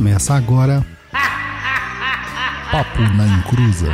Começa 0.00 0.32
agora. 0.32 0.82
Papo 2.72 3.02
na 3.18 3.26
Encruza. 3.26 3.92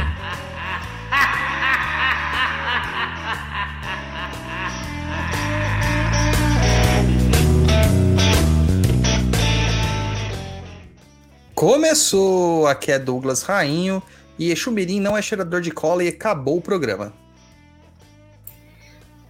Começou! 11.56 12.68
Aqui 12.68 12.92
é 12.92 13.00
Douglas 13.00 13.42
Rainho 13.42 14.00
e 14.38 14.52
Exumirim 14.52 15.00
não 15.00 15.16
é 15.16 15.20
cheirador 15.20 15.60
de 15.60 15.72
cola 15.72 16.04
e 16.04 16.08
acabou 16.08 16.58
o 16.58 16.62
programa. 16.62 17.12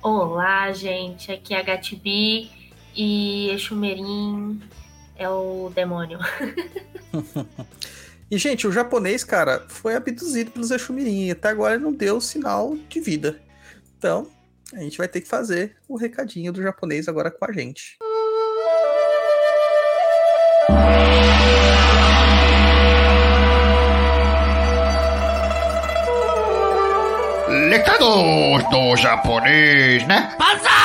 Olá, 0.03 0.71
gente. 0.73 1.33
Aqui 1.33 1.55
é 1.55 1.61
a 1.61 1.63
Gatibi 1.63 2.51
e 2.95 3.49
Exumirim 3.49 4.61
é 5.19 5.29
o 5.29 5.71
demônio. 5.75 6.19
e, 8.31 8.39
gente, 8.39 8.67
o 8.67 8.73
japonês, 8.73 9.25
cara, 9.25 9.65
foi 9.69 9.95
abduzido 9.95 10.51
pelos 10.51 10.71
Exumirim 10.71 11.27
e 11.27 11.31
até 11.31 11.49
agora 11.49 11.75
ele 11.75 11.85
não 11.85 11.93
deu 11.93 12.21
sinal 12.21 12.77
de 12.89 13.01
vida. 13.01 13.41
Então, 13.99 14.31
a 14.73 14.81
gente 14.81 14.99
vai 14.99 15.09
ter 15.09 15.21
que 15.21 15.29
fazer 15.29 15.77
o 15.89 15.97
recadinho 15.97 16.53
do 16.53 16.63
japonês 16.63 17.09
agora 17.09 17.31
com 17.31 17.45
a 17.45 17.53
gente. 17.53 17.97
Recados 27.71 28.71
do 28.71 28.97
japonês, 28.97 30.07
né? 30.07 30.35
Banzai! 30.39 30.76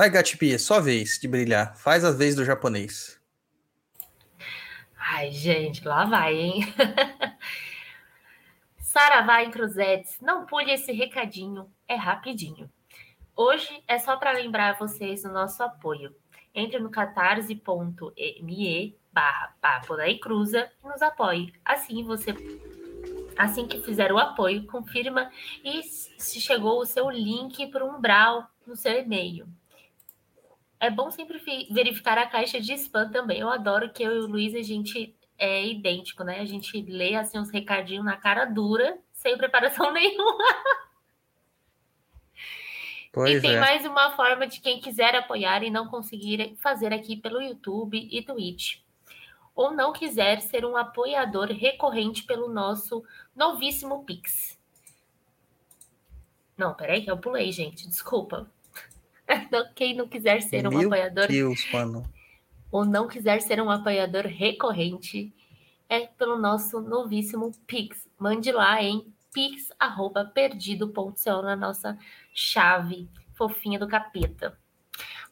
Vai, 0.00 0.08
Gatipi, 0.08 0.54
é 0.54 0.56
sua 0.56 0.80
vez 0.80 1.18
de 1.18 1.28
brilhar. 1.28 1.76
Faz 1.76 2.06
a 2.06 2.10
vez 2.10 2.34
do 2.34 2.42
japonês. 2.42 3.20
Ai, 4.96 5.30
gente, 5.30 5.86
lá 5.86 6.06
vai, 6.06 6.34
hein? 6.34 6.74
Saravá 8.80 9.42
em 9.42 9.50
Cruzetes, 9.50 10.16
não 10.22 10.46
pule 10.46 10.72
esse 10.72 10.90
recadinho, 10.90 11.70
é 11.86 11.96
rapidinho. 11.96 12.70
Hoje 13.36 13.68
é 13.86 13.98
só 13.98 14.16
para 14.16 14.32
lembrar 14.32 14.78
vocês 14.78 15.22
do 15.22 15.28
nosso 15.28 15.62
apoio. 15.62 16.16
Entre 16.54 16.78
no 16.78 16.88
catarse.me 16.88 17.58
barra 19.12 19.54
Papo 19.60 19.98
da 19.98 20.18
Cruza 20.18 20.72
e 20.82 20.88
nos 20.88 21.02
apoie. 21.02 21.52
Assim 21.62 22.02
você, 22.04 22.34
assim 23.36 23.68
que 23.68 23.82
fizer 23.82 24.10
o 24.10 24.18
apoio, 24.18 24.64
confirma 24.64 25.30
e 25.62 25.82
se 25.82 26.40
chegou 26.40 26.80
o 26.80 26.86
seu 26.86 27.10
link 27.10 27.66
para 27.66 27.84
o 27.84 27.94
umbral 27.94 28.48
no 28.66 28.74
seu 28.74 28.98
e-mail. 28.98 29.46
É 30.80 30.90
bom 30.90 31.10
sempre 31.10 31.38
verificar 31.70 32.16
a 32.16 32.26
caixa 32.26 32.58
de 32.58 32.72
spam 32.72 33.10
também. 33.10 33.40
Eu 33.40 33.50
adoro 33.50 33.92
que 33.92 34.02
eu 34.02 34.16
e 34.16 34.18
o 34.20 34.26
Luiz 34.26 34.54
a 34.54 34.62
gente 34.62 35.14
é 35.36 35.66
idêntico, 35.66 36.24
né? 36.24 36.40
A 36.40 36.44
gente 36.46 36.80
lê 36.82 37.14
assim 37.14 37.38
uns 37.38 37.50
recadinhos 37.50 38.04
na 38.04 38.16
cara 38.16 38.46
dura, 38.46 38.98
sem 39.12 39.36
preparação 39.36 39.92
nenhuma. 39.92 40.44
Pois 43.12 43.38
e 43.38 43.40
tem 43.40 43.56
é. 43.56 43.60
mais 43.60 43.84
uma 43.84 44.12
forma 44.12 44.46
de 44.46 44.60
quem 44.60 44.80
quiser 44.80 45.14
apoiar 45.14 45.62
e 45.62 45.70
não 45.70 45.88
conseguir 45.88 46.56
fazer 46.62 46.92
aqui 46.92 47.16
pelo 47.16 47.42
YouTube 47.42 48.08
e 48.10 48.22
Twitch. 48.22 48.78
Ou 49.54 49.72
não 49.72 49.92
quiser 49.92 50.40
ser 50.40 50.64
um 50.64 50.76
apoiador 50.76 51.48
recorrente 51.48 52.22
pelo 52.22 52.48
nosso 52.48 53.04
novíssimo 53.34 54.04
Pix. 54.04 54.58
Não, 56.56 56.72
peraí 56.72 57.02
que 57.02 57.10
eu 57.10 57.18
pulei, 57.18 57.50
gente. 57.50 57.88
Desculpa. 57.88 58.50
Quem 59.74 59.94
não 59.94 60.08
quiser 60.08 60.42
ser 60.42 60.66
um 60.66 60.70
Meu 60.70 60.86
apoiador. 60.86 61.28
Deus, 61.28 61.70
mano 61.72 62.04
ou 62.70 62.84
não 62.84 63.08
quiser 63.08 63.40
ser 63.42 63.60
um 63.60 63.68
apoiador 63.70 64.26
recorrente, 64.26 65.34
é 65.88 66.06
pelo 66.06 66.38
nosso 66.38 66.80
novíssimo 66.80 67.50
Pix. 67.66 68.08
Mande 68.18 68.52
lá 68.52 68.80
em 68.82 69.12
pix@perdido.co 69.32 71.42
na 71.42 71.56
nossa 71.56 71.98
chave 72.32 73.10
fofinha 73.34 73.78
do 73.78 73.88
capeta. 73.88 74.56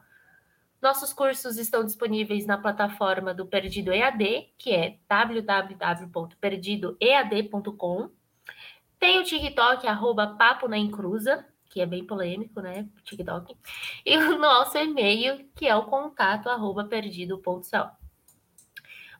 Nossos 0.81 1.11
cursos 1.11 1.57
estão 1.57 1.83
disponíveis 1.83 2.45
na 2.45 2.57
plataforma 2.57 3.33
do 3.33 3.45
Perdido 3.45 3.91
EAD, 3.91 4.53
que 4.57 4.73
é 4.73 4.97
www.perdidoead.com. 5.09 8.09
Tem 8.97 9.19
o 9.19 9.25
TikTok, 9.25 9.85
arroba 9.85 10.37
Papo 10.37 10.69
na 10.69 10.77
Encruza, 10.77 11.45
que 11.69 11.81
é 11.81 11.85
bem 11.85 12.05
polêmico, 12.05 12.61
né? 12.61 12.87
TikTok. 13.03 13.53
E 14.05 14.17
o 14.17 14.37
nosso 14.37 14.77
e-mail, 14.77 15.45
que 15.53 15.67
é 15.67 15.75
o 15.75 15.87
contato, 15.87 16.47
arroba 16.47 16.85
perdido.co. 16.85 17.59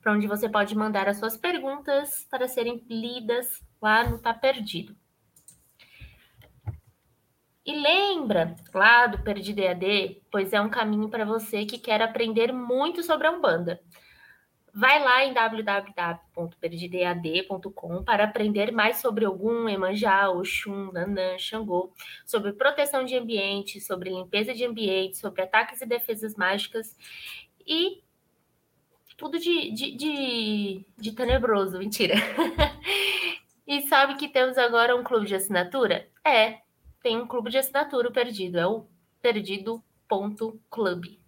Para 0.00 0.12
onde 0.12 0.26
você 0.26 0.48
pode 0.48 0.74
mandar 0.74 1.06
as 1.06 1.18
suas 1.18 1.36
perguntas 1.36 2.26
para 2.30 2.48
serem 2.48 2.82
lidas 2.88 3.67
lá 3.80 4.08
no 4.08 4.18
Tá 4.18 4.34
Perdido. 4.34 4.96
E 7.64 7.76
lembra 7.76 8.56
lá 8.72 9.06
do 9.06 9.22
Perdido 9.22 9.60
EAD, 9.60 10.22
pois 10.30 10.52
é 10.54 10.60
um 10.60 10.70
caminho 10.70 11.10
para 11.10 11.26
você 11.26 11.66
que 11.66 11.78
quer 11.78 12.00
aprender 12.00 12.50
muito 12.50 13.02
sobre 13.02 13.26
a 13.26 13.30
Umbanda. 13.30 13.78
Vai 14.72 15.02
lá 15.02 15.24
em 15.24 15.34
www.perdidead.com 15.34 18.04
para 18.04 18.24
aprender 18.24 18.72
mais 18.72 18.96
sobre 18.98 19.26
Ogum, 19.26 19.68
Emanjá, 19.68 20.30
Oxum, 20.30 20.92
Nanã, 20.92 21.36
Xangô, 21.36 21.92
sobre 22.24 22.52
proteção 22.52 23.04
de 23.04 23.16
ambiente, 23.16 23.80
sobre 23.80 24.10
limpeza 24.10 24.54
de 24.54 24.64
ambiente, 24.64 25.18
sobre 25.18 25.42
ataques 25.42 25.82
e 25.82 25.86
defesas 25.86 26.36
mágicas 26.36 26.96
e 27.66 28.00
tudo 29.16 29.36
de, 29.38 29.72
de, 29.72 29.96
de, 29.96 30.86
de 30.96 31.12
tenebroso, 31.12 31.76
mentira. 31.76 32.14
E 33.68 33.86
sabe 33.86 34.14
que 34.14 34.28
temos 34.28 34.56
agora 34.56 34.96
um 34.96 35.04
clube 35.04 35.26
de 35.26 35.34
assinatura? 35.34 36.08
É, 36.24 36.60
tem 37.02 37.18
um 37.18 37.26
clube 37.26 37.50
de 37.50 37.58
assinatura 37.58 38.10
perdido, 38.10 38.58
é 38.58 38.66
o 38.66 38.86
perdido.club. 39.20 41.18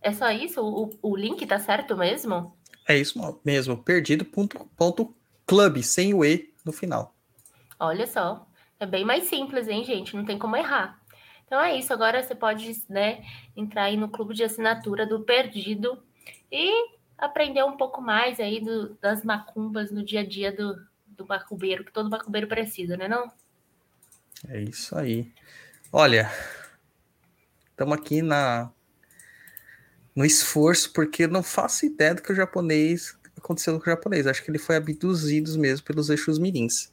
É 0.00 0.12
só 0.12 0.30
isso? 0.30 0.62
O, 0.62 0.96
o 1.02 1.16
link 1.16 1.44
tá 1.44 1.58
certo 1.58 1.96
mesmo? 1.96 2.56
É 2.86 2.96
isso 2.96 3.18
mesmo, 3.44 3.82
perdido.club, 3.82 5.82
sem 5.82 6.14
o 6.14 6.24
E 6.24 6.54
no 6.64 6.72
final. 6.72 7.12
Olha 7.76 8.06
só, 8.06 8.46
é 8.78 8.86
bem 8.86 9.04
mais 9.04 9.24
simples, 9.24 9.66
hein, 9.66 9.82
gente? 9.82 10.14
Não 10.14 10.24
tem 10.24 10.38
como 10.38 10.56
errar. 10.56 11.02
Então 11.46 11.60
é 11.60 11.76
isso, 11.76 11.92
agora 11.92 12.22
você 12.22 12.36
pode 12.36 12.80
né, 12.88 13.24
entrar 13.56 13.86
aí 13.86 13.96
no 13.96 14.08
clube 14.08 14.34
de 14.34 14.44
assinatura 14.44 15.04
do 15.04 15.24
Perdido 15.24 16.00
e 16.48 16.99
aprender 17.20 17.62
um 17.64 17.76
pouco 17.76 18.00
mais 18.00 18.40
aí 18.40 18.60
do, 18.60 18.94
das 19.00 19.24
macumbas 19.24 19.90
no 19.90 20.04
dia 20.04 20.20
a 20.20 20.26
dia 20.26 20.52
do, 20.52 20.80
do 21.06 21.26
macumbeiro, 21.26 21.84
que 21.84 21.92
todo 21.92 22.10
macumbeiro 22.10 22.46
precisa, 22.46 22.96
né 22.96 23.08
não? 23.08 23.30
É 24.48 24.60
isso 24.60 24.96
aí. 24.96 25.30
Olha, 25.92 26.30
estamos 27.70 27.96
aqui 27.96 28.22
na 28.22 28.70
no 30.14 30.24
esforço, 30.24 30.92
porque 30.92 31.26
não 31.26 31.42
faço 31.42 31.86
ideia 31.86 32.14
do 32.14 32.22
que 32.22 32.32
o 32.32 32.34
japonês 32.34 33.16
aconteceu 33.36 33.74
com 33.78 33.82
o 33.82 33.90
japonês. 33.90 34.26
Acho 34.26 34.44
que 34.44 34.50
ele 34.50 34.58
foi 34.58 34.76
abduzido 34.76 35.58
mesmo 35.58 35.84
pelos 35.84 36.10
eixos 36.10 36.38
mirins. 36.38 36.92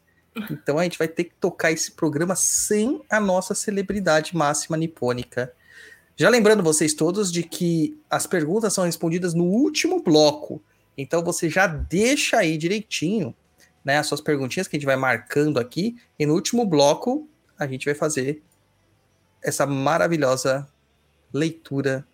Então 0.51 0.77
a 0.77 0.83
gente 0.83 0.97
vai 0.97 1.07
ter 1.07 1.25
que 1.25 1.33
tocar 1.35 1.71
esse 1.71 1.91
programa 1.91 2.35
sem 2.35 3.01
a 3.09 3.19
nossa 3.19 3.55
celebridade 3.55 4.35
máxima 4.35 4.77
nipônica, 4.77 5.53
já 6.17 6.29
lembrando 6.29 6.63
vocês 6.63 6.95
todos 6.95 7.31
de 7.31 7.43
que 7.43 8.01
as 8.09 8.25
perguntas 8.25 8.73
são 8.73 8.85
respondidas 8.85 9.35
no 9.35 9.43
último 9.43 10.01
bloco. 10.01 10.59
Então 10.97 11.23
você 11.23 11.47
já 11.47 11.67
deixa 11.67 12.37
aí 12.37 12.57
direitinho, 12.57 13.35
né, 13.85 13.99
as 13.99 14.07
suas 14.07 14.19
perguntinhas 14.19 14.67
que 14.67 14.75
a 14.75 14.79
gente 14.79 14.87
vai 14.87 14.95
marcando 14.95 15.59
aqui 15.59 15.95
e 16.17 16.25
no 16.25 16.33
último 16.33 16.65
bloco 16.65 17.29
a 17.57 17.67
gente 17.67 17.85
vai 17.85 17.93
fazer 17.93 18.41
essa 19.43 19.67
maravilhosa 19.67 20.67
leitura, 21.31 22.05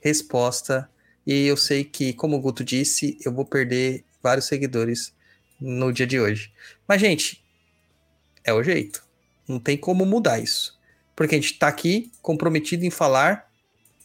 resposta. 0.00 0.90
E 1.24 1.46
eu 1.46 1.56
sei 1.56 1.84
que, 1.84 2.12
como 2.12 2.36
o 2.36 2.40
Guto 2.40 2.64
disse, 2.64 3.16
eu 3.24 3.32
vou 3.32 3.44
perder 3.44 4.04
vários 4.20 4.46
seguidores 4.46 5.14
no 5.60 5.92
dia 5.92 6.06
de 6.06 6.18
hoje. 6.18 6.52
Mas, 6.86 7.00
gente, 7.00 7.44
é 8.42 8.52
o 8.52 8.62
jeito. 8.62 9.04
Não 9.46 9.60
tem 9.60 9.76
como 9.76 10.04
mudar 10.04 10.40
isso. 10.40 10.80
Porque 11.14 11.36
a 11.36 11.38
gente 11.38 11.52
está 11.52 11.68
aqui 11.68 12.10
comprometido 12.20 12.84
em 12.84 12.90
falar 12.90 13.51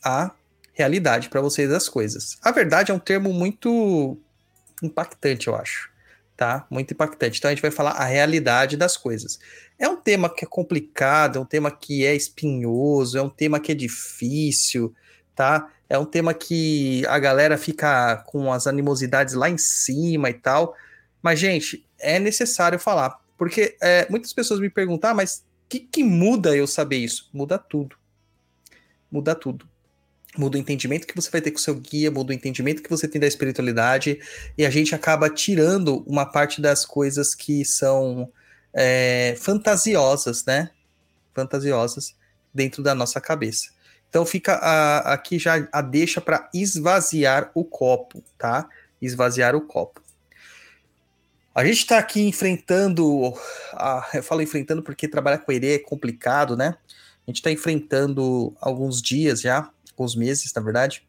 a 0.03 0.31
realidade 0.77 1.27
para 1.27 1.41
vocês 1.41 1.67
das 1.67 1.89
coisas. 1.89 2.38
A 2.44 2.51
verdade 2.51 2.91
é 2.91 2.94
um 2.94 2.99
termo 2.99 3.33
muito 3.33 4.15
impactante, 4.83 5.47
eu 5.47 5.55
acho. 5.55 5.89
Tá? 6.35 6.67
Muito 6.69 6.94
impactante. 6.94 7.39
Então 7.39 7.49
a 7.49 7.53
gente 7.53 7.63
vai 7.63 7.71
falar 7.71 7.91
a 7.91 8.05
realidade 8.05 8.77
das 8.77 8.95
coisas. 8.95 9.39
É 9.79 9.89
um 9.89 9.97
tema 9.97 10.29
que 10.29 10.45
é 10.45 10.47
complicado, 10.47 11.39
é 11.39 11.41
um 11.41 11.45
tema 11.45 11.71
que 11.71 12.05
é 12.05 12.15
espinhoso, 12.15 13.17
é 13.17 13.21
um 13.23 13.29
tema 13.29 13.59
que 13.59 13.71
é 13.71 13.75
difícil, 13.75 14.94
tá? 15.35 15.67
É 15.89 15.97
um 15.97 16.05
tema 16.05 16.31
que 16.35 17.03
a 17.07 17.17
galera 17.17 17.57
fica 17.57 18.17
com 18.27 18.53
as 18.53 18.67
animosidades 18.67 19.33
lá 19.33 19.49
em 19.49 19.57
cima 19.57 20.29
e 20.29 20.35
tal. 20.35 20.75
Mas, 21.23 21.39
gente, 21.39 21.83
é 21.99 22.19
necessário 22.19 22.77
falar. 22.77 23.19
Porque 23.35 23.75
é, 23.81 24.05
muitas 24.11 24.31
pessoas 24.31 24.59
me 24.59 24.69
perguntam, 24.69 25.09
ah, 25.09 25.13
mas 25.15 25.44
o 25.65 25.69
que, 25.69 25.79
que 25.79 26.03
muda 26.03 26.55
eu 26.55 26.67
saber 26.67 26.97
isso? 26.97 27.31
Muda 27.33 27.57
tudo. 27.57 27.95
Muda 29.11 29.33
tudo 29.33 29.67
muda 30.39 30.57
o 30.57 30.60
entendimento 30.60 31.07
que 31.07 31.16
você 31.16 31.30
vai 31.30 31.42
ter 31.42 31.51
com 31.51 31.57
o 31.57 31.62
seu 31.62 31.75
guia, 31.75 32.12
muda 32.12 32.31
o 32.31 32.36
entendimento 32.36 32.81
que 32.81 32.89
você 32.89 33.07
tem 33.07 33.19
da 33.19 33.28
espiritualidade, 33.28 34.19
e 34.57 34.66
a 34.66 34.69
gente 34.69 34.94
acaba 34.94 35.30
tirando 35.30 36.04
uma 36.07 36.25
parte 36.25 36.62
das 36.62 36.86
coisas 36.86 37.36
que 37.36 37.63
são 37.66 38.31
é, 38.74 39.36
fantasiosas, 39.39 40.45
né? 40.45 40.72
Fantasiosas 41.34 42.16
dentro 42.54 42.81
da 42.81 42.95
nossa 42.95 43.19
cabeça. 43.22 43.69
Então 44.10 44.25
fica 44.25 44.54
a, 44.54 45.13
aqui 45.13 45.38
já 45.38 45.68
a 45.72 45.81
deixa 45.81 46.22
para 46.22 46.50
esvaziar 46.54 47.51
o 47.54 47.63
copo, 47.63 48.24
tá? 48.38 48.68
Esvaziar 49.01 49.56
o 49.56 49.62
copo. 49.62 50.01
A 51.54 51.66
gente 51.66 51.80
está 51.80 51.98
aqui 51.98 52.22
enfrentando, 52.22 53.33
a, 53.74 54.07
eu 54.13 54.24
falo 54.24 54.42
enfrentando 54.42 54.83
porque 54.83 55.07
trabalhar 55.07 55.40
com 55.40 55.51
ele 55.51 55.74
é 55.74 55.80
complicado, 55.80 56.56
né? 56.56 56.75
A 57.28 57.31
gente 57.31 57.38
está 57.38 57.51
enfrentando 57.51 58.56
alguns 58.62 59.01
dias 59.01 59.42
já 59.42 59.69
alguns 59.97 60.15
meses, 60.15 60.53
na 60.53 60.61
verdade, 60.61 61.03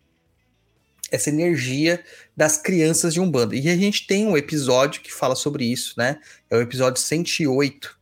essa 1.10 1.30
energia 1.30 2.02
das 2.36 2.56
crianças 2.56 3.14
de 3.14 3.20
Umbanda. 3.20 3.54
E 3.54 3.68
a 3.68 3.76
gente 3.76 4.06
tem 4.06 4.26
um 4.26 4.36
episódio 4.36 5.00
que 5.02 5.12
fala 5.12 5.34
sobre 5.34 5.64
isso, 5.64 5.94
né? 5.96 6.20
É 6.50 6.56
o 6.56 6.60
episódio 6.60 7.00
108, 7.00 7.98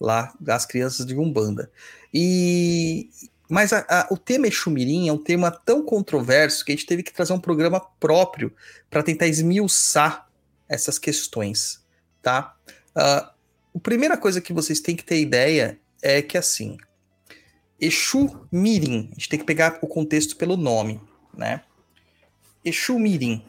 lá, 0.00 0.34
das 0.40 0.66
crianças 0.66 1.06
de 1.06 1.14
Umbanda. 1.14 1.70
E... 2.12 3.08
Mas 3.48 3.72
a, 3.72 3.84
a, 3.88 4.06
o 4.10 4.16
tema 4.16 4.46
Exumirim 4.46 5.08
é 5.08 5.12
um 5.12 5.18
tema 5.18 5.50
tão 5.50 5.84
controverso 5.84 6.64
que 6.64 6.70
a 6.70 6.74
gente 6.76 6.86
teve 6.86 7.02
que 7.02 7.12
trazer 7.12 7.32
um 7.32 7.40
programa 7.40 7.80
próprio 7.98 8.54
para 8.88 9.02
tentar 9.02 9.26
esmiuçar 9.26 10.28
essas 10.68 11.00
questões, 11.00 11.84
tá? 12.22 12.54
Uh, 12.90 13.28
a 13.74 13.80
primeira 13.82 14.16
coisa 14.16 14.40
que 14.40 14.52
vocês 14.52 14.78
têm 14.80 14.94
que 14.94 15.02
ter 15.02 15.20
ideia 15.20 15.80
é 16.00 16.22
que, 16.22 16.38
assim, 16.38 16.78
Exu 17.80 18.46
Mirim. 18.52 19.08
A 19.10 19.14
gente 19.14 19.28
tem 19.28 19.38
que 19.38 19.44
pegar 19.44 19.78
o 19.82 19.86
contexto 19.86 20.36
pelo 20.36 20.56
nome, 20.56 21.00
né? 21.36 21.62
Exu 22.64 22.98
Mirim. 22.98 23.42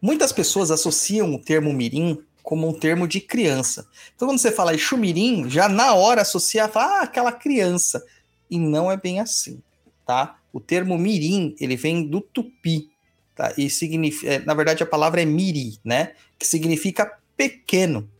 Muitas 0.00 0.32
pessoas 0.32 0.70
associam 0.70 1.34
o 1.34 1.38
termo 1.38 1.72
mirim 1.72 2.22
como 2.42 2.66
um 2.68 2.72
termo 2.72 3.06
de 3.06 3.20
criança. 3.20 3.86
Então, 4.14 4.26
quando 4.28 4.38
você 4.38 4.50
fala 4.50 4.74
Exu 4.74 4.96
Mirim, 4.96 5.48
já 5.50 5.68
na 5.68 5.94
hora 5.94 6.22
associa, 6.22 6.70
ah, 6.74 7.02
aquela 7.02 7.32
criança. 7.32 8.02
E 8.50 8.58
não 8.58 8.90
é 8.90 8.96
bem 8.96 9.20
assim, 9.20 9.62
tá? 10.06 10.38
O 10.52 10.58
termo 10.58 10.98
mirim, 10.98 11.54
ele 11.60 11.76
vem 11.76 12.04
do 12.06 12.20
tupi, 12.20 12.90
tá? 13.36 13.52
E 13.56 13.70
significa, 13.70 14.32
é, 14.32 14.38
na 14.40 14.54
verdade, 14.54 14.82
a 14.82 14.86
palavra 14.86 15.22
é 15.22 15.24
miri, 15.24 15.78
né? 15.84 16.14
Que 16.38 16.46
significa 16.46 17.18
pequeno. 17.36 18.10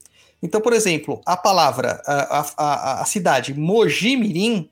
Então, 0.43 0.61
por 0.61 0.73
exemplo, 0.73 1.21
a 1.27 1.37
palavra, 1.37 2.03
a, 2.07 2.47
a, 2.57 3.03
a 3.03 3.05
cidade 3.05 3.53
Mogi 3.53 4.17
Mirim, 4.17 4.71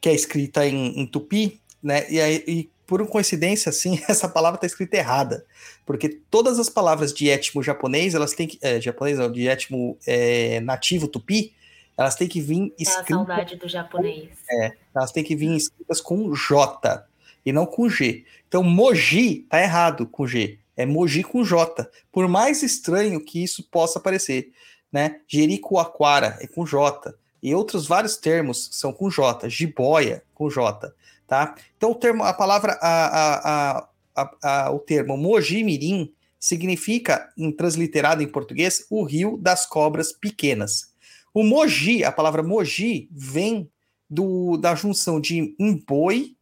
que 0.00 0.08
é 0.08 0.14
escrita 0.14 0.66
em, 0.66 1.00
em 1.00 1.06
tupi, 1.06 1.60
né? 1.82 2.06
E, 2.10 2.44
e 2.46 2.70
por 2.86 3.06
coincidência, 3.06 3.70
assim, 3.70 4.00
essa 4.08 4.28
palavra 4.28 4.56
está 4.56 4.66
escrita 4.66 4.96
errada, 4.96 5.44
porque 5.86 6.08
todas 6.30 6.58
as 6.58 6.68
palavras 6.68 7.12
de 7.12 7.30
étimo 7.30 7.62
japonês, 7.62 8.14
elas 8.14 8.32
têm 8.32 8.46
que, 8.46 8.58
é, 8.60 8.80
japonês 8.80 9.18
não, 9.18 9.30
de 9.30 9.48
étimo 9.48 9.96
é, 10.06 10.60
nativo 10.60 11.08
tupi, 11.08 11.52
elas 11.96 12.16
têm 12.16 12.26
que 12.26 12.40
vir 12.40 12.74
escritas. 12.78 13.10
É 13.10 13.14
a 13.14 13.16
saudade 13.16 13.56
do 13.56 13.68
japonês. 13.68 14.28
É, 14.50 14.72
elas 14.94 15.12
têm 15.12 15.22
que 15.22 15.36
vir 15.36 15.54
escritas 15.54 16.00
com 16.00 16.34
J 16.34 17.06
e 17.46 17.52
não 17.52 17.66
com 17.66 17.88
G. 17.88 18.24
Então, 18.48 18.62
Moji 18.62 19.46
tá 19.48 19.60
errado 19.60 20.06
com 20.06 20.26
G. 20.26 20.58
É 20.76 20.84
Mogi 20.84 21.22
com 21.22 21.44
J. 21.44 21.88
Por 22.10 22.28
mais 22.28 22.62
estranho 22.62 23.24
que 23.24 23.42
isso 23.42 23.62
possa 23.70 24.00
parecer, 24.00 24.52
né? 24.92 25.20
Jericoacoara 25.28 26.38
é 26.40 26.46
com 26.46 26.66
J. 26.66 27.14
E 27.42 27.54
outros 27.54 27.86
vários 27.86 28.16
termos 28.16 28.70
são 28.72 28.92
com 28.92 29.10
J. 29.10 29.48
Jiboia 29.48 30.22
com 30.34 30.48
J. 30.48 30.92
Tá? 31.26 31.54
Então 31.76 31.92
o 31.92 31.94
termo, 31.94 32.22
a 32.22 32.32
palavra, 32.32 32.78
a, 32.80 33.86
a, 34.14 34.34
a, 34.42 34.70
o 34.70 34.78
termo 34.78 35.16
Mogi 35.16 35.62
Mirim 35.62 36.12
significa, 36.38 37.32
em 37.36 37.50
transliterado 37.50 38.22
em 38.22 38.28
português, 38.28 38.86
o 38.90 39.02
rio 39.02 39.38
das 39.38 39.64
cobras 39.64 40.12
pequenas. 40.12 40.92
O 41.32 41.42
Mogi, 41.42 42.04
a 42.04 42.12
palavra 42.12 42.42
Mogi, 42.42 43.08
vem 43.10 43.70
do, 44.08 44.56
da 44.56 44.74
junção 44.74 45.20
de 45.20 45.54
um 45.58 45.76
boi 45.76 46.36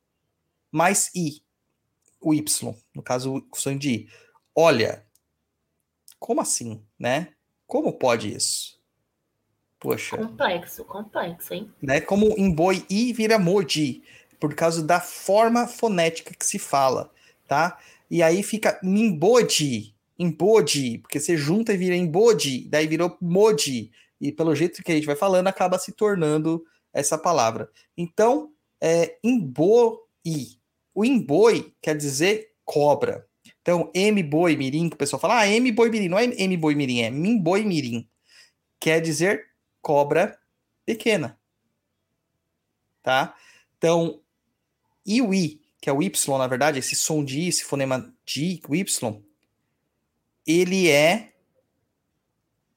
mais 0.70 1.11
i, 1.14 1.40
o 2.20 2.35
y, 2.35 2.44
no 2.94 3.02
caso 3.02 3.37
o 3.37 3.56
som 3.56 3.76
de 3.76 3.90
i. 3.90 4.08
Olha, 4.54 5.04
como 6.19 6.40
assim, 6.40 6.82
né? 6.99 7.28
Como 7.66 7.93
pode 7.93 8.34
isso? 8.34 8.81
Poxa. 9.81 10.16
Complexo, 10.16 10.84
complexo, 10.84 11.54
hein? 11.54 11.72
Né? 11.81 12.00
Como 12.00 12.26
em 12.38 12.54
boi 12.54 12.87
i 12.88 13.12
vira 13.12 13.38
moji, 13.38 14.02
por 14.38 14.54
causa 14.54 14.82
da 14.82 15.00
forma 15.00 15.66
fonética 15.66 16.34
que 16.34 16.46
se 16.46 16.58
fala, 16.58 17.10
tá? 17.49 17.78
E 18.10 18.22
aí 18.22 18.43
fica 18.43 18.78
imbodi, 18.82 19.94
imbodi, 20.19 20.99
porque 20.99 21.19
você 21.19 21.37
junta 21.37 21.72
e 21.72 21.76
vira 21.76 21.96
embodi, 21.96 22.69
daí 22.69 22.87
virou 22.87 23.16
modi, 23.20 23.90
e 24.20 24.31
pelo 24.31 24.54
jeito 24.54 24.82
que 24.82 24.93
a 24.93 24.94
gente 24.94 25.06
vai 25.06 25.16
falando, 25.16 25.49
acaba 25.49 25.78
se 25.78 25.93
tornando 25.93 26.64
essa 26.93 27.16
palavra. 27.16 27.69
Então, 27.96 28.52
é 28.81 29.19
imboi. 29.25 29.96
O 30.94 31.04
imboi 31.04 31.75
quer 31.81 31.96
dizer 31.96 32.52
cobra. 32.64 33.26
Então, 33.62 33.91
M 33.94 34.20
boi 34.25 34.56
mirim, 34.56 34.88
que 34.88 34.97
o 34.97 34.99
pessoal 34.99 35.20
fala, 35.20 35.38
ah, 35.38 35.49
M 35.49 35.70
boi 35.70 35.88
mirim, 35.88 36.09
não 36.09 36.19
é 36.19 36.25
M 36.25 36.56
boi 36.56 36.75
mirim, 36.75 37.00
é 37.00 37.11
Min 37.11 37.38
boi 37.38 37.64
mirim. 37.64 38.09
Quer 38.81 39.00
dizer 39.00 39.47
cobra 39.81 40.37
pequena. 40.85 41.38
Tá? 43.03 43.37
Então, 43.78 44.21
e 45.07 45.23
o 45.23 45.33
I, 45.33 45.61
que 45.81 45.88
é 45.88 45.92
o 45.92 46.02
Y, 46.02 46.38
na 46.38 46.47
verdade, 46.47 46.78
esse 46.81 46.97
som 46.97 47.25
de 47.25 47.40
I, 47.40 47.49
esse 47.49 47.64
fonema 47.64 48.12
de 48.25 48.61
Y, 48.69 49.23
ele 50.45 50.88
é 50.88 51.33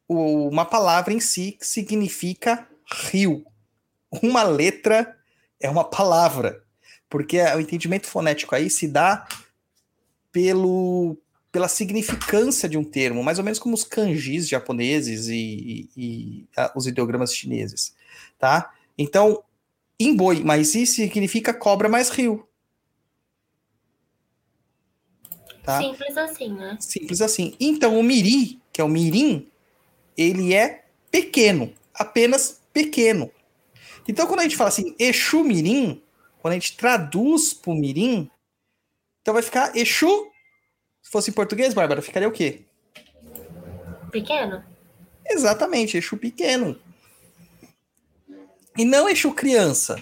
uma 0.07 0.65
palavra 0.65 1.13
em 1.13 1.19
si 1.19 1.53
que 1.53 1.65
significa 1.65 2.67
rio. 3.09 3.43
Uma 4.21 4.43
letra 4.43 5.17
é 5.59 5.67
uma 5.69 5.83
palavra, 5.83 6.63
porque 7.09 7.41
o 7.41 7.59
entendimento 7.59 8.07
fonético 8.07 8.53
aí 8.53 8.69
se 8.69 8.87
dá 8.87 9.27
pelo, 10.35 11.17
pela 11.49 11.69
significância 11.69 12.67
de 12.67 12.77
um 12.77 12.83
termo, 12.83 13.23
mais 13.23 13.37
ou 13.37 13.45
menos 13.45 13.57
como 13.57 13.73
os 13.73 13.85
kanjis 13.85 14.49
japoneses 14.49 15.29
e, 15.29 15.33
e, 15.33 15.89
e 15.95 16.47
a, 16.57 16.73
os 16.75 16.87
ideogramas 16.87 17.33
chineses, 17.33 17.95
tá? 18.37 18.73
Então, 18.97 19.41
imboi, 19.97 20.43
mas 20.43 20.75
isso 20.75 20.95
significa 20.95 21.53
cobra 21.53 21.87
mais 21.87 22.09
rio. 22.09 22.45
Tá? 25.63 25.81
Simples 25.81 26.17
assim, 26.17 26.53
né? 26.53 26.77
Simples 26.81 27.21
assim. 27.21 27.55
Então, 27.57 27.97
o 27.97 28.03
miri, 28.03 28.59
que 28.73 28.81
é 28.81 28.83
o 28.83 28.89
mirim, 28.89 29.47
ele 30.17 30.53
é 30.53 30.83
pequeno, 31.09 31.73
apenas 31.93 32.59
pequeno. 32.73 33.31
Então, 34.05 34.27
quando 34.27 34.41
a 34.41 34.43
gente 34.43 34.57
fala 34.57 34.67
assim, 34.67 34.93
Exu 34.99 35.45
Mirim, 35.45 36.01
quando 36.39 36.51
a 36.51 36.55
gente 36.55 36.75
traduz 36.75 37.53
para 37.53 37.71
o 37.71 37.75
Mirim, 37.75 38.29
então 39.25 39.33
vai 39.33 39.41
ficar 39.41 39.75
Exu. 39.75 40.27
Se 41.01 41.09
fosse 41.09 41.31
em 41.31 41.33
português, 41.33 41.73
Bárbara, 41.73 41.99
ficaria 41.99 42.27
o 42.27 42.31
quê? 42.31 42.61
Pequeno. 44.11 44.63
Exatamente, 45.27 45.97
Exu 45.97 46.15
pequeno. 46.15 46.79
E 48.77 48.85
não 48.85 49.09
Exu 49.09 49.33
criança, 49.33 49.99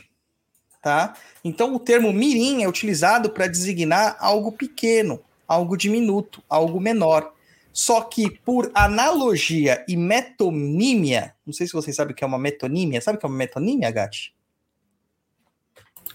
tá? 0.81 1.15
Então 1.41 1.73
o 1.73 1.79
termo 1.79 2.11
mirim 2.11 2.63
é 2.63 2.67
utilizado 2.67 3.29
para 3.29 3.47
designar 3.47 4.17
algo 4.19 4.51
pequeno, 4.51 5.23
algo 5.47 5.77
diminuto, 5.77 6.43
algo 6.49 6.81
menor. 6.81 7.33
Só 7.71 8.01
que 8.01 8.29
por 8.29 8.71
analogia 8.75 9.85
e 9.87 9.95
metonímia, 9.95 11.33
não 11.45 11.53
sei 11.53 11.65
se 11.65 11.71
vocês 11.71 11.95
sabem 11.95 12.11
o 12.11 12.15
que 12.15 12.25
é 12.25 12.27
uma 12.27 12.37
metonímia, 12.37 12.99
sabe 12.99 13.15
o 13.15 13.19
que 13.21 13.25
é 13.25 13.29
uma 13.29 13.37
metonímia, 13.37 13.89
Gatti? 13.89 14.35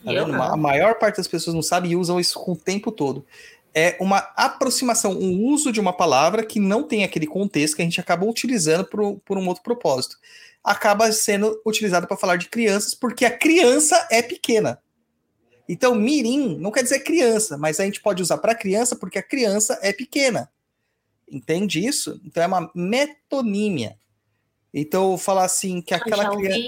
Tá 0.05 0.53
a 0.53 0.57
maior 0.57 0.95
parte 0.99 1.17
das 1.17 1.29
pessoas 1.29 1.55
não 1.55 1.63
sabe 1.63 1.89
e 1.89 1.97
usam 1.97 2.21
isso 2.21 2.39
com 2.39 2.53
o 2.53 2.57
tempo 2.57 2.93
todo. 2.93 3.25
É 3.75 3.97
uma 4.01 4.19
aproximação, 4.37 5.13
um 5.13 5.45
uso 5.47 5.71
de 5.71 5.81
uma 5.81 5.93
palavra 5.93 6.45
que 6.45 6.59
não 6.59 6.83
tem 6.83 7.05
aquele 7.05 7.27
contexto 7.27 7.77
que 7.77 7.83
a 7.83 7.85
gente 7.85 8.01
acaba 8.01 8.25
utilizando 8.25 8.85
por, 8.85 9.21
por 9.25 9.37
um 9.37 9.47
outro 9.47 9.63
propósito. 9.63 10.17
Acaba 10.65 11.11
sendo 11.13 11.61
utilizado 11.65 12.07
para 12.07 12.17
falar 12.17 12.37
de 12.37 12.49
crianças, 12.49 12.95
porque 12.95 13.25
a 13.25 13.37
criança 13.37 14.09
é 14.11 14.23
pequena. 14.23 14.81
Então, 15.69 15.95
mirim 15.95 16.57
não 16.59 16.71
quer 16.71 16.83
dizer 16.83 17.01
criança, 17.01 17.59
mas 17.59 17.79
a 17.79 17.85
gente 17.85 18.01
pode 18.01 18.23
usar 18.23 18.39
para 18.39 18.55
criança 18.55 18.97
porque 18.97 19.19
a 19.19 19.23
criança 19.23 19.79
é 19.83 19.93
pequena. 19.93 20.51
Entende 21.31 21.85
isso? 21.85 22.21
Então 22.25 22.43
é 22.43 22.47
uma 22.47 22.71
metonímia. 22.75 23.99
Então, 24.73 25.19
falar 25.19 25.45
assim 25.45 25.83
que 25.83 25.93
aquela 25.93 26.31
criança. 26.31 26.59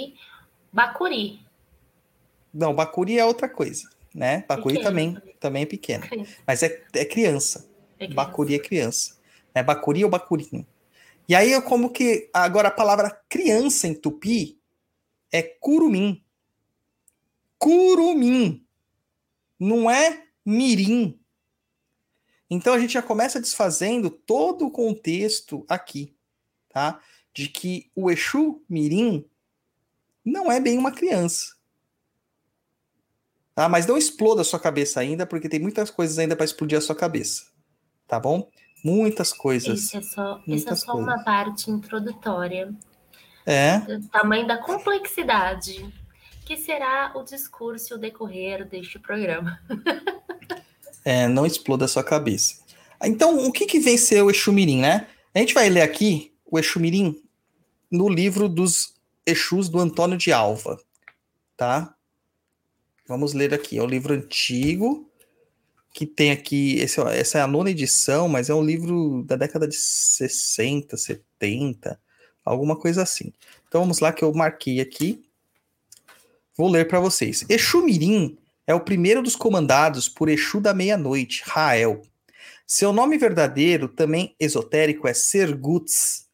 Bacuri. 0.72 1.40
Não, 2.52 2.74
Bacuri 2.74 3.18
é 3.18 3.24
outra 3.24 3.48
coisa, 3.48 3.88
né? 4.14 4.44
Bacuri 4.48 4.74
Pequeno 4.74 4.88
também, 4.88 5.16
também. 5.38 5.62
é 5.62 5.66
pequeno. 5.66 6.04
Mas 6.46 6.62
é, 6.62 6.82
é 6.94 7.04
criança. 7.04 7.68
É 7.98 8.06
criança. 8.06 8.14
Bacuri 8.14 8.54
é 8.54 8.58
criança. 8.58 9.20
É 9.54 9.62
Bacuri 9.62 10.04
ou 10.04 10.10
Bacurinho. 10.10 10.66
E 11.28 11.34
aí, 11.34 11.52
eu 11.52 11.62
como 11.62 11.90
que. 11.90 12.28
Agora, 12.32 12.68
a 12.68 12.72
palavra 12.72 13.10
criança 13.28 13.86
em 13.86 13.94
tupi 13.94 14.60
é 15.30 15.42
curumim. 15.42 16.24
Curumim. 17.58 18.66
Não 19.58 19.90
é 19.90 20.24
mirim. 20.44 21.20
Então, 22.48 22.74
a 22.74 22.80
gente 22.80 22.94
já 22.94 23.02
começa 23.02 23.40
desfazendo 23.40 24.10
todo 24.10 24.66
o 24.66 24.70
contexto 24.72 25.64
aqui, 25.68 26.16
tá? 26.68 27.00
De 27.32 27.48
que 27.48 27.92
o 27.94 28.10
Exu 28.10 28.64
Mirim 28.68 29.24
não 30.24 30.50
é 30.50 30.58
bem 30.58 30.76
uma 30.76 30.90
criança. 30.90 31.54
Tá? 33.60 33.68
Mas 33.68 33.86
não 33.86 33.98
exploda 33.98 34.40
a 34.40 34.44
sua 34.44 34.58
cabeça 34.58 35.00
ainda, 35.00 35.26
porque 35.26 35.46
tem 35.46 35.60
muitas 35.60 35.90
coisas 35.90 36.18
ainda 36.18 36.34
para 36.34 36.46
explodir 36.46 36.78
a 36.78 36.80
sua 36.80 36.96
cabeça. 36.96 37.42
Tá 38.08 38.18
bom? 38.18 38.48
Muitas 38.82 39.34
coisas. 39.34 39.80
Isso 39.82 39.98
é 39.98 40.00
só, 40.00 40.40
isso 40.46 40.70
é 40.70 40.74
só 40.74 40.96
uma 40.96 41.22
parte 41.22 41.70
introdutória 41.70 42.74
É, 43.44 43.80
do 43.80 44.08
tamanho 44.08 44.46
da 44.46 44.56
complexidade 44.56 45.92
que 46.46 46.56
será 46.56 47.12
o 47.14 47.22
discurso 47.22 47.92
e 47.92 47.96
o 47.96 47.98
decorrer 47.98 48.66
deste 48.66 48.98
programa. 48.98 49.60
é, 51.04 51.28
não 51.28 51.44
exploda 51.44 51.84
a 51.84 51.88
sua 51.88 52.02
cabeça. 52.02 52.64
Então, 53.04 53.46
o 53.46 53.52
que, 53.52 53.66
que 53.66 53.78
vem 53.78 53.98
ser 53.98 54.22
o 54.22 54.30
Exu 54.30 54.54
Mirim, 54.54 54.80
né? 54.80 55.06
A 55.34 55.38
gente 55.38 55.52
vai 55.52 55.68
ler 55.68 55.82
aqui 55.82 56.32
o 56.50 56.58
Exu 56.58 56.80
Mirim 56.80 57.22
no 57.90 58.08
livro 58.08 58.48
dos 58.48 58.94
Exus 59.26 59.68
do 59.68 59.78
Antônio 59.78 60.16
de 60.16 60.32
Alva, 60.32 60.78
tá? 61.58 61.94
Vamos 63.10 63.32
ler 63.32 63.52
aqui. 63.52 63.76
É 63.76 63.82
um 63.82 63.88
livro 63.88 64.14
antigo 64.14 65.10
que 65.92 66.06
tem 66.06 66.30
aqui. 66.30 66.78
Esse, 66.78 67.00
ó, 67.00 67.08
essa 67.08 67.38
é 67.38 67.40
a 67.42 67.46
nona 67.48 67.68
edição, 67.68 68.28
mas 68.28 68.48
é 68.48 68.54
um 68.54 68.62
livro 68.62 69.24
da 69.26 69.34
década 69.34 69.66
de 69.66 69.74
60, 69.74 70.96
70, 70.96 72.00
alguma 72.44 72.76
coisa 72.76 73.02
assim. 73.02 73.32
Então 73.66 73.80
vamos 73.80 73.98
lá 73.98 74.12
que 74.12 74.22
eu 74.22 74.32
marquei 74.32 74.80
aqui. 74.80 75.24
Vou 76.56 76.68
ler 76.68 76.86
para 76.86 77.00
vocês. 77.00 77.44
Exu 77.48 77.82
Mirim 77.82 78.38
é 78.64 78.74
o 78.74 78.84
primeiro 78.84 79.24
dos 79.24 79.34
comandados 79.34 80.08
por 80.08 80.28
Exu 80.28 80.60
da 80.60 80.72
meia-noite, 80.72 81.42
Rael. 81.44 82.02
Seu 82.64 82.92
nome 82.92 83.18
verdadeiro, 83.18 83.88
também 83.88 84.36
esotérico, 84.38 85.08
é 85.08 85.14
Serguts. 85.14 86.28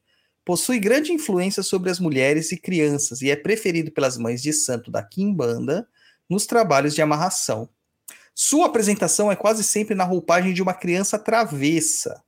Possui 0.44 0.78
grande 0.78 1.10
influência 1.10 1.62
sobre 1.62 1.90
as 1.90 1.98
mulheres 1.98 2.52
e 2.52 2.58
crianças 2.58 3.22
e 3.22 3.30
é 3.30 3.34
preferido 3.34 3.90
pelas 3.90 4.18
mães 4.18 4.42
de 4.42 4.52
santo 4.52 4.90
da 4.90 5.02
Quimbanda 5.02 5.88
nos 6.28 6.46
trabalhos 6.46 6.94
de 6.94 7.02
amarração. 7.02 7.68
Sua 8.34 8.66
apresentação 8.66 9.32
é 9.32 9.36
quase 9.36 9.64
sempre 9.64 9.94
na 9.94 10.04
roupagem 10.04 10.52
de 10.52 10.62
uma 10.62 10.74
criança 10.74 11.18
travessa. 11.18 12.22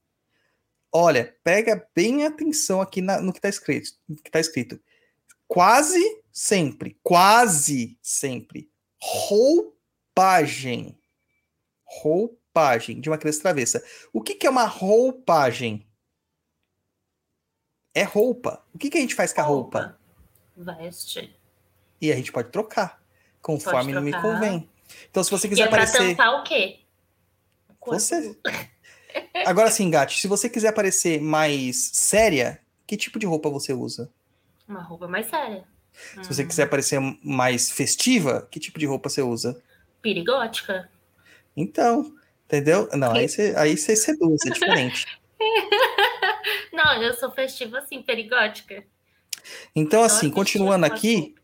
Olha, 0.90 1.36
pega 1.44 1.86
bem 1.94 2.24
atenção 2.24 2.80
aqui 2.80 3.02
na- 3.02 3.20
no 3.20 3.32
que 3.32 3.38
está 3.38 3.48
escrito, 3.48 3.90
que 4.24 4.30
tá 4.30 4.40
escrito. 4.40 4.80
Quase 5.46 6.00
sempre, 6.32 6.98
quase 7.02 7.98
sempre, 8.02 8.70
roupagem. 9.00 10.98
Roupagem 11.84 13.00
de 13.00 13.08
uma 13.10 13.18
criança 13.18 13.42
travessa. 13.42 13.84
O 14.12 14.22
que, 14.22 14.34
que 14.34 14.46
é 14.46 14.50
uma 14.50 14.64
roupagem? 14.64 15.86
É 17.94 18.02
roupa. 18.02 18.64
O 18.72 18.78
que, 18.78 18.90
que 18.90 18.98
a 18.98 19.00
gente 19.00 19.14
faz 19.14 19.32
com 19.32 19.40
a 19.40 19.44
roupa? 19.44 19.98
Veste. 20.56 21.36
E 22.00 22.12
a 22.12 22.16
gente 22.16 22.30
pode 22.32 22.50
trocar, 22.50 23.02
conforme 23.42 23.92
não 23.92 24.02
me 24.02 24.12
convém. 24.12 24.68
Então, 25.10 25.22
se 25.22 25.30
você 25.30 25.46
E 25.46 25.50
quiser 25.50 25.64
é 25.64 25.68
pra 25.68 25.82
aparecer. 25.84 26.16
tampar 26.16 26.40
o 26.40 26.44
quê? 26.44 26.80
Você. 27.86 28.36
Agora 29.46 29.70
sim, 29.70 29.90
Gatti, 29.90 30.20
se 30.20 30.28
você 30.28 30.48
quiser 30.48 30.72
parecer 30.72 31.20
mais 31.20 31.90
séria, 31.94 32.60
que 32.86 32.96
tipo 32.96 33.18
de 33.18 33.26
roupa 33.26 33.48
você 33.48 33.72
usa? 33.72 34.10
Uma 34.68 34.82
roupa 34.82 35.08
mais 35.08 35.26
séria. 35.26 35.66
Se 36.22 36.28
você 36.32 36.44
Hum, 36.44 36.48
quiser 36.48 36.66
parecer 36.68 37.00
mais 37.24 37.70
festiva, 37.70 38.46
que 38.50 38.60
tipo 38.60 38.78
de 38.78 38.86
roupa 38.86 39.08
você 39.08 39.22
usa? 39.22 39.60
Perigótica. 40.02 40.90
Então, 41.56 42.14
entendeu? 42.46 42.88
Não, 42.92 43.12
aí 43.12 43.28
você, 43.28 43.54
aí 43.56 43.76
você 43.76 43.96
seduz, 43.96 44.44
é 44.46 44.50
diferente. 44.50 45.06
Não, 46.72 47.02
eu 47.02 47.14
sou 47.14 47.30
festiva 47.30 47.78
assim, 47.78 48.02
perigótica. 48.02 48.84
Então, 49.74 50.02
assim, 50.02 50.30
continuando 50.30 50.86
aqui. 50.86 51.34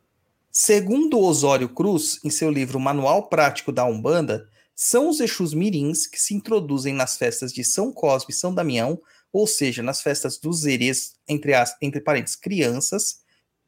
Segundo 0.56 1.18
Osório 1.18 1.68
Cruz, 1.68 2.20
em 2.22 2.30
seu 2.30 2.48
livro 2.48 2.78
Manual 2.78 3.28
Prático 3.28 3.72
da 3.72 3.84
Umbanda, 3.84 4.48
são 4.72 5.08
os 5.08 5.18
Exus 5.18 5.52
Mirins 5.52 6.06
que 6.06 6.20
se 6.20 6.32
introduzem 6.32 6.94
nas 6.94 7.16
festas 7.16 7.52
de 7.52 7.64
São 7.64 7.92
Cosme 7.92 8.32
e 8.32 8.36
São 8.36 8.54
Damião, 8.54 9.02
ou 9.32 9.48
seja, 9.48 9.82
nas 9.82 10.00
festas 10.00 10.38
dos 10.38 10.64
erês, 10.64 11.16
entre, 11.26 11.54
as, 11.54 11.76
entre 11.82 12.00
parênteses, 12.00 12.36
crianças, 12.36 13.20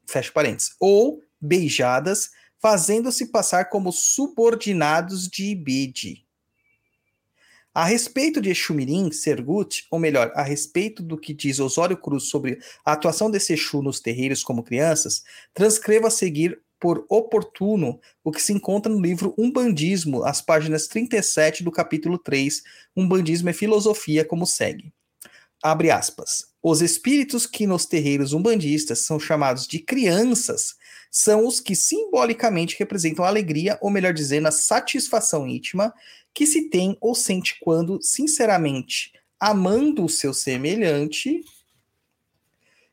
fecha 0.06 0.30
parênteses, 0.30 0.76
ou 0.78 1.20
beijadas, 1.40 2.30
fazendo-se 2.60 3.26
passar 3.26 3.68
como 3.68 3.90
subordinados 3.90 5.28
de 5.28 5.46
Ibede. 5.46 6.24
A 7.74 7.84
respeito 7.84 8.40
de 8.40 8.50
Exu 8.50 8.72
Mirim, 8.72 9.10
Sergut, 9.10 9.86
ou 9.90 9.98
melhor, 9.98 10.32
a 10.36 10.42
respeito 10.42 11.02
do 11.02 11.18
que 11.18 11.34
diz 11.34 11.58
Osório 11.58 11.96
Cruz 11.96 12.28
sobre 12.28 12.60
a 12.84 12.92
atuação 12.92 13.28
desse 13.28 13.52
Exu 13.52 13.82
nos 13.82 13.98
terreiros 14.00 14.42
como 14.42 14.62
crianças, 14.62 15.24
transcreva 15.52 16.06
a 16.06 16.10
seguir 16.10 16.62
por 16.80 17.06
oportuno 17.08 18.00
o 18.22 18.30
que 18.30 18.42
se 18.42 18.52
encontra 18.52 18.92
no 18.92 19.00
livro 19.00 19.34
Umbandismo, 19.38 20.24
as 20.24 20.42
páginas 20.42 20.86
37 20.86 21.64
do 21.64 21.70
capítulo 21.70 22.18
3, 22.18 22.62
Umbandismo 22.96 23.48
é 23.48 23.52
filosofia, 23.52 24.24
como 24.24 24.46
segue. 24.46 24.92
Abre 25.62 25.90
aspas. 25.90 26.46
Os 26.62 26.82
espíritos 26.82 27.46
que 27.46 27.66
nos 27.66 27.86
terreiros 27.86 28.32
umbandistas 28.32 29.00
são 29.00 29.18
chamados 29.18 29.66
de 29.66 29.78
crianças 29.78 30.74
são 31.10 31.46
os 31.46 31.60
que 31.60 31.74
simbolicamente 31.74 32.76
representam 32.78 33.24
a 33.24 33.28
alegria, 33.28 33.78
ou 33.80 33.90
melhor 33.90 34.12
dizendo, 34.12 34.48
a 34.48 34.52
satisfação 34.52 35.46
íntima 35.46 35.94
que 36.34 36.46
se 36.46 36.68
tem 36.68 36.96
ou 37.00 37.14
sente 37.14 37.56
quando, 37.60 37.98
sinceramente, 38.02 39.12
amando 39.40 40.04
o 40.04 40.08
seu 40.08 40.34
semelhante 40.34 41.40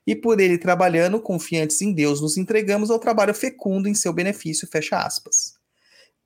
e 0.05 0.15
por 0.15 0.39
ele 0.39 0.57
trabalhando, 0.57 1.19
confiantes 1.19 1.81
em 1.81 1.93
Deus, 1.93 2.21
nos 2.21 2.37
entregamos 2.37 2.89
ao 2.89 2.99
trabalho 2.99 3.33
fecundo 3.33 3.87
em 3.87 3.93
seu 3.93 4.11
benefício, 4.11 4.67
fecha 4.67 4.97
aspas. 4.97 5.53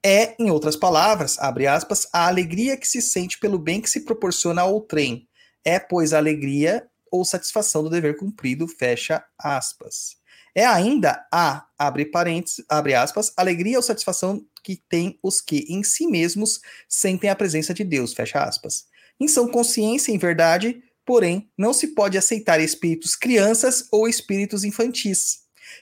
É, 0.03 0.35
em 0.39 0.49
outras 0.49 0.75
palavras, 0.75 1.37
abre 1.39 1.67
aspas, 1.67 2.07
a 2.13 2.27
alegria 2.27 2.77
que 2.77 2.87
se 2.87 3.01
sente 3.01 3.39
pelo 3.39 3.59
bem 3.59 3.81
que 3.81 3.89
se 3.89 4.01
proporciona 4.01 4.61
ao 4.61 4.81
trem. 4.81 5.27
É, 5.65 5.79
pois, 5.79 6.13
a 6.13 6.17
alegria 6.17 6.87
ou 7.11 7.25
satisfação 7.25 7.83
do 7.83 7.89
dever 7.89 8.17
cumprido, 8.17 8.67
fecha 8.67 9.23
aspas. 9.37 10.17
É 10.55 10.65
ainda 10.65 11.25
a, 11.31 11.67
abre 11.77 12.05
parênteses, 12.05 12.65
abre 12.67 12.93
aspas, 12.93 13.31
alegria 13.37 13.77
ou 13.77 13.83
satisfação 13.83 14.43
que 14.63 14.75
tem 14.89 15.19
os 15.21 15.39
que 15.39 15.65
em 15.69 15.83
si 15.83 16.07
mesmos 16.07 16.59
sentem 16.89 17.29
a 17.29 17.35
presença 17.35 17.73
de 17.73 17.83
Deus, 17.83 18.13
fecha 18.13 18.43
aspas. 18.43 18.85
Em 19.19 19.27
são 19.27 19.47
consciência 19.47 20.11
em 20.11 20.17
verdade, 20.17 20.81
porém, 21.07 21.49
não 21.57 21.71
se 21.73 21.87
pode 21.95 22.17
aceitar 22.17 22.59
espíritos 22.59 23.15
crianças 23.15 23.87
ou 23.93 24.09
espíritos 24.09 24.65
infantis. 24.65 25.39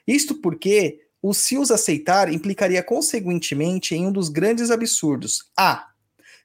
Isto 0.07 0.35
porque, 0.35 0.99
o 1.19 1.33
se 1.33 1.57
os 1.57 1.71
aceitar 1.71 2.31
implicaria 2.31 2.83
consequentemente 2.83 3.95
em 3.95 4.05
um 4.05 4.11
dos 4.11 4.29
grandes 4.29 4.69
absurdos. 4.69 5.49
A. 5.57 5.87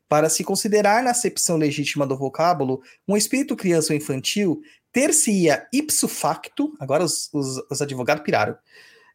Para 0.08 0.30
se 0.30 0.42
considerar 0.42 1.02
na 1.02 1.10
acepção 1.10 1.58
legítima 1.58 2.06
do 2.06 2.16
vocábulo, 2.16 2.82
um 3.06 3.18
espírito 3.18 3.54
criança 3.54 3.92
ou 3.92 3.96
infantil 3.98 4.62
ter-se-ia 4.90 5.68
ipso 5.72 6.08
facto, 6.08 6.74
agora 6.80 7.04
os, 7.04 7.28
os, 7.34 7.62
os 7.70 7.82
advogados 7.82 8.24
piraram, 8.24 8.56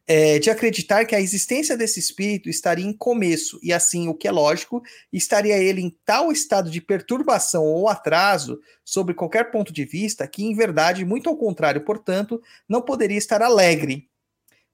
é, 0.06 0.38
de 0.38 0.50
acreditar 0.50 1.04
que 1.04 1.14
a 1.14 1.20
existência 1.20 1.76
desse 1.76 1.98
espírito 1.98 2.48
estaria 2.48 2.86
em 2.86 2.92
começo, 2.92 3.58
e 3.62 3.72
assim, 3.72 4.08
o 4.08 4.14
que 4.14 4.28
é 4.28 4.30
lógico, 4.30 4.82
estaria 5.12 5.58
ele 5.58 5.80
em 5.80 5.96
tal 6.04 6.30
estado 6.30 6.70
de 6.70 6.80
perturbação 6.80 7.64
ou 7.64 7.88
atraso 7.88 8.60
sobre 8.84 9.14
qualquer 9.14 9.50
ponto 9.50 9.72
de 9.72 9.84
vista, 9.84 10.26
que 10.28 10.44
em 10.44 10.54
verdade, 10.54 11.04
muito 11.04 11.28
ao 11.28 11.36
contrário, 11.36 11.84
portanto, 11.84 12.40
não 12.68 12.80
poderia 12.80 13.18
estar 13.18 13.42
alegre, 13.42 14.08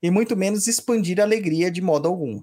e 0.03 0.11
muito 0.11 0.37
menos 0.37 0.67
expandir 0.67 1.21
a 1.21 1.23
alegria 1.23 1.71
de 1.71 1.81
modo 1.81 2.09
algum. 2.09 2.43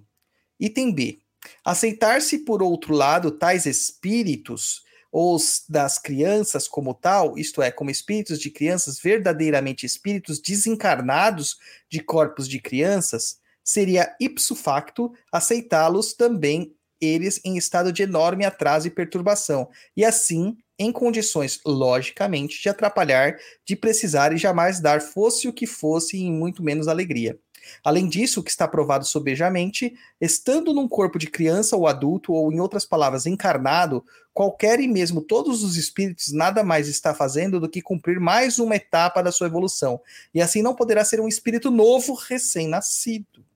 Item 0.59 0.91
B. 0.91 1.19
Aceitar-se, 1.63 2.39
por 2.39 2.63
outro 2.63 2.93
lado, 2.93 3.31
tais 3.31 3.65
espíritos, 3.65 4.83
os 5.11 5.63
das 5.67 5.97
crianças 5.97 6.67
como 6.67 6.93
tal, 6.93 7.37
isto 7.37 7.61
é, 7.61 7.71
como 7.71 7.89
espíritos 7.89 8.39
de 8.39 8.49
crianças, 8.51 8.99
verdadeiramente 8.99 9.85
espíritos 9.85 10.39
desencarnados 10.39 11.57
de 11.89 11.99
corpos 11.99 12.47
de 12.47 12.59
crianças, 12.59 13.37
seria 13.63 14.15
ipso 14.19 14.55
facto 14.55 15.11
aceitá-los 15.31 16.13
também 16.13 16.75
eles 17.01 17.39
em 17.45 17.57
estado 17.57 17.93
de 17.93 18.03
enorme 18.03 18.45
atraso 18.45 18.87
e 18.87 18.91
perturbação, 18.91 19.69
e 19.95 20.03
assim 20.03 20.57
em 20.77 20.91
condições, 20.91 21.59
logicamente, 21.65 22.61
de 22.61 22.69
atrapalhar, 22.69 23.37
de 23.65 23.75
precisar 23.75 24.31
e 24.31 24.37
jamais 24.37 24.79
dar 24.79 25.01
fosse 25.01 25.47
o 25.47 25.53
que 25.53 25.67
fosse 25.67 26.17
e 26.17 26.31
muito 26.31 26.63
menos 26.63 26.87
alegria. 26.87 27.37
Além 27.83 28.07
disso, 28.07 28.39
o 28.39 28.43
que 28.43 28.49
está 28.49 28.67
provado 28.67 29.05
sobejamente, 29.05 29.93
estando 30.19 30.73
num 30.73 30.87
corpo 30.87 31.17
de 31.17 31.27
criança 31.27 31.75
ou 31.75 31.87
adulto, 31.87 32.33
ou 32.33 32.51
em 32.51 32.59
outras 32.59 32.85
palavras, 32.85 33.25
encarnado, 33.25 34.03
qualquer 34.33 34.79
e 34.79 34.87
mesmo 34.87 35.21
todos 35.21 35.63
os 35.63 35.75
espíritos 35.75 36.31
nada 36.31 36.63
mais 36.63 36.87
está 36.87 37.13
fazendo 37.13 37.59
do 37.59 37.69
que 37.69 37.81
cumprir 37.81 38.19
mais 38.19 38.59
uma 38.59 38.75
etapa 38.75 39.21
da 39.21 39.31
sua 39.31 39.47
evolução, 39.47 39.99
e 40.33 40.41
assim 40.41 40.61
não 40.61 40.75
poderá 40.75 41.03
ser 41.03 41.19
um 41.19 41.27
espírito 41.27 41.69
novo 41.69 42.13
recém-nascido. 42.13 43.48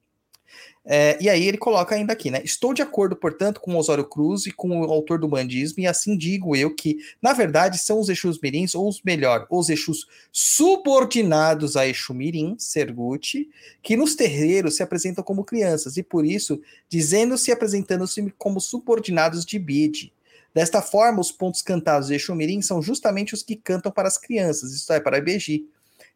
É, 0.85 1.17
e 1.21 1.29
aí 1.29 1.47
ele 1.47 1.57
coloca 1.57 1.95
ainda 1.95 2.11
aqui, 2.11 2.29
né? 2.29 2.41
Estou 2.43 2.73
de 2.73 2.81
acordo, 2.81 3.15
portanto, 3.15 3.61
com 3.61 3.77
Osório 3.77 4.03
Cruz 4.03 4.45
e 4.45 4.51
com 4.51 4.81
o 4.81 4.91
autor 4.91 5.17
do 5.17 5.29
bandismo, 5.29 5.81
e 5.81 5.87
assim 5.87 6.17
digo 6.17 6.57
eu 6.57 6.75
que, 6.75 6.97
na 7.21 7.31
verdade, 7.31 7.77
são 7.77 8.01
os 8.01 8.09
Exus 8.09 8.37
Mirins, 8.41 8.75
ou 8.75 8.89
os 8.89 9.01
melhor, 9.01 9.47
os 9.49 9.69
Exus 9.69 10.05
subordinados 10.29 11.77
a 11.77 11.87
Exu 11.87 12.13
Mirim, 12.13 12.55
Serguti, 12.59 13.49
que 13.81 13.95
nos 13.95 14.13
terreiros 14.13 14.75
se 14.75 14.83
apresentam 14.83 15.23
como 15.23 15.45
crianças, 15.45 15.95
e 15.95 16.03
por 16.03 16.25
isso, 16.25 16.61
dizendo-se 16.89 17.49
e 17.49 17.53
apresentando-se 17.53 18.33
como 18.37 18.59
subordinados 18.59 19.45
de 19.45 19.57
Bide. 19.57 20.11
Desta 20.53 20.81
forma, 20.81 21.21
os 21.21 21.31
pontos 21.31 21.61
cantados 21.61 22.09
de 22.09 22.15
Exu 22.15 22.35
Mirim 22.35 22.61
são 22.61 22.81
justamente 22.81 23.33
os 23.33 23.41
que 23.41 23.55
cantam 23.55 23.91
para 23.91 24.09
as 24.09 24.17
crianças, 24.17 24.73
isto 24.73 24.91
é, 24.91 24.99
para 24.99 25.17
Ibeji. 25.17 25.65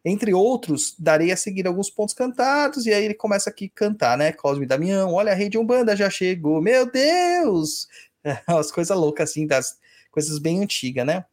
Entre 0.04 0.32
outros, 0.32 0.94
darei 0.98 1.32
a 1.32 1.36
seguir 1.36 1.66
alguns 1.66 1.90
pontos 1.90 2.14
cantados, 2.14 2.86
e 2.86 2.92
aí 2.92 3.04
ele 3.04 3.14
começa 3.14 3.50
aqui 3.50 3.66
a 3.66 3.78
cantar, 3.78 4.16
né? 4.16 4.32
Cosme 4.32 4.64
e 4.64 4.68
Damião, 4.68 5.12
olha 5.12 5.32
a 5.32 5.34
rede 5.34 5.58
Umbanda 5.58 5.96
já 5.96 6.08
chegou, 6.08 6.62
meu 6.62 6.90
Deus! 6.90 7.88
Umas 8.48 8.70
coisas 8.70 8.96
loucas, 8.96 9.30
assim, 9.30 9.46
das 9.46 9.78
coisas 10.10 10.38
bem 10.38 10.62
antigas, 10.62 11.04
né? 11.04 11.24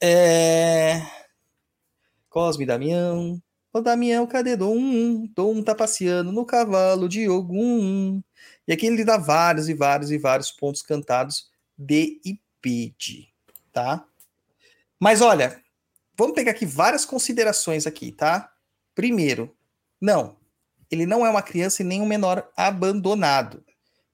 É... 0.00 1.00
Cosme 2.28 2.64
e 2.64 2.66
Damião, 2.66 3.42
ô 3.72 3.80
Damião, 3.80 4.26
cadê 4.26 4.56
Dom? 4.56 5.26
Dom 5.34 5.62
tá 5.62 5.74
passeando 5.74 6.30
no 6.30 6.44
cavalo 6.44 7.08
de 7.08 7.28
Ogum. 7.28 8.22
E 8.68 8.72
aqui 8.72 8.86
ele 8.86 9.04
dá 9.04 9.16
vários 9.16 9.68
e 9.68 9.74
vários 9.74 10.10
e 10.10 10.18
vários 10.18 10.52
pontos 10.52 10.82
cantados 10.82 11.50
de 11.78 12.20
Ipede, 12.24 13.32
tá? 13.72 14.06
Mas 15.00 15.20
olha, 15.20 15.62
Vamos 16.18 16.34
pegar 16.34 16.52
aqui 16.52 16.64
várias 16.66 17.04
considerações 17.04 17.86
aqui, 17.86 18.10
tá? 18.12 18.50
Primeiro, 18.94 19.54
não, 20.00 20.36
ele 20.90 21.04
não 21.06 21.26
é 21.26 21.30
uma 21.30 21.42
criança 21.42 21.82
e 21.82 21.84
nem 21.84 22.00
um 22.00 22.06
menor 22.06 22.50
abandonado, 22.56 23.64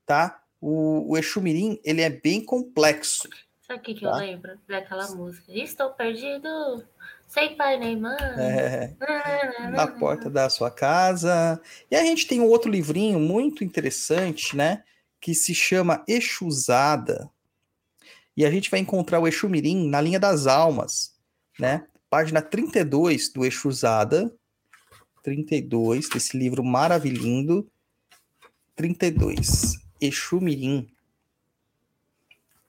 tá? 0.05 0.43
O, 0.61 1.13
o 1.13 1.19
Exumirim, 1.19 1.81
ele 1.85 2.01
é 2.03 2.11
bem 2.11 2.45
complexo. 2.45 3.29
Sabe 3.67 3.81
o 3.81 3.83
que, 3.83 3.95
que 3.95 4.01
Tá. 4.03 4.09
eu 4.11 4.15
lembro 4.17 4.59
daquela 4.69 5.09
música? 5.15 5.45
Estou 5.49 5.91
perdido, 5.91 6.49
sem 7.29 7.57
pai 7.57 7.79
nem 7.79 7.97
mãe. 7.97 8.17
É, 8.39 8.95
Ah, 9.01 9.71
na 9.71 9.87
porta 9.87 10.29
da 10.29 10.49
sua 10.51 10.71
casa. 10.71 11.61
E 11.91 11.97
a 11.97 12.03
gente 12.05 12.27
tem 12.27 12.41
um 12.41 12.47
outro 12.49 12.71
livrinho 12.71 13.19
muito 13.21 13.63
interessante, 13.65 14.57
né? 14.57 14.83
Que 15.21 15.35
se 15.35 15.55
chama 15.55 16.05
Exusada. 16.09 17.31
E 18.37 18.45
a 18.45 18.51
gente 18.51 18.71
vai 18.71 18.81
encontrar 18.81 19.21
o 19.21 19.29
Exumirim 19.29 19.89
na 19.89 20.01
linha 20.01 20.19
das 20.19 20.47
almas, 20.47 21.15
né? 21.59 21.87
Página 22.13 22.43
32 22.43 23.31
do 23.31 23.43
Exusada. 23.43 24.31
32, 25.23 26.11
desse 26.11 26.37
livro 26.37 26.63
maravilhoso. 26.63 27.67
32. 28.77 29.79
Exumirim. 29.99 30.93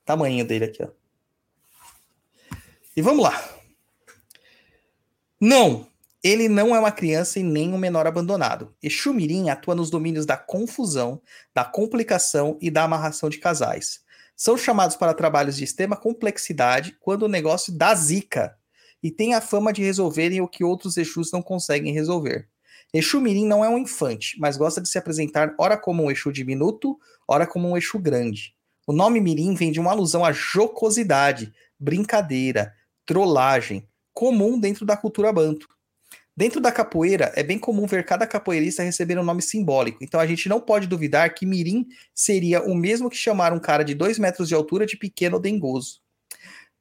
Tamanho 0.05 0.47
dele 0.47 0.63
aqui, 0.63 0.81
ó. 0.81 0.87
E 2.95 3.01
vamos 3.01 3.21
lá. 3.21 3.33
Não, 5.37 5.87
ele 6.23 6.47
não 6.47 6.73
é 6.73 6.79
uma 6.79 6.93
criança 6.93 7.37
e 7.37 7.43
nem 7.43 7.73
um 7.73 7.77
menor 7.77 8.07
abandonado. 8.07 8.73
Exu 8.81 9.13
Mirim 9.13 9.49
atua 9.49 9.75
nos 9.75 9.89
domínios 9.89 10.25
da 10.25 10.37
confusão, 10.37 11.21
da 11.53 11.65
complicação 11.65 12.57
e 12.61 12.71
da 12.71 12.85
amarração 12.85 13.27
de 13.29 13.39
casais. 13.39 14.05
São 14.37 14.55
chamados 14.55 14.95
para 14.95 15.13
trabalhos 15.13 15.57
de 15.57 15.65
extrema 15.65 15.97
complexidade 15.97 16.95
quando 17.01 17.23
o 17.23 17.27
negócio 17.27 17.73
dá 17.73 17.93
zica 17.93 18.57
e 19.03 19.11
tem 19.11 19.33
a 19.33 19.41
fama 19.41 19.73
de 19.73 19.83
resolverem 19.83 20.39
o 20.39 20.47
que 20.47 20.63
outros 20.63 20.95
Exus 20.95 21.29
não 21.31 21.41
conseguem 21.41 21.93
resolver. 21.93 22.47
Exu 22.93 23.19
Mirim 23.19 23.45
não 23.45 23.65
é 23.65 23.69
um 23.69 23.77
infante, 23.77 24.37
mas 24.39 24.55
gosta 24.55 24.79
de 24.79 24.87
se 24.87 24.97
apresentar 24.97 25.53
ora 25.59 25.75
como 25.75 26.03
um 26.03 26.11
Exu 26.11 26.31
diminuto, 26.31 26.97
ora 27.27 27.45
como 27.45 27.67
um 27.67 27.75
Exu 27.75 27.99
grande. 27.99 28.55
O 28.85 28.93
nome 28.93 29.19
Mirim 29.19 29.55
vem 29.55 29.71
de 29.71 29.79
uma 29.79 29.91
alusão 29.91 30.23
à 30.23 30.31
jocosidade, 30.31 31.51
brincadeira, 31.79 32.71
trollagem, 33.05 33.87
comum 34.13 34.59
dentro 34.59 34.85
da 34.85 34.95
cultura 34.95 35.33
banto. 35.33 35.67
Dentro 36.35 36.59
da 36.59 36.71
capoeira, 36.71 37.31
é 37.35 37.43
bem 37.43 37.59
comum 37.59 37.85
ver 37.85 38.05
cada 38.05 38.25
capoeirista 38.27 38.83
receber 38.83 39.19
um 39.19 39.23
nome 39.23 39.41
simbólico, 39.41 40.03
então 40.03 40.19
a 40.19 40.25
gente 40.25 40.49
não 40.49 40.59
pode 40.59 40.87
duvidar 40.87 41.33
que 41.33 41.45
Mirim 41.45 41.87
seria 42.13 42.61
o 42.63 42.75
mesmo 42.75 43.09
que 43.09 43.15
chamar 43.15 43.53
um 43.53 43.59
cara 43.59 43.83
de 43.83 43.93
2 43.93 44.17
metros 44.19 44.47
de 44.47 44.55
altura 44.55 44.85
de 44.85 44.97
pequeno 44.97 45.39
dengoso. 45.39 46.02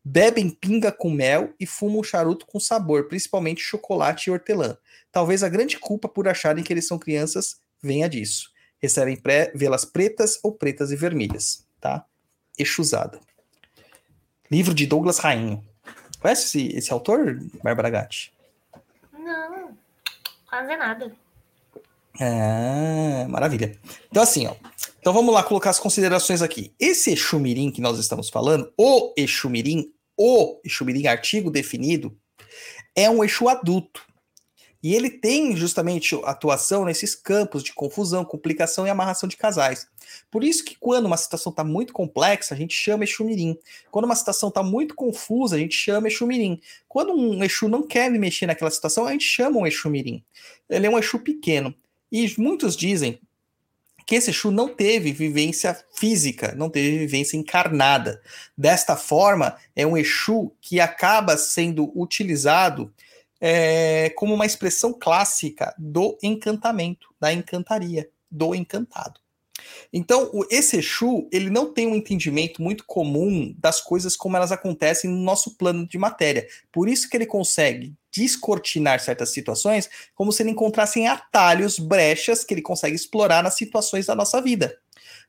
Bebem 0.04 0.50
pinga 0.50 0.90
com 0.90 1.10
mel 1.10 1.54
e 1.60 1.66
fumam 1.66 2.02
charuto 2.02 2.44
com 2.46 2.58
sabor, 2.58 3.08
principalmente 3.08 3.62
chocolate 3.62 4.28
e 4.28 4.32
hortelã. 4.32 4.76
Talvez 5.12 5.42
a 5.42 5.48
grande 5.48 5.78
culpa 5.78 6.08
por 6.08 6.26
acharem 6.26 6.64
que 6.64 6.72
eles 6.72 6.86
são 6.86 6.98
crianças 6.98 7.60
venha 7.80 8.08
disso. 8.08 8.50
Recebem 8.80 9.16
pré- 9.16 9.52
velas 9.54 9.84
pretas 9.84 10.40
ou 10.42 10.52
pretas 10.52 10.90
e 10.90 10.96
vermelhas, 10.96 11.64
tá? 11.80 12.04
Exusada. 12.58 13.20
Livro 14.50 14.74
de 14.74 14.86
Douglas 14.86 15.18
Rainho. 15.18 15.64
Conhece 16.20 16.46
esse, 16.46 16.76
esse 16.76 16.92
autor, 16.92 17.38
Bárbara 17.62 17.90
Gatti? 17.90 18.32
Não, 19.12 19.76
quase 20.48 20.76
nada. 20.76 21.12
É, 22.20 23.26
maravilha. 23.28 23.78
Então, 24.10 24.22
assim, 24.22 24.46
ó. 24.46 24.54
Então 25.02 25.12
vamos 25.12 25.34
lá 25.34 25.42
colocar 25.42 25.70
as 25.70 25.80
considerações 25.80 26.42
aqui. 26.42 26.72
Esse 26.78 27.10
Exumirim 27.10 27.72
que 27.72 27.80
nós 27.80 27.98
estamos 27.98 28.30
falando, 28.30 28.72
o 28.78 29.12
Exumirim, 29.16 29.92
o 30.16 30.60
Exumirim 30.64 31.08
artigo 31.08 31.50
definido, 31.50 32.16
é 32.94 33.10
um 33.10 33.24
Exu 33.24 33.48
adulto. 33.48 34.06
E 34.80 34.94
ele 34.94 35.10
tem 35.10 35.56
justamente 35.56 36.14
atuação 36.22 36.84
nesses 36.84 37.16
campos 37.16 37.64
de 37.64 37.72
confusão, 37.74 38.24
complicação 38.24 38.86
e 38.86 38.90
amarração 38.90 39.28
de 39.28 39.36
casais. 39.36 39.88
Por 40.30 40.44
isso 40.44 40.64
que 40.64 40.76
quando 40.78 41.06
uma 41.06 41.16
situação 41.16 41.50
está 41.50 41.64
muito 41.64 41.92
complexa, 41.92 42.54
a 42.54 42.56
gente 42.56 42.74
chama 42.74 43.02
Exumirim. 43.02 43.58
Quando 43.90 44.04
uma 44.04 44.14
situação 44.14 44.50
está 44.50 44.62
muito 44.62 44.94
confusa, 44.94 45.56
a 45.56 45.58
gente 45.58 45.74
chama 45.74 46.06
Exumirim. 46.06 46.60
Quando 46.88 47.12
um 47.12 47.42
Exu 47.42 47.68
não 47.68 47.82
quer 47.82 48.08
mexer 48.08 48.46
naquela 48.46 48.70
situação, 48.70 49.04
a 49.06 49.10
gente 49.10 49.24
chama 49.24 49.58
um 49.58 49.66
Exumirim. 49.66 50.22
Ele 50.70 50.86
é 50.86 50.90
um 50.90 50.96
Exu 50.96 51.18
pequeno. 51.18 51.74
E 52.12 52.32
muitos 52.38 52.76
dizem 52.76 53.18
que 54.06 54.14
esse 54.14 54.30
Exu 54.30 54.50
não 54.50 54.68
teve 54.68 55.12
vivência 55.12 55.78
física, 55.94 56.54
não 56.56 56.68
teve 56.68 56.98
vivência 56.98 57.36
encarnada. 57.36 58.20
Desta 58.56 58.96
forma, 58.96 59.56
é 59.74 59.86
um 59.86 59.96
Exu 59.96 60.52
que 60.60 60.80
acaba 60.80 61.36
sendo 61.36 61.92
utilizado 61.98 62.92
é, 63.40 64.10
como 64.10 64.34
uma 64.34 64.46
expressão 64.46 64.92
clássica 64.92 65.74
do 65.76 66.16
encantamento, 66.22 67.08
da 67.20 67.32
encantaria, 67.32 68.08
do 68.30 68.54
encantado. 68.54 69.20
Então, 69.92 70.30
esse 70.50 70.78
Exu, 70.78 71.28
ele 71.32 71.50
não 71.50 71.72
tem 71.72 71.86
um 71.86 71.94
entendimento 71.94 72.62
muito 72.62 72.84
comum 72.84 73.54
das 73.58 73.80
coisas 73.80 74.16
como 74.16 74.36
elas 74.36 74.52
acontecem 74.52 75.10
no 75.10 75.18
nosso 75.18 75.56
plano 75.56 75.86
de 75.86 75.98
matéria. 75.98 76.46
Por 76.70 76.88
isso 76.88 77.08
que 77.08 77.16
ele 77.16 77.26
consegue 77.26 77.94
descortinar 78.12 79.00
certas 79.00 79.30
situações 79.30 79.88
como 80.14 80.30
se 80.32 80.42
ele 80.42 80.50
encontrasse 80.50 81.00
em 81.00 81.08
atalhos, 81.08 81.78
brechas 81.78 82.44
que 82.44 82.54
ele 82.54 82.62
consegue 82.62 82.94
explorar 82.94 83.42
nas 83.42 83.54
situações 83.54 84.06
da 84.06 84.14
nossa 84.14 84.40
vida, 84.40 84.78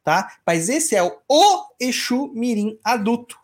tá? 0.03 0.35
Mas 0.45 0.69
esse 0.69 0.95
é 0.95 1.01
o, 1.01 1.17
o 1.27 1.65
Exu 1.79 2.31
Mirim 2.33 2.77
adulto 2.83 3.41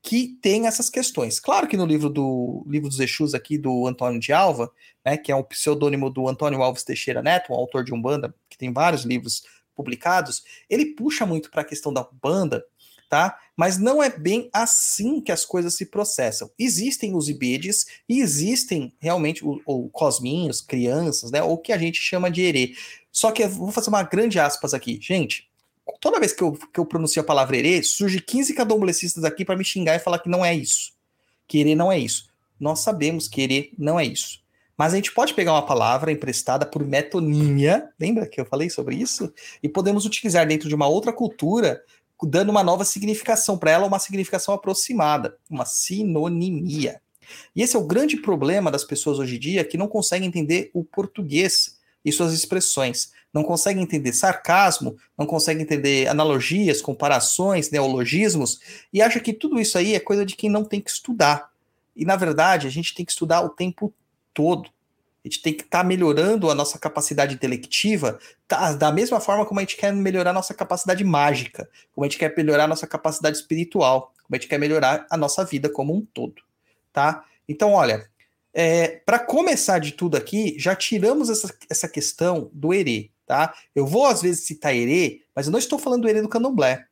que 0.00 0.38
tem 0.40 0.66
essas 0.66 0.88
questões. 0.88 1.40
Claro 1.40 1.66
que 1.66 1.76
no 1.76 1.84
livro 1.84 2.08
do 2.08 2.64
livro 2.66 2.88
dos 2.88 3.00
Exus 3.00 3.34
aqui 3.34 3.58
do 3.58 3.86
Antônio 3.86 4.20
de 4.20 4.32
Alva, 4.32 4.72
né, 5.04 5.16
que 5.16 5.32
é 5.32 5.36
um 5.36 5.42
pseudônimo 5.42 6.08
do 6.08 6.28
Antônio 6.28 6.62
Alves 6.62 6.84
Teixeira 6.84 7.20
Neto, 7.20 7.52
um 7.52 7.56
autor 7.56 7.84
de 7.84 7.92
Umbanda, 7.92 8.34
que 8.48 8.56
tem 8.56 8.72
vários 8.72 9.04
livros 9.04 9.42
publicados, 9.74 10.42
ele 10.68 10.94
puxa 10.94 11.26
muito 11.26 11.50
para 11.50 11.62
a 11.62 11.64
questão 11.64 11.92
da 11.92 12.08
Umbanda, 12.10 12.64
tá? 13.08 13.38
Mas 13.56 13.78
não 13.78 14.02
é 14.02 14.10
bem 14.10 14.50
assim 14.52 15.20
que 15.20 15.32
as 15.32 15.44
coisas 15.44 15.74
se 15.74 15.86
processam. 15.86 16.50
Existem 16.58 17.16
os 17.16 17.28
ibedes 17.28 17.86
e 18.08 18.20
existem 18.20 18.94
realmente 19.00 19.44
o, 19.44 19.60
o 19.66 19.88
cosminhos, 19.88 20.60
crianças, 20.60 21.30
né? 21.30 21.42
Ou 21.42 21.54
o 21.54 21.58
que 21.58 21.72
a 21.72 21.78
gente 21.78 21.98
chama 22.00 22.30
de 22.30 22.42
erê. 22.42 22.74
Só 23.10 23.32
que 23.32 23.42
eu 23.42 23.48
vou 23.48 23.72
fazer 23.72 23.88
uma 23.88 24.02
grande 24.02 24.38
aspas 24.38 24.74
aqui. 24.74 24.98
Gente, 25.00 25.48
toda 26.00 26.20
vez 26.20 26.32
que 26.32 26.42
eu, 26.42 26.52
que 26.52 26.78
eu 26.78 26.86
pronuncio 26.86 27.20
a 27.20 27.24
palavra 27.24 27.56
erê, 27.56 27.82
surge 27.82 28.20
15 28.20 28.54
candomblecistas 28.54 29.24
aqui 29.24 29.44
para 29.44 29.56
me 29.56 29.64
xingar 29.64 29.96
e 29.96 30.00
falar 30.00 30.18
que 30.18 30.28
não 30.28 30.44
é 30.44 30.54
isso. 30.54 30.92
Que 31.46 31.58
erê 31.58 31.74
não 31.74 31.90
é 31.90 31.98
isso. 31.98 32.28
Nós 32.60 32.80
sabemos 32.80 33.26
que 33.26 33.40
erê 33.40 33.72
não 33.78 33.98
é 33.98 34.04
isso. 34.04 34.40
Mas 34.78 34.92
a 34.92 34.96
gente 34.96 35.12
pode 35.12 35.34
pegar 35.34 35.54
uma 35.54 35.66
palavra 35.66 36.12
emprestada 36.12 36.64
por 36.64 36.84
metonímia, 36.86 37.90
lembra 37.98 38.28
que 38.28 38.40
eu 38.40 38.46
falei 38.46 38.70
sobre 38.70 38.94
isso? 38.94 39.34
E 39.60 39.68
podemos 39.68 40.06
utilizar 40.06 40.46
dentro 40.46 40.68
de 40.68 40.74
uma 40.74 40.86
outra 40.86 41.12
cultura, 41.12 41.82
dando 42.26 42.50
uma 42.50 42.62
nova 42.62 42.84
significação 42.84 43.56
para 43.56 43.70
ela, 43.70 43.86
uma 43.86 43.98
significação 43.98 44.54
aproximada, 44.54 45.36
uma 45.48 45.64
sinonimia. 45.64 47.00
E 47.54 47.62
esse 47.62 47.76
é 47.76 47.78
o 47.78 47.86
grande 47.86 48.16
problema 48.16 48.70
das 48.70 48.84
pessoas 48.84 49.18
hoje 49.18 49.36
em 49.36 49.38
dia 49.38 49.64
que 49.64 49.76
não 49.76 49.88
conseguem 49.88 50.28
entender 50.28 50.70
o 50.72 50.82
português 50.82 51.78
e 52.04 52.12
suas 52.12 52.32
expressões. 52.32 53.12
Não 53.32 53.44
conseguem 53.44 53.82
entender 53.82 54.12
sarcasmo, 54.12 54.96
não 55.16 55.26
conseguem 55.26 55.62
entender 55.62 56.08
analogias, 56.08 56.80
comparações, 56.80 57.70
neologismos, 57.70 58.60
e 58.92 59.02
acha 59.02 59.20
que 59.20 59.34
tudo 59.34 59.60
isso 59.60 59.76
aí 59.76 59.94
é 59.94 60.00
coisa 60.00 60.24
de 60.24 60.34
quem 60.34 60.48
não 60.48 60.64
tem 60.64 60.80
que 60.80 60.90
estudar. 60.90 61.50
E 61.94 62.04
na 62.04 62.16
verdade, 62.16 62.66
a 62.66 62.70
gente 62.70 62.94
tem 62.94 63.04
que 63.04 63.12
estudar 63.12 63.42
o 63.42 63.50
tempo 63.50 63.92
todo. 64.32 64.70
A 65.28 65.30
gente 65.30 65.42
tem 65.42 65.52
que 65.52 65.62
estar 65.62 65.82
tá 65.82 65.84
melhorando 65.84 66.50
a 66.50 66.54
nossa 66.54 66.78
capacidade 66.78 67.34
intelectiva 67.34 68.18
tá, 68.46 68.72
da 68.72 68.90
mesma 68.90 69.20
forma 69.20 69.44
como 69.44 69.60
a 69.60 69.62
gente 69.62 69.76
quer 69.76 69.92
melhorar 69.92 70.30
a 70.30 70.32
nossa 70.32 70.54
capacidade 70.54 71.04
mágica, 71.04 71.68
como 71.92 72.04
a 72.04 72.08
gente 72.08 72.18
quer 72.18 72.34
melhorar 72.34 72.64
a 72.64 72.68
nossa 72.68 72.86
capacidade 72.86 73.36
espiritual, 73.36 74.14
como 74.22 74.34
a 74.34 74.36
gente 74.36 74.48
quer 74.48 74.58
melhorar 74.58 75.06
a 75.10 75.16
nossa 75.18 75.44
vida 75.44 75.68
como 75.68 75.94
um 75.94 76.00
todo, 76.00 76.42
tá? 76.94 77.24
Então, 77.46 77.72
olha, 77.72 78.08
é, 78.54 79.02
para 79.04 79.18
começar 79.18 79.78
de 79.78 79.92
tudo 79.92 80.16
aqui, 80.16 80.56
já 80.58 80.74
tiramos 80.74 81.28
essa, 81.28 81.54
essa 81.68 81.88
questão 81.88 82.50
do 82.54 82.72
herê, 82.72 83.10
tá? 83.26 83.52
Eu 83.74 83.86
vou 83.86 84.06
às 84.06 84.22
vezes 84.22 84.46
citar 84.46 84.74
herê, 84.74 85.20
mas 85.34 85.46
eu 85.46 85.52
não 85.52 85.58
estou 85.58 85.78
falando 85.78 86.02
do 86.02 86.08
herê 86.08 86.22
do 86.22 86.28
candomblé. 86.28 86.86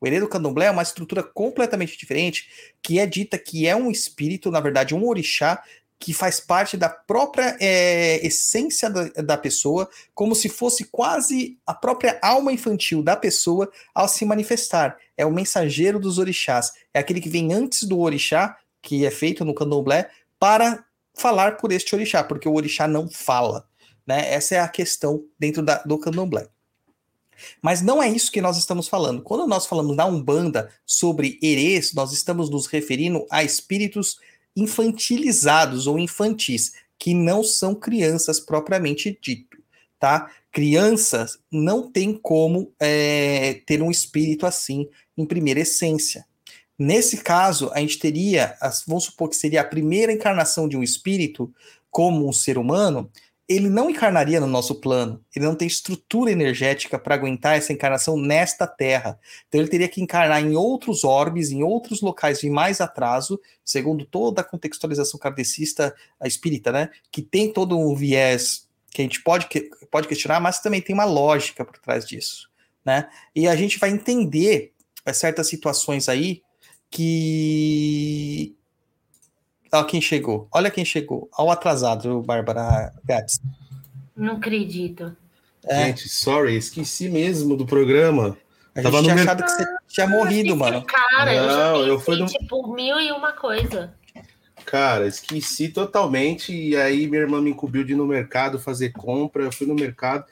O 0.00 0.06
herê 0.06 0.20
do 0.20 0.28
candomblé 0.28 0.66
é 0.66 0.70
uma 0.70 0.82
estrutura 0.82 1.22
completamente 1.24 1.98
diferente, 1.98 2.48
que 2.80 3.00
é 3.00 3.06
dita 3.06 3.36
que 3.36 3.66
é 3.66 3.74
um 3.74 3.90
espírito, 3.90 4.50
na 4.50 4.60
verdade, 4.60 4.94
um 4.94 5.04
orixá, 5.04 5.64
que 5.98 6.12
faz 6.12 6.38
parte 6.38 6.76
da 6.76 6.88
própria 6.88 7.56
é, 7.60 8.24
essência 8.26 8.90
da, 8.90 9.04
da, 9.22 9.38
pessoa, 9.38 9.88
como 10.14 10.34
se 10.34 10.48
fosse 10.48 10.84
quase 10.84 11.58
a 11.66 11.72
própria 11.72 12.18
alma 12.22 12.52
infantil 12.52 13.02
da 13.02 13.16
pessoa 13.16 13.70
ao 13.94 14.08
se 14.08 14.24
manifestar. 14.24 14.96
É 15.16 15.24
o 15.24 15.32
mensageiro 15.32 15.98
dos 15.98 16.18
orixás. 16.18 16.72
É 16.92 16.98
aquele 16.98 17.20
que 17.20 17.28
vem 17.28 17.52
antes 17.52 17.84
do 17.84 18.00
orixá, 18.00 18.58
que 18.82 19.06
é 19.06 19.10
feito 19.10 19.44
no 19.44 19.54
candomblé, 19.54 20.10
para 20.38 20.84
falar 21.14 21.56
por 21.56 21.72
este 21.72 21.94
orixá, 21.94 22.22
porque 22.22 22.48
o 22.48 22.54
orixá 22.54 22.86
não 22.86 23.08
fala. 23.08 23.66
Né? 24.06 24.32
Essa 24.32 24.56
é 24.56 24.60
a 24.60 24.68
questão 24.68 25.24
dentro 25.38 25.62
da, 25.62 25.76
do 25.84 25.98
candomblé. 25.98 26.48
Mas 27.62 27.82
não 27.82 28.02
é 28.02 28.08
isso 28.08 28.30
que 28.30 28.40
nós 28.40 28.56
estamos 28.56 28.88
falando. 28.88 29.22
Quando 29.22 29.46
nós 29.46 29.66
falamos 29.66 29.96
na 29.96 30.06
Umbanda 30.06 30.70
sobre 30.84 31.38
herês, 31.42 31.92
nós 31.92 32.12
estamos 32.12 32.50
nos 32.50 32.66
referindo 32.66 33.26
a 33.30 33.42
espíritos 33.42 34.18
infantilizados 34.56 35.86
ou 35.86 35.98
infantis, 35.98 36.72
que 36.98 37.14
não 37.14 37.42
são 37.42 37.74
crianças 37.74 38.38
propriamente 38.38 39.18
dito, 39.20 39.58
tá? 39.98 40.30
Crianças 40.52 41.38
não 41.50 41.90
tem 41.90 42.14
como 42.14 42.72
é, 42.78 43.60
ter 43.66 43.82
um 43.82 43.90
espírito 43.90 44.46
assim 44.46 44.88
em 45.16 45.26
primeira 45.26 45.60
essência. 45.60 46.24
Nesse 46.78 47.18
caso, 47.18 47.70
a 47.72 47.80
gente 47.80 47.98
teria, 47.98 48.56
vamos 48.86 49.04
supor 49.04 49.28
que 49.28 49.36
seria 49.36 49.60
a 49.60 49.66
primeira 49.66 50.12
encarnação 50.12 50.68
de 50.68 50.76
um 50.76 50.82
espírito 50.82 51.52
como 51.90 52.28
um 52.28 52.32
ser 52.32 52.58
humano, 52.58 53.10
ele 53.48 53.68
não 53.68 53.90
encarnaria 53.90 54.40
no 54.40 54.46
nosso 54.46 54.76
plano, 54.76 55.22
ele 55.34 55.44
não 55.44 55.54
tem 55.54 55.68
estrutura 55.68 56.30
energética 56.30 56.98
para 56.98 57.14
aguentar 57.14 57.56
essa 57.56 57.72
encarnação 57.72 58.16
nesta 58.16 58.66
Terra. 58.66 59.18
Então 59.48 59.60
ele 59.60 59.68
teria 59.68 59.88
que 59.88 60.00
encarnar 60.00 60.42
em 60.42 60.56
outros 60.56 61.04
orbes, 61.04 61.50
em 61.50 61.62
outros 61.62 62.00
locais 62.00 62.40
de 62.40 62.48
mais 62.48 62.80
atraso, 62.80 63.38
segundo 63.62 64.06
toda 64.06 64.40
a 64.40 64.44
contextualização 64.44 65.20
kardecista 65.20 65.94
a 66.18 66.26
espírita, 66.26 66.72
né? 66.72 66.90
Que 67.12 67.20
tem 67.20 67.52
todo 67.52 67.78
um 67.78 67.94
viés 67.94 68.66
que 68.90 69.02
a 69.02 69.04
gente 69.04 69.22
pode, 69.22 69.46
pode 69.90 70.08
questionar, 70.08 70.40
mas 70.40 70.60
também 70.60 70.80
tem 70.80 70.94
uma 70.94 71.04
lógica 71.04 71.64
por 71.64 71.76
trás 71.78 72.06
disso, 72.06 72.48
né? 72.84 73.10
E 73.34 73.46
a 73.46 73.54
gente 73.54 73.78
vai 73.78 73.90
entender 73.90 74.72
é, 75.04 75.12
certas 75.12 75.48
situações 75.48 76.08
aí 76.08 76.42
que 76.90 78.56
Olha 79.74 79.84
quem 79.84 80.00
chegou. 80.00 80.48
Olha 80.52 80.70
quem 80.70 80.84
chegou. 80.84 81.28
Olha 81.36 81.48
o 81.48 81.50
atrasado, 81.50 82.22
Bárbara 82.22 82.92
Gats. 83.04 83.40
Não 84.16 84.34
acredito. 84.34 85.16
É. 85.66 85.86
Gente, 85.86 86.08
sorry, 86.08 86.56
esqueci 86.56 87.08
mesmo 87.08 87.56
do 87.56 87.66
programa. 87.66 88.36
A 88.74 88.80
gente 88.80 88.92
Tava 88.92 89.02
tinha 89.02 89.14
achado 89.14 89.42
que 89.42 89.50
você 89.50 89.64
tinha 89.88 90.06
morrido, 90.06 90.56
mano. 90.56 90.84
Cara, 90.84 91.46
não, 91.46 91.80
eu, 91.80 91.86
eu 91.86 92.00
fui 92.00 92.16
no... 92.16 92.26
tipo 92.26 92.72
mil 92.74 93.00
e 93.00 93.10
uma 93.10 93.32
coisa. 93.32 93.94
Cara, 94.64 95.06
esqueci 95.06 95.68
totalmente. 95.68 96.52
E 96.52 96.76
aí 96.76 97.06
minha 97.08 97.22
irmã 97.22 97.40
me 97.40 97.50
incumbiu 97.50 97.84
de 97.84 97.92
ir 97.92 97.96
no 97.96 98.06
mercado 98.06 98.58
fazer 98.58 98.90
compra. 98.90 99.44
Eu 99.44 99.52
fui 99.52 99.66
no 99.66 99.74
mercado. 99.74 100.24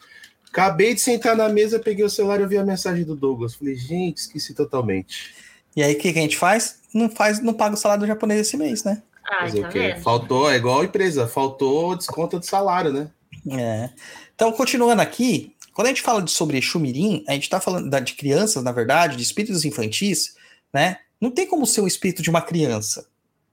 Acabei 0.48 0.94
de 0.94 1.00
sentar 1.00 1.34
na 1.34 1.48
mesa, 1.48 1.78
peguei 1.78 2.04
o 2.04 2.10
celular 2.10 2.40
e 2.40 2.46
vi 2.46 2.58
a 2.58 2.64
mensagem 2.64 3.04
do 3.04 3.16
Douglas. 3.16 3.54
Falei, 3.54 3.74
gente, 3.74 4.18
esqueci 4.18 4.54
totalmente. 4.54 5.34
E 5.74 5.82
aí, 5.82 5.94
o 5.94 5.98
que, 5.98 6.12
que 6.12 6.18
a 6.18 6.22
gente 6.22 6.36
faz? 6.36 6.80
Não 6.92 7.08
faz, 7.08 7.40
não 7.40 7.54
paga 7.54 7.74
o 7.74 7.78
salário 7.78 8.02
do 8.02 8.06
japonês 8.06 8.42
esse 8.42 8.56
mês, 8.56 8.84
né? 8.84 9.02
Ah, 9.24 9.40
Fazer 9.40 9.62
tá 9.62 9.68
o 9.68 9.72
quê? 9.72 9.96
Faltou, 10.02 10.50
é 10.50 10.56
igual 10.56 10.80
a 10.80 10.84
empresa, 10.84 11.26
faltou 11.26 11.96
desconto 11.96 12.38
de 12.38 12.46
salário, 12.46 12.92
né? 12.92 13.10
É. 13.50 13.90
Então, 14.34 14.52
continuando 14.52 15.02
aqui, 15.02 15.54
quando 15.72 15.86
a 15.86 15.90
gente 15.90 16.02
fala 16.02 16.22
de, 16.22 16.30
sobre 16.30 16.60
Xumirim, 16.60 17.24
a 17.28 17.32
gente 17.32 17.44
está 17.44 17.60
falando 17.60 17.90
de 18.00 18.14
crianças, 18.14 18.62
na 18.62 18.72
verdade, 18.72 19.16
de 19.16 19.22
espíritos 19.22 19.64
infantis, 19.64 20.34
né? 20.72 20.98
Não 21.20 21.30
tem 21.30 21.46
como 21.46 21.66
ser 21.66 21.80
o 21.80 21.86
espírito 21.86 22.22
de 22.22 22.30
uma 22.30 22.42
criança. 22.42 23.06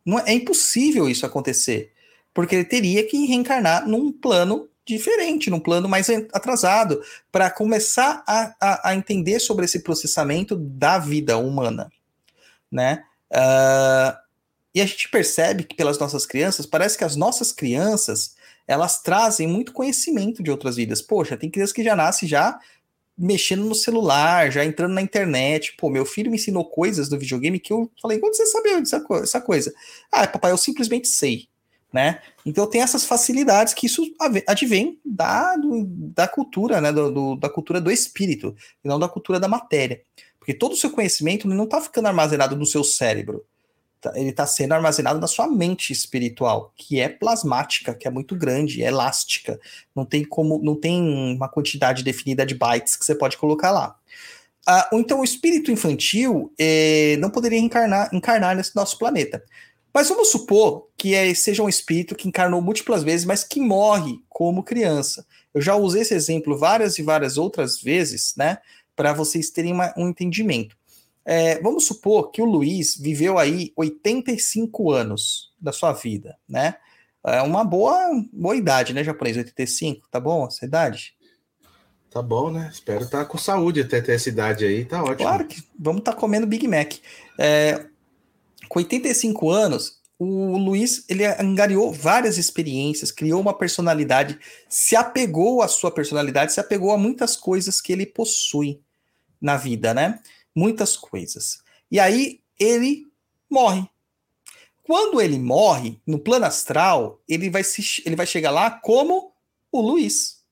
Não 0.05 0.19
é, 0.19 0.23
é 0.27 0.34
impossível 0.34 1.10
isso 1.10 1.25
acontecer. 1.25 1.91
Porque 2.34 2.55
ele 2.55 2.65
teria 2.65 3.05
que 3.05 3.25
reencarnar 3.25 3.88
num 3.88 4.12
plano 4.12 4.67
diferente, 4.86 5.49
num 5.49 5.60
plano 5.60 5.88
mais 5.88 6.10
atrasado, 6.34 7.01
para 7.32 7.49
começar 7.49 8.23
a, 8.27 8.55
a, 8.60 8.89
a, 8.89 8.95
entender 8.95 9.39
sobre 9.39 9.65
esse 9.65 9.82
processamento 9.82 10.55
da 10.55 10.97
vida 10.97 11.38
humana, 11.38 11.91
né? 12.71 13.03
Uh, 13.32 14.17
e 14.80 14.82
a 14.82 14.86
gente 14.86 15.10
percebe 15.10 15.65
que 15.65 15.76
pelas 15.76 16.00
nossas 16.00 16.26
crianças, 16.26 16.65
parece 16.65 16.98
que 16.98 17.04
as 17.04 17.18
nossas 17.18 17.52
crianças, 17.52 18.36
elas 18.65 19.02
trazem 19.02 19.46
muito 19.46 19.74
conhecimento 19.74 20.42
de 20.42 20.50
outras 20.50 20.78
vidas. 20.78 21.02
Poxa, 21.02 21.36
tem 21.36 21.50
criança 21.50 21.74
que 21.74 21.84
já 21.84 21.98
nasce 21.98 22.26
já 22.26 22.58
mexendo 23.18 23.65
no 23.65 23.76
celular, 23.76 24.50
já 24.50 24.63
entrando 24.63 24.94
na 24.94 25.02
internet. 25.02 25.76
Pô, 25.78 25.89
meu 25.89 26.06
filho 26.06 26.32
me 26.32 26.38
ensinou 26.38 26.63
coisas 26.63 27.10
do 27.10 27.20
videogame 27.20 27.60
que 27.60 27.74
eu 27.74 27.92
falei, 28.02 28.20
quando 28.20 28.36
você 28.36 28.46
sabia 28.46 28.80
dessa 28.80 29.42
coisa? 29.42 29.74
Ah, 30.10 30.26
papai, 30.26 30.52
eu 30.52 30.58
simplesmente 30.58 31.10
sei, 31.10 31.50
né? 31.92 32.22
Então 32.46 32.65
tem 32.65 32.82
essas 32.82 33.04
facilidades 33.04 33.74
que 33.74 33.86
isso 33.86 34.02
advém 34.48 34.98
da, 35.04 35.58
do, 35.58 35.84
da 35.86 36.26
cultura, 36.26 36.80
né? 36.80 36.94
Do, 36.94 37.12
do, 37.12 37.36
da 37.36 37.50
cultura 37.50 37.82
do 37.82 37.92
espírito, 37.92 38.56
e 38.82 38.88
não 38.88 38.98
da 38.98 39.10
cultura 39.10 39.42
da 39.42 39.50
matéria. 39.50 40.02
Porque 40.39 40.54
todo 40.54 40.72
o 40.72 40.78
seu 40.78 40.89
conhecimento 40.89 41.50
não 41.50 41.65
está 41.65 41.82
ficando 41.82 42.08
armazenado 42.08 42.56
no 42.56 42.65
seu 42.65 42.82
cérebro. 42.82 43.46
Tá, 44.02 44.14
ele 44.16 44.30
está 44.30 44.48
sendo 44.48 44.74
armazenado 44.74 45.20
na 45.20 45.28
sua 45.28 45.46
mente 45.46 45.92
espiritual, 45.92 46.74
que 46.76 47.02
é 47.02 47.10
plasmática, 47.10 47.94
que 47.94 48.08
é 48.08 48.12
muito 48.12 48.36
grande, 48.36 48.82
é 48.82 48.88
elástica. 48.88 49.60
Não 49.94 50.06
tem 50.06 50.24
como, 50.24 50.60
não 50.64 50.76
tem 50.76 51.02
uma 51.36 51.50
quantidade 51.50 52.02
definida 52.02 52.46
de 52.46 52.56
bytes 52.56 52.96
que 52.96 53.04
você 53.04 53.14
pode 53.14 53.38
colocar 53.38 53.72
lá. 53.72 53.98
Ah, 54.66 54.90
então, 54.94 55.20
o 55.20 55.24
espírito 55.24 55.72
infantil 55.72 56.54
eh, 56.58 57.18
não 57.20 57.30
poderia 57.30 57.60
encarnar, 57.60 58.10
encarnar 58.14 58.56
nesse 58.56 58.76
nosso 58.76 58.98
planeta. 58.98 59.44
Mas 59.94 60.08
vamos 60.08 60.30
supor 60.30 60.88
que 60.96 61.16
é, 61.16 61.34
seja 61.34 61.64
um 61.64 61.70
espírito 61.70 62.16
que 62.16 62.28
encarnou 62.28 62.62
múltiplas 62.62 63.04
vezes, 63.04 63.26
mas 63.26 63.44
que 63.44 63.60
morre 63.60 64.22
como 64.30 64.64
criança. 64.64 65.26
Eu 65.54 65.62
já 65.62 65.76
usei 65.76 66.04
esse 66.04 66.14
exemplo 66.14 66.58
várias 66.58 67.00
e 67.00 67.04
várias 67.04 67.38
outras 67.38 67.82
vezes, 67.82 68.36
né? 68.38 68.60
Para 68.96 69.14
vocês 69.14 69.50
terem 69.50 69.74
uma, 69.74 69.94
um 69.98 70.10
entendimento. 70.10 70.78
É, 71.32 71.62
vamos 71.62 71.86
supor 71.86 72.32
que 72.32 72.42
o 72.42 72.46
Luiz 72.46 72.98
viveu 72.98 73.38
aí 73.38 73.72
85 73.78 74.92
anos 74.92 75.54
da 75.62 75.72
sua 75.72 75.94
vida, 75.94 76.36
né? 76.50 76.78
É 77.24 77.39
uma 77.44 77.63
boa, 77.63 77.94
boa 78.34 78.56
idade, 78.56 78.96
né, 78.96 79.04
japonês? 79.04 79.38
85, 79.38 80.08
tá 80.10 80.20
bom 80.20 80.48
essa 80.48 80.65
idade? 80.65 81.13
Tá 82.10 82.20
bom, 82.20 82.50
né? 82.50 82.68
Espero 82.74 83.04
estar 83.04 83.20
tá 83.20 83.26
com 83.26 83.38
saúde 83.38 83.82
até 83.82 84.02
ter 84.02 84.13
essa 84.13 84.28
idade 84.28 84.65
aí, 84.65 84.86
tá 84.86 85.04
ótimo. 85.04 85.18
Claro 85.18 85.46
que 85.46 85.63
vamos 85.78 86.00
estar 86.00 86.13
tá 86.13 86.18
comendo 86.18 86.48
Big 86.48 86.68
Mac. 86.68 86.96
É, 87.38 87.86
com 88.68 88.80
85 88.80 89.52
anos, 89.52 90.00
o 90.18 90.58
Luiz 90.58 91.06
ele 91.08 91.28
angariou 91.28 91.94
várias 91.94 92.39
experiências, 92.39 93.12
criou 93.12 93.39
uma 93.39 93.56
personalidade, 93.56 94.39
se 94.68 94.96
apegou 94.96 95.62
à 95.62 95.68
sua 95.68 95.92
personalidade, 95.92 96.54
se 96.54 96.60
apegou 96.60 96.92
a 96.92 96.98
muitas 96.98 97.38
coisas 97.38 97.80
que 97.80 97.94
ele 97.94 98.08
possui 98.08 98.82
na 99.39 99.58
vida, 99.58 99.94
né? 99.94 100.20
Muitas 100.56 100.96
coisas. 100.96 101.60
E 101.92 102.00
aí 102.00 102.42
ele 102.60 103.08
morre. 103.50 103.88
Quando 104.84 105.22
ele 105.22 105.38
morre, 105.38 106.02
no 106.06 106.20
plano 106.20 106.46
astral, 106.46 107.22
ele 107.28 107.50
vai, 107.50 107.64
se, 107.64 108.02
ele 108.06 108.16
vai 108.16 108.26
chegar 108.26 108.52
lá 108.52 108.72
como 108.72 109.34
o 109.72 109.82
Luiz. 109.82 110.44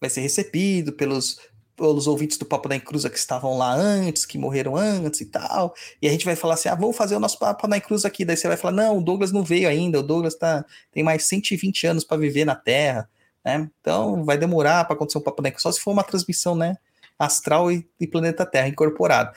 Vai 0.00 0.08
ser 0.08 0.22
recebido 0.22 0.92
pelos 0.92 1.38
pelos 1.80 2.06
ouvintes 2.06 2.36
do 2.36 2.44
Papo 2.44 2.68
da 2.68 2.76
Encruza 2.76 3.08
que 3.08 3.16
estavam 3.16 3.56
lá 3.56 3.72
antes, 3.72 4.26
que 4.26 4.36
morreram 4.36 4.76
antes 4.76 5.22
e 5.22 5.24
tal. 5.24 5.74
E 6.00 6.06
a 6.06 6.10
gente 6.10 6.26
vai 6.26 6.36
falar 6.36 6.54
assim: 6.54 6.68
ah, 6.68 6.74
vamos 6.74 6.94
fazer 6.94 7.16
o 7.16 7.20
nosso 7.20 7.38
Papo 7.38 7.66
da 7.66 7.78
Encruza 7.78 8.06
aqui. 8.06 8.22
Daí 8.22 8.36
você 8.36 8.46
vai 8.46 8.56
falar: 8.58 8.74
não, 8.74 8.98
o 8.98 9.00
Douglas 9.02 9.32
não 9.32 9.42
veio 9.42 9.66
ainda, 9.66 9.98
o 9.98 10.02
Douglas 10.02 10.34
tá, 10.34 10.64
tem 10.92 11.02
mais 11.02 11.24
120 11.24 11.86
anos 11.86 12.04
para 12.04 12.18
viver 12.18 12.44
na 12.44 12.54
Terra. 12.54 13.08
Né? 13.42 13.70
Então 13.80 14.22
vai 14.24 14.36
demorar 14.36 14.84
para 14.84 14.94
acontecer 14.94 15.16
um 15.16 15.22
Papo 15.22 15.40
da 15.40 15.48
Encruza, 15.48 15.62
só 15.62 15.72
se 15.72 15.80
for 15.80 15.92
uma 15.92 16.04
transmissão 16.04 16.54
né, 16.54 16.76
astral 17.20 17.70
e, 17.70 17.88
e 18.00 18.06
planeta 18.08 18.44
Terra 18.44 18.66
incorporado. 18.66 19.36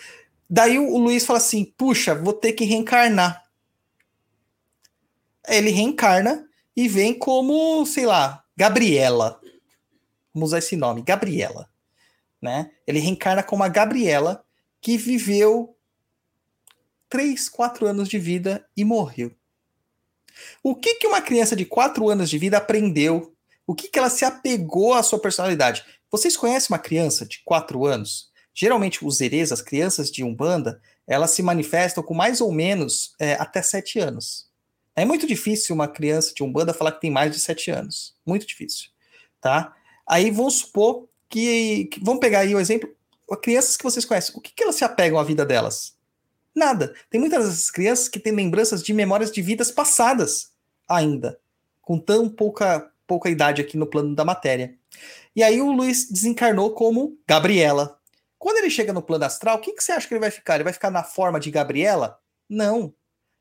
Daí 0.50 0.80
o, 0.80 0.90
o 0.90 0.98
Luiz 0.98 1.26
fala 1.26 1.38
assim: 1.38 1.66
puxa, 1.78 2.16
vou 2.16 2.34
ter 2.34 2.54
que 2.54 2.66
reencarnar. 2.66 3.44
Ele 5.48 5.70
reencarna 5.70 6.48
e 6.76 6.88
vem 6.88 7.14
como, 7.14 7.86
sei 7.86 8.06
lá, 8.06 8.44
Gabriela. 8.58 9.40
Vamos 10.34 10.50
usar 10.50 10.60
esse 10.60 10.76
nome, 10.76 11.04
Gabriela 11.04 11.70
né? 12.44 12.72
Ele 12.86 13.00
reencarna 13.00 13.42
como 13.42 13.64
a 13.64 13.70
Gabriela, 13.70 14.44
que 14.82 14.98
viveu 14.98 15.78
3, 17.08 17.48
4 17.48 17.88
anos 17.88 18.10
de 18.10 18.20
vida 18.20 18.68
e 18.76 18.84
morreu. 18.84 19.32
O 20.62 20.76
que, 20.76 20.96
que 20.96 21.08
uma 21.08 21.22
criança 21.22 21.56
de 21.56 21.64
4 21.64 22.10
anos 22.10 22.30
de 22.30 22.38
vida 22.38 22.58
aprendeu? 22.58 23.34
O 23.66 23.74
que, 23.74 23.88
que 23.88 23.98
ela 23.98 24.10
se 24.10 24.26
apegou 24.26 24.94
à 24.94 25.02
sua 25.02 25.20
personalidade? 25.20 25.86
Vocês 26.14 26.38
conhecem 26.38 26.72
uma 26.72 26.78
criança 26.78 27.26
de 27.26 27.42
4 27.44 27.88
anos? 27.88 28.30
Geralmente, 28.54 29.04
os 29.04 29.20
erês, 29.20 29.52
as 29.52 29.64
crianças 29.64 30.12
de 30.12 30.24
Umbanda, 30.24 30.80
elas 31.08 31.32
se 31.32 31.42
manifestam 31.42 32.04
com 32.04 32.14
mais 32.14 32.40
ou 32.40 32.52
menos 32.52 33.16
é, 33.20 33.34
até 33.34 33.64
7 33.64 33.98
anos. 33.98 34.48
É 34.96 35.06
muito 35.06 35.26
difícil 35.26 35.74
uma 35.74 35.88
criança 35.88 36.32
de 36.32 36.44
Umbanda 36.44 36.72
falar 36.72 36.92
que 36.92 37.02
tem 37.02 37.10
mais 37.10 37.32
de 37.32 37.40
7 37.40 37.72
anos. 37.72 38.16
Muito 38.24 38.46
difícil. 38.46 38.92
Tá? 39.42 39.74
Aí 40.08 40.30
vamos 40.30 40.60
supor 40.60 41.10
que, 41.28 41.86
que, 41.86 42.00
vamos 42.00 42.20
pegar 42.20 42.42
aí 42.42 42.54
o 42.54 42.60
exemplo, 42.60 42.96
crianças 43.42 43.76
que 43.76 43.84
vocês 43.84 44.06
conhecem, 44.06 44.36
o 44.38 44.40
que, 44.40 44.54
que 44.54 44.62
elas 44.62 44.76
se 44.76 44.84
apegam 44.84 45.18
à 45.18 45.24
vida 45.24 45.44
delas? 45.44 45.96
Nada. 46.54 46.94
Tem 47.10 47.20
muitas 47.20 47.44
dessas 47.44 47.72
crianças 47.72 48.08
que 48.08 48.20
têm 48.20 48.34
lembranças 48.34 48.84
de 48.84 48.94
memórias 48.94 49.32
de 49.32 49.42
vidas 49.42 49.72
passadas 49.72 50.52
ainda, 50.88 51.40
com 51.82 51.98
tão 51.98 52.30
pouca, 52.30 52.92
pouca 53.08 53.32
idade 53.32 53.64
aqui 53.64 53.78
no 53.78 53.88
plano 53.88 54.14
da 54.14 54.24
matéria. 54.24 54.78
E 55.36 55.42
aí 55.42 55.62
o 55.62 55.72
Luiz 55.72 56.10
desencarnou 56.10 56.74
como 56.74 57.18
Gabriela. 57.28 58.00
Quando 58.38 58.58
ele 58.58 58.70
chega 58.70 58.94
no 58.94 59.02
plano 59.02 59.26
astral, 59.26 59.58
o 59.58 59.62
que, 59.62 59.74
que 59.74 59.84
você 59.84 59.92
acha 59.92 60.08
que 60.08 60.14
ele 60.14 60.20
vai 60.20 60.32
ficar? 60.32 60.56
Ele 60.56 60.66
vai 60.66 60.74
ficar 60.74 60.92
na 60.92 61.04
forma 61.04 61.40
de 61.40 61.50
Gabriela? 61.50 62.20
Não. 62.48 62.94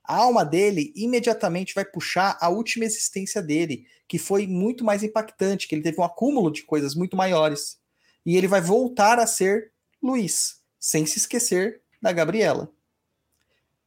A 0.05 0.17
alma 0.17 0.45
dele 0.45 0.93
imediatamente 0.97 1.75
vai 1.75 1.85
puxar 1.85 2.39
a 2.41 2.49
última 2.49 2.85
existência 2.85 3.43
dele, 3.43 3.87
que 4.09 4.19
foi 4.19 4.47
muito 4.47 4.85
mais 4.85 5.03
impactante, 5.03 5.69
que 5.69 5.75
ele 5.75 5.83
teve 5.83 6.01
um 6.01 6.05
acúmulo 6.05 6.51
de 6.51 6.63
coisas 6.63 6.95
muito 6.95 7.17
maiores 7.17 7.81
e 8.25 8.37
ele 8.37 8.47
vai 8.47 8.61
voltar 8.61 9.19
a 9.19 9.27
ser 9.27 9.73
Luiz, 10.03 10.61
sem 10.79 11.07
se 11.07 11.19
esquecer 11.19 11.83
da 12.01 12.13
Gabriela. 12.13 12.73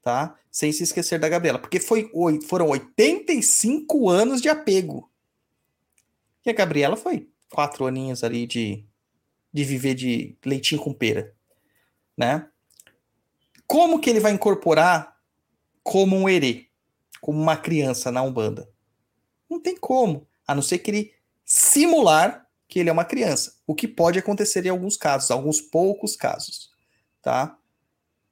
Tá? 0.02 0.38
Sem 0.52 0.72
se 0.72 0.84
esquecer 0.84 1.20
da 1.20 1.28
Gabriela, 1.28 1.60
porque 1.60 1.80
foi, 1.80 2.10
foram 2.48 2.70
85 2.70 4.10
anos 4.10 4.41
de 4.41 4.48
apego. 4.48 5.10
E 6.46 6.50
a 6.50 6.54
Gabriela 6.54 6.96
foi 6.96 7.30
quatro 7.56 7.86
aninhos 7.86 8.22
ali 8.22 8.46
de, 8.46 8.86
de 9.54 9.63
viver 9.63 9.94
de 9.94 10.38
leitinho 10.46 10.82
com 10.82 10.94
pera, 10.94 11.34
né? 12.18 12.50
Como 13.65 14.02
que 14.02 14.10
ele 14.10 14.20
vai 14.20 14.34
incorporar 14.34 15.15
como 15.82 16.18
um 16.18 16.28
herê, 16.28 16.68
como 17.22 17.41
uma 17.41 17.56
criança 17.56 18.12
na 18.12 18.22
Umbanda? 18.22 18.70
Não 19.50 19.58
tem 19.62 19.78
como, 19.78 20.28
a 20.46 20.54
não 20.54 20.62
ser 20.62 20.80
que 20.80 20.91
ele 20.91 21.13
simular 21.46 22.46
que 22.68 22.78
ele 22.78 22.89
é 22.89 22.91
uma 22.91 23.06
criança, 23.06 23.54
o 23.65 23.74
que 23.74 23.88
pode 23.88 24.20
acontecer 24.20 24.65
em 24.65 24.70
alguns 24.70 24.98
casos, 24.98 25.32
alguns 25.32 25.62
poucos 25.62 26.13
casos, 26.18 26.72
tá? 27.22 27.58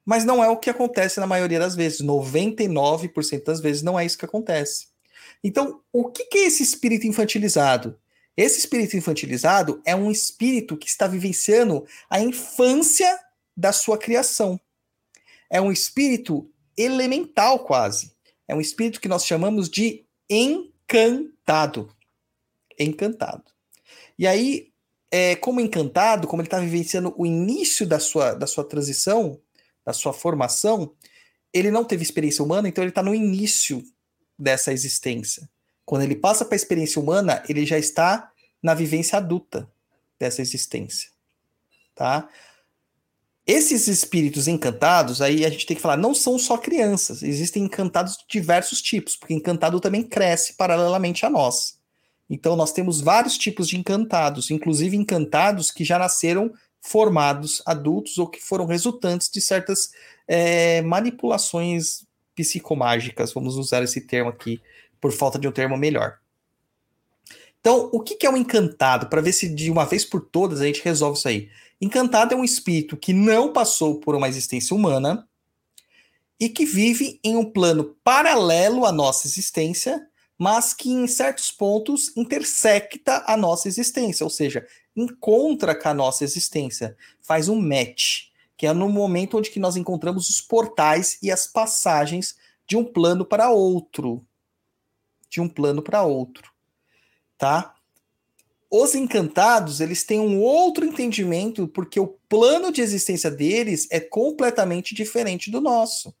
Mas 0.04 0.26
não 0.26 0.44
é 0.44 0.50
o 0.50 0.58
que 0.58 0.68
acontece 0.68 1.18
na 1.18 1.26
maioria 1.26 1.58
das 1.58 1.74
vezes, 1.74 2.02
99% 2.02 3.42
das 3.42 3.58
vezes 3.58 3.80
não 3.80 3.98
é 3.98 4.04
isso 4.04 4.18
que 4.18 4.26
acontece. 4.26 4.88
Então, 5.42 5.80
o 5.90 6.10
que, 6.10 6.26
que 6.26 6.38
é 6.38 6.44
esse 6.44 6.62
espírito 6.62 7.06
infantilizado? 7.06 7.98
Esse 8.36 8.58
espírito 8.58 8.96
infantilizado 8.96 9.80
é 9.84 9.94
um 9.94 10.10
espírito 10.10 10.76
que 10.76 10.88
está 10.88 11.06
vivenciando 11.06 11.86
a 12.10 12.20
infância 12.20 13.18
da 13.56 13.72
sua 13.72 13.96
criação. 13.96 14.60
É 15.48 15.60
um 15.60 15.70
espírito 15.70 16.50
elemental, 16.76 17.60
quase. 17.60 18.12
É 18.48 18.54
um 18.54 18.60
espírito 18.60 19.00
que 19.00 19.08
nós 19.08 19.24
chamamos 19.24 19.68
de 19.68 20.04
encantado. 20.28 21.94
Encantado. 22.78 23.44
E 24.18 24.26
aí, 24.26 24.72
é, 25.10 25.36
como 25.36 25.60
encantado, 25.60 26.26
como 26.26 26.42
ele 26.42 26.48
está 26.48 26.58
vivenciando 26.58 27.14
o 27.16 27.24
início 27.24 27.86
da 27.86 28.00
sua, 28.00 28.34
da 28.34 28.48
sua 28.48 28.64
transição, 28.64 29.40
da 29.84 29.92
sua 29.92 30.12
formação, 30.12 30.92
ele 31.52 31.70
não 31.70 31.84
teve 31.84 32.02
experiência 32.02 32.44
humana, 32.44 32.68
então 32.68 32.82
ele 32.82 32.90
está 32.90 33.02
no 33.02 33.14
início 33.14 33.84
dessa 34.36 34.72
existência. 34.72 35.48
Quando 35.84 36.02
ele 36.02 36.16
passa 36.16 36.44
para 36.44 36.54
a 36.54 36.56
experiência 36.56 37.00
humana, 37.00 37.42
ele 37.48 37.66
já 37.66 37.78
está 37.78 38.30
na 38.62 38.74
vivência 38.74 39.18
adulta 39.18 39.70
dessa 40.18 40.40
existência, 40.40 41.10
tá? 41.94 42.28
Esses 43.46 43.88
espíritos 43.88 44.48
encantados, 44.48 45.20
aí 45.20 45.44
a 45.44 45.50
gente 45.50 45.66
tem 45.66 45.76
que 45.76 45.82
falar, 45.82 45.98
não 45.98 46.14
são 46.14 46.38
só 46.38 46.56
crianças, 46.56 47.22
existem 47.22 47.64
encantados 47.64 48.16
de 48.16 48.24
diversos 48.26 48.80
tipos, 48.80 49.16
porque 49.16 49.34
encantado 49.34 49.78
também 49.80 50.02
cresce 50.02 50.54
paralelamente 50.54 51.26
a 51.26 51.30
nós. 51.30 51.78
Então, 52.28 52.56
nós 52.56 52.72
temos 52.72 53.02
vários 53.02 53.36
tipos 53.36 53.68
de 53.68 53.76
encantados, 53.76 54.50
inclusive 54.50 54.96
encantados 54.96 55.70
que 55.70 55.84
já 55.84 55.98
nasceram 55.98 56.52
formados 56.80 57.62
adultos 57.66 58.16
ou 58.16 58.26
que 58.26 58.42
foram 58.42 58.64
resultantes 58.64 59.28
de 59.30 59.42
certas 59.42 59.90
é, 60.26 60.80
manipulações 60.80 62.06
psicomágicas, 62.34 63.32
vamos 63.32 63.56
usar 63.56 63.82
esse 63.82 64.00
termo 64.00 64.30
aqui, 64.30 64.60
por 65.04 65.12
falta 65.12 65.38
de 65.38 65.46
um 65.46 65.52
termo 65.52 65.76
melhor. 65.76 66.18
Então, 67.60 67.90
o 67.92 68.00
que 68.00 68.24
é 68.24 68.30
um 68.30 68.38
encantado? 68.38 69.06
Para 69.10 69.20
ver 69.20 69.34
se 69.34 69.46
de 69.50 69.70
uma 69.70 69.84
vez 69.84 70.02
por 70.02 70.22
todas 70.22 70.62
a 70.62 70.64
gente 70.64 70.80
resolve 70.82 71.18
isso 71.18 71.28
aí. 71.28 71.50
Encantado 71.78 72.32
é 72.32 72.36
um 72.38 72.42
espírito 72.42 72.96
que 72.96 73.12
não 73.12 73.52
passou 73.52 74.00
por 74.00 74.14
uma 74.14 74.30
existência 74.30 74.74
humana 74.74 75.28
e 76.40 76.48
que 76.48 76.64
vive 76.64 77.20
em 77.22 77.36
um 77.36 77.44
plano 77.44 77.94
paralelo 78.02 78.86
à 78.86 78.92
nossa 78.92 79.26
existência, 79.26 80.08
mas 80.38 80.72
que 80.72 80.90
em 80.90 81.06
certos 81.06 81.52
pontos 81.52 82.10
intersecta 82.16 83.22
a 83.26 83.36
nossa 83.36 83.68
existência, 83.68 84.24
ou 84.24 84.30
seja, 84.30 84.66
encontra 84.96 85.74
com 85.74 85.90
a 85.90 85.92
nossa 85.92 86.24
existência, 86.24 86.96
faz 87.20 87.50
um 87.50 87.60
match, 87.60 88.28
que 88.56 88.66
é 88.66 88.72
no 88.72 88.88
momento 88.88 89.36
onde 89.36 89.50
que 89.50 89.60
nós 89.60 89.76
encontramos 89.76 90.30
os 90.30 90.40
portais 90.40 91.18
e 91.22 91.30
as 91.30 91.46
passagens 91.46 92.36
de 92.66 92.74
um 92.74 92.82
plano 92.82 93.22
para 93.22 93.50
outro, 93.50 94.26
de 95.34 95.40
um 95.40 95.48
plano 95.48 95.82
para 95.82 96.04
outro, 96.04 96.48
tá? 97.36 97.74
Os 98.70 98.94
encantados, 98.94 99.80
eles 99.80 100.04
têm 100.04 100.20
um 100.20 100.40
outro 100.40 100.84
entendimento 100.84 101.66
porque 101.66 101.98
o 101.98 102.16
plano 102.28 102.70
de 102.70 102.80
existência 102.80 103.32
deles 103.32 103.88
é 103.90 103.98
completamente 103.98 104.94
diferente 104.94 105.50
do 105.50 105.60
nosso. 105.60 106.14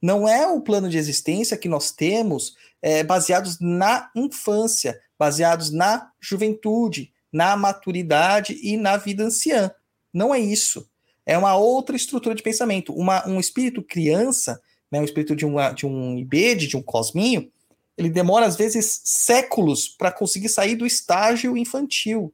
Não 0.00 0.26
é 0.26 0.46
o 0.46 0.62
plano 0.62 0.88
de 0.88 0.96
existência 0.96 1.58
que 1.58 1.68
nós 1.68 1.92
temos 1.92 2.56
é, 2.80 3.04
baseados 3.04 3.58
na 3.60 4.10
infância, 4.16 4.98
baseados 5.18 5.70
na 5.70 6.10
juventude, 6.18 7.12
na 7.30 7.54
maturidade 7.54 8.58
e 8.62 8.78
na 8.78 8.96
vida 8.96 9.24
anciã. 9.24 9.70
Não 10.12 10.34
é 10.34 10.40
isso. 10.40 10.88
É 11.26 11.36
uma 11.36 11.54
outra 11.54 11.94
estrutura 11.94 12.34
de 12.34 12.42
pensamento. 12.42 12.94
Uma, 12.94 13.28
um 13.28 13.38
espírito 13.38 13.82
criança, 13.82 14.58
né, 14.90 15.00
um 15.00 15.04
espírito 15.04 15.36
de, 15.36 15.44
uma, 15.44 15.70
de 15.70 15.84
um 15.84 16.16
ibede, 16.16 16.66
de 16.66 16.76
um 16.78 16.82
cosminho, 16.82 17.50
ele 17.98 18.08
demora 18.08 18.46
às 18.46 18.56
vezes 18.56 19.00
séculos 19.04 19.88
para 19.88 20.12
conseguir 20.12 20.48
sair 20.48 20.76
do 20.76 20.86
estágio 20.86 21.56
infantil 21.56 22.32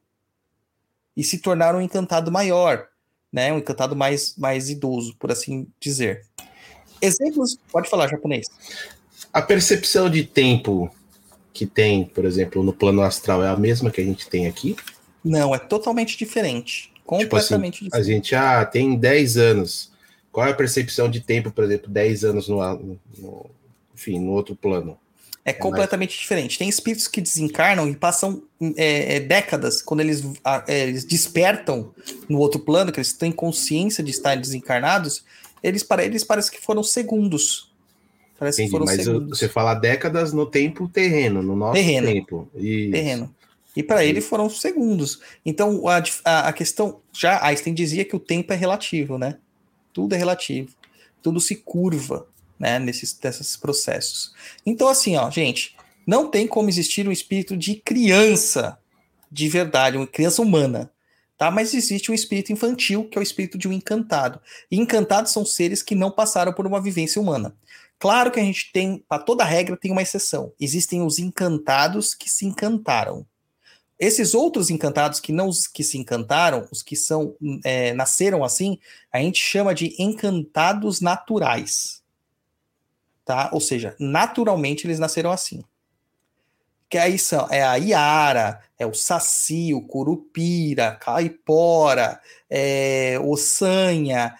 e 1.16 1.24
se 1.24 1.38
tornar 1.38 1.74
um 1.74 1.80
encantado 1.80 2.30
maior, 2.30 2.86
né, 3.32 3.50
um 3.50 3.58
encantado 3.58 3.96
mais, 3.96 4.36
mais 4.36 4.68
idoso, 4.68 5.16
por 5.18 5.32
assim 5.32 5.66
dizer. 5.80 6.26
Exemplos, 7.00 7.58
pode 7.72 7.88
falar 7.88 8.08
japonês. 8.08 8.46
A 9.32 9.40
percepção 9.40 10.10
de 10.10 10.24
tempo 10.24 10.94
que 11.52 11.64
tem, 11.64 12.04
por 12.04 12.26
exemplo, 12.26 12.62
no 12.62 12.72
plano 12.72 13.00
astral 13.00 13.42
é 13.42 13.48
a 13.48 13.56
mesma 13.56 13.90
que 13.90 14.02
a 14.02 14.04
gente 14.04 14.28
tem 14.28 14.46
aqui? 14.46 14.76
Não, 15.24 15.54
é 15.54 15.58
totalmente 15.58 16.18
diferente. 16.18 16.92
Completamente 17.06 17.84
tipo 17.84 17.96
assim, 17.96 18.02
diferente. 18.02 18.10
A 18.10 18.14
gente 18.14 18.34
ah, 18.34 18.66
tem 18.66 18.96
10 18.96 19.36
anos. 19.38 19.92
Qual 20.30 20.46
é 20.46 20.50
a 20.50 20.54
percepção 20.54 21.08
de 21.08 21.20
tempo, 21.20 21.50
por 21.50 21.64
exemplo, 21.64 21.88
10 21.88 22.24
anos 22.24 22.48
no, 22.48 22.58
no 23.16 23.50
enfim, 23.94 24.18
no 24.18 24.32
outro 24.32 24.54
plano? 24.54 24.98
É, 25.44 25.50
é 25.50 25.52
completamente 25.52 26.10
mais... 26.10 26.20
diferente. 26.20 26.58
Tem 26.58 26.68
espíritos 26.68 27.06
que 27.06 27.20
desencarnam 27.20 27.88
e 27.88 27.94
passam 27.94 28.42
é, 28.76 29.16
é, 29.16 29.20
décadas 29.20 29.82
quando 29.82 30.00
eles, 30.00 30.24
é, 30.66 30.88
eles 30.88 31.04
despertam 31.04 31.92
no 32.28 32.38
outro 32.38 32.60
plano, 32.60 32.90
que 32.90 32.98
eles 32.98 33.12
têm 33.12 33.30
consciência 33.30 34.02
de 34.02 34.10
estar 34.10 34.36
desencarnados, 34.36 35.24
eles, 35.62 35.82
para 35.82 36.04
eles 36.04 36.24
parece 36.24 36.50
que 36.50 36.60
foram 36.60 36.82
segundos. 36.82 37.72
Parece 38.38 38.62
Entendi, 38.62 38.70
que 38.70 38.72
foram 38.72 38.86
mas 38.86 39.04
segundos. 39.04 39.38
você 39.38 39.48
fala 39.48 39.74
décadas 39.74 40.32
no 40.32 40.46
tempo 40.46 40.88
terreno, 40.88 41.42
no 41.42 41.54
nosso 41.54 41.74
terreno. 41.74 42.06
tempo. 42.06 42.48
Isso. 42.54 42.92
Terreno. 42.92 43.34
E 43.76 43.82
para 43.82 44.04
ele 44.04 44.20
foram 44.20 44.48
segundos. 44.48 45.20
Então, 45.44 45.88
a, 45.88 46.02
a, 46.24 46.48
a, 46.48 46.52
questão. 46.52 47.00
Já 47.12 47.44
Einstein 47.44 47.74
dizia 47.74 48.04
que 48.04 48.14
o 48.14 48.20
tempo 48.20 48.52
é 48.52 48.56
relativo, 48.56 49.18
né? 49.18 49.38
Tudo 49.92 50.14
é 50.14 50.18
relativo. 50.18 50.70
Tudo 51.22 51.40
se 51.40 51.56
curva, 51.56 52.26
né? 52.58 52.78
Nesses, 52.78 53.18
nesses 53.22 53.56
processos. 53.56 54.32
Então, 54.64 54.88
assim, 54.88 55.16
ó, 55.16 55.30
gente, 55.30 55.76
não 56.06 56.30
tem 56.30 56.46
como 56.46 56.68
existir 56.68 57.08
um 57.08 57.12
espírito 57.12 57.56
de 57.56 57.76
criança 57.76 58.78
de 59.34 59.48
verdade, 59.48 59.96
uma 59.96 60.06
criança 60.06 60.40
humana. 60.40 60.90
Tá? 61.36 61.50
Mas 61.50 61.74
existe 61.74 62.12
um 62.12 62.14
espírito 62.14 62.52
infantil, 62.52 63.08
que 63.08 63.18
é 63.18 63.20
o 63.20 63.22
espírito 63.22 63.58
de 63.58 63.66
um 63.66 63.72
encantado. 63.72 64.40
E 64.70 64.78
encantados 64.78 65.32
são 65.32 65.44
seres 65.44 65.82
que 65.82 65.96
não 65.96 66.10
passaram 66.10 66.52
por 66.52 66.64
uma 66.66 66.80
vivência 66.80 67.20
humana. 67.20 67.56
Claro 67.98 68.30
que 68.30 68.38
a 68.38 68.44
gente 68.44 68.70
tem, 68.72 69.04
para 69.08 69.20
toda 69.20 69.42
regra, 69.42 69.76
tem 69.76 69.90
uma 69.90 70.02
exceção. 70.02 70.52
Existem 70.60 71.02
os 71.02 71.18
encantados 71.18 72.14
que 72.14 72.30
se 72.30 72.46
encantaram. 72.46 73.26
Esses 73.98 74.34
outros 74.34 74.70
encantados 74.70 75.18
que 75.18 75.32
não 75.32 75.50
que 75.72 75.82
se 75.82 75.98
encantaram, 75.98 76.68
os 76.70 76.82
que 76.82 76.94
são 76.94 77.34
é, 77.64 77.92
nasceram 77.94 78.44
assim, 78.44 78.78
a 79.12 79.18
gente 79.18 79.40
chama 79.40 79.74
de 79.74 79.94
encantados 79.98 81.00
naturais, 81.00 82.02
tá? 83.24 83.50
Ou 83.52 83.60
seja, 83.60 83.96
naturalmente 83.98 84.86
eles 84.86 84.98
nasceram 84.98 85.30
assim. 85.30 85.62
Que 86.88 86.98
aí 86.98 87.18
são 87.18 87.48
é 87.50 87.62
a 87.62 87.76
Iara, 87.76 88.60
é 88.78 88.86
o 88.86 88.94
Saci, 88.94 89.74
o 89.74 89.82
Curupira, 89.82 90.96
Caipora, 90.96 92.20
é 92.48 93.18
Ossanha, 93.20 94.34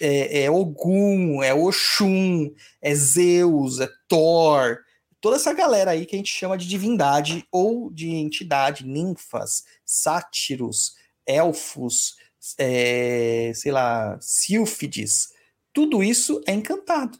é, 0.00 0.44
é 0.44 0.50
Ogum, 0.50 1.42
é 1.42 1.54
Oxum, 1.54 2.52
é 2.82 2.94
Zeus, 2.94 3.78
é 3.80 3.88
Thor, 4.08 4.78
toda 5.20 5.36
essa 5.36 5.52
galera 5.52 5.92
aí 5.92 6.06
que 6.06 6.16
a 6.16 6.18
gente 6.18 6.32
chama 6.32 6.56
de 6.56 6.66
divindade 6.66 7.46
ou 7.52 7.90
de 7.90 8.08
entidade, 8.08 8.86
ninfas, 8.86 9.64
sátiros, 9.84 10.94
elfos, 11.26 12.16
é, 12.58 13.52
sei 13.54 13.70
lá, 13.70 14.18
sílfides, 14.20 15.28
tudo 15.72 16.02
isso 16.02 16.42
é 16.46 16.52
encantado. 16.52 17.18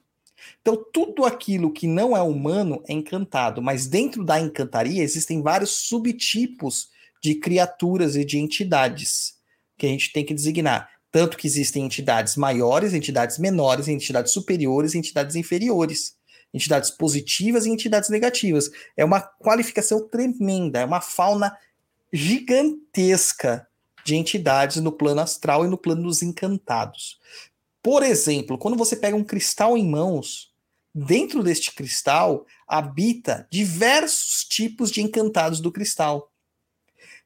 Então, 0.61 0.85
tudo 0.93 1.25
aquilo 1.25 1.73
que 1.73 1.87
não 1.87 2.17
é 2.17 2.23
humano 2.23 2.83
é 2.87 2.93
encantado, 2.93 3.63
mas 3.63 3.87
dentro 3.87 4.25
da 4.25 4.39
encantaria 4.39 5.03
existem 5.03 5.43
vários 5.43 5.71
subtipos 5.71 6.89
de 7.23 7.35
criaturas 7.35 8.17
e 8.17 8.25
de 8.25 8.39
entidades 8.39 9.35
que 9.79 9.87
a 9.87 9.89
gente 9.89 10.13
tem 10.13 10.25
que 10.25 10.35
designar. 10.35 10.91
Tanto 11.11 11.37
que 11.37 11.47
existem 11.47 11.85
entidades 11.85 12.37
maiores, 12.37 12.93
entidades 12.93 13.39
menores, 13.39 13.89
entidades 13.89 14.33
superiores, 14.33 14.95
entidades 14.95 15.35
inferiores 15.35 16.21
entidades 16.53 16.91
positivas 16.91 17.67
e 17.67 17.71
entidades 17.71 18.11
negativas. 18.11 18.71
É 18.97 19.05
uma 19.05 19.21
qualificação 19.21 20.07
tremenda, 20.09 20.81
é 20.81 20.85
uma 20.85 21.01
fauna 21.01 21.57
gigantesca 22.13 23.67
de 24.05 24.17
entidades 24.17 24.79
no 24.79 24.93
plano 24.93 25.21
astral 25.21 25.65
e 25.65 25.69
no 25.69 25.79
plano 25.79 26.03
dos 26.03 26.23
encantados. 26.23 27.19
Por 27.83 28.03
exemplo, 28.03 28.59
quando 28.59 28.77
você 28.77 28.97
pega 28.97 29.17
um 29.17 29.25
cristal 29.25 29.77
em 29.77 29.89
mãos, 29.89 30.50
dentro 30.95 31.43
deste 31.43 31.75
cristal 31.75 32.47
habita 32.67 33.47
diversos 33.51 34.45
tipos 34.45 34.91
de 34.91 35.03
encantados 35.03 35.61
do 35.61 35.73
cristal. 35.73 36.31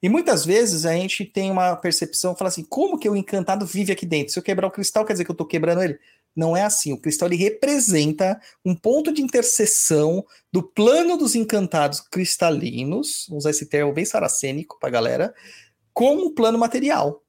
E 0.02 0.08
muitas 0.08 0.44
vezes 0.44 0.84
a 0.84 0.92
gente 0.92 1.24
tem 1.24 1.50
uma 1.50 1.74
percepção, 1.76 2.36
fala 2.36 2.48
assim, 2.48 2.64
como 2.64 2.98
que 2.98 3.08
o 3.08 3.16
encantado 3.16 3.64
vive 3.64 3.92
aqui 3.92 4.04
dentro? 4.04 4.32
Se 4.32 4.38
eu 4.38 4.42
quebrar 4.42 4.66
o 4.66 4.70
cristal, 4.70 5.04
quer 5.04 5.14
dizer 5.14 5.24
que 5.24 5.30
eu 5.30 5.34
estou 5.34 5.46
quebrando 5.46 5.82
ele? 5.82 5.98
Não 6.36 6.56
é 6.56 6.62
assim. 6.62 6.92
O 6.92 7.00
cristal 7.00 7.28
ele 7.28 7.36
representa 7.36 8.38
um 8.64 8.74
ponto 8.74 9.12
de 9.12 9.22
interseção 9.22 10.24
do 10.52 10.62
plano 10.62 11.16
dos 11.16 11.34
encantados 11.34 12.00
cristalinos, 12.00 13.26
vamos 13.28 13.44
usar 13.44 13.50
esse 13.50 13.66
termo 13.66 13.92
bem 13.92 14.04
saracênico 14.04 14.78
para 14.78 14.90
a 14.90 14.92
galera, 14.92 15.34
com 15.92 16.16
o 16.18 16.34
plano 16.34 16.58
material 16.58 17.23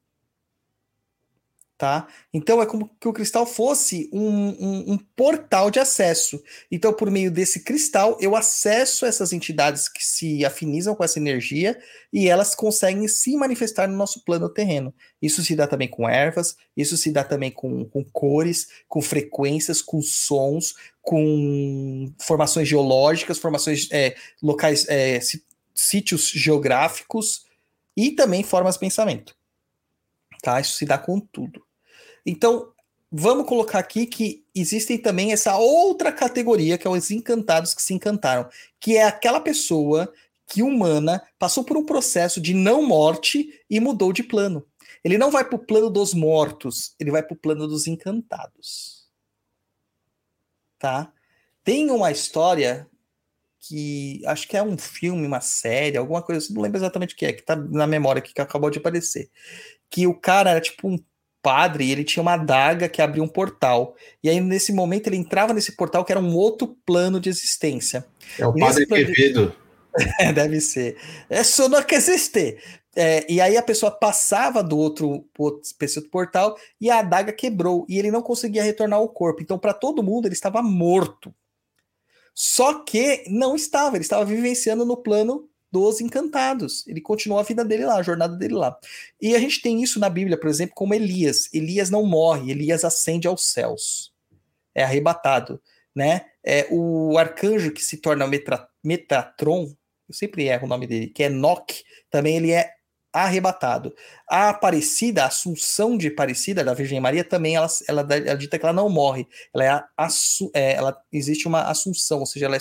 tá? 1.77 2.07
Então 2.33 2.61
é 2.61 2.65
como 2.65 2.89
que 2.99 3.07
o 3.07 3.13
cristal 3.13 3.45
fosse 3.45 4.09
um, 4.13 4.21
um, 4.21 4.93
um, 4.93 4.97
portal 4.97 5.69
de 5.69 5.79
acesso. 5.79 6.41
Então, 6.71 6.93
por 6.93 7.11
meio 7.11 7.29
desse 7.29 7.63
cristal, 7.63 8.17
eu 8.21 8.35
acesso 8.35 9.05
essas 9.05 9.33
entidades 9.33 9.89
que 9.89 10.03
se 10.03 10.45
afinizam 10.45 10.95
com 10.95 11.03
essa 11.03 11.19
energia 11.19 11.77
e 12.13 12.29
elas 12.29 12.55
conseguem 12.55 13.07
se 13.07 13.35
manifestar 13.35 13.87
no 13.87 13.97
nosso 13.97 14.23
plano 14.23 14.47
terreno. 14.47 14.93
Isso 15.21 15.43
se 15.43 15.55
dá 15.55 15.67
também 15.67 15.87
com 15.87 16.07
ervas, 16.07 16.55
isso 16.77 16.95
se 16.95 17.11
dá 17.11 17.23
também 17.23 17.51
com, 17.51 17.83
com 17.85 18.03
cores, 18.05 18.67
com 18.87 19.01
frequências, 19.01 19.81
com 19.81 20.01
sons, 20.01 20.75
com 21.01 22.13
formações 22.21 22.69
geológicas, 22.69 23.37
formações 23.37 23.89
é, 23.91 24.15
locais, 24.41 24.87
é, 24.87 25.19
sítios 25.73 26.29
geográficos 26.29 27.45
e 27.97 28.11
também 28.11 28.43
formas 28.43 28.75
de 28.75 28.79
pensamento. 28.79 29.35
Tá? 30.41 30.61
Isso 30.61 30.77
se 30.77 30.85
dá 30.85 30.97
com 30.97 31.19
tudo. 31.19 31.64
Então, 32.25 32.71
vamos 33.11 33.47
colocar 33.47 33.79
aqui 33.79 34.05
que 34.05 34.45
existem 34.53 34.97
também 34.97 35.31
essa 35.31 35.57
outra 35.57 36.11
categoria, 36.11 36.77
que 36.77 36.87
é 36.87 36.89
os 36.89 37.11
encantados 37.11 37.73
que 37.73 37.81
se 37.81 37.93
encantaram, 37.93 38.49
que 38.79 38.97
é 38.97 39.03
aquela 39.03 39.39
pessoa 39.39 40.11
que 40.47 40.61
humana 40.61 41.23
passou 41.39 41.63
por 41.63 41.77
um 41.77 41.85
processo 41.85 42.39
de 42.39 42.53
não 42.53 42.85
morte 42.85 43.49
e 43.69 43.79
mudou 43.79 44.13
de 44.13 44.23
plano. 44.23 44.65
Ele 45.03 45.17
não 45.17 45.31
vai 45.31 45.45
para 45.45 45.55
o 45.55 45.65
plano 45.65 45.89
dos 45.89 46.13
mortos, 46.13 46.95
ele 46.99 47.11
vai 47.11 47.21
para 47.21 47.33
o 47.33 47.39
plano 47.39 47.67
dos 47.67 47.87
encantados. 47.87 49.07
Tá? 50.79 51.11
Tem 51.63 51.89
uma 51.89 52.11
história 52.11 52.87
que 53.59 54.21
acho 54.25 54.47
que 54.47 54.55
é 54.55 54.61
um 54.61 54.77
filme, 54.77 55.25
uma 55.25 55.41
série, 55.41 55.97
alguma 55.97 56.21
coisa, 56.21 56.53
não 56.53 56.61
lembro 56.61 56.77
exatamente 56.77 57.15
o 57.15 57.17
que 57.17 57.25
é, 57.25 57.33
que 57.33 57.41
tá 57.41 57.55
na 57.55 57.87
memória 57.87 58.19
aqui 58.19 58.33
que 58.33 58.41
acabou 58.41 58.69
de 58.69 58.77
aparecer. 58.77 59.31
Que 59.89 60.05
o 60.05 60.13
cara 60.13 60.51
era 60.51 60.61
tipo 60.61 60.87
um 60.87 61.03
padre, 61.45 61.91
ele 61.91 62.03
tinha 62.03 62.23
uma 62.23 62.33
adaga 62.33 62.89
que 62.89 63.03
abria 63.03 63.21
um 63.21 63.27
portal. 63.27 63.95
E 64.23 64.27
aí, 64.27 64.41
nesse 64.41 64.73
momento, 64.73 65.05
ele 65.05 65.17
entrava 65.17 65.53
nesse 65.53 65.73
portal 65.73 66.03
que 66.03 66.11
era 66.11 66.19
um 66.19 66.35
outro 66.35 66.75
plano 66.83 67.19
de 67.19 67.29
existência. 67.29 68.03
É 68.39 68.47
o 68.47 68.53
padre 68.55 68.87
Quevedo. 68.87 69.53
É, 70.19 70.33
deve 70.33 70.59
ser. 70.59 70.97
É 71.29 71.41
só 71.41 71.69
não 71.69 71.81
que 71.81 71.95
existir. 71.95 72.61
É, 72.93 73.25
e 73.31 73.39
aí 73.39 73.55
a 73.55 73.63
pessoa 73.63 73.89
passava 73.89 74.61
do 74.61 74.77
outro, 74.77 75.25
outro 75.37 75.63
portal 76.11 76.57
e 76.81 76.89
a 76.89 76.99
adaga 76.99 77.31
quebrou 77.31 77.85
e 77.87 77.97
ele 77.97 78.11
não 78.11 78.21
conseguia 78.21 78.61
retornar 78.61 78.99
ao 78.99 79.07
corpo. 79.07 79.41
Então, 79.41 79.57
para 79.57 79.73
todo 79.73 80.03
mundo, 80.03 80.27
ele 80.27 80.33
estava 80.33 80.61
morto. 80.61 81.33
Só 82.33 82.83
que 82.83 83.23
não 83.29 83.55
estava, 83.55 83.95
ele 83.95 84.03
estava 84.03 84.25
vivenciando 84.25 84.85
no 84.85 84.97
plano 84.97 85.47
dos 85.75 85.99
encantados. 85.99 86.87
Ele 86.87 87.01
continuou 87.01 87.37
a 87.37 87.43
vida 87.43 87.65
dele 87.65 87.85
lá, 87.85 87.97
a 87.97 88.01
jornada 88.01 88.37
dele 88.37 88.53
lá. 88.53 88.79
E 89.21 89.35
a 89.35 89.39
gente 89.39 89.61
tem 89.61 89.83
isso 89.83 89.99
na 89.99 90.09
Bíblia, 90.09 90.39
por 90.39 90.49
exemplo, 90.49 90.73
como 90.73 90.93
Elias. 90.93 91.53
Elias 91.53 91.89
não 91.89 92.05
morre, 92.05 92.49
Elias 92.49 92.85
ascende 92.85 93.27
aos 93.27 93.51
céus. 93.51 94.13
É 94.73 94.83
arrebatado, 94.85 95.61
né? 95.93 96.27
É 96.41 96.65
o 96.71 97.17
arcanjo 97.17 97.73
que 97.73 97.83
se 97.83 97.97
torna 97.97 98.25
Metra, 98.25 98.69
Metatron, 98.81 99.75
eu 100.07 100.15
sempre 100.15 100.45
erro 100.45 100.65
o 100.65 100.69
nome 100.69 100.87
dele, 100.87 101.07
que 101.07 101.23
é 101.23 101.25
Enoch, 101.25 101.83
também 102.09 102.37
ele 102.37 102.51
é 102.51 102.71
arrebatado. 103.11 103.93
A 104.29 104.49
Aparecida, 104.49 105.23
a 105.23 105.27
Assunção 105.27 105.97
de 105.97 106.07
Aparecida, 106.07 106.63
da 106.63 106.73
Virgem 106.73 107.01
Maria, 107.01 107.23
também 107.23 107.55
ela, 107.55 107.67
ela, 107.87 108.01
ela 108.01 108.35
dita 108.35 108.57
que 108.57 108.65
ela 108.65 108.73
não 108.73 108.89
morre. 108.89 109.27
Ela 109.53 109.65
é, 109.65 109.83
assu, 109.97 110.49
é, 110.53 110.73
ela 110.73 110.97
existe 111.11 111.47
uma 111.47 111.63
assunção, 111.63 112.19
ou 112.19 112.25
seja, 112.25 112.45
ela 112.45 112.55
é 112.55 112.59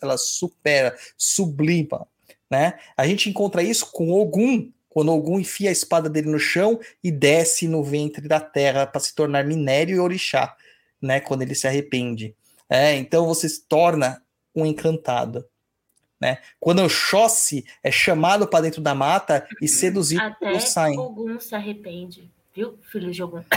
ela 0.00 0.16
supera, 0.16 0.96
sublima, 1.16 2.06
né? 2.52 2.78
A 2.94 3.06
gente 3.06 3.30
encontra 3.30 3.62
isso 3.62 3.90
com 3.90 4.12
Ogum, 4.12 4.70
quando 4.90 5.10
Ogum 5.10 5.40
enfia 5.40 5.70
a 5.70 5.72
espada 5.72 6.10
dele 6.10 6.30
no 6.30 6.38
chão 6.38 6.78
e 7.02 7.10
desce 7.10 7.66
no 7.66 7.82
ventre 7.82 8.28
da 8.28 8.38
terra 8.38 8.86
para 8.86 9.00
se 9.00 9.14
tornar 9.14 9.42
minério 9.42 9.96
e 9.96 9.98
orixá, 9.98 10.54
né? 11.00 11.18
Quando 11.18 11.40
ele 11.40 11.54
se 11.54 11.66
arrepende. 11.66 12.36
É, 12.68 12.94
então 12.94 13.26
você 13.26 13.48
se 13.48 13.62
torna 13.66 14.22
um 14.54 14.66
encantado. 14.66 15.46
Né? 16.20 16.38
Quando 16.60 16.82
Oxóssi 16.82 17.64
é 17.82 17.90
chamado 17.90 18.46
para 18.46 18.64
dentro 18.64 18.82
da 18.82 18.94
mata 18.94 19.48
e 19.60 19.66
seduzido 19.66 20.22
Até 20.22 20.46
pelo 20.46 20.60
Sain. 20.60 20.98
Ogum 20.98 21.40
se 21.40 21.54
arrepende 21.54 22.30
viu, 22.54 22.78
filho 22.90 23.10
de 23.10 23.22
Ogum? 23.22 23.42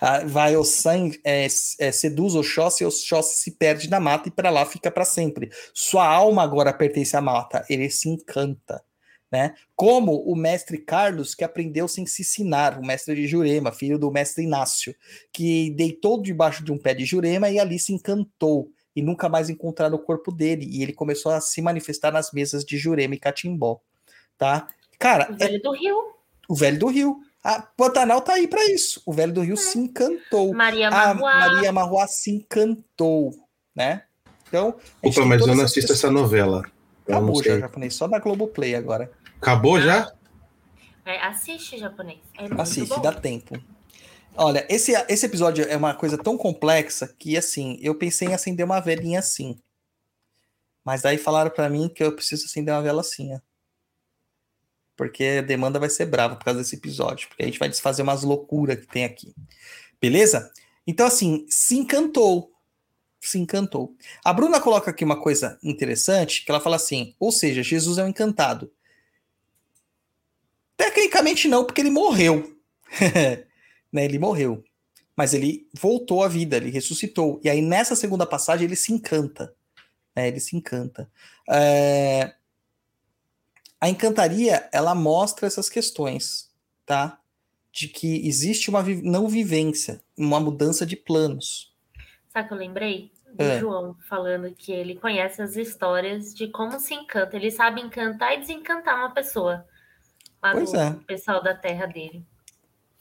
Ah, 0.00 0.24
vai 0.24 0.56
o 0.56 0.64
sangue, 0.64 1.20
é, 1.24 1.44
é, 1.44 1.92
seduz 1.92 2.34
Oxóssi 2.34 2.84
e 2.84 2.86
Oxóssi 2.86 3.38
se 3.38 3.50
perde 3.52 3.88
na 3.88 3.98
mata 3.98 4.28
e 4.28 4.30
para 4.30 4.50
lá 4.50 4.64
fica 4.66 4.90
para 4.90 5.04
sempre. 5.04 5.50
Sua 5.72 6.06
alma 6.06 6.42
agora 6.42 6.72
pertence 6.72 7.16
à 7.16 7.20
mata, 7.20 7.64
ele 7.68 7.88
se 7.90 8.08
encanta. 8.08 8.82
Né? 9.30 9.54
Como 9.74 10.22
o 10.22 10.36
mestre 10.36 10.78
Carlos, 10.78 11.34
que 11.34 11.42
aprendeu 11.42 11.88
sem 11.88 12.06
se 12.06 12.22
ensinar, 12.22 12.78
o 12.78 12.86
mestre 12.86 13.14
de 13.14 13.26
Jurema, 13.26 13.72
filho 13.72 13.98
do 13.98 14.10
mestre 14.10 14.44
Inácio, 14.44 14.94
que 15.32 15.70
deitou 15.70 16.22
debaixo 16.22 16.62
de 16.62 16.70
um 16.70 16.78
pé 16.78 16.94
de 16.94 17.04
Jurema 17.04 17.50
e 17.50 17.58
ali 17.58 17.78
se 17.78 17.92
encantou 17.92 18.70
e 18.94 19.02
nunca 19.02 19.28
mais 19.28 19.50
encontraram 19.50 19.96
o 19.96 20.02
corpo 20.02 20.30
dele. 20.30 20.66
E 20.70 20.82
ele 20.82 20.92
começou 20.92 21.32
a 21.32 21.40
se 21.40 21.60
manifestar 21.60 22.12
nas 22.12 22.32
mesas 22.32 22.64
de 22.64 22.78
Jurema 22.78 23.14
e 23.14 23.18
Catimbó. 23.18 23.80
Tá? 24.38 24.68
Cara, 24.98 25.30
o 25.30 25.36
velho 25.36 25.56
é... 25.56 25.58
do 25.58 25.72
Rio. 25.72 25.96
O 26.48 26.54
velho 26.54 26.78
do 26.78 26.86
Rio. 26.86 27.20
A 27.46 27.62
Pantanal 27.62 28.20
tá 28.22 28.34
aí 28.34 28.48
para 28.48 28.64
isso. 28.72 29.00
O 29.06 29.12
Velho 29.12 29.32
do 29.32 29.40
Rio 29.40 29.54
é. 29.54 29.56
se 29.56 29.78
encantou. 29.78 30.52
Maria 30.52 30.90
Marroá. 30.90 31.32
A 31.32 31.52
Maria 31.52 31.72
Marroá 31.72 32.08
se 32.08 32.32
encantou, 32.32 33.32
né? 33.72 34.02
Então. 34.48 34.74
Opa, 35.00 35.24
mas 35.24 35.46
eu 35.46 35.54
não 35.54 35.62
assisto 35.62 35.92
essa 35.92 36.10
novela. 36.10 36.62
Não 37.06 37.18
Acabou 37.18 37.40
já, 37.40 37.56
japonês. 37.60 37.94
Só 37.94 38.08
da 38.08 38.18
Globoplay 38.18 38.74
agora. 38.74 39.12
Acabou 39.40 39.80
já? 39.80 40.12
É, 41.04 41.24
assiste 41.24 41.78
japonês. 41.78 42.18
É 42.36 42.48
muito 42.48 42.60
Assiste, 42.60 42.88
bom. 42.88 43.00
dá 43.00 43.12
tempo. 43.12 43.56
Olha, 44.36 44.66
esse, 44.68 44.92
esse 45.08 45.26
episódio 45.26 45.64
é 45.68 45.76
uma 45.76 45.94
coisa 45.94 46.18
tão 46.18 46.36
complexa 46.36 47.14
que, 47.16 47.36
assim, 47.36 47.78
eu 47.80 47.94
pensei 47.94 48.26
em 48.26 48.34
acender 48.34 48.66
uma 48.66 48.80
velinha 48.80 49.20
assim. 49.20 49.56
Mas 50.84 51.02
daí 51.02 51.16
falaram 51.16 51.52
pra 51.52 51.70
mim 51.70 51.88
que 51.88 52.02
eu 52.02 52.10
preciso 52.10 52.46
acender 52.46 52.74
uma 52.74 52.82
vela 52.82 53.02
assim, 53.02 53.32
ó. 53.32 53.38
Porque 54.96 55.24
a 55.38 55.42
demanda 55.42 55.78
vai 55.78 55.90
ser 55.90 56.06
brava 56.06 56.36
por 56.36 56.44
causa 56.44 56.60
desse 56.60 56.76
episódio. 56.76 57.28
Porque 57.28 57.42
a 57.42 57.46
gente 57.46 57.58
vai 57.58 57.68
desfazer 57.68 58.02
umas 58.02 58.22
loucuras 58.22 58.78
que 58.80 58.86
tem 58.86 59.04
aqui. 59.04 59.34
Beleza? 60.00 60.50
Então, 60.86 61.06
assim, 61.06 61.44
se 61.48 61.76
encantou. 61.76 62.52
Se 63.20 63.38
encantou. 63.38 63.94
A 64.24 64.32
Bruna 64.32 64.60
coloca 64.60 64.90
aqui 64.90 65.04
uma 65.04 65.20
coisa 65.20 65.58
interessante, 65.62 66.44
que 66.44 66.50
ela 66.50 66.60
fala 66.60 66.76
assim, 66.76 67.14
ou 67.18 67.32
seja, 67.32 67.62
Jesus 67.62 67.98
é 67.98 68.04
um 68.04 68.08
encantado. 68.08 68.72
Tecnicamente 70.76 71.48
não, 71.48 71.64
porque 71.64 71.80
ele 71.80 71.90
morreu. 71.90 72.56
né? 73.92 74.04
Ele 74.04 74.18
morreu. 74.18 74.62
Mas 75.16 75.32
ele 75.32 75.66
voltou 75.72 76.22
à 76.22 76.28
vida, 76.28 76.56
ele 76.56 76.70
ressuscitou. 76.70 77.40
E 77.42 77.48
aí, 77.48 77.62
nessa 77.62 77.96
segunda 77.96 78.26
passagem, 78.26 78.66
ele 78.66 78.76
se 78.76 78.92
encanta. 78.92 79.54
né? 80.14 80.28
Ele 80.28 80.40
se 80.40 80.54
encanta. 80.56 81.10
É, 81.50 82.34
A 83.80 83.88
encantaria, 83.88 84.68
ela 84.72 84.94
mostra 84.94 85.46
essas 85.46 85.68
questões, 85.68 86.50
tá? 86.84 87.18
De 87.72 87.88
que 87.88 88.26
existe 88.26 88.70
uma 88.70 88.82
não 89.02 89.28
vivência, 89.28 90.00
uma 90.16 90.40
mudança 90.40 90.86
de 90.86 90.96
planos. 90.96 91.74
Sabe 92.30 92.46
o 92.46 92.48
que 92.48 92.54
eu 92.54 92.58
lembrei? 92.58 93.12
Do 93.34 93.44
É. 93.44 93.58
João 93.60 93.94
falando 94.08 94.50
que 94.54 94.72
ele 94.72 94.94
conhece 94.96 95.42
as 95.42 95.56
histórias 95.56 96.34
de 96.34 96.48
como 96.48 96.80
se 96.80 96.94
encanta. 96.94 97.36
Ele 97.36 97.50
sabe 97.50 97.82
encantar 97.82 98.32
e 98.34 98.40
desencantar 98.40 98.96
uma 98.98 99.10
pessoa. 99.12 99.66
Lá 100.42 100.52
Pois 100.52 100.72
do 100.72 100.78
é. 100.78 100.96
pessoal 101.06 101.42
da 101.42 101.54
terra 101.54 101.84
dele. 101.86 102.24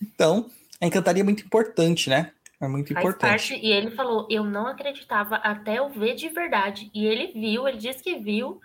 Então, 0.02 0.50
a 0.82 0.86
encantaria 0.86 1.22
é 1.22 1.24
muito 1.24 1.46
importante, 1.46 2.10
né? 2.10 2.34
É 2.60 2.68
muito 2.68 2.94
Faz 2.94 3.06
importante. 3.06 3.30
parte. 3.50 3.56
E 3.56 3.72
ele 3.72 3.92
falou: 3.92 4.28
Eu 4.30 4.44
não 4.44 4.68
acreditava 4.68 5.36
até 5.38 5.80
eu 5.80 5.90
ver 5.90 6.16
de 6.16 6.28
verdade. 6.30 6.90
E 6.94 7.06
ele 7.06 7.28
viu, 7.28 7.68
ele 7.68 7.78
disse 7.78 8.04
que 8.04 8.18
viu 8.18 8.60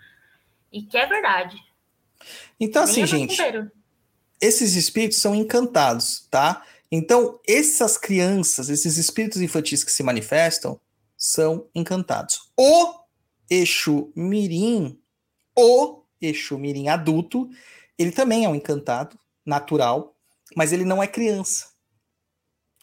e 0.71 0.81
que 0.81 0.97
é 0.97 1.05
verdade. 1.05 1.55
Então, 2.59 2.83
assim, 2.83 3.05
gente, 3.05 3.37
esses 4.39 4.75
espíritos 4.75 5.19
são 5.19 5.35
encantados, 5.35 6.27
tá? 6.29 6.63
Então, 6.91 7.39
essas 7.47 7.97
crianças, 7.97 8.69
esses 8.69 8.97
espíritos 8.97 9.41
infantis 9.41 9.83
que 9.83 9.91
se 9.91 10.03
manifestam, 10.03 10.79
são 11.17 11.67
encantados. 11.73 12.51
O 12.57 12.95
Exu 13.49 14.11
Mirim, 14.15 14.99
o 15.55 16.03
Exu 16.19 16.57
Mirim 16.57 16.89
adulto, 16.89 17.49
ele 17.97 18.11
também 18.11 18.43
é 18.43 18.49
um 18.49 18.55
encantado 18.55 19.17
natural, 19.45 20.15
mas 20.55 20.73
ele 20.73 20.83
não 20.83 21.01
é 21.01 21.07
criança. 21.07 21.69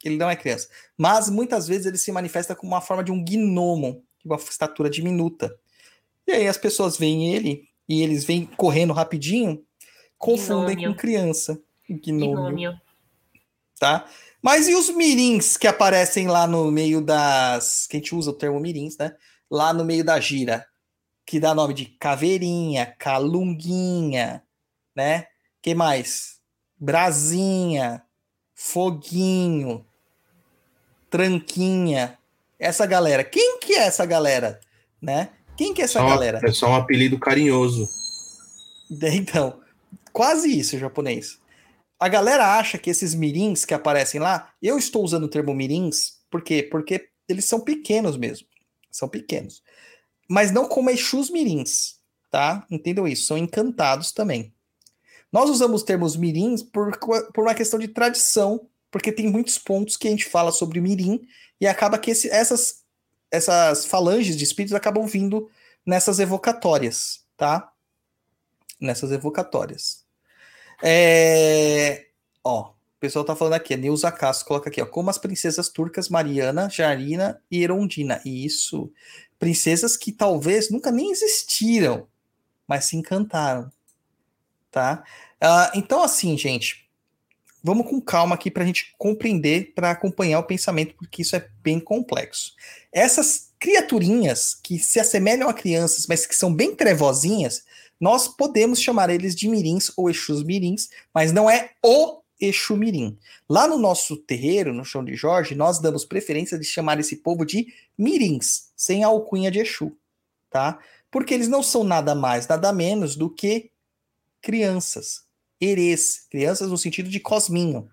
Ele 0.04 0.16
não 0.16 0.30
é 0.30 0.36
criança. 0.36 0.68
Mas 0.96 1.28
muitas 1.28 1.66
vezes 1.66 1.86
ele 1.86 1.98
se 1.98 2.12
manifesta 2.12 2.54
como 2.54 2.72
uma 2.72 2.80
forma 2.80 3.02
de 3.02 3.10
um 3.10 3.22
gnomo, 3.22 4.04
de 4.22 4.26
uma 4.26 4.36
estatura 4.36 4.88
diminuta. 4.88 5.58
E 6.26 6.32
aí 6.32 6.48
as 6.48 6.56
pessoas 6.56 6.96
veem 6.96 7.34
ele 7.34 7.67
e 7.88 8.02
eles 8.02 8.24
vêm 8.24 8.44
correndo 8.44 8.92
rapidinho, 8.92 9.64
confundem 10.18 10.76
Gnômio. 10.76 10.94
com 10.94 11.00
criança. 11.00 11.60
Gnômio, 11.88 12.34
Gnômio. 12.34 12.80
tá? 13.78 14.06
Mas 14.42 14.68
e 14.68 14.74
os 14.74 14.90
mirins 14.90 15.56
que 15.56 15.66
aparecem 15.66 16.28
lá 16.28 16.46
no 16.46 16.70
meio 16.70 17.00
das. 17.00 17.86
Que 17.88 17.96
a 17.96 18.00
gente 18.00 18.14
usa 18.14 18.30
o 18.30 18.34
termo 18.34 18.60
mirins, 18.60 18.96
né? 18.98 19.16
Lá 19.50 19.72
no 19.72 19.84
meio 19.84 20.04
da 20.04 20.20
gira. 20.20 20.66
Que 21.26 21.40
dá 21.40 21.54
nome 21.54 21.74
de 21.74 21.86
caveirinha, 21.86 22.94
calunguinha, 22.98 24.42
né? 24.94 25.26
que 25.60 25.74
mais? 25.74 26.38
Brasinha, 26.78 28.02
foguinho, 28.54 29.84
tranquinha. 31.10 32.18
Essa 32.58 32.86
galera. 32.86 33.22
Quem 33.22 33.58
que 33.58 33.74
é 33.74 33.80
essa 33.86 34.06
galera? 34.06 34.60
Né? 35.00 35.30
Quem 35.58 35.74
que 35.74 35.82
é 35.82 35.84
essa 35.84 35.98
Só- 36.00 36.08
galera? 36.08 36.40
É 36.42 36.52
só 36.52 36.68
um 36.70 36.74
apelido 36.76 37.18
carinhoso. 37.18 37.88
Então, 38.90 39.60
quase 40.14 40.48
isso, 40.58 40.78
japonês. 40.78 41.38
A 42.00 42.08
galera 42.08 42.56
acha 42.58 42.78
que 42.78 42.88
esses 42.88 43.14
mirins 43.14 43.66
que 43.66 43.74
aparecem 43.74 44.18
lá, 44.18 44.50
eu 44.62 44.78
estou 44.78 45.04
usando 45.04 45.24
o 45.24 45.28
termo 45.28 45.52
mirins, 45.52 46.12
por 46.30 46.40
quê? 46.42 46.62
Porque 46.62 47.06
eles 47.28 47.44
são 47.44 47.60
pequenos 47.60 48.16
mesmo. 48.16 48.46
São 48.90 49.06
pequenos. 49.06 49.62
Mas 50.26 50.50
não 50.50 50.66
como 50.66 50.88
Exus 50.88 51.28
mirins, 51.28 51.96
tá? 52.30 52.66
Entendam 52.70 53.06
isso, 53.06 53.26
são 53.26 53.36
encantados 53.36 54.10
também. 54.12 54.54
Nós 55.30 55.50
usamos 55.50 55.82
os 55.82 55.86
termos 55.86 56.16
mirins 56.16 56.62
por, 56.62 56.96
por 56.98 57.44
uma 57.44 57.54
questão 57.54 57.78
de 57.78 57.88
tradição, 57.88 58.66
porque 58.90 59.12
tem 59.12 59.28
muitos 59.30 59.58
pontos 59.58 59.98
que 59.98 60.08
a 60.08 60.10
gente 60.10 60.24
fala 60.24 60.50
sobre 60.50 60.80
mirim, 60.80 61.20
e 61.60 61.66
acaba 61.66 61.98
que 61.98 62.10
esse- 62.12 62.30
essas, 62.30 62.77
essas 63.30 63.84
falanges 63.84 64.36
de 64.36 64.44
espíritos 64.44 64.74
acabam 64.74 65.06
vindo 65.06 65.50
nessas 65.84 66.18
evocatórias, 66.18 67.24
tá? 67.36 67.72
nessas 68.80 69.10
evocatórias. 69.10 70.04
É... 70.82 72.06
Ó, 72.44 72.70
o 72.70 73.00
pessoal 73.00 73.24
tá 73.24 73.34
falando 73.34 73.54
aqui, 73.54 73.74
a 73.74 73.76
Neuza 73.76 74.10
Castro 74.12 74.46
coloca 74.46 74.70
aqui, 74.70 74.80
ó, 74.80 74.86
como 74.86 75.10
as 75.10 75.18
princesas 75.18 75.68
turcas 75.68 76.08
Mariana, 76.08 76.68
Jarina 76.70 77.40
e 77.50 77.62
Erondina. 77.62 78.20
Isso, 78.24 78.92
princesas 79.38 79.96
que 79.96 80.12
talvez 80.12 80.70
nunca 80.70 80.90
nem 80.90 81.10
existiram, 81.10 82.06
mas 82.66 82.86
se 82.86 82.96
encantaram, 82.96 83.70
tá? 84.70 85.04
Ah, 85.40 85.72
então, 85.74 86.02
assim, 86.02 86.36
gente, 86.36 86.87
vamos 87.62 87.88
com 87.88 88.00
calma 88.00 88.34
aqui 88.34 88.50
para 88.50 88.62
a 88.62 88.66
gente 88.66 88.94
compreender, 88.98 89.72
para 89.74 89.90
acompanhar 89.90 90.38
o 90.38 90.44
pensamento, 90.44 90.94
porque 90.94 91.22
isso 91.22 91.36
é 91.36 91.48
bem 91.62 91.80
complexo. 91.80 92.54
Essas 92.92 93.52
criaturinhas 93.58 94.54
que 94.54 94.78
se 94.78 95.00
assemelham 95.00 95.48
a 95.48 95.54
crianças, 95.54 96.06
mas 96.06 96.26
que 96.26 96.34
são 96.34 96.54
bem 96.54 96.74
trevozinhas, 96.74 97.64
nós 98.00 98.28
podemos 98.28 98.80
chamar 98.80 99.10
eles 99.10 99.34
de 99.34 99.48
mirins 99.48 99.90
ou 99.96 100.08
exus 100.08 100.42
mirins, 100.44 100.88
mas 101.12 101.32
não 101.32 101.50
é 101.50 101.72
o 101.84 102.22
exu 102.40 102.76
mirim. 102.76 103.18
Lá 103.48 103.66
no 103.66 103.76
nosso 103.76 104.16
terreiro, 104.16 104.72
no 104.72 104.84
chão 104.84 105.04
de 105.04 105.14
Jorge, 105.14 105.54
nós 105.54 105.80
damos 105.80 106.04
preferência 106.04 106.58
de 106.58 106.64
chamar 106.64 107.00
esse 107.00 107.16
povo 107.16 107.44
de 107.44 107.72
mirins, 107.96 108.70
sem 108.76 109.02
a 109.02 109.08
alcunha 109.08 109.50
de 109.50 109.58
exu, 109.58 109.96
tá? 110.48 110.78
Porque 111.10 111.34
eles 111.34 111.48
não 111.48 111.62
são 111.62 111.82
nada 111.82 112.14
mais, 112.14 112.46
nada 112.46 112.72
menos 112.72 113.16
do 113.16 113.28
que 113.28 113.70
crianças, 114.40 115.24
erês, 115.60 116.26
crianças 116.30 116.70
no 116.70 116.78
sentido 116.78 117.08
de 117.08 117.20
cosminho, 117.20 117.90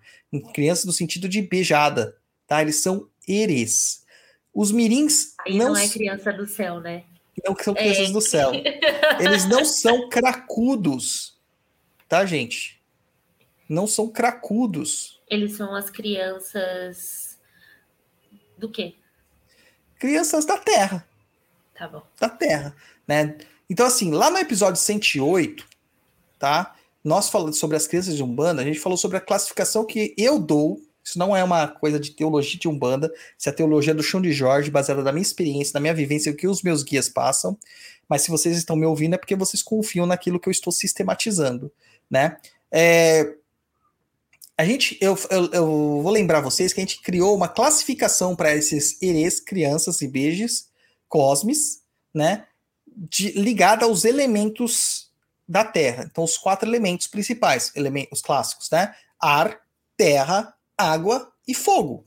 crianças 0.54 0.84
no 0.84 0.92
sentido 0.92 1.28
de 1.28 1.42
beijada, 1.42 2.16
tá? 2.46 2.62
Eles 2.62 2.80
são 2.82 3.08
erês. 3.26 4.04
Os 4.54 4.72
mirins 4.72 5.34
Aí 5.46 5.56
não, 5.58 5.68
não, 5.68 5.76
é 5.76 5.88
criança 5.88 6.32
do 6.32 6.46
céu, 6.46 6.80
né? 6.80 7.04
não 7.46 7.54
são 7.54 7.74
crianças 7.74 8.08
É. 8.08 8.12
do 8.12 8.20
céu. 8.20 8.52
Eles 9.20 9.44
não 9.44 9.64
são 9.64 10.08
cracudos, 10.08 11.38
tá, 12.08 12.24
gente? 12.24 12.80
Não 13.68 13.86
são 13.86 14.08
cracudos. 14.08 15.20
Eles 15.28 15.52
são 15.56 15.74
as 15.74 15.90
crianças. 15.90 17.38
Do 18.56 18.70
quê? 18.70 18.94
Crianças 19.98 20.44
da 20.46 20.56
Terra, 20.56 21.06
Tá 21.74 21.88
bom. 21.88 22.02
da 22.18 22.28
Terra, 22.28 22.74
né? 23.06 23.36
Então, 23.68 23.84
assim, 23.86 24.10
lá 24.12 24.30
no 24.30 24.38
episódio 24.38 24.80
108, 24.80 25.66
tá? 26.38 26.74
Nós 27.06 27.28
falamos 27.28 27.56
sobre 27.56 27.76
as 27.76 27.86
crianças 27.86 28.16
de 28.16 28.22
Umbanda, 28.24 28.60
a 28.60 28.64
gente 28.64 28.80
falou 28.80 28.98
sobre 28.98 29.16
a 29.16 29.20
classificação 29.20 29.86
que 29.86 30.12
eu 30.18 30.40
dou. 30.40 30.80
Isso 31.04 31.16
não 31.16 31.36
é 31.36 31.44
uma 31.44 31.68
coisa 31.68 32.00
de 32.00 32.10
teologia 32.10 32.58
de 32.58 32.66
Umbanda, 32.66 33.12
isso 33.38 33.48
é 33.48 33.52
a 33.52 33.54
teologia 33.54 33.94
do 33.94 34.02
chão 34.02 34.20
de 34.20 34.32
Jorge, 34.32 34.72
baseada 34.72 35.04
na 35.04 35.12
minha 35.12 35.22
experiência, 35.22 35.70
na 35.74 35.78
minha 35.78 35.94
vivência, 35.94 36.32
o 36.32 36.34
que 36.34 36.48
os 36.48 36.64
meus 36.64 36.82
guias 36.82 37.08
passam. 37.08 37.56
Mas 38.08 38.22
se 38.22 38.30
vocês 38.32 38.58
estão 38.58 38.74
me 38.74 38.84
ouvindo 38.84 39.14
é 39.14 39.18
porque 39.18 39.36
vocês 39.36 39.62
confiam 39.62 40.04
naquilo 40.04 40.40
que 40.40 40.48
eu 40.48 40.50
estou 40.50 40.72
sistematizando, 40.72 41.70
né? 42.10 42.38
É, 42.72 43.36
a 44.58 44.64
gente, 44.64 44.98
eu, 45.00 45.16
eu, 45.30 45.50
eu 45.52 45.66
vou 46.02 46.10
lembrar 46.10 46.40
vocês 46.40 46.72
que 46.72 46.80
a 46.80 46.84
gente 46.84 47.00
criou 47.00 47.36
uma 47.36 47.46
classificação 47.46 48.34
para 48.34 48.52
esses 48.56 49.00
erês, 49.00 49.38
crianças 49.38 50.02
e 50.02 50.08
beijos, 50.08 50.66
cosmes, 51.08 51.82
né? 52.12 52.46
De, 52.84 53.30
ligada 53.30 53.84
aos 53.84 54.04
elementos 54.04 55.05
da 55.48 55.64
Terra. 55.64 56.04
Então, 56.10 56.24
os 56.24 56.36
quatro 56.36 56.68
elementos 56.68 57.06
principais, 57.06 57.72
elementos 57.74 58.20
clássicos, 58.20 58.70
né? 58.70 58.94
Ar, 59.20 59.60
terra, 59.96 60.54
água 60.76 61.32
e 61.46 61.54
fogo. 61.54 62.04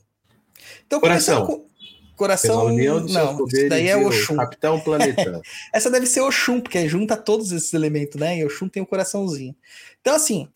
Então, 0.86 1.00
Coração. 1.00 1.46
com- 1.46 1.70
Coração. 2.16 2.68
Não, 3.14 3.46
isso 3.46 3.68
daí 3.70 3.88
é 3.88 3.96
o 3.96 4.06
Oxum. 4.06 4.36
Capitão 4.36 4.78
Planeta. 4.78 5.40
Essa 5.72 5.90
deve 5.90 6.04
ser 6.06 6.20
Oxum, 6.20 6.60
porque 6.60 6.86
junta 6.86 7.16
todos 7.16 7.50
esses 7.50 7.72
elementos, 7.72 8.20
né? 8.20 8.36
E 8.38 8.44
Oxum 8.44 8.68
tem 8.68 8.82
o 8.82 8.86
coraçãozinho. 8.86 9.56
Então, 10.02 10.14
assim, 10.14 10.46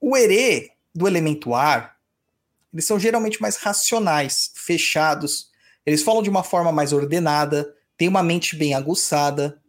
o 0.00 0.16
erê 0.16 0.70
do 0.94 1.06
elemento 1.06 1.54
ar, 1.54 1.96
eles 2.72 2.86
são 2.86 2.98
geralmente 2.98 3.38
mais 3.42 3.56
racionais, 3.56 4.50
fechados. 4.54 5.50
Eles 5.84 6.02
falam 6.02 6.22
de 6.22 6.30
uma 6.30 6.42
forma 6.42 6.72
mais 6.72 6.90
ordenada, 6.90 7.70
têm 7.98 8.08
uma 8.08 8.22
mente 8.22 8.56
bem 8.56 8.72
aguçada. 8.72 9.59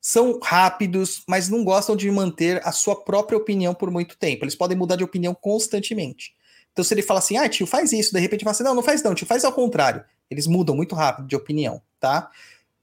São 0.00 0.38
rápidos, 0.42 1.22
mas 1.26 1.48
não 1.48 1.64
gostam 1.64 1.96
de 1.96 2.10
manter 2.10 2.60
a 2.66 2.72
sua 2.72 2.96
própria 2.96 3.36
opinião 3.36 3.74
por 3.74 3.90
muito 3.90 4.16
tempo. 4.16 4.44
Eles 4.44 4.54
podem 4.54 4.76
mudar 4.76 4.96
de 4.96 5.04
opinião 5.04 5.34
constantemente. 5.34 6.34
Então, 6.72 6.84
se 6.84 6.94
ele 6.94 7.02
fala 7.02 7.18
assim, 7.18 7.36
ah, 7.36 7.48
tio, 7.48 7.66
faz 7.66 7.92
isso, 7.92 8.12
de 8.12 8.20
repente 8.20 8.44
fala 8.44 8.52
assim, 8.52 8.62
não, 8.62 8.74
não 8.74 8.82
faz 8.82 9.02
não, 9.02 9.14
tio, 9.14 9.26
faz 9.26 9.44
ao 9.44 9.52
contrário. 9.52 10.04
Eles 10.30 10.46
mudam 10.46 10.76
muito 10.76 10.94
rápido 10.94 11.26
de 11.26 11.34
opinião, 11.34 11.82
tá? 11.98 12.30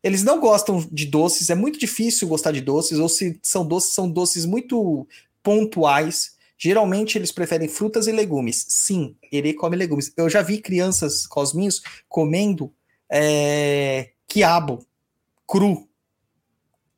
Eles 0.04 0.24
não 0.24 0.40
gostam 0.40 0.86
de 0.92 1.06
doces, 1.06 1.50
é 1.50 1.56
muito 1.56 1.80
difícil 1.80 2.28
gostar 2.28 2.52
de 2.52 2.62
doces, 2.62 3.00
ou 3.00 3.08
se 3.08 3.40
são 3.42 3.66
doces, 3.66 3.94
são 3.94 4.10
doces 4.10 4.46
muito 4.46 5.08
pontuais. 5.42 6.36
Geralmente 6.58 7.18
eles 7.18 7.32
preferem 7.32 7.68
frutas 7.68 8.06
e 8.08 8.12
legumes. 8.12 8.66
Sim, 8.68 9.16
ele 9.32 9.54
come 9.54 9.76
legumes. 9.76 10.12
Eu 10.18 10.30
já 10.30 10.42
vi 10.42 10.60
crianças 10.60 11.26
cosminhos 11.26 11.82
comendo 12.08 12.72
é, 13.10 14.12
quiabo 14.28 14.86
cru, 15.48 15.85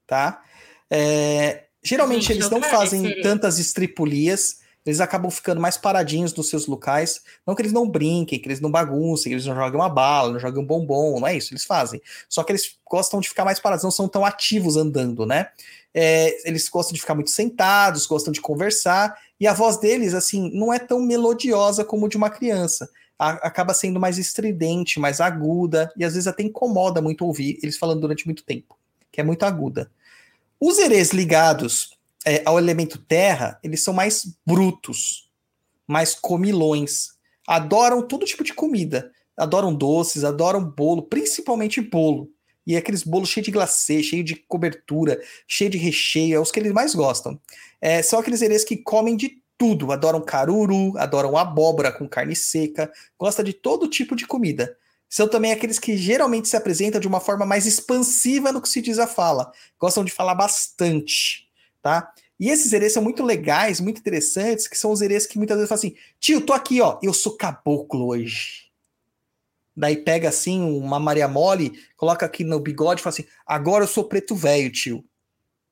tá? 0.08 0.42
É, 0.90 1.66
geralmente 1.84 2.22
Gente, 2.28 2.34
eles 2.34 2.46
eu 2.46 2.52
não 2.52 2.64
fazem 2.64 3.22
tantas 3.22 3.60
estripulias, 3.60 4.60
eles 4.86 5.02
acabam 5.02 5.30
ficando 5.30 5.60
mais 5.60 5.76
paradinhos 5.78 6.34
nos 6.34 6.50
seus 6.50 6.66
locais. 6.66 7.22
Não 7.46 7.54
que 7.54 7.62
eles 7.62 7.74
não 7.74 7.90
brinquem, 7.90 8.40
que 8.40 8.48
eles 8.48 8.62
não 8.62 8.72
baguncem, 8.72 9.30
que 9.30 9.34
eles 9.34 9.46
não 9.46 9.54
joguem 9.54 9.78
uma 9.78 9.90
bala, 9.90 10.32
não 10.32 10.40
joguem 10.40 10.64
um 10.64 10.66
bombom, 10.66 11.20
não 11.20 11.28
é 11.28 11.36
isso, 11.36 11.54
eles 11.54 11.66
fazem. 11.66 12.02
Só 12.30 12.42
que 12.42 12.54
eles 12.54 12.78
gostam 12.90 13.20
de 13.20 13.28
ficar 13.28 13.44
mais 13.44 13.60
parados, 13.60 13.84
não 13.84 13.92
são 13.92 14.08
tão 14.08 14.24
ativos 14.24 14.78
andando, 14.78 15.26
né? 15.26 15.50
É, 15.94 16.48
eles 16.48 16.70
gostam 16.70 16.94
de 16.94 17.02
ficar 17.02 17.16
muito 17.16 17.32
sentados, 17.32 18.06
gostam 18.06 18.32
de 18.32 18.40
conversar, 18.40 19.18
e 19.40 19.46
a 19.46 19.54
voz 19.54 19.78
deles, 19.78 20.14
assim, 20.14 20.50
não 20.54 20.72
é 20.74 20.80
tão 20.80 21.02
melodiosa 21.02 21.84
como 21.84 22.08
de 22.08 22.16
uma 22.16 22.30
criança. 22.30 22.90
A- 23.20 23.48
acaba 23.48 23.74
sendo 23.74 24.00
mais 24.00 24.18
estridente, 24.18 25.00
mais 25.02 25.20
aguda, 25.20 25.92
e 25.98 26.06
às 26.06 26.14
vezes 26.14 26.28
até 26.28 26.44
incomoda 26.44 27.02
muito 27.02 27.26
ouvir 27.26 27.60
eles 27.62 27.78
falando 27.78 28.00
durante 28.02 28.26
muito 28.26 28.44
tempo, 28.44 28.77
que 29.18 29.22
é 29.22 29.24
muito 29.24 29.42
aguda. 29.46 29.90
Os 30.62 30.78
erês 30.78 31.10
ligados 31.10 31.98
é, 32.24 32.44
ao 32.46 32.60
elemento 32.60 33.00
terra, 33.00 33.60
eles 33.64 33.84
são 33.84 33.92
mais 33.92 34.38
brutos, 34.46 35.32
mais 35.88 36.14
comilões. 36.14 37.14
Adoram 37.48 38.08
todo 38.08 38.28
tipo 38.28 38.44
de 38.44 38.54
comida. 38.54 39.12
Adoram 39.36 39.74
doces, 39.74 40.24
adoram 40.24 40.64
bolo, 40.64 41.02
principalmente 41.02 41.82
bolo. 41.82 42.30
E 42.66 42.78
aqueles 42.78 43.02
bolos 43.02 43.30
cheios 43.30 43.46
de 43.46 43.52
glacê, 43.52 44.04
cheio 44.04 44.24
de 44.24 44.36
cobertura, 44.36 45.20
cheio 45.48 45.72
de 45.72 45.80
recheio, 45.80 46.36
é 46.36 46.40
os 46.40 46.52
que 46.52 46.60
eles 46.60 46.72
mais 46.72 46.94
gostam. 46.94 47.40
É, 47.82 48.04
são 48.04 48.20
aqueles 48.20 48.44
erês 48.44 48.64
que 48.64 48.78
comem 48.78 49.18
de 49.18 49.42
tudo. 49.58 49.92
Adoram 49.92 50.22
caruru, 50.22 50.96
adoram 50.96 51.36
abóbora 51.36 51.92
com 51.92 52.08
carne 52.08 52.36
seca, 52.36 52.92
gosta 53.18 53.44
de 53.44 53.54
todo 53.54 53.90
tipo 53.90 54.16
de 54.16 54.28
comida. 54.28 54.78
São 55.10 55.28
também 55.28 55.52
aqueles 55.52 55.80
que 55.80 55.96
geralmente 55.96 56.50
se 56.50 56.58
apresentam 56.58 57.00
de 57.00 57.08
uma 57.08 57.20
forma 57.20 57.46
mais 57.46 57.66
expansiva 57.66 58.52
no 58.52 58.62
que 58.62 58.70
se 58.70 58.82
diz 58.82 59.00
a 59.00 59.08
fala. 59.08 59.52
Gostam 59.80 60.04
de 60.04 60.12
falar 60.12 60.36
bastante, 60.36 61.48
tá? 61.82 62.12
E 62.40 62.50
esses 62.50 62.72
erês 62.74 62.94
são 62.94 63.02
muito 63.02 63.24
legais, 63.24 63.80
muito 63.80 64.00
interessantes, 64.00 64.68
que 64.68 64.78
são 64.78 64.92
os 64.92 65.02
erês 65.02 65.26
que 65.26 65.38
muitas 65.38 65.58
vezes 65.58 65.70
falam 65.70 65.80
assim: 65.80 65.96
tio, 66.20 66.42
tô 66.42 66.54
aqui, 66.54 66.82
ó, 66.82 67.00
eu 67.02 67.14
sou 67.14 67.36
caboclo 67.36 68.08
hoje. 68.08 68.68
Daí 69.76 69.96
pega 69.96 70.30
assim 70.30 70.62
uma 70.62 71.00
Maria 71.00 71.28
Mole, 71.28 71.80
coloca 71.96 72.26
aqui 72.26 72.44
no 72.44 72.60
bigode 72.60 73.00
e 73.00 73.04
fala 73.04 73.14
assim: 73.14 73.28
agora 73.46 73.84
eu 73.84 73.88
sou 73.88 74.04
preto 74.04 74.36
velho, 74.36 74.72
tio. 74.72 75.06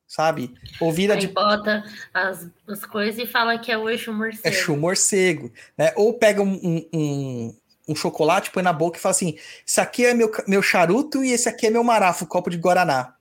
Sabe? 0.08 0.54
Ou 0.80 0.92
vira 0.92 1.16
Aí 1.16 1.20
de 1.20 1.28
bota 1.28 1.84
as, 2.14 2.48
as 2.68 2.86
coisas 2.86 3.20
e 3.20 3.26
fala 3.26 3.58
que 3.58 3.72
é 3.72 3.78
o 3.78 3.90
eixo 3.90 4.14
morcego. 4.14 4.48
é 4.48 4.52
chu 4.52 4.78
morcego, 4.78 5.52
né? 5.76 5.92
Ou 5.96 6.14
pega 6.14 6.44
um, 6.44 6.54
um, 6.54 6.90
um, 6.94 7.58
um 7.88 7.96
chocolate, 7.96 8.52
põe 8.52 8.64
na 8.64 8.74
boca 8.74 8.98
e 8.98 9.02
fala 9.02 9.12
assim: 9.12 9.38
isso 9.66 9.80
aqui 9.82 10.06
é 10.06 10.14
meu, 10.14 10.32
meu 10.48 10.62
charuto 10.62 11.24
e 11.24 11.32
esse 11.32 11.48
aqui 11.48 11.68
é 11.68 11.70
meu 11.70 11.84
marafo, 11.84 12.26
copo 12.26 12.50
de 12.50 12.58
Guaraná. 12.58 13.16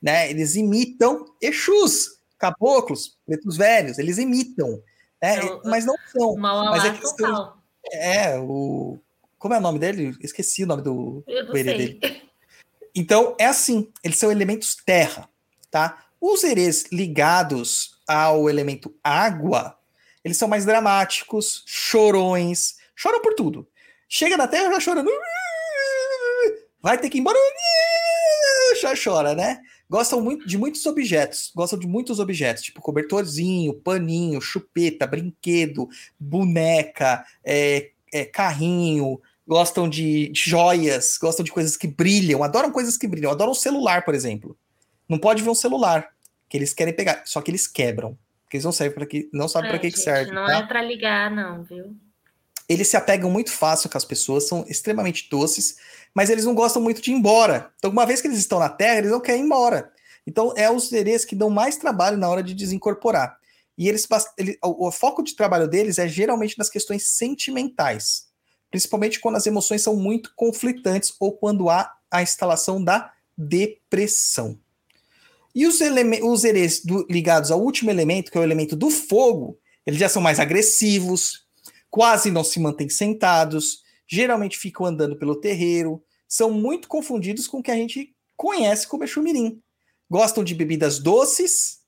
Né? 0.00 0.30
Eles 0.30 0.56
imitam 0.56 1.24
Exus, 1.40 2.18
caboclos, 2.38 3.18
pretos 3.24 3.56
velhos, 3.56 3.98
eles 3.98 4.18
imitam. 4.18 4.82
Né? 5.22 5.38
É 5.38 5.60
Mas 5.64 5.84
não 5.84 5.94
são. 6.12 6.36
Mas 6.36 6.84
é 6.84 6.92
questão-. 6.92 7.54
É, 7.90 8.38
o. 8.38 8.98
Como 9.38 9.54
é 9.54 9.58
o 9.58 9.60
nome 9.60 9.78
dele? 9.78 10.14
Esqueci 10.20 10.62
o 10.62 10.66
nome 10.66 10.82
do, 10.82 11.24
herê 11.26 11.52
sei. 11.52 11.64
dele. 11.98 12.22
Então, 12.94 13.34
é 13.40 13.46
assim, 13.46 13.90
eles 14.04 14.18
são 14.18 14.30
elementos 14.30 14.76
terra, 14.76 15.28
tá? 15.70 16.04
Os 16.20 16.44
herês 16.44 16.84
ligados 16.92 17.98
ao 18.06 18.48
elemento 18.48 18.94
água, 19.02 19.76
eles 20.22 20.36
são 20.36 20.46
mais 20.46 20.64
dramáticos, 20.64 21.64
chorões, 21.66 22.76
choram 22.94 23.20
por 23.20 23.34
tudo. 23.34 23.66
Chega 24.14 24.36
na 24.36 24.46
terra 24.46 24.70
já 24.72 24.78
chorando. 24.78 25.10
Vai 26.82 26.98
ter 26.98 27.08
que 27.08 27.16
ir 27.16 27.22
embora. 27.22 27.38
Já 28.78 28.92
chora, 28.94 29.34
né? 29.34 29.58
Gostam 29.88 30.20
muito 30.20 30.46
de 30.46 30.58
muitos 30.58 30.84
objetos, 30.84 31.50
gostam 31.56 31.78
de 31.78 31.86
muitos 31.86 32.20
objetos, 32.20 32.62
tipo 32.62 32.82
cobertorzinho, 32.82 33.72
paninho, 33.72 34.38
chupeta, 34.38 35.06
brinquedo, 35.06 35.88
boneca, 36.20 37.24
é, 37.42 37.90
é, 38.12 38.26
carrinho, 38.26 39.18
gostam 39.48 39.88
de, 39.88 40.30
joias, 40.34 41.16
gostam 41.16 41.42
de 41.42 41.50
coisas 41.50 41.74
que 41.74 41.86
brilham, 41.86 42.44
adoram 42.44 42.70
coisas 42.70 42.98
que 42.98 43.08
brilham, 43.08 43.30
adoram 43.30 43.52
o 43.52 43.54
celular, 43.54 44.04
por 44.04 44.14
exemplo. 44.14 44.54
Não 45.08 45.18
pode 45.18 45.42
ver 45.42 45.48
um 45.48 45.54
celular 45.54 46.10
que 46.50 46.58
eles 46.58 46.74
querem 46.74 46.94
pegar, 46.94 47.22
só 47.24 47.40
que 47.40 47.50
eles 47.50 47.66
quebram, 47.66 48.18
porque 48.44 48.58
eles 48.58 48.64
não 48.66 48.72
servem 48.72 48.94
para 48.94 49.06
que 49.06 49.30
não 49.32 49.48
sabem 49.48 49.68
É, 49.68 49.72
para 49.72 49.80
que, 49.80 49.90
que 49.90 49.96
gente, 49.96 50.04
serve. 50.04 50.32
Não 50.32 50.44
tá? 50.44 50.58
é 50.58 50.66
pra 50.66 50.82
ligar, 50.82 51.30
não, 51.30 51.62
viu? 51.62 51.96
Eles 52.68 52.88
se 52.88 52.96
apegam 52.96 53.30
muito 53.30 53.50
fácil 53.50 53.90
com 53.90 53.98
as 53.98 54.04
pessoas, 54.04 54.46
são 54.48 54.64
extremamente 54.68 55.28
doces, 55.30 55.76
mas 56.14 56.30
eles 56.30 56.44
não 56.44 56.54
gostam 56.54 56.80
muito 56.82 57.02
de 57.02 57.10
ir 57.10 57.14
embora. 57.14 57.70
Então, 57.78 57.90
uma 57.90 58.06
vez 58.06 58.20
que 58.20 58.28
eles 58.28 58.38
estão 58.38 58.58
na 58.58 58.68
Terra, 58.68 58.98
eles 58.98 59.10
não 59.10 59.20
querem 59.20 59.42
ir 59.42 59.44
embora. 59.44 59.90
Então, 60.26 60.52
é 60.56 60.70
os 60.70 60.92
erês 60.92 61.24
que 61.24 61.34
dão 61.34 61.50
mais 61.50 61.76
trabalho 61.76 62.16
na 62.16 62.28
hora 62.28 62.42
de 62.42 62.54
desincorporar. 62.54 63.36
E 63.76 63.88
eles, 63.88 64.06
ele- 64.38 64.58
o, 64.62 64.90
foco 64.92 65.22
de 65.22 65.34
trabalho 65.34 65.66
deles 65.66 65.98
é 65.98 66.06
geralmente 66.06 66.58
nas 66.58 66.68
questões 66.70 67.08
sentimentais, 67.08 68.26
principalmente 68.70 69.18
quando 69.18 69.36
as 69.36 69.46
emoções 69.46 69.82
são 69.82 69.96
muito 69.96 70.32
conflitantes 70.36 71.14
ou 71.18 71.32
quando 71.32 71.68
há 71.68 71.92
a 72.10 72.22
instalação 72.22 72.82
da 72.82 73.12
depressão. 73.36 74.58
E 75.54 75.66
os, 75.66 75.80
os 76.22 76.44
erês 76.44 76.84
do- 76.84 77.06
ligados 77.10 77.50
ao 77.50 77.60
último 77.60 77.90
elemento, 77.90 78.30
que 78.30 78.38
é 78.38 78.40
o 78.40 78.44
elemento 78.44 78.76
do 78.76 78.90
fogo, 78.90 79.58
eles 79.84 79.98
já 79.98 80.08
são 80.08 80.22
mais 80.22 80.38
agressivos, 80.38 81.41
quase 81.92 82.30
não 82.30 82.42
se 82.42 82.58
mantêm 82.58 82.88
sentados, 82.88 83.82
geralmente 84.08 84.58
ficam 84.58 84.86
andando 84.86 85.14
pelo 85.14 85.38
terreiro, 85.38 86.02
são 86.26 86.50
muito 86.50 86.88
confundidos 86.88 87.46
com 87.46 87.58
o 87.58 87.62
que 87.62 87.70
a 87.70 87.76
gente 87.76 88.16
conhece 88.34 88.88
como 88.88 89.04
Exumirim. 89.04 89.62
Gostam 90.08 90.42
de 90.42 90.54
bebidas 90.54 90.98
doces, 90.98 91.82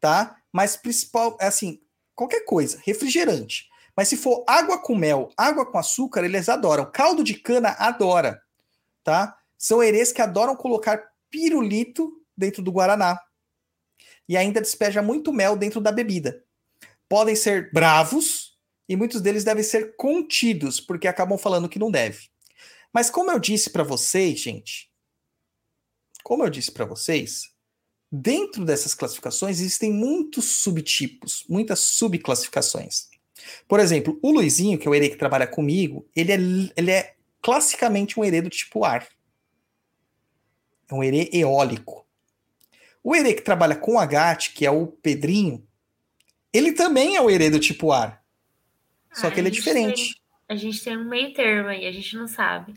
tá? 0.00 0.36
Mas 0.52 0.76
principal, 0.76 1.38
é 1.40 1.46
assim, 1.46 1.80
qualquer 2.12 2.44
coisa, 2.44 2.80
refrigerante. 2.84 3.68
Mas 3.96 4.08
se 4.08 4.16
for 4.16 4.44
água 4.48 4.82
com 4.82 4.96
mel, 4.96 5.30
água 5.36 5.64
com 5.64 5.78
açúcar, 5.78 6.24
eles 6.24 6.48
adoram. 6.48 6.90
Caldo 6.90 7.22
de 7.22 7.34
cana 7.34 7.70
adora, 7.78 8.42
tá? 9.04 9.38
São 9.56 9.80
herês 9.80 10.10
que 10.10 10.20
adoram 10.20 10.56
colocar 10.56 11.00
pirulito 11.30 12.12
dentro 12.36 12.62
do 12.62 12.72
guaraná. 12.72 13.16
E 14.28 14.36
ainda 14.36 14.60
despeja 14.60 15.00
muito 15.00 15.32
mel 15.32 15.56
dentro 15.56 15.80
da 15.80 15.92
bebida. 15.92 16.44
Podem 17.08 17.36
ser 17.36 17.72
bravos, 17.72 18.45
e 18.88 18.96
muitos 18.96 19.20
deles 19.20 19.44
devem 19.44 19.62
ser 19.62 19.96
contidos, 19.96 20.80
porque 20.80 21.08
acabam 21.08 21.38
falando 21.38 21.68
que 21.68 21.78
não 21.78 21.90
deve. 21.90 22.28
Mas 22.92 23.10
como 23.10 23.30
eu 23.30 23.38
disse 23.38 23.70
para 23.70 23.82
vocês, 23.82 24.40
gente, 24.40 24.90
como 26.22 26.44
eu 26.44 26.50
disse 26.50 26.72
para 26.72 26.84
vocês, 26.84 27.50
dentro 28.10 28.64
dessas 28.64 28.94
classificações 28.94 29.60
existem 29.60 29.92
muitos 29.92 30.44
subtipos, 30.44 31.44
muitas 31.48 31.80
subclassificações. 31.80 33.08
Por 33.68 33.80
exemplo, 33.80 34.18
o 34.22 34.30
Luizinho, 34.30 34.78
que 34.78 34.88
é 34.88 34.90
o 34.90 34.94
herê 34.94 35.08
que 35.08 35.16
trabalha 35.16 35.46
comigo, 35.46 36.08
ele 36.14 36.32
é, 36.32 36.36
ele 36.76 36.90
é 36.90 37.14
classicamente 37.42 38.18
um 38.18 38.24
herê 38.24 38.40
do 38.40 38.50
tipo 38.50 38.84
ar. 38.84 39.06
É 40.88 40.94
um 40.94 41.02
herê 41.02 41.28
eólico. 41.32 42.06
O 43.02 43.14
herê 43.14 43.34
que 43.34 43.42
trabalha 43.42 43.76
com 43.76 43.98
Agate, 43.98 44.52
que 44.52 44.64
é 44.66 44.70
o 44.70 44.86
Pedrinho, 44.86 45.66
ele 46.52 46.72
também 46.72 47.16
é 47.16 47.20
o 47.20 47.30
herê 47.30 47.50
do 47.50 47.60
tipo 47.60 47.92
ar. 47.92 48.24
Só 49.16 49.28
Ah, 49.28 49.30
que 49.30 49.40
ele 49.40 49.48
é 49.48 49.50
a 49.50 49.54
gente 49.54 49.62
diferente. 49.62 50.16
A 50.48 50.54
gente 50.54 50.82
tem 50.84 50.96
um 50.96 51.08
meio 51.08 51.32
termo 51.34 51.68
aí, 51.68 51.86
a 51.86 51.92
gente 51.92 52.14
não 52.16 52.28
sabe. 52.28 52.74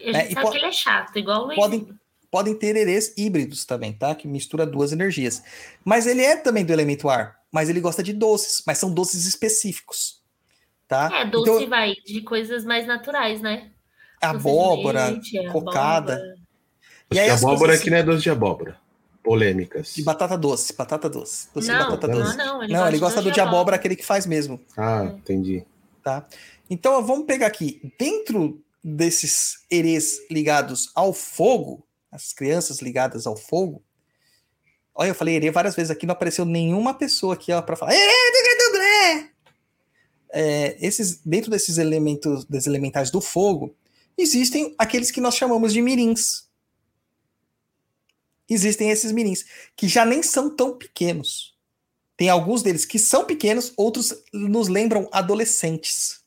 E 0.00 0.08
a 0.08 0.10
É, 0.10 0.22
gente 0.22 0.32
e 0.32 0.34
sabe 0.34 0.50
que 0.50 0.56
ele 0.56 0.66
é 0.66 0.72
chato, 0.72 1.16
igual 1.18 1.46
o 1.48 1.54
podem-. 1.54 1.88
Podem 2.30 2.54
ter 2.54 2.76
herês 2.76 3.12
híbridos 3.16 3.64
também, 3.64 3.92
tá? 3.92 4.14
Que 4.14 4.28
mistura 4.28 4.64
duas 4.64 4.92
energias. 4.92 5.42
Mas 5.84 6.06
ele 6.06 6.22
é 6.22 6.36
também 6.36 6.64
do 6.64 6.72
elemento 6.72 7.08
ar. 7.08 7.40
Mas 7.50 7.68
ele 7.68 7.80
gosta 7.80 8.04
de 8.04 8.12
doces, 8.12 8.62
mas 8.64 8.78
são 8.78 8.94
doces 8.94 9.26
específicos. 9.26 10.22
Tá? 10.86 11.10
É, 11.12 11.24
doce 11.24 11.50
Então, 11.50 11.68
vai 11.68 11.94
de 12.06 12.22
coisas 12.22 12.64
mais 12.64 12.86
naturais, 12.86 13.40
né? 13.40 13.56
De 13.66 13.72
abóbora, 14.20 15.08
leite, 15.08 15.44
cocada. 15.50 16.14
abóbora. 16.14 16.36
E 17.10 17.18
aí 17.18 17.30
abóbora 17.30 17.58
coisas 17.58 17.80
aqui 17.80 17.90
não 17.90 17.96
é 17.96 18.02
doce 18.04 18.22
de 18.22 18.30
abóbora. 18.30 18.78
Polêmicas. 19.22 19.94
de 19.94 20.02
batata 20.02 20.36
doce, 20.36 20.72
batata 20.72 21.08
doce. 21.08 21.48
Doce 21.54 21.66
de 21.66 21.72
Não, 21.72 21.90
batata 21.90 22.08
não, 22.08 22.18
doce. 22.24 22.36
não. 22.36 22.62
Ele 22.62 22.72
Não, 22.72 22.88
ele 22.88 22.98
gosta 22.98 23.20
do 23.20 23.30
de 23.30 23.40
abóbora, 23.40 23.76
aquele 23.76 23.94
que 23.96 24.04
faz 24.04 24.26
mesmo. 24.26 24.60
Ah, 24.76 25.04
entendi. 25.04 25.64
Então 26.68 27.04
vamos 27.04 27.26
pegar 27.26 27.46
aqui, 27.46 27.92
dentro 27.98 28.62
desses 28.82 29.58
herês 29.70 30.18
ligados 30.30 30.90
ao 30.94 31.12
fogo, 31.12 31.86
as 32.10 32.32
crianças 32.32 32.80
ligadas 32.80 33.26
ao 33.26 33.36
fogo, 33.36 33.82
Olha, 34.92 35.08
eu 35.08 35.14
falei 35.14 35.36
Herê 35.36 35.50
várias 35.50 35.74
vezes 35.74 35.90
aqui, 35.90 36.04
não 36.04 36.12
apareceu 36.12 36.44
nenhuma 36.44 36.92
pessoa 36.92 37.32
aqui 37.32 37.52
ó, 37.52 37.62
para 37.62 37.74
falar 37.76 37.94
Herê! 37.94 39.30
É, 40.32 40.76
esses, 40.86 41.20
dentro 41.24 41.50
desses 41.50 41.78
elementos, 41.78 42.44
desses 42.44 42.66
elementais 42.66 43.10
do 43.10 43.20
fogo, 43.20 43.74
existem 44.16 44.74
aqueles 44.78 45.10
que 45.10 45.20
nós 45.20 45.34
chamamos 45.34 45.72
de 45.72 45.82
mirins. 45.82 46.48
Existem 48.50 48.90
esses 48.90 49.12
mirins, 49.12 49.44
que 49.76 49.86
já 49.86 50.04
nem 50.04 50.24
são 50.24 50.54
tão 50.54 50.76
pequenos. 50.76 51.56
Tem 52.16 52.28
alguns 52.28 52.62
deles 52.62 52.84
que 52.84 52.98
são 52.98 53.24
pequenos, 53.24 53.72
outros 53.76 54.12
nos 54.32 54.66
lembram 54.66 55.08
adolescentes. 55.12 56.20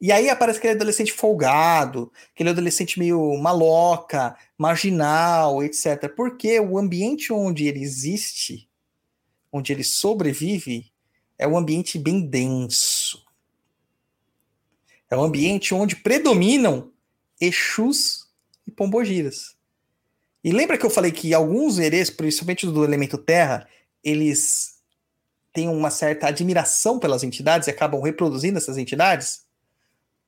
E 0.00 0.10
aí 0.10 0.28
aparece 0.28 0.58
aquele 0.58 0.74
adolescente 0.74 1.12
folgado, 1.12 2.10
aquele 2.34 2.50
adolescente 2.50 2.98
meio 2.98 3.36
maloca, 3.38 4.36
marginal, 4.58 5.62
etc. 5.62 6.12
Porque 6.16 6.58
o 6.58 6.78
ambiente 6.78 7.32
onde 7.32 7.66
ele 7.66 7.80
existe, 7.82 8.68
onde 9.52 9.72
ele 9.72 9.84
sobrevive, 9.84 10.92
é 11.38 11.46
um 11.46 11.56
ambiente 11.56 11.98
bem 11.98 12.26
denso. 12.26 13.24
É 15.08 15.16
um 15.16 15.22
ambiente 15.22 15.74
onde 15.74 15.96
predominam 15.96 16.90
Exus 17.40 18.28
e 18.66 18.70
Pombogiras. 18.70 19.53
E 20.44 20.52
lembra 20.52 20.76
que 20.76 20.84
eu 20.84 20.90
falei 20.90 21.10
que 21.10 21.32
alguns 21.32 21.78
herês, 21.78 22.10
principalmente 22.10 22.66
do 22.66 22.84
elemento 22.84 23.16
terra, 23.16 23.66
eles 24.02 24.74
têm 25.54 25.68
uma 25.68 25.90
certa 25.90 26.26
admiração 26.26 26.98
pelas 26.98 27.22
entidades 27.22 27.66
e 27.66 27.70
acabam 27.70 28.02
reproduzindo 28.02 28.58
essas 28.58 28.76
entidades? 28.76 29.46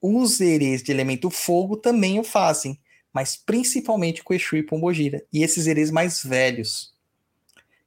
Os 0.00 0.40
herês 0.40 0.82
de 0.82 0.90
elemento 0.90 1.28
fogo 1.28 1.76
também 1.76 2.18
o 2.18 2.24
fazem, 2.24 2.80
mas 3.12 3.36
principalmente 3.36 4.24
com 4.24 4.32
Exu 4.32 4.56
e 4.56 4.62
Pombogira. 4.62 5.22
E 5.30 5.42
esses 5.42 5.66
herês 5.66 5.90
mais 5.90 6.22
velhos. 6.22 6.94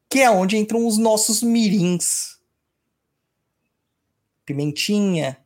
Que 0.07 0.19
é 0.19 0.29
onde 0.29 0.57
entram 0.57 0.85
os 0.85 0.99
nossos 0.99 1.41
mirins. 1.41 2.37
Pimentinha, 4.45 5.37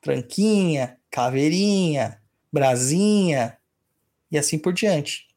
Tranquinha, 0.00 0.98
Caveirinha, 1.10 2.20
Brasinha 2.52 3.56
e 4.30 4.38
assim 4.38 4.58
por 4.58 4.72
diante. 4.72 5.31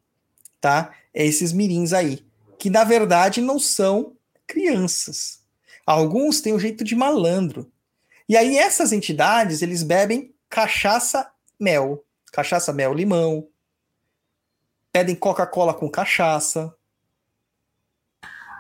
Tá? 0.59 0.93
É 1.13 1.25
esses 1.25 1.51
mirins 1.51 1.93
aí. 1.93 2.25
Que 2.57 2.69
na 2.69 2.83
verdade 2.83 3.41
não 3.41 3.59
são 3.59 4.15
crianças. 4.47 5.43
Alguns 5.85 6.41
têm 6.41 6.53
o 6.53 6.55
um 6.55 6.59
jeito 6.59 6.83
de 6.83 6.95
malandro. 6.95 7.71
E 8.27 8.35
aí 8.35 8.57
essas 8.57 8.91
entidades, 8.91 9.61
eles 9.61 9.83
bebem 9.83 10.33
cachaça 10.49 11.31
mel, 11.59 12.03
cachaça 12.31 12.73
mel 12.73 12.93
limão, 12.93 13.47
pedem 14.91 15.15
Coca-Cola 15.15 15.73
com 15.73 15.89
cachaça. 15.89 16.73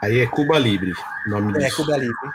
Aí 0.01 0.19
é 0.19 0.27
Cuba 0.27 0.59
Libre, 0.59 0.93
nome 1.27 1.57
É 1.57 1.65
disso. 1.65 1.77
Cuba 1.77 1.97
Libre. 1.97 2.29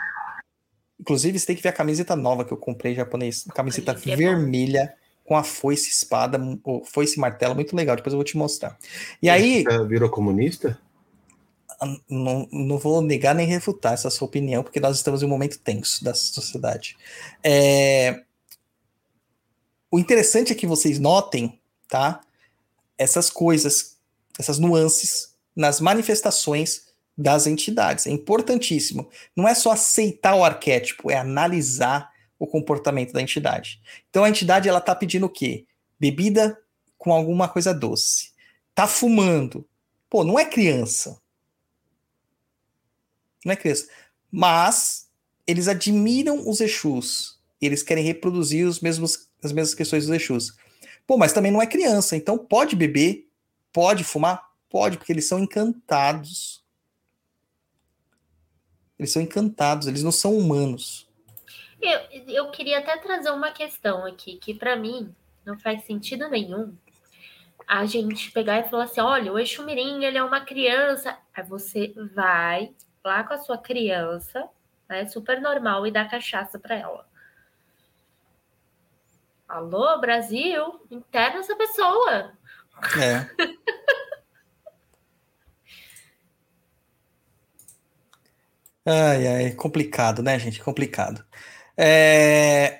Inclusive, 0.99 1.39
você 1.39 1.45
tem 1.47 1.55
que 1.55 1.63
ver 1.63 1.69
a 1.69 1.73
camiseta 1.73 2.15
nova 2.15 2.43
que 2.43 2.51
eu 2.51 2.57
comprei 2.57 2.93
japonês, 2.93 3.45
camiseta 3.55 3.91
é 3.91 4.15
vermelha 4.15 4.93
com 5.31 5.37
a 5.37 5.45
foice 5.45 5.89
espada, 5.89 6.37
ou 6.61 6.83
foice 6.83 7.17
martelo, 7.17 7.55
muito 7.55 7.73
legal, 7.73 7.95
depois 7.95 8.11
eu 8.11 8.17
vou 8.17 8.23
te 8.25 8.35
mostrar. 8.35 8.77
E 9.21 9.29
aí, 9.29 9.63
Você 9.63 9.87
virou 9.87 10.09
comunista? 10.09 10.77
não, 12.09 12.49
não 12.51 12.77
vou 12.77 13.01
negar 13.01 13.33
nem 13.33 13.47
refutar 13.47 13.93
essa 13.93 14.09
sua 14.09 14.27
opinião, 14.27 14.61
porque 14.61 14.81
nós 14.81 14.97
estamos 14.97 15.23
em 15.23 15.25
um 15.25 15.29
momento 15.29 15.57
tenso 15.59 16.03
da 16.03 16.13
sociedade. 16.13 16.97
É, 17.41 18.23
O 19.89 19.97
interessante 19.97 20.51
é 20.51 20.55
que 20.55 20.67
vocês 20.67 20.99
notem, 20.99 21.57
tá? 21.87 22.19
Essas 22.97 23.29
coisas, 23.29 23.97
essas 24.37 24.59
nuances 24.59 25.33
nas 25.55 25.79
manifestações 25.79 26.87
das 27.17 27.47
entidades. 27.47 28.05
É 28.05 28.09
importantíssimo. 28.09 29.09
Não 29.33 29.47
é 29.47 29.55
só 29.55 29.71
aceitar 29.71 30.35
o 30.35 30.43
arquétipo, 30.43 31.09
é 31.09 31.15
analisar 31.15 32.10
o 32.43 32.47
comportamento 32.47 33.13
da 33.13 33.21
entidade. 33.21 33.81
Então 34.09 34.23
a 34.23 34.29
entidade 34.29 34.67
ela 34.67 34.81
tá 34.81 34.95
pedindo 34.95 35.25
o 35.25 35.29
quê? 35.29 35.65
Bebida 35.99 36.57
com 36.97 37.13
alguma 37.13 37.47
coisa 37.47 37.73
doce. 37.73 38.31
Tá 38.73 38.87
fumando. 38.87 39.67
Pô, 40.09 40.23
não 40.23 40.39
é 40.39 40.45
criança 40.45 41.21
não 43.43 43.53
é 43.53 43.55
criança. 43.55 43.87
Mas 44.31 45.09
eles 45.45 45.67
admiram 45.67 46.47
os 46.47 46.61
Exus. 46.61 47.39
Eles 47.59 47.83
querem 47.83 48.03
reproduzir 48.03 48.67
os 48.67 48.79
mesmos, 48.79 49.29
as 49.43 49.51
mesmas 49.51 49.75
questões 49.75 50.05
dos 50.05 50.15
Exus. 50.15 50.55
Pô, 51.05 51.17
mas 51.17 51.33
também 51.33 51.51
não 51.51 51.61
é 51.61 51.67
criança, 51.67 52.15
então 52.15 52.37
pode 52.37 52.75
beber, 52.75 53.27
pode 53.73 54.03
fumar? 54.03 54.49
Pode, 54.69 54.97
porque 54.97 55.11
eles 55.11 55.27
são 55.27 55.39
encantados. 55.39 56.63
Eles 58.97 59.11
são 59.11 59.21
encantados, 59.21 59.87
eles 59.87 60.03
não 60.03 60.11
são 60.11 60.37
humanos. 60.37 61.09
Eu, 61.81 61.99
eu 62.27 62.51
queria 62.51 62.79
até 62.79 62.97
trazer 62.97 63.31
uma 63.31 63.51
questão 63.51 64.05
aqui, 64.05 64.37
que 64.37 64.53
para 64.53 64.75
mim 64.75 65.13
não 65.45 65.57
faz 65.57 65.83
sentido 65.85 66.29
nenhum 66.29 66.75
a 67.67 67.85
gente 67.85 68.31
pegar 68.31 68.59
e 68.59 68.69
falar 68.69 68.83
assim: 68.83 69.01
olha, 69.01 69.31
o 69.31 69.39
Exu 69.39 69.63
Mirim, 69.63 70.03
ele 70.03 70.17
é 70.17 70.23
uma 70.23 70.41
criança. 70.41 71.17
Aí 71.33 71.43
você 71.43 71.93
vai 72.13 72.73
lá 73.03 73.23
com 73.23 73.33
a 73.33 73.37
sua 73.37 73.57
criança, 73.57 74.47
né, 74.87 75.05
super 75.07 75.41
normal, 75.41 75.87
e 75.87 75.91
dá 75.91 76.05
cachaça 76.05 76.59
para 76.59 76.75
ela. 76.75 77.07
Alô, 79.47 79.99
Brasil? 79.99 80.85
Interna 80.89 81.39
essa 81.39 81.55
pessoa. 81.55 82.33
É. 82.99 83.29
Ai, 88.83 89.27
ai, 89.27 89.51
complicado, 89.51 90.23
né, 90.23 90.39
gente? 90.39 90.59
Complicado. 90.59 91.23
É... 91.77 92.79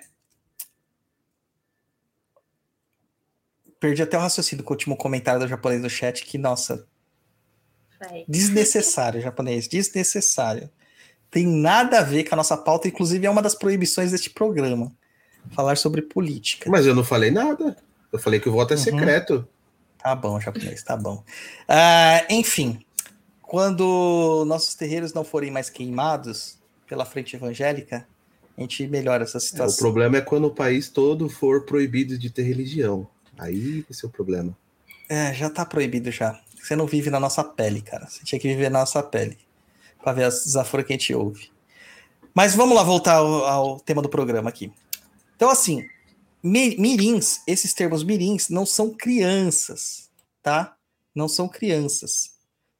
Perdi 3.79 4.03
até 4.03 4.17
o 4.17 4.21
raciocínio 4.21 4.63
com 4.63 4.73
o 4.73 4.75
último 4.75 4.95
comentário 4.95 5.39
do 5.41 5.47
japonês 5.47 5.81
no 5.81 5.89
chat, 5.89 6.23
que, 6.23 6.37
nossa, 6.37 6.85
Vai. 7.99 8.25
desnecessário, 8.27 9.19
japonês, 9.21 9.67
desnecessário. 9.67 10.69
Tem 11.31 11.47
nada 11.47 11.99
a 11.99 12.03
ver 12.03 12.25
com 12.25 12.35
a 12.35 12.37
nossa 12.37 12.57
pauta, 12.57 12.87
inclusive 12.87 13.25
é 13.25 13.29
uma 13.29 13.41
das 13.41 13.55
proibições 13.55 14.11
deste 14.11 14.29
programa. 14.29 14.91
Falar 15.55 15.77
sobre 15.77 16.03
política. 16.03 16.69
Mas 16.69 16.85
eu 16.85 16.93
não 16.93 17.03
falei 17.03 17.31
nada. 17.31 17.75
Eu 18.11 18.19
falei 18.19 18.39
que 18.39 18.47
o 18.49 18.51
voto 18.51 18.73
é 18.73 18.77
Uhum. 18.77 18.83
secreto. 18.83 19.47
Tá 19.97 20.13
bom, 20.15 20.39
japonês, 20.39 20.83
tá 20.83 20.95
bom. 20.95 21.23
Ah, 21.67 22.23
enfim, 22.29 22.85
quando 23.41 24.43
nossos 24.45 24.75
terreiros 24.75 25.13
não 25.13 25.23
forem 25.23 25.49
mais 25.49 25.69
queimados 25.69 26.59
pela 26.85 27.05
frente 27.05 27.35
evangélica, 27.35 28.07
a 28.57 28.61
gente 28.61 28.87
melhora 28.87 29.23
essa 29.23 29.37
É, 29.37 29.39
o 29.39 29.41
situação. 29.41 29.77
problema 29.79 30.17
é 30.17 30.21
quando 30.21 30.45
o 30.45 30.53
país 30.53 30.89
todo 30.89 31.29
for 31.29 31.65
proibido 31.65 32.17
de 32.17 32.29
ter 32.29 32.43
religião. 32.43 33.07
Aí 33.37 33.81
vai 33.81 33.93
ser 33.93 34.05
o 34.05 34.09
problema. 34.09 34.55
É, 35.09 35.33
já 35.33 35.49
tá 35.49 35.65
proibido 35.65 36.11
já. 36.11 36.39
Você 36.61 36.75
não 36.75 36.85
vive 36.85 37.09
na 37.09 37.19
nossa 37.19 37.43
pele, 37.43 37.81
cara. 37.81 38.07
Você 38.07 38.23
tinha 38.23 38.39
que 38.39 38.47
viver 38.47 38.69
na 38.69 38.79
nossa 38.79 39.01
pele. 39.01 39.37
Pra 40.01 40.13
ver 40.13 40.25
as 40.25 40.43
desaforas 40.45 40.85
que 40.85 40.93
a 40.93 40.95
gente 40.97 41.13
ouve. 41.13 41.49
Mas 42.33 42.55
vamos 42.55 42.75
lá 42.75 42.83
voltar 42.83 43.15
ao, 43.15 43.45
ao 43.45 43.79
tema 43.79 44.01
do 44.01 44.09
programa 44.09 44.49
aqui. 44.49 44.71
Então, 45.35 45.49
assim, 45.49 45.83
mi- 46.43 46.77
mirins, 46.77 47.41
esses 47.47 47.73
termos 47.73 48.03
mirins, 48.03 48.47
não 48.49 48.65
são 48.65 48.91
crianças, 48.93 50.09
tá? 50.41 50.75
Não 51.15 51.27
são 51.27 51.47
crianças, 51.47 52.35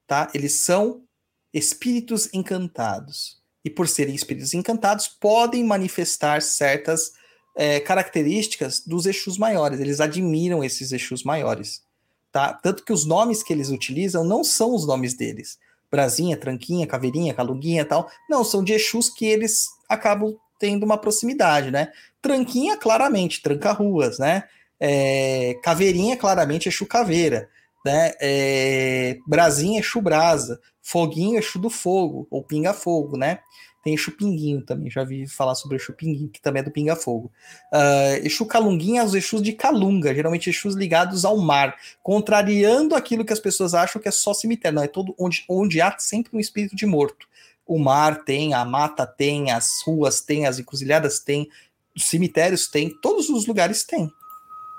tá? 0.08 0.30
Eles 0.34 0.60
são 0.62 1.04
espíritos 1.54 2.30
encantados. 2.34 3.41
E 3.64 3.70
por 3.70 3.88
serem 3.88 4.16
espíritos 4.16 4.54
encantados, 4.54 5.08
podem 5.08 5.64
manifestar 5.64 6.42
certas 6.42 7.12
é, 7.56 7.80
características 7.80 8.82
dos 8.86 9.06
Exus 9.06 9.38
maiores. 9.38 9.80
Eles 9.80 10.00
admiram 10.00 10.64
esses 10.64 10.92
Exus 10.92 11.24
maiores 11.24 11.84
tá? 12.32 12.54
Tanto 12.54 12.84
que 12.84 12.94
os 12.94 13.06
nomes 13.06 13.44
que 13.44 13.52
eles 13.52 13.70
utilizam 13.70 14.24
não 14.24 14.44
são 14.44 14.74
os 14.74 14.88
nomes 14.88 15.14
deles. 15.14 15.60
Brasinha, 15.92 16.38
Tranquinha, 16.38 16.88
Caveirinha, 16.88 17.34
Calunguinha 17.34 17.82
e 17.82 17.86
tal. 17.86 18.10
Não, 18.30 18.44
são 18.44 18.64
de 18.64 18.74
Exus 18.74 19.10
que 19.10 19.26
eles 19.26 19.68
acabam 19.90 20.36
tendo 20.58 20.84
uma 20.84 20.98
proximidade, 20.98 21.70
né? 21.70 21.92
Tranquinha, 22.22 22.78
claramente, 22.78 23.42
tranca-ruas, 23.42 24.18
né? 24.18 24.44
É, 24.80 25.56
caveirinha, 25.62 26.16
claramente, 26.16 26.70
Exu 26.70 26.86
Caveira, 26.86 27.50
né? 27.86 28.14
É, 28.20 29.18
Brasinha, 29.28 29.80
Exu 29.80 30.02
Brasa. 30.02 30.60
Foguinho, 30.82 31.38
Exu 31.38 31.60
do 31.60 31.70
Fogo, 31.70 32.28
ou 32.30 32.44
Pinga 32.44 32.74
Fogo, 32.74 33.16
né? 33.16 33.40
Tem 33.84 33.96
Exu 33.96 34.12
Pinguinho 34.12 34.64
também, 34.64 34.92
já 34.92 35.04
vi 35.04 35.28
falar 35.28 35.56
sobre 35.56 35.78
Exu 35.78 35.94
Pinguinho, 35.94 36.30
que 36.30 36.42
também 36.42 36.62
é 36.62 36.64
do 36.64 36.72
Pinga 36.72 36.96
Fogo. 36.96 37.32
Uh, 37.74 38.26
Exu 38.26 38.46
Calunguinha, 38.46 39.04
os 39.04 39.16
Exus 39.16 39.42
de 39.42 39.54
Calunga, 39.54 40.14
geralmente 40.14 40.50
Exus 40.50 40.76
ligados 40.76 41.26
ao 41.26 41.38
mar, 41.38 41.76
contrariando 42.04 42.96
aquilo 42.96 43.26
que 43.26 43.34
as 43.34 43.40
pessoas 43.40 43.74
acham 43.74 44.02
que 44.02 44.08
é 44.08 44.12
só 44.12 44.34
cemitério. 44.34 44.76
Não, 44.76 44.84
é 44.84 44.88
todo 44.88 45.16
onde, 45.18 45.44
onde 45.50 45.82
há 45.82 45.96
sempre 45.98 46.36
um 46.36 46.40
espírito 46.40 46.76
de 46.76 46.86
morto. 46.86 47.28
O 47.66 47.80
mar 47.80 48.24
tem, 48.24 48.54
a 48.54 48.66
mata 48.66 49.06
tem, 49.06 49.52
as 49.52 49.82
ruas 49.86 50.22
tem, 50.22 50.46
as 50.46 50.60
encruzilhadas 50.60 51.20
tem, 51.20 51.50
os 51.96 52.06
cemitérios 52.06 52.68
tem, 52.68 52.90
todos 53.02 53.30
os 53.30 53.48
lugares 53.48 53.84
tem. 53.84 54.12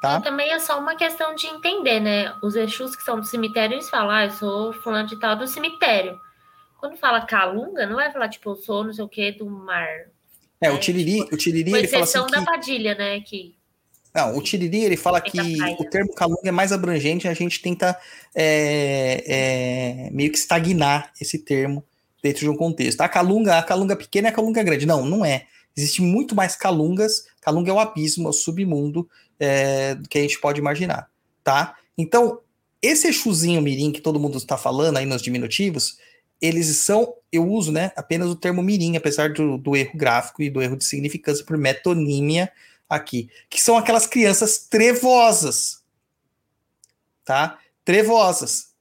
Tá? 0.02 0.20
Também 0.20 0.50
é 0.50 0.58
só 0.58 0.78
uma 0.80 0.96
questão 0.96 1.34
de 1.36 1.46
entender, 1.46 2.00
né? 2.00 2.34
Os 2.42 2.56
Exus 2.56 2.96
que 2.96 3.04
são 3.04 3.20
do 3.20 3.24
cemitério, 3.24 3.76
eles 3.76 3.88
falam, 3.88 4.10
ah, 4.10 4.24
eu 4.24 4.30
sou 4.32 4.72
fulano 4.72 5.08
de 5.08 5.18
tal 5.18 5.36
do 5.36 5.46
cemitério. 5.46 6.18
Quando 6.78 6.96
fala 6.96 7.24
calunga, 7.24 7.86
não 7.86 7.94
vai 7.94 8.10
falar, 8.10 8.28
tipo, 8.28 8.50
eu 8.50 8.56
sou 8.56 8.82
não 8.82 8.92
sei 8.92 9.04
o 9.04 9.08
que 9.08 9.30
do 9.30 9.48
mar. 9.48 9.86
É, 10.60 10.66
É, 10.66 10.70
o 10.72 10.78
Tiriri, 10.78 11.20
o 11.32 11.36
Tiriri 11.36 11.72
ele 11.72 11.86
fala 11.86 12.02
assim 12.02 12.18
exceção 12.18 12.26
que... 12.26 12.32
da 12.32 12.42
Padilha, 12.42 12.96
né? 12.96 13.20
Que 13.20 13.54
Não, 14.12 14.36
o 14.36 14.42
Tiriri 14.42 14.82
ele 14.82 14.96
fala 14.96 15.20
que 15.20 15.36
da 15.36 15.70
o 15.78 15.84
termo 15.88 16.12
calunga 16.12 16.48
é 16.48 16.50
mais 16.50 16.72
abrangente, 16.72 17.28
a 17.28 17.34
gente 17.34 17.62
tenta 17.62 17.96
é, 18.34 19.24
é, 19.26 20.10
meio 20.10 20.32
que 20.32 20.38
estagnar 20.38 21.12
esse 21.20 21.38
termo 21.38 21.84
dentro 22.20 22.40
de 22.40 22.48
um 22.48 22.56
contexto. 22.56 23.00
A 23.00 23.08
calunga, 23.08 23.56
a 23.56 23.62
calunga 23.62 23.94
pequena 23.94 24.28
é 24.28 24.30
a 24.30 24.34
calunga 24.34 24.62
grande. 24.64 24.84
Não, 24.84 25.06
não 25.06 25.24
é. 25.24 25.46
Existe 25.76 26.02
muito 26.02 26.34
mais 26.34 26.56
calungas. 26.56 27.26
Calunga 27.40 27.70
é 27.70 27.74
o 27.74 27.78
abismo, 27.80 28.26
é 28.26 28.30
o 28.30 28.32
submundo 28.32 29.08
é, 29.42 29.98
que 30.08 30.18
a 30.18 30.22
gente 30.22 30.38
pode 30.38 30.60
imaginar, 30.60 31.10
tá? 31.42 31.76
Então, 31.98 32.40
esse 32.80 33.08
Exuzinho 33.08 33.60
Mirim 33.60 33.90
que 33.90 34.00
todo 34.00 34.20
mundo 34.20 34.38
está 34.38 34.56
falando 34.56 34.98
aí 34.98 35.04
nos 35.04 35.20
diminutivos, 35.20 35.98
eles 36.40 36.76
são, 36.76 37.14
eu 37.32 37.48
uso, 37.48 37.72
né, 37.72 37.90
apenas 37.96 38.28
o 38.28 38.36
termo 38.36 38.62
Mirim, 38.62 38.96
apesar 38.96 39.32
do, 39.32 39.58
do 39.58 39.74
erro 39.74 39.96
gráfico 39.96 40.42
e 40.42 40.48
do 40.48 40.62
erro 40.62 40.76
de 40.76 40.84
significância 40.84 41.44
por 41.44 41.58
metonímia 41.58 42.52
aqui, 42.88 43.28
que 43.50 43.60
são 43.60 43.76
aquelas 43.76 44.06
crianças 44.06 44.58
trevosas, 44.58 45.82
tá? 47.24 47.58
Trevosas. 47.84 48.72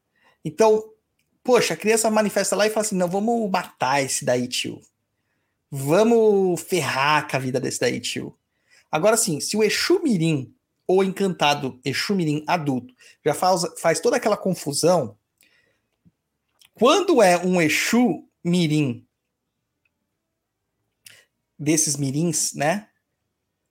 Então, 0.45 0.91
poxa, 1.43 1.73
a 1.73 1.77
criança 1.77 2.09
manifesta 2.11 2.55
lá 2.55 2.67
e 2.67 2.69
fala 2.69 2.85
assim: 2.85 2.95
não, 2.95 3.07
vamos 3.07 3.49
matar 3.49 4.03
esse 4.03 4.23
daí, 4.23 4.47
tio. 4.47 4.79
Vamos 5.71 6.61
ferrar 6.61 7.27
com 7.27 7.37
a 7.37 7.39
vida 7.39 7.59
desse 7.59 7.79
daí, 7.79 7.99
tio. 7.99 8.35
Agora 8.91 9.15
sim, 9.15 9.39
se 9.39 9.55
o 9.55 9.63
Exu 9.63 10.01
Mirim, 10.03 10.53
ou 10.85 11.03
encantado 11.03 11.79
Exu 11.85 12.13
Mirim 12.13 12.43
adulto, 12.45 12.93
já 13.25 13.33
faz, 13.33 13.61
faz 13.79 13.99
toda 13.99 14.17
aquela 14.17 14.35
confusão, 14.35 15.17
quando 16.73 17.21
é 17.21 17.37
um 17.37 17.61
Exu 17.61 18.27
Mirim, 18.43 19.07
desses 21.61 21.95
mirins, 21.95 22.55
né? 22.55 22.87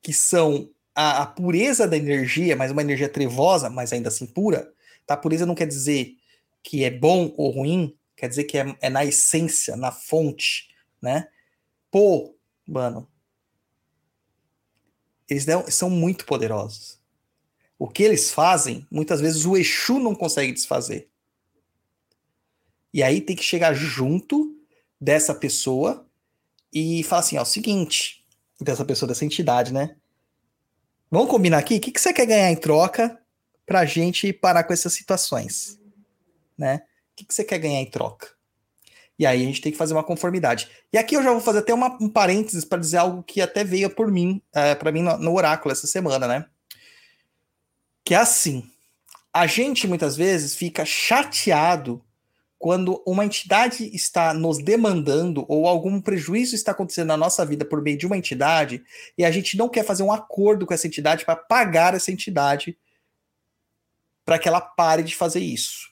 Que 0.01 0.13
são 0.13 0.71
a, 0.95 1.23
a 1.23 1.27
pureza 1.27 1.89
da 1.89 1.97
energia, 1.97 2.55
mas 2.55 2.71
uma 2.71 2.83
energia 2.83 3.09
trevosa, 3.09 3.69
mas 3.69 3.93
ainda 3.93 4.09
assim 4.09 4.27
pura. 4.27 4.73
Tá? 5.05 5.17
Pureza 5.17 5.45
não 5.45 5.57
quer 5.57 5.67
dizer 5.67 6.15
que 6.63 6.85
é 6.85 6.91
bom 6.91 7.35
ou 7.37 7.51
ruim, 7.51 7.99
quer 8.17 8.29
dizer 8.29 8.45
que 8.45 8.57
é, 8.57 8.77
é 8.81 8.89
na 8.89 9.05
essência, 9.05 9.77
na 9.77 9.91
fonte, 9.91 10.69
né? 11.03 11.27
Pô, 11.91 12.37
mano, 12.65 13.10
eles 15.31 15.47
são 15.69 15.89
muito 15.89 16.27
poderosos. 16.27 16.99
O 17.79 17.89
que 17.89 18.03
eles 18.03 18.31
fazem, 18.31 18.87
muitas 18.91 19.21
vezes 19.21 19.47
o 19.47 19.57
Exu 19.57 19.99
não 19.99 20.15
consegue 20.15 20.53
desfazer. 20.53 21.09
E 22.93 23.03
aí 23.03 23.21
tem 23.21 23.37
que 23.37 23.43
chegar 23.43 23.73
junto 23.73 24.57
dessa 25.01 25.35
pessoa 25.35 26.07
e 26.73 27.03
falar 27.05 27.21
assim, 27.21 27.39
ó, 27.39 27.43
o 27.43 27.47
seguinte, 27.47 28.25
dessa 28.61 28.85
pessoa, 28.85 29.09
dessa 29.09 29.25
entidade, 29.25 29.73
né? 29.73 29.97
Vamos 31.11 31.31
combinar 31.31 31.59
aqui? 31.59 31.77
O 31.77 31.81
que, 31.81 31.91
que 31.91 32.01
você 32.01 32.13
quer 32.13 32.27
ganhar 32.27 32.51
em 32.51 32.57
troca 32.57 33.21
pra 33.65 33.85
gente 33.85 34.33
parar 34.33 34.65
com 34.65 34.73
essas 34.73 34.93
situações? 34.93 35.81
Né? 36.59 36.77
O 37.13 37.17
que, 37.17 37.25
que 37.25 37.35
você 37.35 37.45
quer 37.45 37.59
ganhar 37.59 37.81
em 37.81 37.91
troca? 37.91 38.29
E 39.21 39.27
aí 39.27 39.43
a 39.43 39.45
gente 39.45 39.61
tem 39.61 39.71
que 39.71 39.77
fazer 39.77 39.93
uma 39.93 40.03
conformidade. 40.03 40.71
E 40.91 40.97
aqui 40.97 41.15
eu 41.15 41.23
já 41.23 41.31
vou 41.31 41.43
fazer 41.43 41.59
até 41.59 41.75
uma, 41.75 41.95
um 42.01 42.09
parênteses 42.09 42.65
para 42.65 42.79
dizer 42.79 42.97
algo 42.97 43.23
que 43.23 43.43
até 43.43 43.63
veio 43.63 43.91
por 43.91 44.11
mim, 44.11 44.41
é, 44.51 44.75
para 44.75 44.91
mim 44.91 45.03
no, 45.03 45.19
no 45.19 45.35
oráculo 45.35 45.71
essa 45.71 45.87
semana, 45.87 46.27
né? 46.27 46.47
Que 48.03 48.15
é 48.15 48.17
assim, 48.17 48.65
a 49.31 49.47
gente 49.47 49.87
muitas 49.87 50.17
vezes 50.17 50.55
fica 50.55 50.87
chateado 50.87 52.03
quando 52.59 53.03
uma 53.07 53.23
entidade 53.23 53.95
está 53.95 54.33
nos 54.33 54.57
demandando 54.57 55.45
ou 55.49 55.69
algum 55.69 56.01
prejuízo 56.01 56.55
está 56.55 56.73
acontecendo 56.73 57.09
na 57.09 57.17
nossa 57.19 57.45
vida 57.45 57.63
por 57.63 57.83
meio 57.83 57.99
de 57.99 58.07
uma 58.07 58.17
entidade 58.17 58.83
e 59.19 59.25
a 59.25 59.31
gente 59.31 59.55
não 59.55 59.69
quer 59.69 59.85
fazer 59.85 60.03
um 60.03 60.13
acordo 60.13 60.65
com 60.65 60.73
essa 60.73 60.87
entidade 60.87 61.27
para 61.27 61.37
pagar 61.37 61.93
essa 61.93 62.11
entidade 62.11 62.75
para 64.25 64.39
que 64.39 64.49
ela 64.49 64.63
pare 64.63 65.03
de 65.03 65.15
fazer 65.15 65.41
isso. 65.41 65.90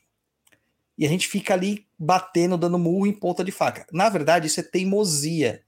E 0.99 1.07
a 1.07 1.09
gente 1.09 1.29
fica 1.29 1.55
ali 1.55 1.87
batendo, 1.97 2.59
dando 2.59 2.79
murro 2.79 3.07
em 3.07 3.13
ponta 3.13 3.45
de 3.45 3.53
faca. 3.53 3.87
Na 3.93 4.09
verdade, 4.09 4.49
isso 4.49 4.59
é 4.59 4.65
teimosia, 4.65 5.63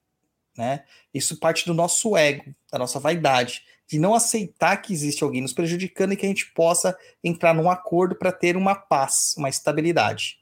né? 0.58 0.84
Isso 1.14 1.38
parte 1.38 1.64
do 1.64 1.72
nosso 1.72 2.16
ego, 2.16 2.52
da 2.70 2.78
nossa 2.78 2.98
vaidade, 2.98 3.62
de 3.86 3.98
não 3.98 4.14
aceitar 4.14 4.76
que 4.78 4.92
existe 4.92 5.22
alguém 5.22 5.40
nos 5.40 5.52
prejudicando 5.52 6.12
e 6.12 6.16
que 6.16 6.26
a 6.26 6.28
gente 6.28 6.52
possa 6.52 6.96
entrar 7.22 7.54
num 7.54 7.70
acordo 7.70 8.16
para 8.16 8.32
ter 8.32 8.56
uma 8.56 8.74
paz, 8.74 9.34
uma 9.36 9.48
estabilidade, 9.48 10.38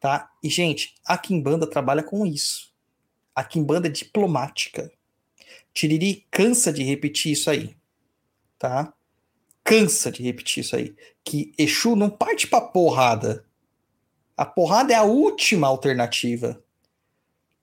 tá? 0.00 0.30
E 0.42 0.48
gente, 0.48 0.94
a 1.04 1.16
Kimbanda 1.16 1.66
trabalha 1.66 2.02
com 2.02 2.26
isso. 2.26 2.72
A 3.34 3.44
Kimbanda 3.44 3.88
é 3.88 3.90
diplomática. 3.90 4.90
Tiriri 5.72 6.26
cansa 6.30 6.72
de 6.72 6.82
repetir 6.82 7.32
isso 7.32 7.50
aí, 7.50 7.74
tá? 8.58 8.92
Cansa 9.64 10.10
de 10.12 10.22
repetir 10.22 10.62
isso 10.62 10.76
aí. 10.76 10.94
Que 11.24 11.52
Exu 11.56 11.96
não 11.96 12.10
parte 12.10 12.46
pra 12.46 12.60
porrada. 12.60 13.46
A 14.42 14.44
porrada 14.44 14.92
é 14.92 14.96
a 14.96 15.04
última 15.04 15.68
alternativa. 15.68 16.60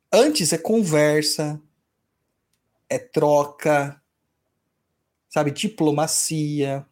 Antes 0.09 0.53
é 0.53 0.57
conversa, 0.57 1.61
é 2.87 2.97
troca, 2.97 4.01
sabe, 5.27 5.51
diplomacia, 5.51 6.87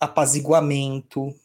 apaziguamento, 0.00 1.38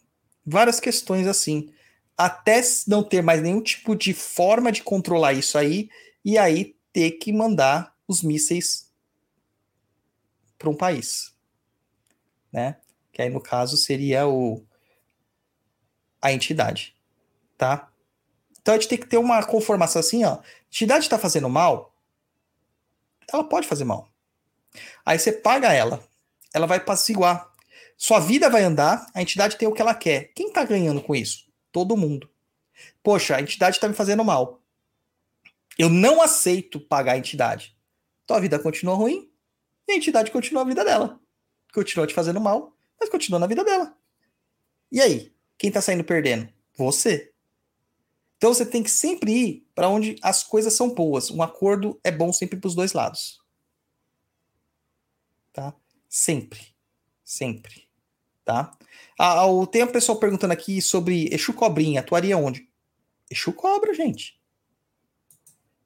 várias 0.45 0.79
questões 0.79 1.27
assim. 1.27 1.73
Até 2.17 2.61
não 2.87 3.03
ter 3.03 3.21
mais 3.21 3.41
nenhum 3.41 3.61
tipo 3.61 3.97
de 3.97 4.13
forma 4.13 4.71
de 4.71 4.81
controlar 4.81 5.33
isso 5.33 5.57
aí, 5.57 5.89
e 6.23 6.37
aí 6.37 6.77
ter 6.93 7.11
que 7.11 7.33
mandar 7.33 7.93
os 8.07 8.23
mísseis 8.23 8.89
para 10.57 10.69
um 10.69 10.77
país, 10.77 11.35
né? 12.49 12.77
Que 13.11 13.23
aí 13.23 13.29
no 13.29 13.41
caso 13.41 13.75
seria 13.75 14.25
o 14.25 14.65
a 16.21 16.31
entidade, 16.31 16.94
tá? 17.57 17.89
Então 18.61 18.73
a 18.73 18.77
gente 18.77 18.89
tem 18.89 18.97
que 18.97 19.07
ter 19.07 19.17
uma 19.17 19.43
conformação 19.43 19.99
assim, 19.99 20.23
ó. 20.23 20.33
A 20.33 20.43
entidade 20.69 21.05
está 21.05 21.17
fazendo 21.17 21.49
mal, 21.49 21.95
ela 23.31 23.43
pode 23.43 23.67
fazer 23.67 23.83
mal. 23.83 24.09
Aí 25.05 25.17
você 25.17 25.31
paga 25.31 25.73
ela, 25.73 26.03
ela 26.53 26.67
vai 26.67 26.77
apaciguar. 26.77 27.51
Sua 27.97 28.19
vida 28.19 28.49
vai 28.49 28.63
andar, 28.63 29.05
a 29.13 29.21
entidade 29.21 29.57
tem 29.57 29.67
o 29.67 29.71
que 29.71 29.81
ela 29.81 29.95
quer. 29.95 30.31
Quem 30.35 30.51
tá 30.51 30.63
ganhando 30.63 31.01
com 31.01 31.15
isso? 31.15 31.45
Todo 31.71 31.95
mundo. 31.95 32.29
Poxa, 33.01 33.35
a 33.35 33.41
entidade 33.41 33.79
tá 33.79 33.87
me 33.87 33.93
fazendo 33.93 34.23
mal. 34.23 34.61
Eu 35.77 35.89
não 35.89 36.21
aceito 36.21 36.79
pagar 36.79 37.13
a 37.13 37.17
entidade. 37.17 37.75
Tua 38.25 38.39
vida 38.39 38.57
continua 38.57 38.95
ruim 38.95 39.29
e 39.87 39.93
a 39.93 39.95
entidade 39.95 40.31
continua 40.31 40.63
a 40.63 40.65
vida 40.65 40.83
dela. 40.83 41.19
Continua 41.73 42.07
te 42.07 42.13
fazendo 42.13 42.39
mal, 42.41 42.75
mas 42.99 43.09
continua 43.09 43.39
na 43.39 43.47
vida 43.47 43.63
dela. 43.63 43.95
E 44.91 45.01
aí? 45.01 45.33
Quem 45.57 45.71
tá 45.71 45.81
saindo 45.81 46.03
perdendo? 46.03 46.49
Você. 46.77 47.33
Então 48.37 48.53
você 48.53 48.65
tem 48.65 48.83
que 48.83 48.91
sempre 48.91 49.31
ir 49.31 49.67
para 49.73 49.89
onde 49.89 50.15
as 50.21 50.43
coisas 50.43 50.73
são 50.73 50.93
boas. 50.93 51.31
Um 51.31 51.41
acordo 51.41 51.99
é 52.03 52.11
bom 52.11 52.31
sempre 52.33 52.59
para 52.59 52.67
os 52.67 52.75
dois 52.75 52.93
lados. 52.93 53.41
Tá? 55.53 55.73
Sempre. 56.09 56.75
Sempre. 57.23 57.87
Tá? 58.43 58.77
Ah, 59.17 59.43
ah, 59.43 59.67
tem 59.71 59.81
uma 59.81 59.91
pessoa 59.91 60.19
perguntando 60.19 60.53
aqui 60.53 60.81
sobre 60.81 61.33
Exu 61.33 61.53
Cobrinha. 61.53 62.01
Atuaria 62.01 62.37
onde? 62.37 62.69
Exu 63.29 63.53
Cobra, 63.53 63.93
gente. 63.93 64.39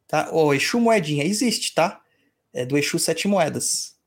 Tá? 0.07 0.29
Ou 0.31 0.53
Exu 0.53 0.79
Moedinha. 0.79 1.23
Existe, 1.23 1.73
tá? 1.73 2.01
É 2.51 2.65
do 2.65 2.77
Exu 2.77 2.97
Sete 2.97 3.27
Moedas. 3.27 3.97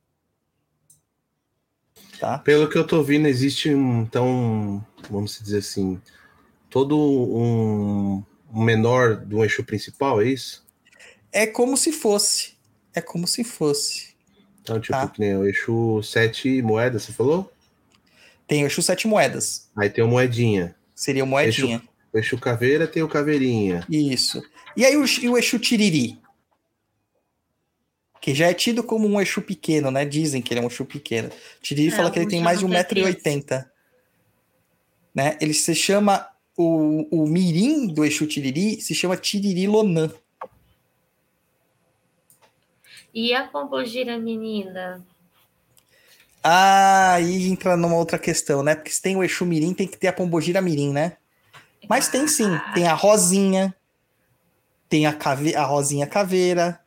Tá? 2.19 2.39
Pelo 2.39 2.69
que 2.69 2.77
eu 2.77 2.87
tô 2.87 3.03
vendo, 3.03 3.27
existe 3.27 3.75
um, 3.75 4.03
então, 4.03 4.85
vamos 5.11 5.41
dizer 5.41 5.59
assim, 5.59 6.01
todo 6.71 6.97
um, 6.97 8.17
um 8.19 8.25
menor 8.53 9.17
do 9.17 9.43
eixo 9.43 9.65
principal, 9.65 10.21
é 10.21 10.29
isso? 10.29 10.65
É 11.33 11.47
como 11.47 11.77
se 11.77 11.93
fosse. 11.93 12.53
É 12.95 13.01
como 13.01 13.27
se 13.27 13.43
fosse. 13.43 14.13
Então, 14.61 14.79
tipo, 14.79 14.93
Tá. 14.93 15.09
que 15.09 15.21
nem 15.21 15.37
o 15.37 15.45
eixo 15.45 16.03
sete 16.03 16.61
moedas, 16.63 17.03
você 17.05 17.13
falou? 17.13 17.53
Tem 18.47 18.65
o 18.65 18.67
Exu 18.67 18.83
Sete 18.83 19.07
Moedas. 19.09 19.71
Aí 19.75 19.89
tem 19.89 20.05
o 20.05 20.09
moedinha. 20.09 20.75
Seria 20.95 21.25
o 21.25 21.27
moedinha. 21.27 21.83
O 22.13 22.19
eixo 22.19 22.37
caveira 22.37 22.87
tem 22.87 23.03
o 23.03 23.09
caveirinha. 23.09 23.87
Isso. 23.89 24.43
E 24.77 24.85
aí 24.85 24.95
o, 24.97 25.07
e 25.07 25.29
o 25.29 25.39
Exu 25.39 25.59
Tiriri? 25.59 26.21
Que 28.21 28.35
já 28.35 28.49
é 28.49 28.55
tido 28.55 28.83
como 28.85 29.09
um 29.09 29.21
Exu 29.21 29.41
pequeno, 29.41 29.91
né? 29.91 30.05
Dizem 30.05 30.43
que 30.43 30.53
ele 30.53 30.61
é 30.61 30.63
um 30.63 30.67
Exu 30.67 30.85
pequeno. 30.85 31.31
Tiriri 31.63 31.89
É, 31.89 31.97
fala 31.97 32.11
que 32.11 32.19
ele 32.19 32.29
tem 32.29 32.43
mais 32.43 32.59
de 32.59 32.67
chamam 32.67 32.85
que 32.85 33.01
é 33.01 33.05
1,80m. 33.05 33.67
Né? 35.15 35.39
Ele 35.41 35.55
se 35.55 35.75
chama. 35.75 36.29
O, 36.57 37.23
o 37.23 37.27
mirim 37.27 37.87
do 37.87 38.05
Exu 38.05 38.27
Tiriri 38.27 38.81
se 38.81 38.95
chama 38.95 39.17
Tiriri 39.17 39.67
Lonan. 39.67 40.11
E 43.15 43.35
a 43.35 43.47
pombogira 43.47 44.19
menina? 44.19 45.05
Ah, 46.43 47.15
aí 47.15 47.47
entra 47.49 47.77
numa 47.77 47.97
outra 47.97 48.19
questão, 48.19 48.63
né? 48.63 48.75
Porque 48.75 48.91
se 48.91 49.01
tem 49.01 49.17
o 49.17 49.23
Exu 49.23 49.47
Mirim, 49.47 49.73
tem 49.73 49.87
que 49.87 49.97
ter 49.97 50.09
a 50.09 50.13
Pombogira 50.13 50.61
Mirim, 50.61 50.93
né? 50.93 51.17
Mas 51.89 52.09
tem 52.09 52.27
sim, 52.27 52.49
tem 52.75 52.87
a 52.89 52.95
Rosinha, 52.95 53.75
tem 54.89 55.07
a, 55.07 55.13
cave... 55.13 55.55
a 55.55 55.65
Rosinha 55.65 56.07
Caveira, 56.07 56.81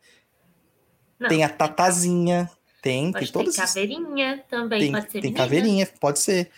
Não, 1.19 1.29
tem 1.29 1.43
a 1.43 1.49
Tatazinha, 1.49 2.49
tem, 2.81 3.13
tem 3.13 3.27
todas 3.27 3.57
essas- 3.57 3.73
caveirinha 3.73 4.43
também, 4.49 4.79
tem, 4.79 4.91
pode 4.91 5.05
ser 5.05 5.11
tem 5.11 5.21
menina. 5.21 5.37
caveirinha, 5.37 5.89
pode 5.99 6.19
ser. 6.19 6.51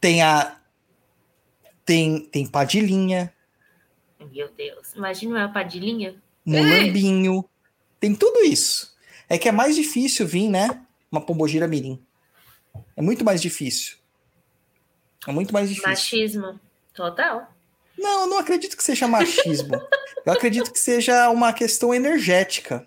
Tem 0.00 0.22
a. 0.22 0.56
Tem, 1.86 2.20
tem 2.20 2.44
padilhinha, 2.44 3.32
Meu 4.32 4.50
Deus, 4.50 4.92
imagina 4.94 5.38
uma 5.38 5.48
padilhinha. 5.52 6.20
mulambinho. 6.44 7.44
Tem 8.00 8.12
tudo 8.12 8.40
isso. 8.40 8.94
É 9.28 9.38
que 9.38 9.48
é 9.48 9.52
mais 9.52 9.76
difícil 9.76 10.26
vir, 10.26 10.48
né? 10.48 10.84
Uma 11.10 11.20
pombogira 11.20 11.68
mirim. 11.68 12.04
É 12.96 13.00
muito 13.00 13.24
mais 13.24 13.40
difícil. 13.40 13.96
É 15.28 15.32
muito 15.32 15.52
mais 15.54 15.68
difícil. 15.68 15.88
Machismo. 15.88 16.60
Total. 16.92 17.52
Não, 17.96 18.22
eu 18.22 18.26
não 18.26 18.38
acredito 18.38 18.76
que 18.76 18.82
seja 18.82 19.06
machismo. 19.06 19.76
eu 20.26 20.32
acredito 20.32 20.72
que 20.72 20.80
seja 20.80 21.30
uma 21.30 21.52
questão 21.52 21.94
energética, 21.94 22.86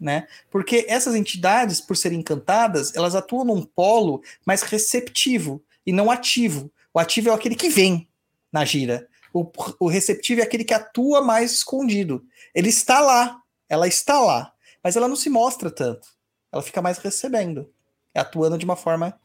né? 0.00 0.26
Porque 0.50 0.86
essas 0.88 1.14
entidades, 1.14 1.78
por 1.80 1.96
serem 1.96 2.20
encantadas, 2.20 2.94
elas 2.94 3.14
atuam 3.14 3.44
num 3.44 3.62
polo 3.62 4.22
mais 4.46 4.62
receptivo 4.62 5.62
e 5.86 5.92
não 5.92 6.10
ativo. 6.10 6.72
O 6.92 6.98
ativo 6.98 7.28
é 7.28 7.34
aquele 7.34 7.54
que 7.54 7.68
vem 7.68 8.08
na 8.54 8.64
gira. 8.64 9.08
O, 9.32 9.50
o 9.80 9.88
receptivo 9.88 10.40
é 10.40 10.44
aquele 10.44 10.62
que 10.62 10.72
atua 10.72 11.20
mais 11.20 11.50
escondido. 11.50 12.24
Ele 12.54 12.68
está 12.68 13.00
lá, 13.00 13.42
ela 13.68 13.88
está 13.88 14.20
lá, 14.20 14.52
mas 14.80 14.94
ela 14.94 15.08
não 15.08 15.16
se 15.16 15.28
mostra 15.28 15.72
tanto. 15.72 16.06
Ela 16.52 16.62
fica 16.62 16.80
mais 16.80 16.98
recebendo, 16.98 17.68
atuando 18.14 18.56
de 18.56 18.64
uma 18.64 18.76
forma 18.76 19.18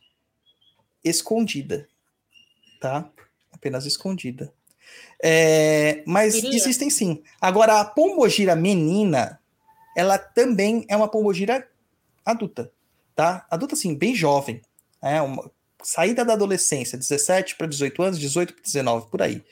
escondida, 1.03 1.87
tá? 2.81 3.07
Apenas 3.51 3.85
escondida. 3.85 4.51
É, 5.21 6.01
mas 6.07 6.33
Queria. 6.33 6.57
existem 6.57 6.89
sim. 6.89 7.21
Agora, 7.39 7.79
a 7.79 7.85
pombogira 7.85 8.55
menina, 8.55 9.39
ela 9.95 10.17
também 10.17 10.85
é 10.89 10.97
uma 10.97 11.07
pombogira 11.07 11.69
adulta, 12.25 12.71
tá? 13.15 13.45
Adulta, 13.47 13.75
assim, 13.75 13.93
bem 13.93 14.15
jovem. 14.15 14.59
É 14.99 15.21
uma 15.21 15.51
saída 15.83 16.25
da 16.25 16.33
adolescência, 16.33 16.97
17 16.97 17.55
para 17.55 17.67
18 17.67 18.03
anos, 18.03 18.19
18 18.19 18.53
para 18.53 18.63
19, 18.63 19.09
por 19.09 19.21
aí. 19.21 19.43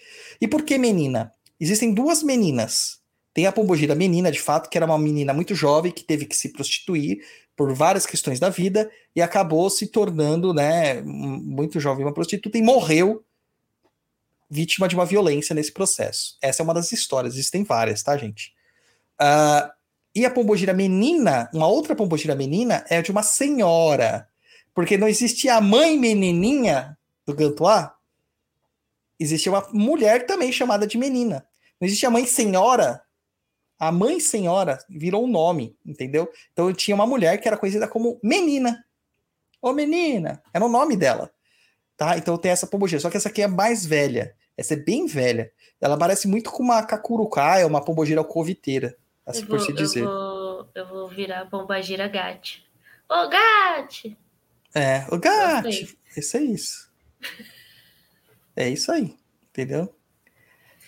E 0.42 0.48
por 0.48 0.64
que 0.64 0.78
menina? 0.78 1.32
Existem 1.60 1.94
duas 1.94 2.22
meninas. 2.22 3.00
Tem 3.34 3.46
a 3.46 3.52
pombogira 3.52 3.96
menina, 3.96 4.32
de 4.32 4.42
fato, 4.42 4.70
que 4.70 4.78
era 4.78 4.86
uma 4.86 4.98
menina 4.98 5.34
muito 5.34 5.54
jovem 5.56 5.92
que 5.92 6.04
teve 6.04 6.26
que 6.26 6.36
se 6.36 6.50
prostituir 6.50 7.24
por 7.56 7.74
várias 7.74 8.06
questões 8.06 8.40
da 8.40 8.50
vida 8.50 8.90
e 9.16 9.22
acabou 9.22 9.70
se 9.70 9.88
tornando, 9.88 10.54
né, 10.54 11.02
muito 11.02 11.80
jovem 11.80 12.06
uma 12.06 12.14
prostituta 12.14 12.58
e 12.58 12.62
morreu 12.62 13.24
vítima 14.50 14.88
de 14.88 14.96
uma 14.96 15.06
violência 15.06 15.54
nesse 15.54 15.72
processo. 15.72 16.38
Essa 16.42 16.62
é 16.62 16.64
uma 16.64 16.74
das 16.74 16.92
histórias, 16.92 17.34
existem 17.34 17.64
várias, 17.64 18.02
tá, 18.04 18.16
gente? 18.16 18.54
Ah, 19.20 19.74
e 20.16 20.26
a 20.26 20.32
pombogira 20.32 20.74
menina, 20.74 21.50
uma 21.54 21.68
outra 21.68 21.96
pombogira 21.96 22.36
menina 22.36 22.86
é 22.90 23.02
de 23.02 23.12
uma 23.12 23.24
senhora, 23.24 24.28
porque 24.78 24.96
não 24.96 25.08
existia 25.08 25.56
a 25.56 25.60
mãe 25.60 25.98
menininha 25.98 26.96
do 27.26 27.34
Gantuá, 27.34 27.96
existia 29.20 29.52
uma 29.52 29.68
mulher 29.74 30.28
também 30.28 30.52
chamada 30.52 30.86
de 30.86 31.00
menina. 31.00 31.48
Não 31.82 31.88
existia 31.88 32.10
a 32.10 32.12
mãe 32.12 32.28
senhora, 32.28 33.02
a 33.80 33.92
mãe 33.92 34.20
senhora 34.20 34.78
virou 34.88 35.24
um 35.24 35.28
nome, 35.28 35.76
entendeu? 35.84 36.32
Então 36.54 36.72
tinha 36.72 36.94
uma 36.94 37.08
mulher 37.08 37.42
que 37.42 37.48
era 37.48 37.58
conhecida 37.58 37.88
como 37.88 38.20
menina. 38.24 38.86
Ô 39.60 39.74
menina, 39.74 40.44
era 40.54 40.64
o 40.64 40.70
nome 40.70 40.96
dela. 40.96 41.32
Tá? 41.98 42.16
Então 42.16 42.38
tem 42.38 42.52
essa 42.52 42.68
pombogira, 42.68 43.02
só 43.02 43.10
que 43.10 43.18
essa 43.18 43.30
aqui 43.30 43.42
é 43.42 43.48
mais 43.48 43.84
velha. 43.84 44.36
Essa 44.56 44.76
é 44.76 44.78
bem 44.78 45.08
velha. 45.08 45.52
Ela 45.82 45.98
parece 45.98 46.28
muito 46.28 46.52
com 46.52 46.62
uma 46.62 46.84
cacurucaia, 46.84 47.66
uma 47.66 47.84
pombogira 47.84 48.22
alcoviteira, 48.22 48.96
assim 49.26 49.42
eu, 49.42 49.48
por 49.48 49.58
vou, 49.58 49.66
se 49.66 49.74
dizer. 49.74 50.04
eu, 50.04 50.06
vou, 50.06 50.70
eu 50.76 50.88
vou 50.88 51.10
virar 51.10 51.46
bombagira 51.46 52.08
gate. 52.08 52.60
Ô, 53.10 53.28
gate! 53.28 54.16
É, 54.74 55.06
o 55.12 55.18
gato. 55.18 55.70
Isso 55.70 56.38
é 56.38 56.42
isso. 56.42 56.92
É 58.56 58.70
isso 58.70 58.92
aí, 58.92 59.16
entendeu? 59.50 59.94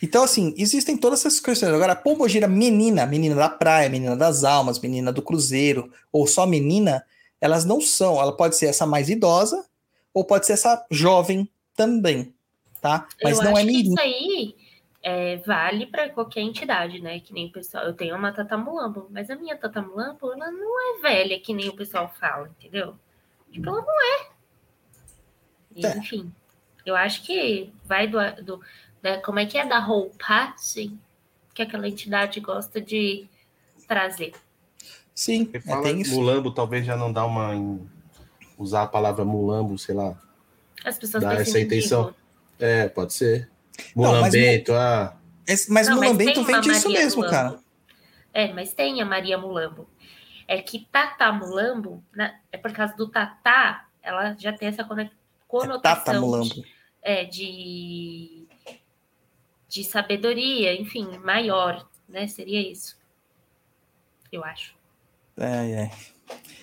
Então, 0.02 0.24
assim, 0.24 0.54
existem 0.58 0.98
todas 0.98 1.20
essas 1.20 1.40
questões. 1.40 1.74
Agora, 1.74 1.94
a 1.94 1.96
pombogira 1.96 2.48
menina, 2.48 3.06
menina 3.06 3.36
da 3.36 3.50
praia, 3.50 3.90
menina 3.90 4.16
das 4.16 4.44
almas, 4.44 4.80
menina 4.80 5.12
do 5.12 5.22
cruzeiro, 5.22 5.92
ou 6.12 6.26
só 6.26 6.46
menina, 6.46 7.06
elas 7.42 7.66
não 7.66 7.82
são. 7.82 8.20
Ela 8.20 8.36
pode 8.36 8.56
ser 8.56 8.68
essa 8.68 8.86
mais 8.86 9.10
idosa, 9.10 9.66
ou 10.14 10.24
pode 10.24 10.46
ser 10.46 10.54
essa 10.54 10.86
jovem 10.90 11.50
também, 11.76 12.34
tá? 12.82 13.08
Mas 13.22 13.38
eu 13.38 13.44
não 13.46 13.58
é 13.58 13.64
mirim. 13.64 13.90
isso 13.90 14.00
aí 14.00 14.56
é, 15.04 15.38
vale 15.38 15.86
para 15.86 16.10
qualquer 16.10 16.42
entidade, 16.42 17.02
né? 17.02 17.20
Que 17.20 17.34
nem 17.34 17.48
o 17.48 17.52
pessoal. 17.52 17.86
Eu 17.86 17.94
tenho 17.94 18.16
uma 18.16 18.32
tatamulambo, 18.32 19.08
mas 19.10 19.30
a 19.30 19.36
minha 19.36 19.58
tatamulambo, 19.58 20.32
ela 20.32 20.50
não 20.52 20.98
é 20.98 21.02
velha, 21.02 21.40
que 21.40 21.54
nem 21.54 21.70
o 21.70 21.76
pessoal 21.76 22.14
fala, 22.20 22.50
entendeu? 22.58 22.96
Tipo, 23.52 23.70
ela 23.70 23.82
não 23.82 24.02
é. 24.02 24.28
E, 25.76 25.86
É. 25.86 25.98
Enfim, 25.98 26.32
eu 26.86 26.96
acho 26.96 27.24
que 27.24 27.72
vai 27.86 28.08
do. 28.08 28.18
do 28.44 28.62
da- 29.02 29.22
como 29.22 29.40
é 29.40 29.46
que 29.46 29.58
é? 29.58 29.66
Da 29.66 29.80
roupagem 29.80 31.00
que 31.54 31.62
aquela 31.62 31.88
entidade 31.88 32.40
gosta 32.40 32.82
de 32.82 33.28
trazer. 33.88 34.34
Sim, 35.16 35.46
Você 35.52 35.72
é, 35.72 35.82
tem 35.82 36.02
isso. 36.02 36.14
mulambo, 36.16 36.52
talvez 36.52 36.86
já 36.86 36.96
não 36.96 37.12
dá 37.12 37.26
uma. 37.26 37.56
em- 37.56 37.90
usar 38.58 38.84
a 38.84 38.88
palavra 38.88 39.24
mulambo, 39.24 39.78
sei 39.78 39.96
lá. 39.96 40.18
As 40.84 40.98
pessoas 40.98 41.24
Dá 41.24 41.34
essa 41.36 41.60
intenção. 41.60 42.04
mendigo. 42.06 42.20
É, 42.60 42.90
pode 42.90 43.14
ser. 43.14 43.50
Não, 43.96 44.12
mas 44.12 44.34
Mulambento, 44.34 44.74
ah. 44.74 45.16
Esse- 45.48 45.72
Mas 45.72 45.88
Não, 45.88 45.96
no 45.96 46.02
mas 46.02 46.18
vem 46.18 46.34
disso 46.34 46.44
Maria 46.90 46.90
mesmo, 46.90 47.22
Mulambo. 47.22 47.36
cara. 47.36 47.60
É, 48.34 48.54
mas 48.54 48.74
tem 48.74 49.02
a 49.02 49.06
Maria 49.06 49.38
Mulambo. 49.38 49.90
É 50.52 50.60
que 50.64 50.88
Tata 50.92 51.32
Mulambo, 51.32 52.04
né, 52.12 52.40
é 52.52 52.58
por 52.58 52.74
causa 52.74 52.96
do 52.96 53.08
Tatá, 53.08 53.88
ela 54.02 54.34
já 54.36 54.52
tem 54.52 54.68
essa 54.70 54.84
cono- 54.84 55.02
É 55.02 55.12
conotação 55.48 56.22
Mulambo. 56.22 56.46
de, 56.56 56.66
é, 57.04 57.24
de, 57.24 58.48
de 59.68 59.84
sabedoria, 59.84 60.74
enfim, 60.74 61.20
maior, 61.20 61.88
né? 62.08 62.28
Seria 62.28 62.60
isso. 62.60 62.98
Eu 64.32 64.44
acho. 64.44 64.74
É, 65.38 65.84
é. 65.84 65.92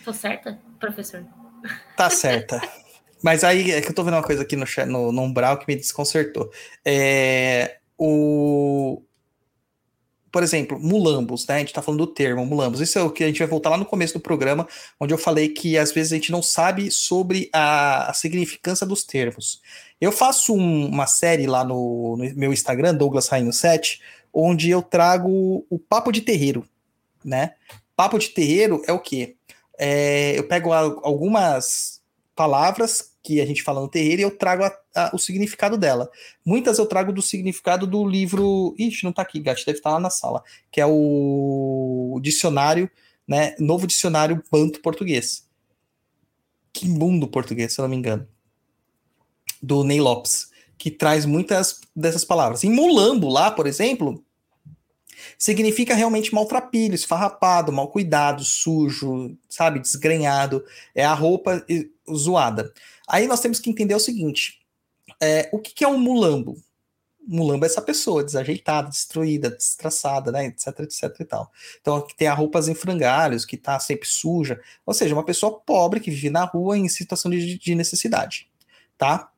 Tô 0.04 0.12
certa, 0.12 0.58
professor? 0.80 1.24
Tá 1.96 2.10
certa. 2.10 2.60
Mas 3.22 3.44
aí 3.44 3.70
é 3.70 3.80
que 3.80 3.88
eu 3.88 3.94
tô 3.94 4.02
vendo 4.02 4.14
uma 4.14 4.22
coisa 4.22 4.42
aqui 4.42 4.56
no, 4.56 4.64
no, 4.88 5.12
no 5.12 5.22
Umbral 5.22 5.58
que 5.60 5.66
me 5.68 5.76
desconcertou. 5.76 6.50
É, 6.84 7.78
o... 7.96 9.00
Por 10.36 10.42
exemplo, 10.42 10.78
mulambos, 10.78 11.46
né? 11.46 11.54
A 11.54 11.58
gente 11.60 11.72
tá 11.72 11.80
falando 11.80 12.00
do 12.06 12.12
termo 12.12 12.44
mulambos. 12.44 12.82
Isso 12.82 12.98
é 12.98 13.02
o 13.02 13.10
que 13.10 13.24
a 13.24 13.26
gente 13.26 13.38
vai 13.38 13.48
voltar 13.48 13.70
lá 13.70 13.78
no 13.78 13.86
começo 13.86 14.12
do 14.12 14.20
programa, 14.20 14.68
onde 15.00 15.14
eu 15.14 15.16
falei 15.16 15.48
que 15.48 15.78
às 15.78 15.92
vezes 15.92 16.12
a 16.12 16.14
gente 16.16 16.30
não 16.30 16.42
sabe 16.42 16.90
sobre 16.90 17.48
a, 17.54 18.10
a 18.10 18.12
significância 18.12 18.86
dos 18.86 19.02
termos. 19.02 19.62
Eu 19.98 20.12
faço 20.12 20.52
um- 20.54 20.88
uma 20.88 21.06
série 21.06 21.46
lá 21.46 21.64
no, 21.64 22.18
no 22.18 22.34
meu 22.34 22.52
Instagram, 22.52 22.94
Douglas 22.94 23.28
Rainho 23.28 23.50
7, 23.50 24.02
onde 24.30 24.68
eu 24.68 24.82
trago 24.82 25.64
o 25.70 25.78
papo 25.78 26.12
de 26.12 26.20
terreiro, 26.20 26.68
né? 27.24 27.54
Papo 27.96 28.18
de 28.18 28.28
terreiro 28.28 28.82
é 28.86 28.92
o 28.92 29.00
quê? 29.00 29.36
É, 29.78 30.38
eu 30.38 30.46
pego 30.46 30.70
algumas 30.70 32.02
palavras 32.34 33.12
que 33.26 33.40
a 33.40 33.46
gente 33.46 33.60
fala 33.60 33.80
no 33.80 33.88
terreiro 33.88 34.20
e 34.20 34.24
eu 34.24 34.30
trago 34.30 34.62
a- 34.62 34.78
a- 34.94 35.10
o 35.12 35.18
significado 35.18 35.76
dela. 35.76 36.08
Muitas 36.44 36.78
eu 36.78 36.86
trago 36.86 37.12
do 37.12 37.20
significado 37.20 37.84
do 37.84 38.06
livro. 38.06 38.72
Ixi, 38.78 39.04
não 39.04 39.12
tá 39.12 39.22
aqui, 39.22 39.40
Gatti, 39.40 39.66
deve 39.66 39.78
estar 39.78 39.90
lá 39.90 39.98
na 39.98 40.10
sala. 40.10 40.44
Que 40.70 40.80
é 40.80 40.86
o 40.86 42.20
dicionário, 42.22 42.88
né? 43.26 43.56
Novo 43.58 43.84
dicionário 43.84 44.40
banto 44.48 44.80
português. 44.80 45.44
Quimbundo 46.72 47.26
português, 47.26 47.72
se 47.72 47.80
eu 47.80 47.82
não 47.82 47.88
me 47.90 47.96
engano. 47.96 48.28
Do 49.60 49.82
Ney 49.82 50.00
Lopes. 50.00 50.50
Que 50.78 50.88
traz 50.88 51.26
muitas 51.26 51.80
dessas 51.96 52.24
palavras. 52.24 52.62
Em 52.62 52.70
mulambo, 52.70 53.28
lá, 53.28 53.50
por 53.50 53.66
exemplo, 53.66 54.22
significa 55.36 55.94
realmente 55.94 56.32
maltrapilho, 56.32 56.94
esfarrapado, 56.94 57.72
mal 57.72 57.88
cuidado, 57.88 58.44
sujo, 58.44 59.36
sabe, 59.48 59.80
desgrenhado. 59.80 60.62
É 60.94 61.04
a 61.04 61.14
roupa 61.14 61.64
zoada. 62.14 62.72
Aí 63.06 63.26
nós 63.26 63.40
temos 63.40 63.60
que 63.60 63.70
entender 63.70 63.94
o 63.94 64.00
seguinte: 64.00 64.60
é, 65.20 65.48
o 65.52 65.58
que, 65.58 65.74
que 65.74 65.84
é 65.84 65.88
um 65.88 65.98
mulambo? 65.98 66.56
Mulambo 67.26 67.64
é 67.64 67.66
essa 67.66 67.82
pessoa 67.82 68.22
desajeitada, 68.22 68.88
destruída, 68.88 69.50
destraçada, 69.50 70.30
né, 70.30 70.46
etc, 70.46 70.80
etc 70.80 71.20
e 71.20 71.24
tal. 71.24 71.50
Então, 71.80 72.00
que 72.00 72.16
tem 72.16 72.28
a 72.28 72.34
roupas 72.34 72.68
em 72.68 72.74
frangalhos, 72.74 73.44
que 73.44 73.56
tá 73.56 73.80
sempre 73.80 74.06
suja, 74.06 74.60
ou 74.84 74.94
seja, 74.94 75.14
uma 75.14 75.24
pessoa 75.24 75.58
pobre 75.60 75.98
que 75.98 76.10
vive 76.10 76.30
na 76.30 76.44
rua 76.44 76.78
em 76.78 76.88
situação 76.88 77.30
de, 77.30 77.58
de 77.58 77.74
necessidade, 77.74 78.48
tá? 78.96 79.30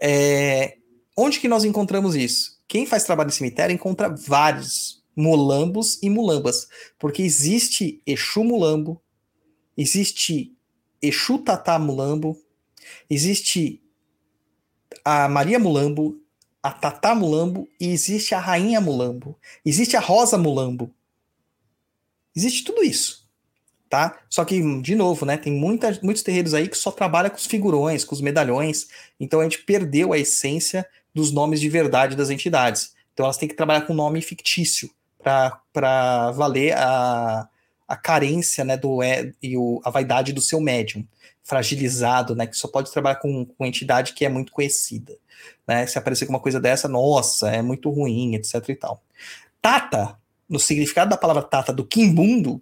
É, 0.00 0.78
onde 1.16 1.38
que 1.38 1.48
nós 1.48 1.64
encontramos 1.64 2.16
isso? 2.16 2.60
Quem 2.66 2.84
faz 2.84 3.04
trabalho 3.04 3.28
em 3.28 3.32
cemitério 3.32 3.72
encontra 3.72 4.08
vários 4.08 5.04
mulambos 5.14 5.98
e 6.02 6.10
mulambas, 6.10 6.68
porque 6.98 7.22
existe 7.22 8.02
Exu 8.04 8.42
mulambo, 8.42 9.00
existe 9.76 10.52
Exu 11.00 11.38
tatá 11.38 11.78
mulambo, 11.78 12.36
Existe 13.08 13.80
a 15.04 15.28
Maria 15.28 15.58
Mulambo, 15.58 16.20
a 16.62 16.72
Tatá 16.72 17.14
Mulambo 17.14 17.68
e 17.80 17.88
existe 17.90 18.34
a 18.34 18.40
Rainha 18.40 18.80
Mulambo. 18.80 19.38
Existe 19.64 19.96
a 19.96 20.00
Rosa 20.00 20.36
Mulambo. 20.36 20.92
Existe 22.34 22.64
tudo 22.64 22.82
isso. 22.82 23.24
Tá? 23.88 24.18
Só 24.28 24.44
que, 24.44 24.60
de 24.80 24.96
novo, 24.96 25.24
né? 25.24 25.36
Tem 25.36 25.52
muita, 25.52 25.96
muitos 26.02 26.24
terreiros 26.24 26.54
aí 26.54 26.68
que 26.68 26.76
só 26.76 26.90
trabalham 26.90 27.30
com 27.30 27.36
os 27.36 27.46
figurões, 27.46 28.04
com 28.04 28.16
os 28.16 28.20
medalhões. 28.20 28.88
Então 29.18 29.40
a 29.40 29.42
gente 29.44 29.62
perdeu 29.62 30.12
a 30.12 30.18
essência 30.18 30.84
dos 31.14 31.30
nomes 31.30 31.60
de 31.60 31.68
verdade 31.68 32.16
das 32.16 32.28
entidades. 32.28 32.94
Então 33.12 33.24
elas 33.24 33.38
têm 33.38 33.48
que 33.48 33.54
trabalhar 33.54 33.82
com 33.82 33.94
nome 33.94 34.20
fictício 34.20 34.90
para 35.22 36.32
valer 36.32 36.76
a, 36.76 37.48
a 37.86 37.96
carência 37.96 38.64
né, 38.64 38.76
do, 38.76 38.98
e 39.40 39.56
o, 39.56 39.80
a 39.84 39.90
vaidade 39.90 40.32
do 40.32 40.40
seu 40.40 40.60
médium 40.60 41.06
fragilizado, 41.46 42.34
né, 42.34 42.44
que 42.44 42.56
só 42.56 42.66
pode 42.66 42.90
trabalhar 42.90 43.16
com, 43.16 43.46
com 43.46 43.64
entidade 43.64 44.14
que 44.14 44.24
é 44.24 44.28
muito 44.28 44.50
conhecida. 44.50 45.16
Né? 45.66 45.86
Se 45.86 45.96
aparecer 45.96 46.26
com 46.26 46.32
uma 46.32 46.40
coisa 46.40 46.58
dessa, 46.60 46.88
nossa, 46.88 47.48
é 47.48 47.62
muito 47.62 47.88
ruim, 47.88 48.34
etc 48.34 48.68
e 48.68 48.74
tal. 48.74 49.00
Tata, 49.62 50.18
no 50.48 50.58
significado 50.58 51.10
da 51.10 51.16
palavra 51.16 51.44
tata 51.44 51.72
do 51.72 51.86
quimbundo, 51.86 52.60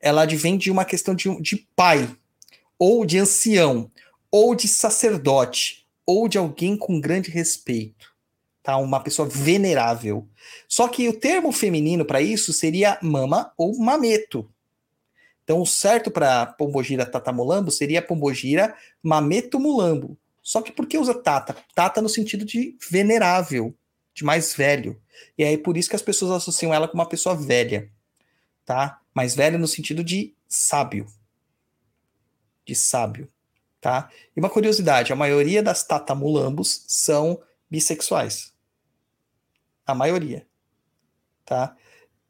ela 0.00 0.22
advém 0.22 0.56
de 0.56 0.70
uma 0.70 0.84
questão 0.84 1.12
de, 1.12 1.42
de 1.42 1.56
pai, 1.74 2.08
ou 2.78 3.04
de 3.04 3.18
ancião, 3.18 3.90
ou 4.30 4.54
de 4.54 4.68
sacerdote, 4.68 5.84
ou 6.06 6.28
de 6.28 6.38
alguém 6.38 6.76
com 6.76 7.00
grande 7.00 7.32
respeito. 7.32 8.14
Tá? 8.62 8.76
Uma 8.76 9.00
pessoa 9.00 9.28
venerável. 9.28 10.28
Só 10.68 10.86
que 10.86 11.08
o 11.08 11.18
termo 11.18 11.50
feminino 11.50 12.04
para 12.04 12.22
isso 12.22 12.52
seria 12.52 12.96
mama 13.02 13.52
ou 13.56 13.76
mameto. 13.76 14.48
Então, 15.50 15.62
o 15.62 15.66
certo 15.66 16.12
para 16.12 16.46
Pombogira 16.46 17.04
Tatamulambo 17.04 17.72
seria 17.72 18.00
Pombogira 18.00 18.72
Mameto 19.02 19.58
Mulambo. 19.58 20.16
Só 20.40 20.62
que 20.62 20.70
por 20.70 20.86
que 20.86 20.96
usa 20.96 21.12
Tata? 21.12 21.56
Tata 21.74 22.00
no 22.00 22.08
sentido 22.08 22.44
de 22.44 22.76
venerável, 22.88 23.76
de 24.14 24.22
mais 24.22 24.54
velho. 24.54 25.02
E 25.36 25.42
aí 25.42 25.58
por 25.58 25.76
isso 25.76 25.90
que 25.90 25.96
as 25.96 26.02
pessoas 26.02 26.30
associam 26.30 26.72
ela 26.72 26.86
com 26.86 26.94
uma 26.94 27.08
pessoa 27.08 27.34
velha, 27.34 27.90
tá? 28.64 29.00
Mais 29.12 29.34
velha 29.34 29.58
no 29.58 29.66
sentido 29.66 30.04
de 30.04 30.36
sábio. 30.48 31.04
De 32.64 32.76
sábio, 32.76 33.28
tá? 33.80 34.08
E 34.36 34.38
uma 34.38 34.48
curiosidade, 34.48 35.12
a 35.12 35.16
maioria 35.16 35.64
das 35.64 35.82
tatamulambos 35.82 36.84
são 36.86 37.42
bissexuais. 37.68 38.54
A 39.84 39.96
maioria, 39.96 40.46
tá? 41.44 41.76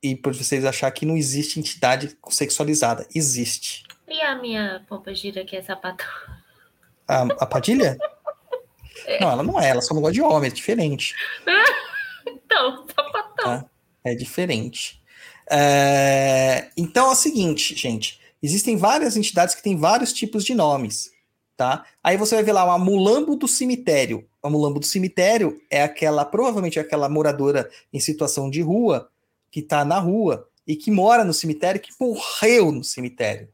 E 0.03 0.17
por 0.17 0.35
vocês 0.35 0.65
achar 0.65 0.91
que 0.91 1.05
não 1.05 1.17
existe 1.17 1.59
entidade 1.59 2.17
sexualizada. 2.29 3.07
Existe. 3.15 3.85
E 4.09 4.21
a 4.23 4.35
minha 4.37 4.85
pompa 4.89 5.15
gira 5.15 5.45
que 5.45 5.57
é 5.57 5.63
sapatão? 5.63 6.07
A, 7.07 7.23
a 7.23 7.47
Padilha? 7.47 7.99
é. 9.07 9.21
Não, 9.21 9.31
ela 9.31 9.43
não 9.43 9.61
é, 9.61 9.69
ela 9.69 9.81
só 9.81 9.95
não 9.95 10.01
gosta 10.01 10.15
de 10.15 10.23
homem, 10.23 10.51
é 10.51 10.53
diferente. 10.53 11.15
então, 12.27 12.87
sapatão. 12.89 13.45
Tá? 13.45 13.67
É 14.03 14.15
diferente. 14.15 15.01
É... 15.51 16.71
Então 16.77 17.09
é 17.09 17.13
o 17.13 17.17
seguinte, 17.17 17.77
gente. 17.77 18.21
Existem 18.43 18.77
várias 18.77 19.17
entidades 19.17 19.55
que 19.55 19.63
têm 19.63 19.77
vários 19.77 20.13
tipos 20.13 20.45
de 20.45 20.55
nomes. 20.55 21.11
Tá? 21.57 21.85
Aí 22.03 22.17
você 22.17 22.37
vai 22.37 22.45
ver 22.45 22.53
lá 22.53 22.65
uma 22.65 22.79
mulambo 22.79 23.37
do 23.37 23.47
cemitério. 23.47 24.27
A 24.43 24.49
mulambo 24.49 24.81
do 24.81 24.87
cemitério 24.87 25.61
é 25.69 25.83
aquela, 25.83 26.25
provavelmente 26.25 26.79
é 26.79 26.83
aquela 26.83 27.07
moradora 27.07 27.69
em 27.93 28.01
situação 28.01 28.49
de 28.49 28.63
rua 28.63 29.11
que 29.51 29.61
está 29.61 29.85
na 29.85 29.99
rua 29.99 30.49
e 30.67 30.77
que 30.77 30.91
mora 30.91 31.25
no 31.25 31.33
cemitério, 31.33 31.81
que 31.81 31.93
morreu 31.99 32.71
no 32.71 32.85
cemitério. 32.85 33.49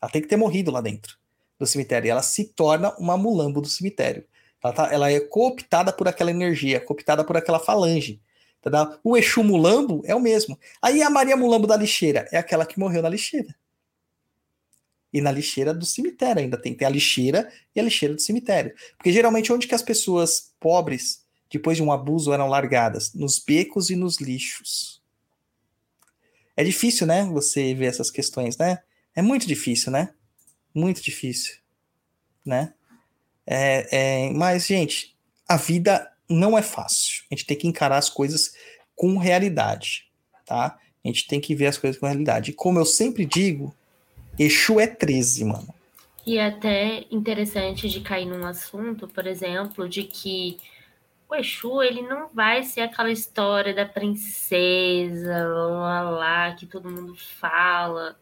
Ela 0.00 0.10
tem 0.10 0.20
que 0.20 0.28
ter 0.28 0.36
morrido 0.36 0.70
lá 0.70 0.80
dentro 0.80 1.16
do 1.58 1.66
cemitério. 1.66 2.08
E 2.08 2.10
ela 2.10 2.22
se 2.22 2.44
torna 2.44 2.94
uma 2.98 3.16
mulambo 3.16 3.60
do 3.60 3.68
cemitério. 3.68 4.24
Ela, 4.62 4.72
tá, 4.72 4.92
ela 4.92 5.10
é 5.10 5.20
cooptada 5.20 5.92
por 5.92 6.08
aquela 6.08 6.30
energia, 6.30 6.80
cooptada 6.80 7.22
por 7.22 7.36
aquela 7.36 7.60
falange. 7.60 8.20
Tá? 8.60 8.98
O 9.04 9.16
Exu 9.16 9.44
Mulambo 9.44 10.02
é 10.06 10.14
o 10.14 10.20
mesmo. 10.20 10.58
Aí 10.80 11.02
a 11.02 11.10
Maria 11.10 11.36
Mulambo 11.36 11.66
da 11.66 11.76
lixeira 11.76 12.26
é 12.32 12.38
aquela 12.38 12.64
que 12.64 12.78
morreu 12.78 13.02
na 13.02 13.08
lixeira. 13.08 13.54
E 15.12 15.20
na 15.20 15.30
lixeira 15.30 15.72
do 15.72 15.86
cemitério 15.86 16.42
ainda 16.42 16.56
tem, 16.56 16.74
tem 16.74 16.86
a 16.86 16.90
lixeira 16.90 17.52
e 17.76 17.78
a 17.78 17.82
lixeira 17.82 18.14
do 18.14 18.20
cemitério. 18.20 18.74
Porque 18.96 19.12
geralmente 19.12 19.52
onde 19.52 19.68
que 19.68 19.74
as 19.74 19.82
pessoas 19.82 20.52
pobres, 20.58 21.24
depois 21.50 21.76
de 21.76 21.82
um 21.82 21.92
abuso, 21.92 22.32
eram 22.32 22.48
largadas? 22.48 23.14
Nos 23.14 23.38
becos 23.38 23.90
e 23.90 23.96
nos 23.96 24.18
lixos. 24.18 25.03
É 26.56 26.62
difícil, 26.62 27.06
né? 27.06 27.24
Você 27.26 27.74
ver 27.74 27.86
essas 27.86 28.10
questões, 28.10 28.56
né? 28.56 28.78
É 29.14 29.22
muito 29.22 29.46
difícil, 29.46 29.92
né? 29.92 30.10
Muito 30.74 31.02
difícil, 31.02 31.56
né? 32.44 32.74
É, 33.46 34.26
é, 34.26 34.30
mas, 34.32 34.66
gente, 34.66 35.14
a 35.48 35.56
vida 35.56 36.10
não 36.28 36.56
é 36.56 36.62
fácil. 36.62 37.24
A 37.30 37.34
gente 37.34 37.46
tem 37.46 37.56
que 37.56 37.68
encarar 37.68 37.98
as 37.98 38.08
coisas 38.08 38.54
com 38.96 39.18
realidade, 39.18 40.08
tá? 40.46 40.78
A 41.04 41.08
gente 41.08 41.26
tem 41.26 41.40
que 41.40 41.54
ver 41.54 41.66
as 41.66 41.76
coisas 41.76 42.00
com 42.00 42.06
realidade. 42.06 42.50
E 42.50 42.54
como 42.54 42.78
eu 42.78 42.86
sempre 42.86 43.26
digo, 43.26 43.74
Exu 44.38 44.80
é 44.80 44.86
13, 44.86 45.44
mano. 45.44 45.74
E 46.26 46.38
é 46.38 46.46
até 46.46 47.04
interessante 47.10 47.88
de 47.88 48.00
cair 48.00 48.24
num 48.24 48.46
assunto, 48.46 49.06
por 49.06 49.26
exemplo, 49.26 49.86
de 49.88 50.04
que 50.04 50.58
Exu, 51.36 51.82
ele 51.82 52.02
não 52.02 52.28
vai 52.28 52.62
ser 52.62 52.82
aquela 52.82 53.10
história 53.10 53.74
da 53.74 53.86
princesa, 53.86 55.46
lá, 55.48 56.02
lá, 56.02 56.54
que 56.54 56.66
todo 56.66 56.90
mundo 56.90 57.14
fala, 57.16 58.18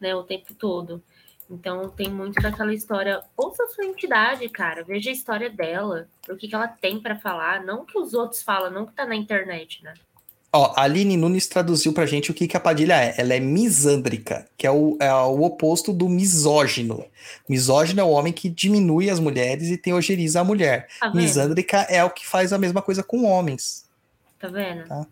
né, 0.00 0.14
o 0.14 0.22
tempo 0.22 0.54
todo. 0.54 1.02
Então 1.48 1.88
tem 1.90 2.08
muito 2.08 2.40
daquela 2.40 2.72
história. 2.72 3.22
Ouça 3.36 3.64
a 3.64 3.68
sua 3.68 3.84
entidade, 3.84 4.48
cara. 4.48 4.82
Veja 4.82 5.10
a 5.10 5.12
história 5.12 5.50
dela. 5.50 6.08
O 6.28 6.36
que, 6.36 6.48
que 6.48 6.54
ela 6.54 6.68
tem 6.68 7.00
para 7.00 7.16
falar. 7.16 7.62
Não 7.62 7.82
o 7.82 7.86
que 7.86 7.98
os 7.98 8.14
outros 8.14 8.42
falam, 8.42 8.70
não 8.70 8.84
o 8.84 8.86
que 8.86 8.94
tá 8.94 9.04
na 9.04 9.14
internet, 9.14 9.82
né? 9.82 9.94
Ó, 10.56 10.72
a 10.76 10.82
Aline 10.82 11.16
Nunes 11.16 11.48
traduziu 11.48 11.92
pra 11.92 12.06
gente 12.06 12.30
o 12.30 12.34
que, 12.34 12.46
que 12.46 12.56
a 12.56 12.60
Padilha 12.60 12.94
é. 12.94 13.14
Ela 13.18 13.34
é 13.34 13.40
misândrica, 13.40 14.46
que 14.56 14.64
é 14.64 14.70
o, 14.70 14.96
é 15.00 15.12
o 15.12 15.42
oposto 15.42 15.92
do 15.92 16.08
misógino. 16.08 17.04
Misógino 17.48 18.00
é 18.00 18.04
o 18.04 18.10
homem 18.10 18.32
que 18.32 18.48
diminui 18.48 19.10
as 19.10 19.18
mulheres 19.18 19.68
e 19.68 19.76
tem 19.76 19.92
ojeriza 19.92 20.40
a 20.40 20.44
mulher. 20.44 20.86
Tá 21.00 21.12
misândrica 21.12 21.78
é 21.90 22.04
o 22.04 22.10
que 22.10 22.24
faz 22.24 22.52
a 22.52 22.58
mesma 22.58 22.80
coisa 22.80 23.02
com 23.02 23.24
homens. 23.24 23.84
Tá 24.38 24.46
vendo? 24.46 24.86
Tá? 24.86 25.04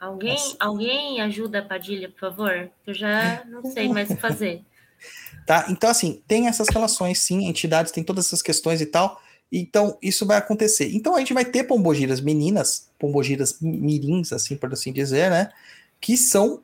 Alguém, 0.00 0.56
alguém 0.58 1.20
ajuda 1.20 1.60
a 1.60 1.62
Padilha, 1.62 2.08
por 2.08 2.18
favor? 2.18 2.70
Eu 2.84 2.92
já 2.92 3.44
não 3.46 3.64
sei 3.70 3.88
mais 3.88 4.10
o 4.10 4.16
que 4.16 4.20
fazer. 4.20 4.62
Tá? 5.46 5.64
Então, 5.70 5.88
assim, 5.88 6.22
tem 6.28 6.46
essas 6.46 6.68
relações, 6.68 7.18
sim, 7.18 7.46
entidades, 7.46 7.90
tem 7.90 8.04
todas 8.04 8.26
essas 8.26 8.42
questões 8.42 8.80
e 8.82 8.86
tal. 8.86 9.20
Então, 9.52 9.98
isso 10.00 10.24
vai 10.24 10.36
acontecer. 10.36 10.94
Então, 10.94 11.16
a 11.16 11.18
gente 11.18 11.34
vai 11.34 11.44
ter 11.44 11.64
pombogiras 11.64 12.20
meninas, 12.20 12.88
pombogiras 12.98 13.58
mirins, 13.60 14.32
assim, 14.32 14.56
por 14.56 14.72
assim 14.72 14.92
dizer, 14.92 15.30
né? 15.30 15.50
Que 16.00 16.16
são 16.16 16.62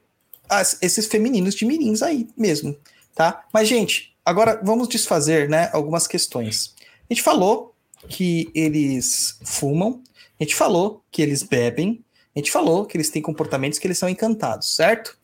as, 0.48 0.78
esses 0.80 1.06
femininos 1.06 1.54
de 1.54 1.64
mirins 1.64 2.02
aí 2.02 2.28
mesmo, 2.36 2.76
tá? 3.14 3.44
Mas, 3.52 3.68
gente, 3.68 4.14
agora 4.24 4.60
vamos 4.62 4.88
desfazer, 4.88 5.48
né, 5.48 5.70
algumas 5.72 6.06
questões. 6.06 6.74
A 7.08 7.14
gente 7.14 7.22
falou 7.22 7.74
que 8.08 8.50
eles 8.54 9.38
fumam, 9.44 10.02
a 10.38 10.42
gente 10.44 10.54
falou 10.54 11.02
que 11.10 11.22
eles 11.22 11.42
bebem, 11.42 12.04
a 12.34 12.38
gente 12.38 12.52
falou 12.52 12.84
que 12.84 12.96
eles 12.96 13.10
têm 13.10 13.22
comportamentos 13.22 13.78
que 13.78 13.86
eles 13.86 13.98
são 13.98 14.08
encantados, 14.08 14.74
certo? 14.74 15.18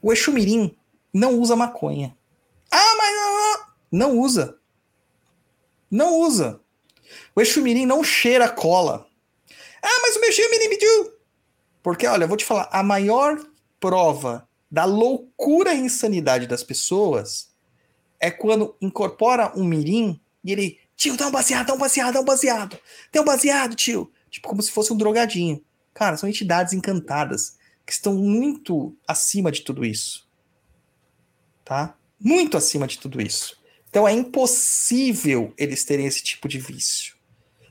O 0.00 0.12
Exu 0.12 0.32
Mirim 0.32 0.76
não 1.12 1.38
usa 1.38 1.54
maconha. 1.54 2.16
Ah, 2.70 2.94
mas 2.96 3.14
não, 3.14 4.10
não 4.10 4.18
usa. 4.18 4.58
Não 5.92 6.20
usa. 6.20 6.58
O 7.36 7.40
Exumirim 7.42 7.84
não 7.84 8.02
cheira 8.02 8.48
cola. 8.48 9.06
Ah, 9.82 9.98
mas 10.00 10.16
o 10.16 10.20
meu 10.20 10.30
Exumirim 10.30 10.70
pediu. 10.70 11.12
Porque, 11.82 12.06
olha, 12.06 12.24
eu 12.24 12.28
vou 12.28 12.38
te 12.38 12.46
falar, 12.46 12.70
a 12.72 12.82
maior 12.82 13.38
prova 13.78 14.48
da 14.70 14.86
loucura 14.86 15.74
e 15.74 15.80
insanidade 15.80 16.46
das 16.46 16.62
pessoas 16.62 17.50
é 18.18 18.30
quando 18.30 18.74
incorpora 18.80 19.52
um 19.54 19.64
mirim 19.64 20.18
e 20.42 20.52
ele, 20.52 20.80
tio, 20.96 21.14
dá 21.14 21.26
um 21.26 21.30
baseado, 21.30 21.66
dá 21.66 21.74
um 21.74 21.78
baseado, 21.78 22.14
dá 22.14 22.20
um 22.20 22.24
baseado. 22.24 22.78
Tem 23.10 23.20
um 23.20 23.24
baseado, 23.26 23.74
tio. 23.74 24.10
Tipo, 24.30 24.48
como 24.48 24.62
se 24.62 24.70
fosse 24.70 24.94
um 24.94 24.96
drogadinho. 24.96 25.62
Cara, 25.92 26.16
são 26.16 26.26
entidades 26.26 26.72
encantadas 26.72 27.58
que 27.84 27.92
estão 27.92 28.14
muito 28.14 28.96
acima 29.06 29.52
de 29.52 29.60
tudo 29.60 29.84
isso. 29.84 30.26
Tá? 31.62 31.94
Muito 32.18 32.56
acima 32.56 32.86
de 32.86 32.98
tudo 32.98 33.20
isso. 33.20 33.60
Então 33.92 34.08
é 34.08 34.12
impossível 34.14 35.52
eles 35.58 35.84
terem 35.84 36.06
esse 36.06 36.22
tipo 36.22 36.48
de 36.48 36.58
vício. 36.58 37.14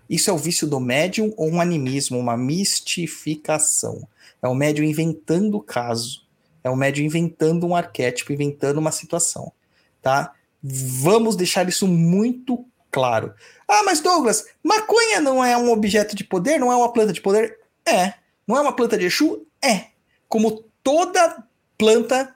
Isso 0.08 0.30
é 0.30 0.34
o 0.34 0.38
vício 0.38 0.68
do 0.68 0.80
médium 0.80 1.34
ou 1.36 1.50
um 1.50 1.60
animismo, 1.60 2.20
uma 2.20 2.38
mistificação. 2.38 4.08
É 4.40 4.48
o 4.48 4.54
médium 4.54 4.86
inventando 4.86 5.56
o 5.56 5.64
caso. 5.64 6.22
É 6.64 6.70
o 6.70 6.76
médium 6.76 7.08
inventando 7.08 7.66
um 7.66 7.76
arquétipo, 7.76 8.32
inventando 8.32 8.78
uma 8.78 8.92
situação. 8.92 9.52
Tá? 10.00 10.34
Vamos 10.62 11.36
deixar 11.36 11.68
isso 11.68 11.88
muito 11.88 12.64
claro. 12.92 13.34
Ah, 13.68 13.82
mas 13.82 14.00
Douglas, 14.00 14.46
maconha 14.64 15.20
não 15.20 15.44
é 15.44 15.58
um 15.58 15.72
objeto 15.72 16.16
de 16.16 16.24
poder? 16.24 16.60
Não 16.60 16.72
é 16.72 16.76
uma 16.76 16.94
planta 16.94 17.12
de 17.12 17.22
poder? 17.22 17.58
É. 17.84 18.14
Não 18.46 18.56
é 18.56 18.62
uma 18.62 18.76
planta 18.76 18.96
de 18.96 19.06
Exu? 19.06 19.48
É. 19.60 19.86
Como 20.30 20.66
toda 20.84 21.44
planta 21.80 22.36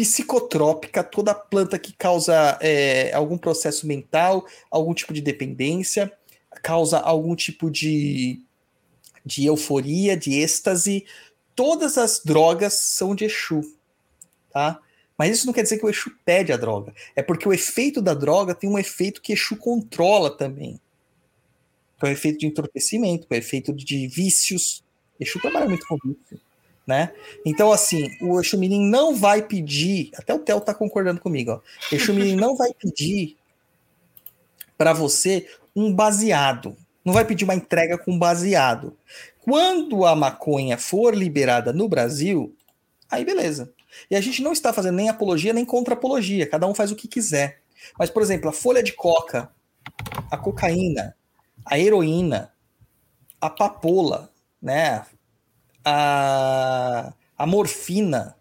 psicotrópica, 0.00 1.04
toda 1.04 1.34
planta 1.34 1.78
que 1.78 1.92
causa 1.92 2.58
é, 2.60 3.12
algum 3.12 3.36
processo 3.36 3.86
mental, 3.86 4.46
algum 4.70 4.94
tipo 4.94 5.12
de 5.12 5.20
dependência, 5.20 6.10
causa 6.62 6.98
algum 6.98 7.36
tipo 7.36 7.70
de, 7.70 8.40
de 9.24 9.44
euforia, 9.44 10.16
de 10.16 10.34
êxtase. 10.40 11.04
Todas 11.54 11.98
as 11.98 12.22
drogas 12.24 12.74
são 12.74 13.14
de 13.14 13.26
Exu, 13.26 13.60
tá? 14.50 14.80
Mas 15.18 15.36
isso 15.36 15.46
não 15.46 15.52
quer 15.52 15.62
dizer 15.62 15.78
que 15.78 15.84
o 15.84 15.90
Exu 15.90 16.10
pede 16.24 16.50
a 16.50 16.56
droga. 16.56 16.94
É 17.14 17.22
porque 17.22 17.46
o 17.46 17.52
efeito 17.52 18.00
da 18.00 18.14
droga 18.14 18.54
tem 18.54 18.70
um 18.70 18.78
efeito 18.78 19.20
que 19.20 19.34
Exu 19.34 19.54
controla 19.56 20.34
também. 20.34 20.80
Que 21.98 22.06
é 22.06 22.08
o 22.08 22.12
efeito 22.12 22.38
de 22.38 22.46
entorpecimento, 22.46 23.26
é 23.28 23.34
o 23.34 23.38
efeito 23.38 23.70
de 23.70 24.08
vícios. 24.08 24.82
Exu 25.20 25.38
trabalha 25.38 25.68
muito 25.68 25.86
com 25.86 25.98
vício. 26.02 26.40
Né? 26.90 27.12
Então, 27.46 27.70
assim, 27.70 28.10
o 28.20 28.40
Exu 28.40 28.58
Mirim 28.58 28.84
não 28.90 29.14
vai 29.14 29.42
pedir, 29.42 30.10
até 30.16 30.34
o 30.34 30.40
Theo 30.40 30.60
tá 30.60 30.74
concordando 30.74 31.20
comigo, 31.20 31.52
ó. 31.52 31.60
Exu 31.94 32.12
Mirim 32.12 32.34
não 32.34 32.56
vai 32.56 32.74
pedir 32.74 33.36
para 34.76 34.92
você 34.92 35.48
um 35.76 35.94
baseado. 35.94 36.76
Não 37.04 37.14
vai 37.14 37.24
pedir 37.24 37.44
uma 37.44 37.54
entrega 37.54 37.96
com 37.96 38.18
baseado. 38.18 38.96
Quando 39.44 40.04
a 40.04 40.16
maconha 40.16 40.76
for 40.76 41.14
liberada 41.14 41.72
no 41.72 41.88
Brasil, 41.88 42.56
aí 43.08 43.24
beleza. 43.24 43.72
E 44.10 44.16
a 44.16 44.20
gente 44.20 44.42
não 44.42 44.50
está 44.50 44.72
fazendo 44.72 44.96
nem 44.96 45.08
apologia 45.08 45.52
nem 45.52 45.64
contra-apologia, 45.64 46.44
cada 46.44 46.66
um 46.66 46.74
faz 46.74 46.90
o 46.90 46.96
que 46.96 47.06
quiser. 47.06 47.60
Mas, 47.96 48.10
por 48.10 48.20
exemplo, 48.20 48.50
a 48.50 48.52
folha 48.52 48.82
de 48.82 48.94
coca, 48.94 49.48
a 50.28 50.36
cocaína, 50.36 51.14
a 51.64 51.78
heroína, 51.78 52.52
a 53.40 53.48
papoula, 53.48 54.32
né? 54.60 55.06
A, 55.84 57.12
a 57.36 57.46
morfina, 57.46 58.36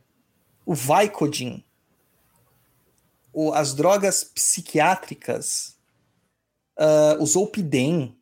o 0.66 0.74
Vicodin, 0.74 1.64
o, 3.34 3.54
as 3.54 3.74
drogas 3.74 4.24
psiquiátricas, 4.24 5.78
uh, 6.78 7.22
o 7.22 7.26
Zolpidem, 7.26 8.18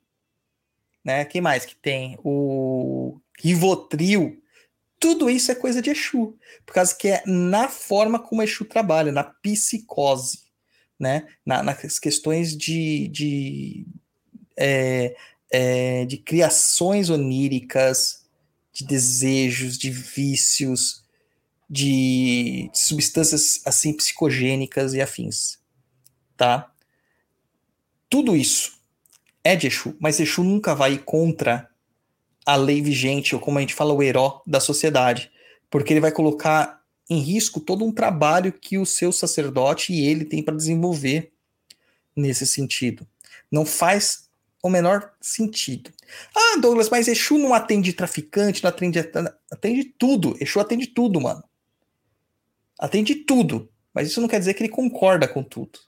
né? 1.03 1.25
Quem 1.25 1.41
mais 1.41 1.65
que 1.65 1.75
tem? 1.75 2.17
O 2.23 3.19
Rivotril, 3.39 4.41
tudo 4.99 5.29
isso 5.29 5.51
é 5.51 5.55
coisa 5.55 5.81
de 5.81 5.89
Exu, 5.91 6.37
por 6.65 6.73
causa 6.73 6.95
que 6.95 7.07
é 7.07 7.23
na 7.25 7.69
forma 7.69 8.19
como 8.19 8.41
Exu 8.41 8.65
trabalha, 8.65 9.11
na 9.11 9.23
psicose, 9.23 10.41
né? 10.99 11.27
Na, 11.45 11.63
nas 11.63 11.99
questões 11.99 12.57
de, 12.57 13.07
de, 13.07 13.87
é, 14.57 15.15
é, 15.51 16.05
de 16.05 16.17
criações 16.17 17.09
oníricas, 17.09 18.16
de 18.77 18.85
desejos, 18.85 19.75
de 19.75 19.89
vícios, 19.89 21.03
de 21.67 22.69
substâncias 22.75 23.59
assim 23.65 23.91
psicogênicas 23.91 24.93
e 24.93 25.01
afins, 25.01 25.57
tá? 26.35 26.71
Tudo 28.07 28.35
isso 28.35 28.79
é 29.43 29.55
de 29.55 29.65
Exu, 29.65 29.95
mas 29.99 30.19
Exu 30.19 30.43
nunca 30.43 30.75
vai 30.75 30.99
contra 30.99 31.67
a 32.45 32.55
lei 32.55 32.79
vigente, 32.79 33.33
ou 33.33 33.41
como 33.41 33.57
a 33.57 33.61
gente 33.61 33.73
fala, 33.73 33.93
o 33.93 34.03
herói 34.03 34.41
da 34.45 34.59
sociedade, 34.59 35.31
porque 35.71 35.91
ele 35.91 35.99
vai 35.99 36.11
colocar 36.11 36.83
em 37.09 37.19
risco 37.19 37.59
todo 37.59 37.83
um 37.83 37.91
trabalho 37.91 38.53
que 38.53 38.77
o 38.77 38.85
seu 38.85 39.11
sacerdote 39.11 39.91
e 39.91 40.05
ele 40.05 40.23
tem 40.23 40.43
para 40.43 40.55
desenvolver 40.55 41.33
nesse 42.15 42.45
sentido. 42.45 43.07
Não 43.51 43.65
faz 43.65 44.26
o 44.63 44.69
menor 44.69 45.13
sentido. 45.21 45.91
Ah, 46.35 46.57
Douglas, 46.59 46.89
mas 46.89 47.07
Exu 47.07 47.37
não 47.37 47.53
atende 47.53 47.93
traficante, 47.93 48.63
não 48.63 48.69
atende. 48.69 48.99
Atende 49.51 49.83
tudo. 49.97 50.35
Exu 50.39 50.59
atende 50.59 50.87
tudo, 50.87 51.21
mano. 51.21 51.43
Atende 52.79 53.15
tudo. 53.15 53.69
Mas 53.93 54.09
isso 54.09 54.21
não 54.21 54.27
quer 54.27 54.39
dizer 54.39 54.53
que 54.53 54.63
ele 54.63 54.69
concorda 54.69 55.27
com 55.27 55.43
tudo. 55.43 55.79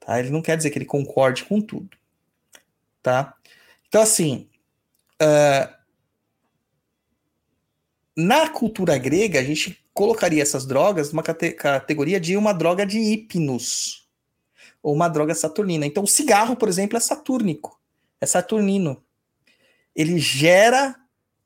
Tá? 0.00 0.18
Ele 0.18 0.30
não 0.30 0.42
quer 0.42 0.56
dizer 0.56 0.70
que 0.70 0.78
ele 0.78 0.84
concorde 0.84 1.44
com 1.44 1.60
tudo. 1.60 1.96
Tá? 3.02 3.34
Então, 3.88 4.02
assim, 4.02 4.48
Uh, 5.20 5.74
na 8.16 8.48
cultura 8.48 8.96
grega, 8.98 9.40
a 9.40 9.42
gente 9.42 9.84
colocaria 9.92 10.42
essas 10.42 10.64
drogas 10.64 11.12
numa 11.12 11.22
cate 11.22 11.52
categoria 11.52 12.20
de 12.20 12.36
uma 12.36 12.52
droga 12.52 12.86
de 12.86 12.98
hipnos, 12.98 14.07
ou 14.82 14.94
uma 14.94 15.08
droga 15.08 15.34
saturnina. 15.34 15.86
Então, 15.86 16.04
o 16.04 16.08
cigarro, 16.08 16.56
por 16.56 16.68
exemplo, 16.68 16.96
é 16.96 17.00
satúrnico, 17.00 17.80
é 18.20 18.26
saturnino. 18.26 19.02
Ele 19.94 20.18
gera 20.18 20.96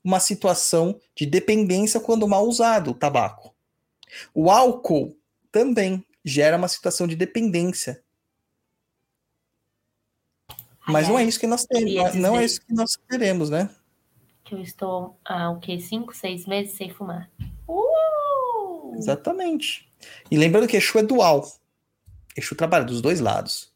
uma 0.03 0.19
situação 0.19 0.99
de 1.15 1.25
dependência 1.25 1.99
quando 1.99 2.27
mal 2.27 2.45
usado, 2.45 2.91
o 2.91 2.93
tabaco. 2.93 3.55
O 4.33 4.51
álcool 4.51 5.17
também 5.51 6.05
gera 6.23 6.57
uma 6.57 6.67
situação 6.67 7.07
de 7.07 7.15
dependência. 7.15 8.03
Mas 10.87 11.07
não 11.07 11.17
é 11.17 11.23
isso 11.23 11.39
que 11.39 11.47
nós 11.47 11.65
temos, 11.65 12.13
não 12.15 12.37
é 12.37 12.43
isso 12.43 12.61
que 12.61 12.73
nós 12.73 12.97
queremos, 13.09 13.49
né? 13.49 13.69
Que 14.43 14.53
eu 14.53 14.59
estou 14.59 15.17
há 15.23 15.49
o 15.49 15.59
quê? 15.59 15.79
Cinco, 15.79 16.13
seis 16.13 16.45
meses 16.45 16.73
sem 16.73 16.89
fumar. 16.89 17.31
Uh! 17.67 18.93
Exatamente. 18.97 19.89
E 20.29 20.37
lembrando 20.37 20.67
que 20.67 20.75
Exu 20.75 20.99
é 20.99 21.03
dual. 21.03 21.47
Exu 22.37 22.55
trabalha 22.55 22.85
dos 22.85 23.01
dois 23.01 23.19
lados. 23.19 23.71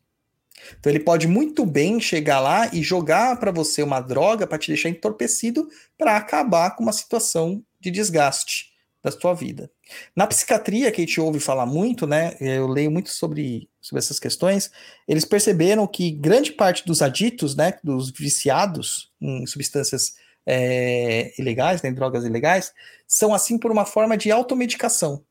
Então 0.80 0.92
ele 0.92 1.00
pode 1.00 1.28
muito 1.28 1.66
bem 1.66 2.00
chegar 2.00 2.40
lá 2.40 2.74
e 2.74 2.82
jogar 2.82 3.40
para 3.40 3.52
você 3.52 3.84
uma 3.84 4.02
droga 4.02 4.48
para 4.48 4.58
te 4.58 4.68
deixar 4.68 4.90
entorpecido 4.90 5.68
para 5.98 6.18
acabar 6.18 6.76
com 6.76 6.84
uma 6.84 6.94
situação 6.94 7.64
de 7.80 7.92
desgaste 7.92 8.72
da 9.04 9.12
sua 9.12 9.34
vida. 9.34 9.72
Na 10.16 10.28
psiquiatria, 10.28 10.92
que 10.92 11.02
a 11.02 11.06
gente 11.06 11.22
ouve 11.22 11.40
falar 11.40 11.66
muito, 11.66 12.08
né? 12.08 12.36
Eu 12.40 12.68
leio 12.68 12.92
muito 12.92 13.10
sobre, 13.10 13.70
sobre 13.80 14.00
essas 14.00 14.20
questões. 14.20 14.72
Eles 15.08 15.24
perceberam 15.24 15.88
que 15.88 16.12
grande 16.12 16.52
parte 16.52 16.86
dos 16.86 17.02
aditos, 17.02 17.56
né? 17.56 17.78
Dos 17.84 18.12
viciados 18.12 19.12
em 19.22 19.46
substâncias 19.46 20.14
é, 20.48 21.34
ilegais, 21.40 21.82
né, 21.82 21.90
em 21.90 21.94
drogas 21.94 22.24
ilegais, 22.24 22.74
são 23.06 23.34
assim 23.34 23.60
por 23.60 23.70
uma 23.70 23.86
forma 23.86 24.18
de 24.18 24.32
automedicação. 24.32 25.24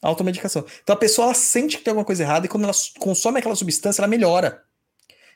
Automedicação. 0.00 0.64
Então 0.82 0.94
a 0.94 0.98
pessoa 0.98 1.26
ela 1.26 1.34
sente 1.34 1.78
que 1.78 1.84
tem 1.84 1.90
alguma 1.90 2.04
coisa 2.04 2.22
errada 2.22 2.46
e 2.46 2.48
quando 2.48 2.64
ela 2.64 2.72
consome 2.98 3.38
aquela 3.38 3.56
substância, 3.56 4.00
ela 4.00 4.08
melhora. 4.08 4.62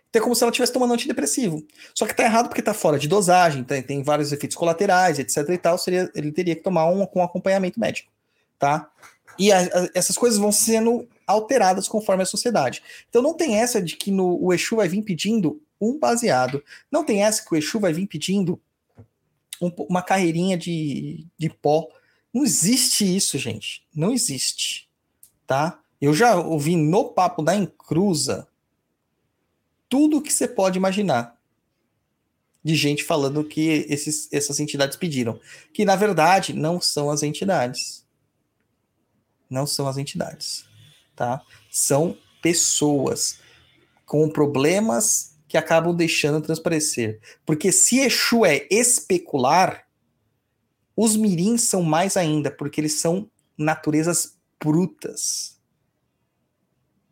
Então 0.09 0.21
é 0.21 0.23
como 0.23 0.35
se 0.35 0.45
ela 0.45 0.51
estivesse 0.51 0.73
tomando 0.73 0.95
antidepressivo. 0.95 1.67
Só 1.95 2.07
que 2.07 2.15
tá 2.15 2.23
errado 2.23 2.49
porque 2.49 2.63
tá 2.63 2.75
fora 2.75 2.99
de 2.99 3.09
dosagem, 3.09 3.65
tem, 3.65 3.83
tem 3.83 4.03
vários 4.03 4.31
efeitos 4.31 4.57
colaterais, 4.57 5.19
etc 5.19 5.49
e 5.49 5.59
tal, 5.59 5.79
seria, 5.79 6.11
ele 6.15 6.31
teria 6.31 6.55
que 6.55 6.63
tomar 6.63 6.87
um 6.87 7.05
com 7.07 7.23
acompanhamento 7.23 7.81
médico, 7.81 8.13
tá? 8.59 8.91
E 9.39 9.51
a, 9.51 9.61
a, 9.61 9.89
essas 9.95 10.17
coisas 10.17 10.39
vão 10.39 10.53
sendo 10.53 11.09
alteradas 11.27 11.89
conforme 11.89 12.23
a 12.23 12.27
sociedade. 12.27 12.83
Então 13.09 13.23
não 13.23 13.35
tem 13.35 13.57
essa 13.57 13.81
de 13.81 13.97
que 13.97 14.11
no, 14.11 14.39
o 14.41 14.53
Exu 14.53 14.77
vai 14.77 14.87
vir 14.87 15.03
pedindo 15.03 15.61
um 15.81 15.99
baseado. 15.99 16.63
Não 16.91 17.05
tem 17.05 17.25
essa 17.25 17.45
que 17.45 17.55
o 17.55 17.57
Exu 17.57 17.81
vai 17.81 17.93
vir 17.93 18.07
pedindo 18.07 18.61
um, 19.61 19.71
uma 19.89 20.03
carreirinha 20.03 20.57
de, 20.57 21.27
de 21.39 21.49
pó. 21.49 21.89
Não 22.33 22.45
existe 22.45 23.05
isso, 23.05 23.39
gente. 23.39 23.87
Não 23.95 24.13
existe, 24.13 24.89
tá? 25.47 25.81
Eu 26.01 26.15
já 26.15 26.37
ouvi 26.37 26.77
no 26.77 27.13
papo 27.13 27.43
da 27.43 27.55
Encruza 27.55 28.49
tudo 29.89 30.23
que 30.23 30.33
você 30.33 30.49
pode 30.49 30.79
imaginar 30.79 31.39
de 32.65 32.75
gente 32.75 33.03
falando 33.03 33.45
que 33.45 33.87
esses, 33.89 34.29
essas 34.33 34.61
entidades 34.61 34.97
pediram, 34.97 35.39
que 35.73 35.85
na 35.85 35.97
verdade 35.97 36.53
não 36.53 36.81
são 36.81 37.11
as 37.11 37.23
entidades. 37.23 38.07
Não 39.51 39.67
são 39.67 39.87
as 39.87 39.99
entidades, 39.99 40.65
tá? 41.15 41.43
São 41.71 42.17
pessoas 42.41 43.39
com 44.07 44.29
problemas 44.31 45.37
que 45.49 45.59
acabam 45.59 45.95
deixando 45.95 46.41
transparecer. 46.41 47.21
Porque 47.45 47.71
se 47.71 47.99
Exu 47.99 48.47
é 48.47 48.67
especular, 48.71 49.87
os 50.97 51.17
mirins 51.17 51.63
são 51.63 51.83
mais 51.83 52.17
ainda, 52.17 52.51
porque 52.51 52.81
eles 52.81 53.01
são 53.01 53.31
naturezas 53.57 54.37
brutas. 54.63 55.59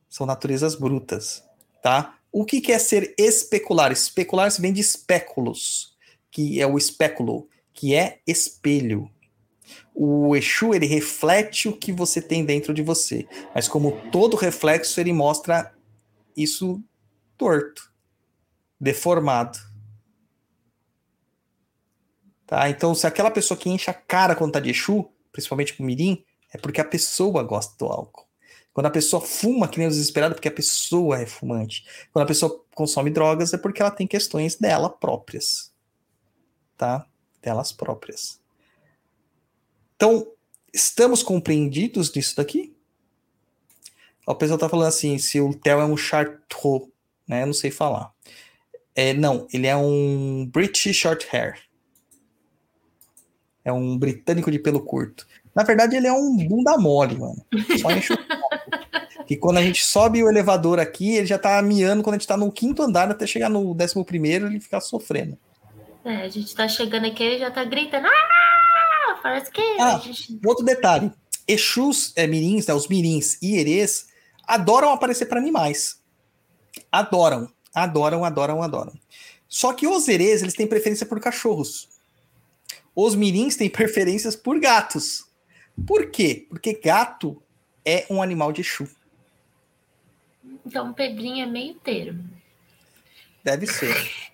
São 0.08 0.26
naturezas 0.26 0.74
brutas, 0.74 1.44
tá? 1.82 2.18
O 2.32 2.44
que, 2.44 2.60
que 2.60 2.72
é 2.72 2.78
ser 2.78 3.14
especular? 3.18 3.90
Especular 3.90 4.50
se 4.50 4.60
vem 4.60 4.72
de 4.72 4.80
espéculos, 4.80 5.96
que 6.30 6.60
é 6.60 6.66
o 6.66 6.78
espéculo, 6.78 7.48
que 7.72 7.94
é 7.94 8.20
espelho. 8.26 9.10
O 9.94 10.34
Exu, 10.36 10.74
ele 10.74 10.86
reflete 10.86 11.68
o 11.68 11.76
que 11.76 11.92
você 11.92 12.20
tem 12.20 12.44
dentro 12.44 12.72
de 12.72 12.82
você. 12.82 13.26
Mas 13.54 13.68
como 13.68 14.00
todo 14.10 14.36
reflexo, 14.36 15.00
ele 15.00 15.12
mostra 15.12 15.72
isso 16.36 16.82
torto, 17.36 17.92
deformado. 18.80 19.58
Tá? 22.50 22.68
Então, 22.68 22.96
se 22.96 23.06
aquela 23.06 23.30
pessoa 23.30 23.56
que 23.56 23.70
enche 23.70 23.88
a 23.88 23.94
cara 23.94 24.34
quando 24.34 24.50
tá 24.50 24.58
de 24.58 24.70
Exu, 24.70 25.08
principalmente 25.30 25.72
com 25.72 25.84
mirim, 25.84 26.24
é 26.52 26.58
porque 26.58 26.80
a 26.80 26.84
pessoa 26.84 27.44
gosta 27.44 27.76
do 27.78 27.88
álcool. 27.88 28.26
Quando 28.72 28.86
a 28.86 28.90
pessoa 28.90 29.22
fuma 29.22 29.68
que 29.68 29.78
nem 29.78 29.86
desesperado, 29.86 30.32
é 30.32 30.34
porque 30.34 30.48
a 30.48 30.52
pessoa 30.52 31.20
é 31.20 31.26
fumante. 31.26 31.86
Quando 32.12 32.24
a 32.24 32.26
pessoa 32.26 32.64
consome 32.74 33.08
drogas, 33.08 33.54
é 33.54 33.56
porque 33.56 33.80
ela 33.80 33.92
tem 33.92 34.04
questões 34.04 34.56
dela 34.56 34.90
próprias. 34.90 35.72
Tá? 36.76 37.06
Delas 37.40 37.70
próprias. 37.70 38.40
Então, 39.94 40.26
estamos 40.74 41.22
compreendidos 41.22 42.12
nisso 42.12 42.34
daqui? 42.34 42.76
O 44.26 44.34
pessoal 44.34 44.58
tá 44.58 44.68
falando 44.68 44.88
assim, 44.88 45.18
se 45.18 45.40
o 45.40 45.54
Theo 45.54 45.78
é 45.78 45.84
um 45.84 45.96
Chartreux, 45.96 46.88
né? 47.28 47.42
Eu 47.42 47.46
não 47.46 47.54
sei 47.54 47.70
falar. 47.70 48.12
É, 48.92 49.12
não, 49.12 49.46
ele 49.52 49.68
é 49.68 49.76
um 49.76 50.50
British 50.52 50.96
Short 50.96 51.28
Hair. 51.30 51.69
É 53.64 53.72
um 53.72 53.96
britânico 53.96 54.50
de 54.50 54.58
pelo 54.58 54.80
curto. 54.80 55.26
Na 55.54 55.62
verdade, 55.62 55.96
ele 55.96 56.06
é 56.06 56.12
um 56.12 56.36
bunda 56.36 56.78
mole, 56.78 57.18
mano. 57.18 57.44
Só 57.80 57.90
enche 57.90 58.12
o. 58.12 58.18
E 59.28 59.36
quando 59.36 59.58
a 59.58 59.62
gente 59.62 59.86
sobe 59.86 60.24
o 60.24 60.28
elevador 60.28 60.80
aqui, 60.80 61.14
ele 61.14 61.26
já 61.26 61.38
tá 61.38 61.62
miando 61.62 62.02
quando 62.02 62.14
a 62.14 62.18
gente 62.18 62.26
tá 62.26 62.36
no 62.36 62.50
quinto 62.50 62.82
andar 62.82 63.08
até 63.08 63.24
chegar 63.28 63.48
no 63.48 63.72
décimo 63.72 64.04
primeiro, 64.04 64.48
ele 64.48 64.58
fica 64.58 64.80
sofrendo. 64.80 65.38
É, 66.04 66.22
a 66.22 66.28
gente 66.28 66.52
tá 66.52 66.66
chegando 66.66 67.06
aqui 67.06 67.22
e 67.22 67.38
já 67.38 67.48
tá 67.48 67.62
gritando. 67.62 68.08
Ah! 68.08 69.20
Parece 69.22 69.50
que 69.52 69.60
Ah, 69.78 69.98
gente. 69.98 70.40
Outro 70.44 70.64
detalhe: 70.64 71.12
Exus, 71.46 72.12
é, 72.16 72.26
mirins, 72.26 72.66
né, 72.66 72.74
os 72.74 72.88
mirins 72.88 73.38
e 73.40 73.56
erês 73.56 74.08
adoram 74.48 74.90
aparecer 74.90 75.26
para 75.26 75.38
animais. 75.38 76.00
Adoram, 76.90 77.48
adoram, 77.72 78.24
adoram, 78.24 78.62
adoram. 78.62 78.92
Só 79.48 79.72
que 79.72 79.86
os 79.86 80.08
erês, 80.08 80.42
eles 80.42 80.54
têm 80.54 80.66
preferência 80.66 81.06
por 81.06 81.20
cachorros. 81.20 81.88
Os 83.02 83.14
mirins 83.14 83.56
têm 83.56 83.70
preferências 83.70 84.36
por 84.36 84.60
gatos. 84.60 85.26
Por 85.86 86.10
quê? 86.10 86.46
Porque 86.50 86.74
gato 86.74 87.42
é 87.82 88.04
um 88.10 88.20
animal 88.20 88.52
de 88.52 88.60
Exu. 88.60 88.86
Então 90.66 90.90
o 90.90 90.94
Pedrinho 90.94 91.42
é 91.42 91.46
meio 91.46 91.74
termo. 91.76 92.22
Deve 93.42 93.66
ser. 93.66 93.94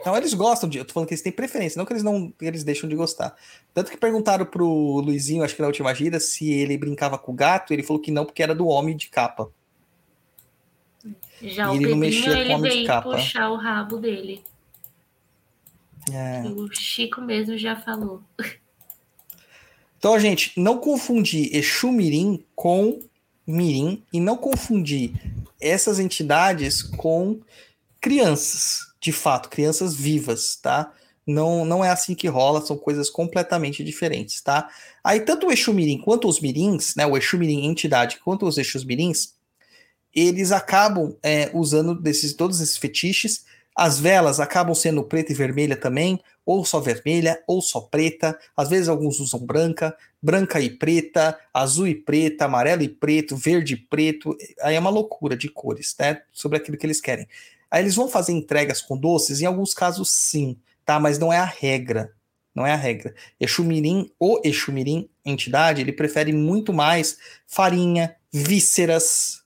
Então 0.00 0.16
eles 0.16 0.34
gostam 0.34 0.68
de. 0.68 0.78
Eu 0.78 0.84
tô 0.84 0.92
falando 0.92 1.06
que 1.06 1.14
eles 1.14 1.22
têm 1.22 1.30
preferência, 1.30 1.78
não 1.78 1.86
que 1.86 1.92
eles 1.92 2.02
não 2.02 2.34
eles 2.40 2.64
deixam 2.64 2.88
de 2.88 2.96
gostar. 2.96 3.36
Tanto 3.72 3.88
que 3.88 3.96
perguntaram 3.96 4.44
pro 4.44 4.66
Luizinho, 4.98 5.44
acho 5.44 5.54
que 5.54 5.62
na 5.62 5.68
última 5.68 5.94
gira, 5.94 6.18
se 6.18 6.50
ele 6.50 6.76
brincava 6.76 7.16
com 7.16 7.30
o 7.30 7.34
gato, 7.36 7.72
ele 7.72 7.84
falou 7.84 8.02
que 8.02 8.10
não, 8.10 8.24
porque 8.24 8.42
era 8.42 8.52
do 8.52 8.66
homem 8.66 8.96
de 8.96 9.08
capa. 9.08 9.48
Já 11.40 11.66
E 11.66 11.68
o 11.68 11.74
ele 11.76 11.86
não 11.86 12.00
Pedrinho, 12.00 12.26
mexia 12.26 12.32
com 12.32 12.38
ele 12.40 12.52
homem 12.52 12.70
de 12.72 12.76
veio 12.78 12.86
capa. 12.88 13.12
puxar 13.12 13.48
o 13.50 13.56
rabo 13.56 13.96
dele. 13.96 14.42
É. 16.10 16.42
O 16.48 16.72
Chico 16.72 17.20
mesmo 17.20 17.56
já 17.56 17.76
falou. 17.76 18.22
Então, 19.98 20.18
gente, 20.18 20.52
não 20.56 20.78
confundir 20.78 21.54
Exu 21.54 21.92
Mirim 21.92 22.44
com 22.56 23.00
Mirim 23.46 24.02
e 24.12 24.20
não 24.20 24.36
confundir 24.36 25.12
essas 25.60 26.00
entidades 26.00 26.82
com 26.82 27.40
crianças, 28.00 28.92
de 29.00 29.12
fato, 29.12 29.48
crianças 29.48 29.94
vivas, 29.94 30.56
tá? 30.56 30.92
Não, 31.24 31.64
não 31.64 31.84
é 31.84 31.90
assim 31.90 32.16
que 32.16 32.26
rola, 32.26 32.60
são 32.66 32.76
coisas 32.76 33.08
completamente 33.08 33.84
diferentes, 33.84 34.40
tá? 34.40 34.68
Aí, 35.04 35.20
tanto 35.20 35.46
o 35.46 35.52
Exu 35.52 35.72
Mirim 35.72 35.98
quanto 35.98 36.26
os 36.26 36.40
Mirins, 36.40 36.96
né? 36.96 37.06
O 37.06 37.16
Exu 37.16 37.38
Mirim 37.38 37.66
entidade 37.66 38.18
quanto 38.24 38.44
os 38.44 38.58
Exus 38.58 38.84
Mirins, 38.84 39.34
eles 40.12 40.50
acabam 40.50 41.16
é, 41.22 41.50
usando 41.54 41.94
desses, 41.94 42.34
todos 42.34 42.60
esses 42.60 42.76
fetiches. 42.76 43.44
As 43.74 43.98
velas 43.98 44.38
acabam 44.38 44.74
sendo 44.74 45.02
preta 45.02 45.32
e 45.32 45.34
vermelha 45.34 45.76
também, 45.76 46.20
ou 46.44 46.64
só 46.64 46.80
vermelha, 46.80 47.42
ou 47.46 47.62
só 47.62 47.80
preta. 47.80 48.38
Às 48.56 48.68
vezes 48.68 48.88
alguns 48.88 49.18
usam 49.20 49.40
branca, 49.40 49.96
branca 50.20 50.60
e 50.60 50.70
preta, 50.70 51.38
azul 51.54 51.86
e 51.86 51.94
preta, 51.94 52.44
amarelo 52.44 52.82
e 52.82 52.88
preto, 52.88 53.36
verde 53.36 53.74
e 53.74 53.76
preto. 53.76 54.36
Aí 54.60 54.74
é 54.74 54.80
uma 54.80 54.90
loucura 54.90 55.36
de 55.36 55.48
cores, 55.48 55.94
né? 55.98 56.22
Sobre 56.32 56.58
aquilo 56.58 56.76
que 56.76 56.84
eles 56.84 57.00
querem. 57.00 57.26
Aí 57.70 57.82
eles 57.82 57.94
vão 57.94 58.08
fazer 58.08 58.32
entregas 58.32 58.82
com 58.82 58.96
doces, 58.96 59.40
em 59.40 59.46
alguns 59.46 59.72
casos 59.72 60.10
sim, 60.10 60.58
tá? 60.84 61.00
Mas 61.00 61.18
não 61.18 61.32
é 61.32 61.38
a 61.38 61.44
regra. 61.44 62.12
Não 62.54 62.66
é 62.66 62.72
a 62.72 62.76
regra. 62.76 63.14
Exumirim, 63.40 64.10
o 64.20 64.38
Exumirim 64.44 65.08
entidade, 65.24 65.80
ele 65.80 65.92
prefere 65.92 66.32
muito 66.32 66.72
mais 66.72 67.16
farinha, 67.46 68.14
vísceras, 68.30 69.42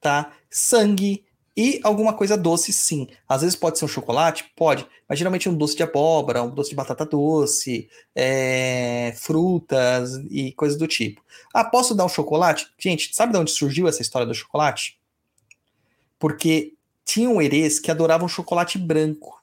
tá? 0.00 0.32
Sangue 0.50 1.25
e 1.56 1.80
alguma 1.82 2.12
coisa 2.12 2.36
doce, 2.36 2.70
sim. 2.70 3.08
Às 3.26 3.40
vezes 3.40 3.56
pode 3.56 3.78
ser 3.78 3.86
um 3.86 3.88
chocolate? 3.88 4.52
Pode. 4.54 4.86
Mas 5.08 5.18
geralmente 5.18 5.48
é 5.48 5.50
um 5.50 5.56
doce 5.56 5.74
de 5.74 5.82
abóbora, 5.82 6.42
um 6.42 6.50
doce 6.50 6.70
de 6.70 6.76
batata 6.76 7.06
doce, 7.06 7.88
é, 8.14 9.14
frutas 9.16 10.16
e 10.30 10.52
coisas 10.52 10.76
do 10.76 10.86
tipo. 10.86 11.24
Ah, 11.54 11.64
posso 11.64 11.94
dar 11.94 12.04
um 12.04 12.10
chocolate? 12.10 12.68
Gente, 12.78 13.14
sabe 13.14 13.32
de 13.32 13.38
onde 13.38 13.50
surgiu 13.50 13.88
essa 13.88 14.02
história 14.02 14.26
do 14.26 14.34
chocolate? 14.34 14.98
Porque 16.18 16.74
tinham 17.06 17.40
herês 17.40 17.80
que 17.80 17.90
adoravam 17.90 18.28
chocolate 18.28 18.76
branco. 18.76 19.42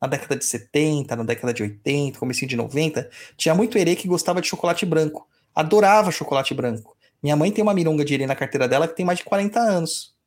Na 0.00 0.08
década 0.08 0.36
de 0.36 0.44
70, 0.44 1.14
na 1.14 1.22
década 1.22 1.54
de 1.54 1.62
80, 1.62 2.18
comecinho 2.18 2.48
de 2.48 2.56
90, 2.56 3.08
tinha 3.36 3.54
muito 3.54 3.78
herê 3.78 3.94
que 3.94 4.08
gostava 4.08 4.40
de 4.40 4.48
chocolate 4.48 4.84
branco. 4.84 5.28
Adorava 5.54 6.10
chocolate 6.10 6.52
branco. 6.52 6.96
Minha 7.22 7.36
mãe 7.36 7.52
tem 7.52 7.62
uma 7.62 7.74
mironga 7.74 8.04
de 8.04 8.14
herê 8.14 8.26
na 8.26 8.34
carteira 8.34 8.66
dela 8.66 8.88
que 8.88 8.96
tem 8.96 9.06
mais 9.06 9.18
de 9.18 9.24
40 9.24 9.60
anos. 9.60 10.17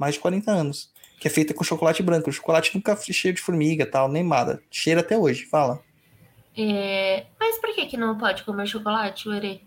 Mais 0.00 0.14
de 0.14 0.20
40 0.20 0.50
anos. 0.50 0.90
Que 1.18 1.28
é 1.28 1.30
feita 1.30 1.52
com 1.52 1.62
chocolate 1.62 2.02
branco. 2.02 2.30
O 2.30 2.32
chocolate 2.32 2.74
nunca 2.74 2.96
foi 2.96 3.12
cheio 3.12 3.34
de 3.34 3.42
formiga 3.42 3.84
tal, 3.84 4.08
nem 4.08 4.24
nada. 4.24 4.62
Cheira 4.70 5.02
até 5.02 5.18
hoje, 5.18 5.44
fala. 5.44 5.78
É, 6.56 7.26
Mas 7.38 7.58
por 7.58 7.74
que, 7.74 7.84
que 7.84 7.98
não 7.98 8.16
pode 8.16 8.42
comer 8.44 8.66
chocolate, 8.66 9.28
o 9.28 9.34
Erê? 9.34 9.60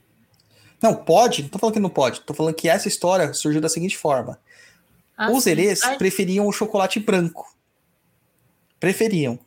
Não, 0.82 0.96
pode, 0.96 1.44
não 1.44 1.50
tô 1.50 1.60
falando 1.60 1.76
que 1.76 1.80
não 1.80 1.90
pode. 1.90 2.22
Tô 2.22 2.34
falando 2.34 2.56
que 2.56 2.68
essa 2.68 2.88
história 2.88 3.32
surgiu 3.32 3.62
da 3.62 3.70
seguinte 3.70 3.96
forma. 3.96 4.40
Ah, 5.16 5.30
Os 5.30 5.46
herês 5.46 5.84
Ai, 5.84 5.98
preferiam 5.98 6.48
o 6.48 6.52
chocolate 6.52 7.00
branco. 7.00 7.56
Preferiam, 8.80 9.40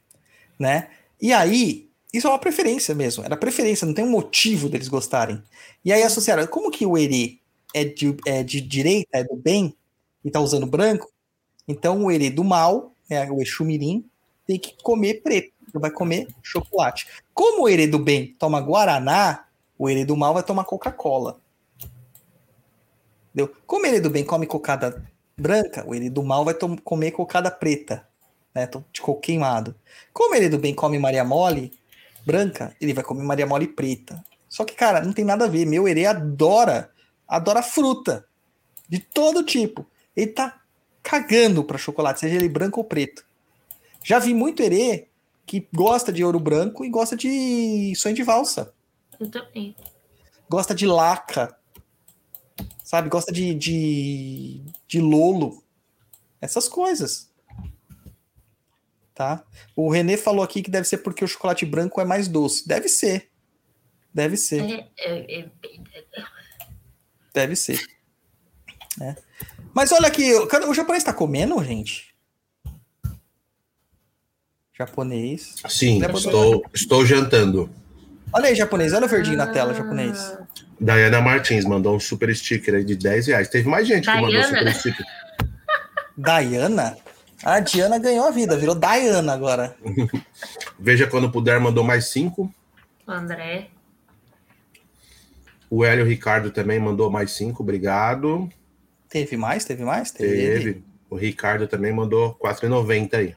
né? 0.57 0.89
E 1.21 1.33
aí, 1.33 1.91
isso 2.15 2.29
é 2.29 2.31
uma 2.31 2.39
preferência 2.39 2.95
mesmo. 2.95 3.25
Era 3.25 3.37
preferência, 3.37 3.85
não 3.85 3.93
tem 3.93 4.05
um 4.05 4.11
motivo 4.11 4.69
deles 4.69 4.87
gostarem. 4.87 5.43
E 5.85 5.93
aí 5.93 6.05
associaram, 6.05 6.47
como 6.47 6.71
que 6.71 6.87
o 6.87 6.97
herê 6.97 7.39
é 7.75 7.85
de, 7.85 8.17
é 8.25 8.45
de 8.45 8.61
direita, 8.61 9.19
é 9.19 9.25
do 9.25 9.37
bem, 9.37 9.77
e 10.27 10.31
tá 10.31 10.41
usando 10.41 10.67
branco, 10.67 11.09
então 11.69 12.05
o 12.05 12.11
herê 12.11 12.31
do 12.31 12.43
mal, 12.43 12.93
né, 13.09 13.31
o 13.31 13.41
Exu 13.41 13.65
Mirim, 13.65 14.05
tem 14.45 14.59
que 14.59 14.77
comer 14.83 15.23
preto, 15.23 15.53
vai 15.73 15.91
comer 15.91 16.27
chocolate. 16.43 17.07
Como 17.33 17.63
o 17.63 17.69
herê 17.69 17.87
do 17.87 17.99
bem 17.99 18.35
toma 18.37 18.61
Guaraná, 18.61 19.47
o 19.79 19.89
herê 19.89 20.05
do 20.05 20.17
mal 20.17 20.35
vai 20.35 20.43
tomar 20.43 20.65
Coca-Cola. 20.65 21.39
Entendeu? 23.33 23.55
Como 23.67 23.85
o 23.85 23.87
herê 23.87 24.01
do 24.01 24.11
bem 24.11 24.25
come 24.25 24.49
cocada 24.49 25.01
branca, 25.37 25.87
o 25.87 25.95
herê 25.95 26.11
do 26.11 26.25
mal 26.25 26.45
vai 26.45 26.55
comer 26.83 27.13
cocada 27.13 27.49
preta, 27.49 28.09
né, 28.53 28.69
de 28.93 29.01
coco 29.01 29.21
queimado. 29.21 29.77
Como 30.13 30.33
o 30.33 30.37
herê 30.37 30.49
do 30.49 30.59
bem 30.59 30.75
come 30.75 30.99
Maria 30.99 31.25
Mole 31.25 31.73
branca, 32.27 32.75
ele 32.81 32.93
vai 32.93 33.05
comer 33.05 33.23
Maria 33.23 33.47
Mole 33.47 33.69
preta. 33.69 34.25
Só 34.49 34.65
que, 34.65 34.75
cara, 34.75 35.01
não 35.01 35.13
tem 35.13 35.25
nada 35.25 35.45
a 35.45 35.49
ver. 35.49 35.67
Meu 35.67 35.87
herê 35.87 36.07
adora, 36.07 36.91
adora 37.29 37.63
fruta, 37.63 38.27
de 38.89 38.99
todo 38.99 39.45
tipo. 39.45 39.87
Ele 40.17 40.29
tá 40.29 40.63
cagando 41.03 41.63
pra 41.63 41.79
chocolate, 41.79 42.21
seja 42.21 42.37
ele 42.37 42.49
branco 42.49 42.81
ou 42.81 42.85
preto. 42.85 43.25
Já 44.03 44.19
vi 44.19 44.33
muito 44.33 44.63
herê 44.63 45.09
que 45.45 45.69
gosta 45.73 46.13
de 46.13 46.25
ouro 46.25 46.41
branco 46.41 46.85
e 46.85 46.91
gosta 46.91 47.17
de 47.17 47.95
sonho 47.97 48.15
de 48.15 48.23
valsa. 48.23 48.75
Eu 49.19 49.31
também. 49.31 49.77
Gosta 50.49 50.75
de 50.75 50.87
laca. 50.87 51.57
Sabe? 52.83 53.09
Gosta 53.09 53.33
de, 53.33 53.55
de, 53.55 54.63
de 54.87 55.01
lolo. 55.01 55.63
Essas 56.41 56.69
coisas. 56.69 57.31
Tá? 59.15 59.45
O 59.75 59.91
Renê 59.91 60.17
falou 60.17 60.45
aqui 60.45 60.63
que 60.63 60.71
deve 60.71 60.87
ser 60.87 60.99
porque 60.99 61.25
o 61.25 61.29
chocolate 61.29 61.65
branco 61.65 62.01
é 62.01 62.05
mais 62.05 62.29
doce. 62.29 62.67
Deve 62.67 62.89
ser. 62.89 63.31
Deve 64.13 64.37
ser. 64.37 64.63
É, 64.63 64.89
é, 64.99 65.41
é, 65.41 65.51
Deve 67.33 67.57
ser. 67.57 67.81
É. 69.01 69.17
Mas 69.77 69.93
olha 69.93 70.09
aqui, 70.09 70.33
o 70.33 70.73
japonês 70.73 71.05
tá 71.05 71.13
comendo, 71.13 71.63
gente? 71.63 72.15
Japonês. 74.73 75.57
Sim, 75.69 76.01
estou, 76.03 76.65
estou 76.73 77.05
jantando. 77.05 77.69
Olha 78.33 78.47
aí, 78.47 78.55
japonês. 78.55 78.95
Olha 78.95 79.05
o 79.05 79.09
verdinho 79.09 79.37
na 79.37 79.49
tela, 79.49 79.75
japonês. 79.75 80.19
Ah, 80.19 80.47
Dayana 80.81 81.21
Martins 81.21 81.67
mandou 81.67 81.95
um 81.95 82.01
super 82.01 82.35
sticker 82.35 82.77
aí 82.77 82.85
de 82.85 82.97
10 82.97 83.27
reais. 83.27 83.49
Teve 83.51 83.69
mais 83.69 83.87
gente 83.87 84.11
que 84.11 84.19
mandou 84.19 84.43
super 84.45 84.75
sticker. 84.75 85.07
Diana? 86.17 86.97
A 87.45 87.61
Diana 87.61 87.99
ganhou 87.99 88.27
a 88.27 88.31
vida, 88.31 88.57
virou 88.57 88.75
Diana 88.75 89.35
agora. 89.35 89.77
Veja 90.81 91.07
quando 91.07 91.31
puder, 91.31 91.61
mandou 91.61 91.85
mais 91.85 92.07
5. 92.07 92.51
o 93.07 93.13
André. 93.13 93.69
O 95.69 95.85
Hélio 95.85 96.07
Ricardo 96.07 96.51
também 96.51 96.81
mandou 96.81 97.11
mais 97.11 97.33
5, 97.33 97.63
obrigado. 97.63 98.51
Teve 99.09 99.37
mais? 99.37 99.65
Teve 99.65 99.85
mais? 99.85 100.11
Teve. 100.11 100.83
O 101.09 101.17
Ricardo 101.17 101.69
também 101.69 101.93
mandou 101.93 102.35
4,90 102.35 103.15
aí. 103.15 103.35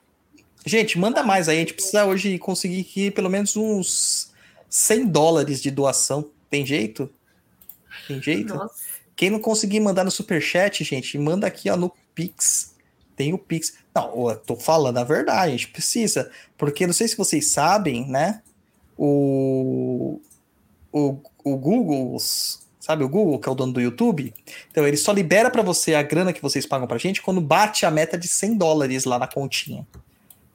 Gente, 0.66 0.98
manda 0.98 1.24
mais 1.24 1.48
aí. 1.48 1.58
A 1.58 1.60
gente 1.60 1.74
precisa 1.74 2.06
hoje 2.06 2.38
conseguir 2.40 2.82
aqui 2.82 3.12
pelo 3.12 3.30
menos 3.30 3.56
uns 3.56 4.32
100 4.70 5.08
dólares 5.08 5.62
de 5.62 5.72
doação. 5.72 6.30
Tem 6.50 6.66
jeito? 6.66 7.10
Tem 8.08 8.22
jeito? 8.22 8.56
Nossa. 8.56 8.74
Quem 9.16 9.30
não 9.30 9.40
conseguir 9.40 9.80
mandar 9.80 10.04
no 10.04 10.12
superchat, 10.12 10.84
gente, 10.84 11.18
manda 11.18 11.46
aqui 11.46 11.70
ó, 11.70 11.78
no 11.78 11.92
Pix. 12.16 12.76
Tem 13.16 13.34
o 13.34 13.38
Pix. 13.38 13.74
Não, 13.94 14.30
eu 14.30 14.38
tô 14.38 14.56
falando 14.56 14.98
a 14.98 15.04
verdade, 15.04 15.48
a 15.48 15.52
gente 15.52 15.68
precisa. 15.68 16.32
Porque 16.58 16.88
não 16.88 16.94
sei 16.94 17.08
se 17.08 17.18
vocês 17.18 17.48
sabem, 17.48 18.08
né? 18.10 18.42
o, 19.00 20.20
o, 20.92 21.18
o 21.46 21.56
Google, 21.56 22.18
sabe 22.90 23.04
o 23.04 23.10
Google, 23.10 23.38
que 23.38 23.48
é 23.48 23.52
o 23.52 23.56
dono 23.56 23.72
do 23.72 23.80
YouTube? 23.80 24.34
Então 24.72 24.88
ele 24.88 24.98
só 24.98 25.12
libera 25.12 25.52
para 25.52 25.62
você 25.62 25.94
a 25.94 26.02
grana 26.02 26.34
que 26.34 26.42
vocês 26.42 26.66
pagam 26.66 26.88
pra 26.88 26.98
gente 26.98 27.22
quando 27.22 27.40
bate 27.40 27.86
a 27.86 27.92
meta 27.92 28.18
de 28.18 28.28
100 28.28 28.58
dólares 28.58 29.06
lá 29.06 29.20
na 29.20 29.28
continha. 29.28 29.86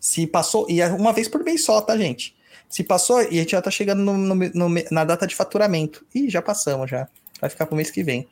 Se 0.00 0.26
passou, 0.26 0.66
e 0.68 0.80
é 0.80 0.88
uma 0.88 1.12
vez 1.12 1.28
por 1.28 1.44
mês 1.44 1.64
só, 1.64 1.80
tá, 1.80 1.96
gente? 1.96 2.34
Se 2.68 2.82
passou, 2.82 3.22
e 3.22 3.26
a 3.26 3.42
gente 3.42 3.52
já 3.52 3.62
tá 3.62 3.70
chegando 3.70 4.02
no, 4.02 4.18
no, 4.18 4.34
no, 4.34 4.82
na 4.90 5.04
data 5.04 5.28
de 5.28 5.34
faturamento. 5.34 6.04
Ih, 6.12 6.28
já 6.28 6.42
passamos 6.42 6.90
já. 6.90 7.06
Vai 7.40 7.48
ficar 7.48 7.66
pro 7.66 7.76
mês 7.76 7.88
que 7.88 8.02
vem. 8.02 8.26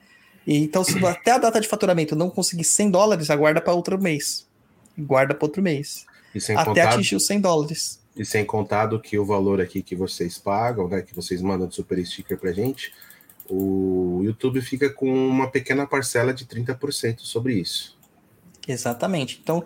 E, 0.45 0.65
então, 0.65 0.83
se 0.83 0.99
até 1.07 1.31
a 1.31 1.39
data 1.39 1.61
de 1.61 1.69
faturamento 1.69 2.17
não 2.17 2.29
conseguir 2.29 2.65
100 2.65 2.91
dólares, 2.91 3.31
aguarda 3.31 3.61
para 3.61 3.73
outro 3.73 3.97
mês. 4.03 4.49
Guarda 4.99 5.33
para 5.33 5.47
outro 5.47 5.63
mês. 5.63 6.05
até 6.57 6.83
atingir 6.83 7.15
os 7.15 7.27
100 7.27 7.41
dólares. 7.41 8.01
E 8.17 8.25
sem 8.25 8.45
contar 8.45 8.87
do 8.87 8.99
que 8.99 9.17
o 9.17 9.25
valor 9.25 9.61
aqui 9.61 9.81
que 9.81 9.95
vocês 9.95 10.39
pagam, 10.39 10.89
né, 10.89 11.03
que 11.03 11.15
vocês 11.15 11.41
mandam 11.41 11.69
de 11.69 11.77
super 11.77 12.05
sticker 12.05 12.37
pra 12.37 12.53
gente, 12.53 12.93
o 13.55 14.23
YouTube 14.25 14.63
fica 14.63 14.89
com 14.89 15.13
uma 15.13 15.51
pequena 15.51 15.87
parcela 15.87 16.33
de 16.33 16.47
30% 16.47 17.21
sobre 17.21 17.55
isso. 17.55 17.99
Exatamente. 18.67 19.39
Então, 19.43 19.63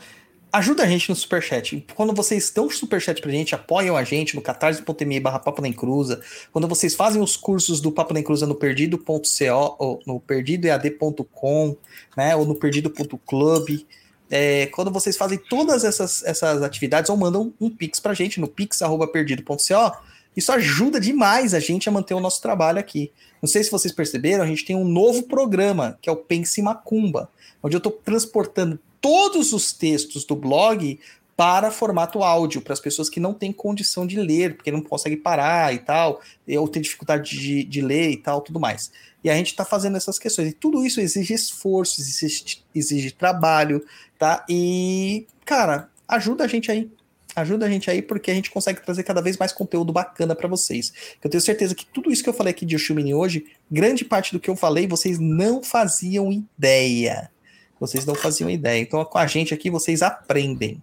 ajuda 0.52 0.82
a 0.82 0.86
gente 0.86 1.08
no 1.08 1.14
Superchat. 1.14 1.86
Quando 1.94 2.12
vocês 2.12 2.50
dão 2.50 2.68
Superchat 2.68 3.20
pra 3.20 3.30
gente, 3.30 3.54
apoiam 3.54 3.96
a 3.96 4.02
gente 4.02 4.34
no 4.34 4.42
catarse.me 4.42 5.20
barra 5.20 5.38
Papo 5.38 5.62
na 5.62 5.68
Encruza. 5.68 6.20
Quando 6.52 6.66
vocês 6.66 6.96
fazem 6.96 7.22
os 7.22 7.36
cursos 7.36 7.80
do 7.80 7.92
Papo 7.92 8.12
na 8.12 8.18
Encruza 8.18 8.44
no 8.44 8.56
perdido.co, 8.56 9.76
ou 9.78 10.02
no 10.04 10.18
perdidoead.com, 10.18 11.76
né, 12.16 12.34
ou 12.34 12.44
no 12.44 12.56
perdido.club, 12.56 13.86
é, 14.28 14.66
quando 14.66 14.90
vocês 14.90 15.16
fazem 15.16 15.38
todas 15.38 15.84
essas, 15.84 16.24
essas 16.24 16.60
atividades 16.62 17.08
ou 17.08 17.16
mandam 17.16 17.54
um 17.60 17.70
pix 17.70 18.00
pra 18.00 18.14
gente 18.14 18.40
no 18.40 18.48
pix.perdido.co, 18.48 20.15
isso 20.36 20.52
ajuda 20.52 21.00
demais 21.00 21.54
a 21.54 21.60
gente 21.60 21.88
a 21.88 21.92
manter 21.92 22.14
o 22.14 22.20
nosso 22.20 22.42
trabalho 22.42 22.78
aqui. 22.78 23.10
Não 23.40 23.48
sei 23.48 23.64
se 23.64 23.70
vocês 23.70 23.92
perceberam, 23.92 24.44
a 24.44 24.46
gente 24.46 24.64
tem 24.64 24.76
um 24.76 24.84
novo 24.84 25.22
programa, 25.22 25.98
que 26.02 26.08
é 26.08 26.12
o 26.12 26.16
Pense 26.16 26.60
Macumba, 26.60 27.30
onde 27.62 27.74
eu 27.74 27.78
estou 27.78 27.92
transportando 27.92 28.78
todos 29.00 29.52
os 29.52 29.72
textos 29.72 30.24
do 30.24 30.36
blog 30.36 30.98
para 31.36 31.70
formato 31.70 32.22
áudio, 32.22 32.62
para 32.62 32.72
as 32.72 32.80
pessoas 32.80 33.10
que 33.10 33.20
não 33.20 33.34
têm 33.34 33.52
condição 33.52 34.06
de 34.06 34.16
ler, 34.16 34.56
porque 34.56 34.72
não 34.72 34.80
conseguem 34.80 35.18
parar 35.18 35.74
e 35.74 35.78
tal, 35.78 36.20
ou 36.58 36.66
tem 36.66 36.80
dificuldade 36.80 37.38
de, 37.38 37.62
de 37.64 37.80
ler 37.82 38.10
e 38.10 38.16
tal, 38.16 38.40
tudo 38.40 38.58
mais. 38.58 38.90
E 39.22 39.28
a 39.28 39.34
gente 39.34 39.48
está 39.48 39.64
fazendo 39.64 39.96
essas 39.96 40.18
questões. 40.18 40.48
E 40.48 40.52
tudo 40.52 40.84
isso 40.84 41.00
exige 41.00 41.34
esforço, 41.34 42.00
exige, 42.00 42.62
exige 42.74 43.10
trabalho, 43.10 43.84
tá? 44.18 44.46
E, 44.48 45.26
cara, 45.44 45.90
ajuda 46.08 46.44
a 46.44 46.48
gente 46.48 46.70
aí. 46.70 46.90
Ajuda 47.36 47.66
a 47.66 47.68
gente 47.68 47.90
aí, 47.90 48.00
porque 48.00 48.30
a 48.30 48.34
gente 48.34 48.50
consegue 48.50 48.80
trazer 48.80 49.02
cada 49.02 49.20
vez 49.20 49.36
mais 49.36 49.52
conteúdo 49.52 49.92
bacana 49.92 50.34
para 50.34 50.48
vocês. 50.48 50.90
Eu 51.22 51.28
tenho 51.28 51.40
certeza 51.42 51.74
que 51.74 51.84
tudo 51.84 52.10
isso 52.10 52.22
que 52.22 52.30
eu 52.30 52.32
falei 52.32 52.50
aqui 52.50 52.64
de 52.64 52.74
Oshumini 52.74 53.14
hoje, 53.14 53.44
grande 53.70 54.06
parte 54.06 54.32
do 54.32 54.40
que 54.40 54.48
eu 54.48 54.56
falei, 54.56 54.86
vocês 54.86 55.18
não 55.18 55.62
faziam 55.62 56.32
ideia. 56.32 57.30
Vocês 57.78 58.06
não 58.06 58.14
faziam 58.14 58.48
ideia. 58.48 58.80
Então, 58.80 59.04
com 59.04 59.18
a 59.18 59.26
gente 59.26 59.52
aqui, 59.52 59.68
vocês 59.68 60.00
aprendem. 60.00 60.82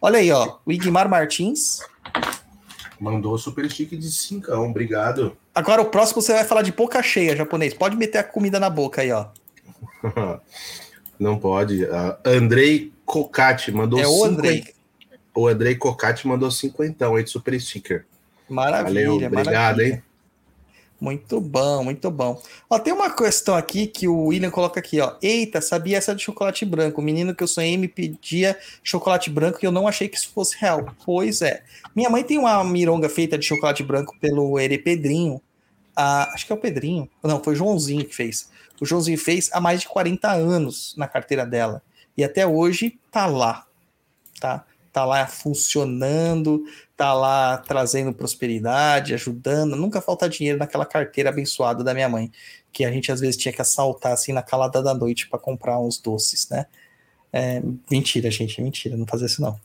Olha 0.00 0.20
aí, 0.20 0.30
ó. 0.30 0.58
O 0.64 0.70
Igmar 0.70 1.08
Martins. 1.08 1.80
Mandou 3.00 3.36
super 3.36 3.68
stick 3.68 3.90
de 3.90 4.12
5, 4.12 4.52
obrigado. 4.52 5.36
Agora 5.52 5.82
o 5.82 5.86
próximo 5.86 6.22
você 6.22 6.32
vai 6.32 6.44
falar 6.44 6.62
de 6.62 6.70
boca 6.70 7.02
cheia, 7.02 7.34
japonês. 7.34 7.74
Pode 7.74 7.96
meter 7.96 8.18
a 8.18 8.24
comida 8.24 8.60
na 8.60 8.70
boca 8.70 9.02
aí, 9.02 9.10
ó. 9.10 9.26
Não 11.18 11.36
pode. 11.36 11.82
Uh, 11.84 12.16
Andrei 12.24 12.92
Cocati 13.04 13.72
mandou 13.72 13.98
É 13.98 14.06
o 14.06 14.24
Andrei. 14.24 14.64
O 15.34 15.46
Andrei 15.46 15.74
Cocati 15.74 16.26
mandou 16.26 16.50
cinquentão 16.50 17.14
aí 17.14 17.24
de 17.24 17.30
super 17.30 17.58
sticker. 17.60 18.06
Maravilha, 18.48 18.84
Valeu, 18.84 19.14
obrigado, 19.14 19.34
maravilha. 19.52 19.94
hein? 19.94 20.02
Muito 21.00 21.40
bom, 21.40 21.82
muito 21.82 22.10
bom. 22.10 22.42
Ó, 22.68 22.78
tem 22.78 22.92
uma 22.92 23.08
questão 23.10 23.54
aqui 23.54 23.86
que 23.86 24.06
o 24.06 24.26
William 24.26 24.50
coloca 24.50 24.78
aqui, 24.80 25.00
ó. 25.00 25.14
Eita, 25.22 25.60
sabia 25.62 25.96
essa 25.96 26.14
de 26.14 26.22
chocolate 26.22 26.66
branco? 26.66 27.00
O 27.00 27.04
menino 27.04 27.34
que 27.34 27.42
eu 27.42 27.48
sonhei 27.48 27.78
me 27.78 27.88
pedia 27.88 28.58
chocolate 28.82 29.30
branco 29.30 29.58
e 29.62 29.66
eu 29.66 29.72
não 29.72 29.88
achei 29.88 30.08
que 30.08 30.18
isso 30.18 30.30
fosse 30.34 30.58
real. 30.58 30.94
Pois 31.06 31.40
é. 31.40 31.62
Minha 31.96 32.10
mãe 32.10 32.22
tem 32.22 32.36
uma 32.36 32.62
mironga 32.64 33.08
feita 33.08 33.38
de 33.38 33.46
chocolate 33.46 33.82
branco 33.82 34.14
pelo 34.20 34.58
Ere 34.58 34.76
Pedrinho. 34.76 35.40
Ah, 35.96 36.28
acho 36.34 36.44
que 36.46 36.52
é 36.52 36.54
o 36.54 36.58
Pedrinho. 36.58 37.08
Não, 37.22 37.42
foi 37.42 37.54
o 37.54 37.56
Joãozinho 37.56 38.04
que 38.04 38.14
fez. 38.14 38.50
O 38.78 38.84
Joãozinho 38.84 39.18
fez 39.18 39.48
há 39.54 39.60
mais 39.60 39.80
de 39.80 39.88
40 39.88 40.30
anos 40.30 40.94
na 40.98 41.08
carteira 41.08 41.46
dela. 41.46 41.82
E 42.14 42.22
até 42.22 42.46
hoje 42.46 42.98
tá 43.10 43.24
lá. 43.24 43.66
Tá? 44.38 44.66
Tá 44.92 45.04
lá 45.04 45.26
funcionando, 45.26 46.64
tá 46.96 47.12
lá 47.12 47.58
trazendo 47.58 48.12
prosperidade, 48.12 49.14
ajudando. 49.14 49.76
Nunca 49.76 50.00
falta 50.00 50.28
dinheiro 50.28 50.58
naquela 50.58 50.84
carteira 50.84 51.30
abençoada 51.30 51.84
da 51.84 51.94
minha 51.94 52.08
mãe, 52.08 52.30
que 52.72 52.84
a 52.84 52.90
gente 52.90 53.12
às 53.12 53.20
vezes 53.20 53.36
tinha 53.36 53.52
que 53.52 53.62
assaltar 53.62 54.12
assim 54.12 54.32
na 54.32 54.42
calada 54.42 54.82
da 54.82 54.92
noite 54.92 55.28
para 55.28 55.38
comprar 55.38 55.78
uns 55.78 55.98
doces, 55.98 56.48
né? 56.50 56.66
É, 57.32 57.62
mentira, 57.90 58.30
gente, 58.30 58.60
mentira, 58.60 58.96
não 58.96 59.06
fazer 59.06 59.26
isso 59.26 59.40
não. 59.40 59.58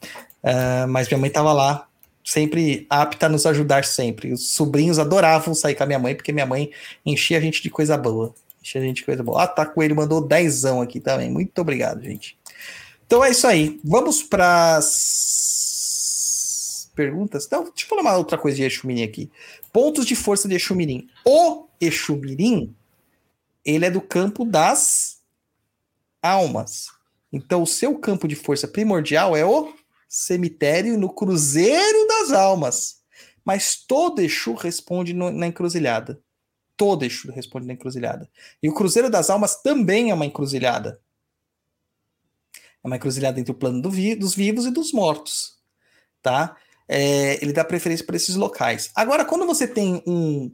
É, 0.44 0.86
mas 0.86 1.08
minha 1.08 1.18
mãe 1.18 1.30
tava 1.30 1.52
lá, 1.52 1.88
sempre 2.24 2.86
apta 2.90 3.26
a 3.26 3.30
nos 3.30 3.46
ajudar 3.46 3.84
sempre. 3.86 4.32
Os 4.32 4.50
sobrinhos 4.50 5.00
adoravam 5.00 5.54
sair 5.54 5.76
com 5.76 5.84
a 5.84 5.88
minha 5.88 6.00
mãe, 6.00 6.16
porque 6.16 6.32
minha 6.32 6.46
mãe 6.46 6.72
enchia 7.06 7.38
a 7.38 7.42
gente 7.42 7.62
de 7.62 7.70
coisa 7.70 7.98
boa. 7.98 8.34
Enchia 8.62 8.82
a 8.82 8.84
gente 8.84 8.98
de 8.98 9.06
coisa 9.06 9.22
boa. 9.24 9.44
Ah, 9.44 9.48
tá 9.48 9.66
com 9.66 9.82
ele, 9.84 9.94
mandou 9.94 10.26
dezão 10.26 10.82
aqui 10.82 11.00
também. 11.00 11.30
Muito 11.30 11.60
obrigado, 11.60 12.02
gente. 12.04 12.38
Então 13.06 13.24
é 13.24 13.32
isso 13.32 13.46
aí. 13.46 13.80
Vamos 13.84 14.24
para 14.24 14.80
perguntas. 16.96 17.46
Então, 17.46 17.64
deixa 17.64 17.84
eu 17.84 17.88
falar 17.90 18.02
uma 18.02 18.18
outra 18.18 18.38
coisa 18.38 18.58
de 18.58 18.64
Exumirim 18.64 19.04
aqui. 19.04 19.30
Pontos 19.72 20.06
de 20.06 20.16
força 20.16 20.48
de 20.48 20.56
Exumirim. 20.56 21.08
O 21.26 21.68
Exumirim, 21.80 22.74
ele 23.64 23.86
é 23.86 23.92
do 23.92 24.02
campo 24.02 24.46
das 24.46 25.22
almas. 26.22 26.88
Então, 27.32 27.62
o 27.62 27.68
seu 27.68 28.00
campo 28.00 28.28
de 28.28 28.36
força 28.36 28.68
primordial 28.68 29.36
é 29.36 29.46
o 29.46 29.74
cemitério 30.08 30.98
no 30.98 31.14
Cruzeiro 31.14 32.08
das 32.08 32.32
Almas. 32.32 33.02
Mas 33.44 33.76
todo 33.76 34.22
Exu 34.22 34.54
responde 34.54 35.14
no, 35.14 35.30
na 35.30 35.48
encruzilhada. 35.48 36.20
Todo 36.78 37.04
Exu 37.04 37.32
responde 37.32 37.68
na 37.68 37.74
encruzilhada. 37.74 38.30
E 38.64 38.70
o 38.70 38.74
Cruzeiro 38.74 39.10
das 39.10 39.30
Almas 39.30 39.62
também 39.62 40.10
é 40.10 40.14
uma 40.14 40.26
encruzilhada. 40.26 41.00
É 42.86 42.88
uma 42.88 42.98
encruzilhada 42.98 43.40
entre 43.40 43.52
o 43.52 43.56
plano 43.56 43.82
do 43.82 43.90
vi 43.90 44.14
dos 44.14 44.36
vivos 44.36 44.66
e 44.66 44.72
dos 44.72 44.94
mortos. 44.94 45.56
Tá? 46.22 46.56
é, 46.88 47.44
ele 47.44 47.54
dá 47.54 47.64
preferência 47.64 48.06
para 48.06 48.16
esses 48.16 48.36
locais. 48.36 48.92
Agora, 48.96 49.26
quando 49.26 49.46
você 49.46 49.68
tem 49.68 50.04
um 50.06 50.52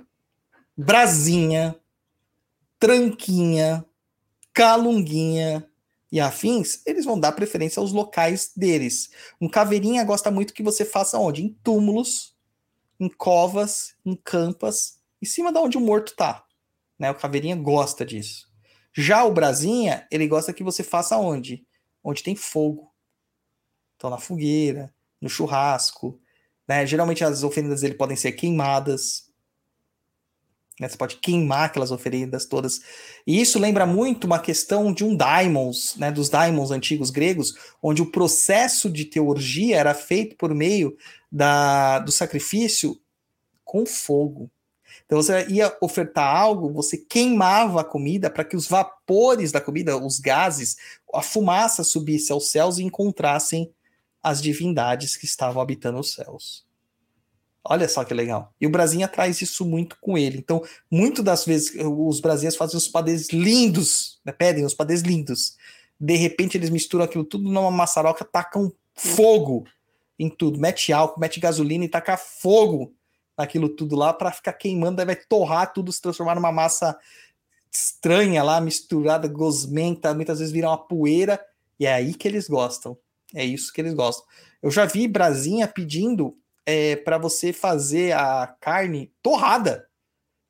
Brasinha, 0.75 1.75
Tranquinha, 2.79 3.85
Calunguinha 4.53 5.67
e 6.11 6.19
afins, 6.19 6.81
eles 6.85 7.05
vão 7.05 7.19
dar 7.19 7.33
preferência 7.33 7.79
aos 7.79 7.91
locais 7.91 8.51
deles. 8.55 9.11
Um 9.39 9.47
caveirinha 9.47 10.03
gosta 10.03 10.31
muito 10.31 10.53
que 10.53 10.63
você 10.63 10.83
faça 10.83 11.17
onde? 11.17 11.43
Em 11.43 11.57
túmulos, 11.63 12.35
em 12.99 13.09
covas, 13.09 13.93
em 14.05 14.15
campas, 14.15 14.99
em 15.21 15.25
cima 15.25 15.51
de 15.51 15.59
onde 15.59 15.77
o 15.77 15.81
morto 15.81 16.15
tá. 16.15 16.43
Né? 16.97 17.11
O 17.11 17.15
caveirinha 17.15 17.55
gosta 17.55 18.05
disso. 18.05 18.49
Já 18.93 19.23
o 19.23 19.31
Brasinha, 19.31 20.05
ele 20.11 20.27
gosta 20.27 20.53
que 20.53 20.63
você 20.63 20.83
faça 20.83 21.17
onde? 21.17 21.65
Onde 22.03 22.23
tem 22.23 22.35
fogo. 22.35 22.91
Então, 23.95 24.09
na 24.09 24.17
fogueira, 24.17 24.93
no 25.21 25.29
churrasco. 25.29 26.19
Né? 26.67 26.85
Geralmente 26.85 27.23
as 27.23 27.43
oferendas 27.43 27.81
dele 27.81 27.93
podem 27.93 28.17
ser 28.17 28.31
queimadas. 28.31 29.29
Né? 30.79 30.89
Você 30.89 30.97
pode 30.97 31.17
queimar 31.17 31.65
aquelas 31.65 31.91
oferendas 31.91 32.45
todas. 32.45 32.81
E 33.25 33.39
isso 33.39 33.59
lembra 33.59 33.85
muito 33.85 34.25
uma 34.25 34.39
questão 34.39 34.91
de 34.91 35.03
um 35.03 35.15
daimons, 35.15 35.95
né? 35.97 36.11
dos 36.11 36.29
daimons 36.29 36.71
antigos 36.71 37.11
gregos, 37.11 37.53
onde 37.81 38.01
o 38.01 38.11
processo 38.11 38.89
de 38.89 39.05
teurgia 39.05 39.77
era 39.77 39.93
feito 39.93 40.35
por 40.35 40.53
meio 40.55 40.97
da, 41.31 41.99
do 41.99 42.11
sacrifício 42.11 42.99
com 43.63 43.85
fogo. 43.85 44.49
Então 45.11 45.21
você 45.21 45.45
ia 45.49 45.75
ofertar 45.81 46.33
algo, 46.33 46.71
você 46.71 46.97
queimava 46.97 47.81
a 47.81 47.83
comida 47.83 48.29
para 48.29 48.45
que 48.45 48.55
os 48.55 48.65
vapores 48.65 49.51
da 49.51 49.59
comida, 49.59 49.97
os 49.97 50.19
gases, 50.19 50.77
a 51.13 51.21
fumaça 51.21 51.83
subisse 51.83 52.31
aos 52.31 52.49
céus 52.49 52.77
e 52.77 52.83
encontrassem 52.83 53.69
as 54.23 54.41
divindades 54.41 55.17
que 55.17 55.25
estavam 55.25 55.61
habitando 55.61 55.99
os 55.99 56.13
céus. 56.13 56.65
Olha 57.61 57.89
só 57.89 58.05
que 58.05 58.13
legal. 58.13 58.53
E 58.59 58.65
o 58.65 58.69
Brasinha 58.69 59.05
traz 59.05 59.41
isso 59.41 59.65
muito 59.65 59.97
com 59.99 60.17
ele. 60.17 60.37
Então, 60.37 60.63
muito 60.89 61.21
das 61.21 61.43
vezes 61.43 61.73
os 61.75 62.21
brasileiros 62.21 62.57
fazem 62.57 62.77
os 62.77 62.87
padês 62.87 63.27
lindos, 63.31 64.17
né? 64.23 64.31
pedem 64.31 64.63
os 64.63 64.73
padês 64.73 65.01
lindos. 65.01 65.57
De 65.99 66.15
repente 66.15 66.57
eles 66.57 66.69
misturam 66.69 67.03
aquilo 67.03 67.25
tudo 67.25 67.51
numa 67.51 67.69
maçaroca, 67.69 68.23
tacam 68.23 68.71
fogo 68.93 69.65
em 70.17 70.29
tudo, 70.29 70.57
mete 70.57 70.93
álcool, 70.93 71.19
mete 71.19 71.37
gasolina 71.37 71.83
e 71.83 71.89
taca 71.89 72.15
fogo 72.15 72.93
naquilo 73.41 73.69
tudo 73.69 73.95
lá 73.95 74.13
para 74.13 74.31
ficar 74.31 74.53
queimando, 74.53 75.01
aí 75.01 75.05
vai 75.05 75.15
torrar 75.15 75.73
tudo, 75.73 75.91
se 75.91 76.01
transformar 76.01 76.35
numa 76.35 76.51
massa 76.51 76.97
estranha 77.71 78.43
lá, 78.43 78.59
misturada, 78.59 79.27
gosmenta, 79.27 80.13
muitas 80.13 80.39
vezes 80.39 80.53
vira 80.53 80.67
uma 80.67 80.77
poeira, 80.77 81.43
e 81.79 81.85
é 81.85 81.93
aí 81.93 82.13
que 82.13 82.27
eles 82.27 82.47
gostam. 82.47 82.97
É 83.33 83.43
isso 83.43 83.71
que 83.71 83.81
eles 83.81 83.93
gostam. 83.93 84.25
Eu 84.61 84.69
já 84.69 84.85
vi 84.85 85.07
Brasinha 85.07 85.67
pedindo 85.67 86.37
é, 86.65 86.95
para 86.97 87.17
você 87.17 87.51
fazer 87.53 88.13
a 88.13 88.55
carne 88.59 89.11
torrada. 89.21 89.87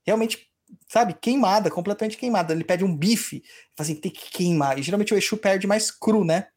Realmente, 0.06 0.50
sabe, 0.90 1.14
queimada, 1.14 1.70
completamente 1.70 2.18
queimada. 2.18 2.54
Ele 2.54 2.64
pede 2.64 2.84
um 2.84 2.96
bife, 2.96 3.44
assim, 3.78 3.96
tem 3.96 4.12
que 4.12 4.32
queimar. 4.32 4.78
E 4.78 4.84
geralmente 4.84 5.14
o 5.14 5.18
Exu 5.18 5.38
perde 5.38 5.68
mais 5.68 5.92
cru, 5.92 6.26
né? 6.26 6.48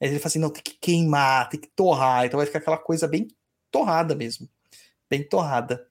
Aí 0.00 0.08
ele 0.08 0.18
fala 0.18 0.26
assim, 0.28 0.38
não, 0.38 0.50
tem 0.50 0.62
que 0.62 0.78
queimar, 0.80 1.48
tem 1.48 1.60
que 1.60 1.68
torrar. 1.68 2.24
Então 2.24 2.38
vai 2.38 2.46
ficar 2.46 2.58
aquela 2.58 2.78
coisa 2.78 3.06
bem 3.06 3.28
torrada 3.70 4.14
mesmo. 4.14 4.48
Bem 5.08 5.22
torrada. 5.22 5.86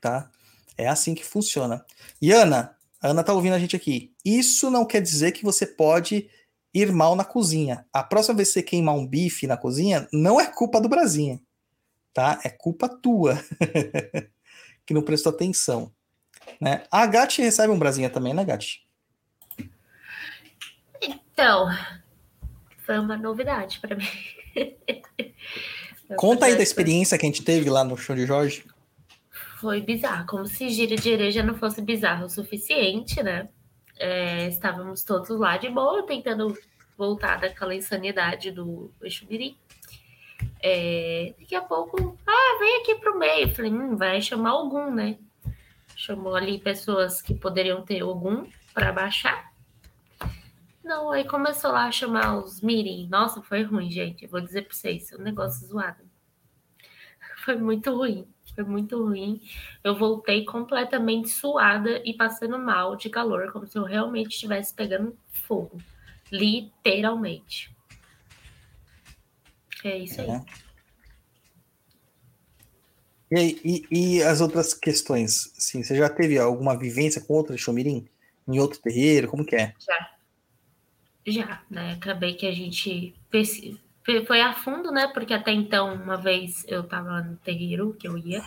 Tá? 0.00 0.30
É 0.76 0.86
assim 0.88 1.14
que 1.14 1.24
funciona. 1.24 1.84
E 2.20 2.32
Ana, 2.32 2.76
a 3.00 3.08
Ana 3.08 3.24
tá 3.24 3.32
ouvindo 3.32 3.54
a 3.54 3.58
gente 3.58 3.76
aqui. 3.76 4.14
Isso 4.24 4.70
não 4.70 4.84
quer 4.84 5.00
dizer 5.00 5.32
que 5.32 5.44
você 5.44 5.66
pode 5.66 6.28
ir 6.74 6.92
mal 6.92 7.16
na 7.16 7.24
cozinha. 7.24 7.86
A 7.92 8.02
próxima 8.02 8.36
vez 8.36 8.48
que 8.48 8.54
você 8.54 8.62
queimar 8.62 8.94
um 8.94 9.06
bife 9.06 9.46
na 9.46 9.56
cozinha, 9.56 10.06
não 10.12 10.40
é 10.40 10.46
culpa 10.46 10.80
do 10.80 10.88
Brasinha, 10.88 11.40
tá? 12.12 12.38
É 12.44 12.50
culpa 12.50 12.88
tua, 12.88 13.42
que 14.84 14.92
não 14.92 15.02
prestou 15.02 15.32
atenção. 15.32 15.90
Né? 16.60 16.84
A 16.90 17.06
Gatti 17.06 17.40
recebe 17.40 17.72
um 17.72 17.78
Brasinha 17.78 18.10
também, 18.10 18.34
né, 18.34 18.44
Gatti? 18.44 18.86
Então, 21.00 21.68
foi 22.84 22.98
uma 22.98 23.16
novidade 23.16 23.80
para 23.80 23.96
mim. 23.96 24.04
Conta 26.16 26.46
aí 26.46 26.54
da 26.54 26.62
experiência 26.62 27.18
que 27.18 27.26
a 27.26 27.28
gente 27.28 27.42
teve 27.42 27.68
lá 27.68 27.82
no 27.82 27.96
show 27.96 28.14
de 28.14 28.26
Jorge. 28.26 28.64
Foi 29.60 29.80
bizarro, 29.80 30.26
como 30.26 30.46
se 30.46 30.68
gira 30.68 30.96
de 30.96 31.12
areia 31.12 31.42
não 31.42 31.54
fosse 31.54 31.80
bizarro 31.80 32.26
o 32.26 32.30
suficiente, 32.30 33.22
né? 33.22 33.48
É, 33.98 34.46
estávamos 34.48 35.02
todos 35.02 35.30
lá 35.30 35.56
de 35.56 35.68
boa, 35.70 36.06
tentando 36.06 36.56
voltar 36.96 37.40
daquela 37.40 37.74
insanidade 37.74 38.50
do 38.50 38.90
Exumirim. 39.02 39.56
É, 40.62 41.34
daqui 41.38 41.54
a 41.54 41.62
pouco, 41.62 42.18
ah, 42.26 42.58
vem 42.58 42.80
aqui 42.82 42.94
pro 42.96 43.18
meio. 43.18 43.54
Falei, 43.54 43.72
hum, 43.72 43.96
vai 43.96 44.20
chamar 44.20 44.50
algum, 44.50 44.90
né? 44.90 45.16
Chamou 45.94 46.34
ali 46.34 46.58
pessoas 46.58 47.22
que 47.22 47.34
poderiam 47.34 47.82
ter 47.82 48.02
algum 48.02 48.46
para 48.74 48.92
baixar. 48.92 49.55
Não, 50.86 51.10
aí 51.10 51.24
começou 51.24 51.72
lá 51.72 51.88
a 51.88 51.90
chamar 51.90 52.38
os 52.38 52.60
Mirim. 52.60 53.08
Nossa, 53.08 53.42
foi 53.42 53.64
ruim, 53.64 53.90
gente. 53.90 54.22
Eu 54.22 54.30
vou 54.30 54.40
dizer 54.40 54.62
para 54.62 54.72
vocês, 54.72 55.12
um 55.12 55.20
negócio 55.20 55.66
zoado. 55.66 56.04
Foi 57.44 57.56
muito 57.56 57.92
ruim. 57.92 58.24
Foi 58.54 58.62
muito 58.62 59.02
ruim. 59.02 59.42
Eu 59.82 59.98
voltei 59.98 60.44
completamente 60.44 61.28
suada 61.28 62.00
e 62.04 62.14
passando 62.14 62.56
mal 62.56 62.94
de 62.94 63.10
calor, 63.10 63.50
como 63.50 63.66
se 63.66 63.76
eu 63.76 63.82
realmente 63.82 64.34
estivesse 64.34 64.72
pegando 64.72 65.18
fogo. 65.28 65.76
Literalmente. 66.30 67.74
É 69.82 69.98
isso 69.98 70.20
aí. 70.20 70.30
É. 70.30 70.44
E, 73.28 73.36
aí, 73.36 73.60
e, 73.64 73.86
e 73.90 74.22
as 74.22 74.40
outras 74.40 74.72
questões? 74.72 75.52
Assim, 75.58 75.82
você 75.82 75.96
já 75.96 76.08
teve 76.08 76.38
alguma 76.38 76.78
vivência 76.78 77.20
com 77.20 77.34
outro 77.34 77.58
Xomirim? 77.58 78.08
Em 78.46 78.60
outro 78.60 78.78
terreiro? 78.78 79.26
Como 79.26 79.44
que 79.44 79.56
é? 79.56 79.74
Já. 79.80 80.15
Já, 81.26 81.60
né? 81.68 81.94
Acabei 81.94 82.34
que 82.34 82.46
a 82.46 82.52
gente 82.52 83.14
foi 84.26 84.40
a 84.40 84.52
fundo, 84.54 84.92
né? 84.92 85.08
Porque 85.08 85.34
até 85.34 85.52
então, 85.52 85.94
uma 85.94 86.16
vez 86.16 86.64
eu 86.68 86.84
tava 86.84 87.20
no 87.20 87.36
terreiro 87.38 87.96
que 87.98 88.06
eu 88.06 88.16
ia, 88.16 88.42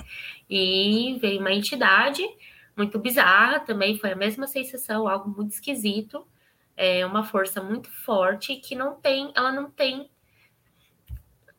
e 0.49 1.17
veio 1.19 1.41
uma 1.41 1.51
entidade 1.51 2.23
muito 2.77 2.97
bizarra 2.97 3.59
também, 3.59 3.97
foi 3.99 4.13
a 4.13 4.15
mesma 4.15 4.47
sensação, 4.47 5.05
algo 5.07 5.29
muito 5.29 5.51
esquisito, 5.51 6.25
é 6.77 7.05
uma 7.05 7.25
força 7.25 7.61
muito 7.61 7.89
forte 7.89 8.55
que 8.55 8.73
não 8.73 8.95
tem, 8.95 9.33
ela 9.35 9.51
não 9.51 9.69
tem. 9.69 10.09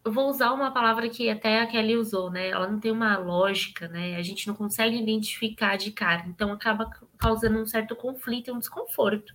Eu 0.02 0.10
vou 0.12 0.30
usar 0.30 0.52
uma 0.52 0.70
palavra 0.70 1.10
que 1.10 1.28
até 1.28 1.60
a 1.60 1.66
Kelly 1.66 1.96
usou, 1.96 2.30
né? 2.30 2.48
Ela 2.48 2.66
não 2.66 2.80
tem 2.80 2.90
uma 2.90 3.18
lógica, 3.18 3.86
né? 3.88 4.16
A 4.16 4.22
gente 4.22 4.48
não 4.48 4.54
consegue 4.54 4.96
identificar 4.96 5.76
de 5.76 5.92
cara, 5.92 6.24
então 6.26 6.50
acaba 6.50 6.90
causando 7.18 7.58
um 7.58 7.66
certo 7.66 7.94
conflito 7.94 8.48
e 8.48 8.52
um 8.52 8.58
desconforto. 8.58 9.34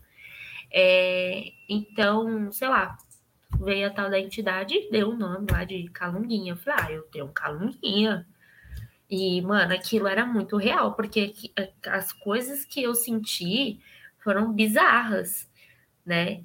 É, 0.78 1.54
então, 1.70 2.52
sei 2.52 2.68
lá, 2.68 2.98
veio 3.62 3.88
a 3.88 3.90
tal 3.90 4.10
da 4.10 4.20
entidade 4.20 4.76
e 4.76 4.92
deu 4.92 5.12
o 5.12 5.16
nome 5.16 5.48
lá 5.50 5.64
de 5.64 5.88
Calunguinha. 5.90 6.52
Eu 6.52 6.58
falei, 6.58 6.86
ah, 6.86 6.92
eu 6.92 7.04
tenho 7.04 7.26
um 7.26 7.34
Calunguinha. 7.34 8.28
E, 9.10 9.42
mano, 9.42 9.74
aquilo 9.74 10.08
era 10.08 10.26
muito 10.26 10.58
real, 10.58 10.94
porque 10.94 11.34
as 11.88 12.12
coisas 12.12 12.66
que 12.66 12.84
eu 12.84 12.94
senti 12.94 13.80
foram 14.20 14.52
bizarras, 14.52 15.50
né? 16.06 16.44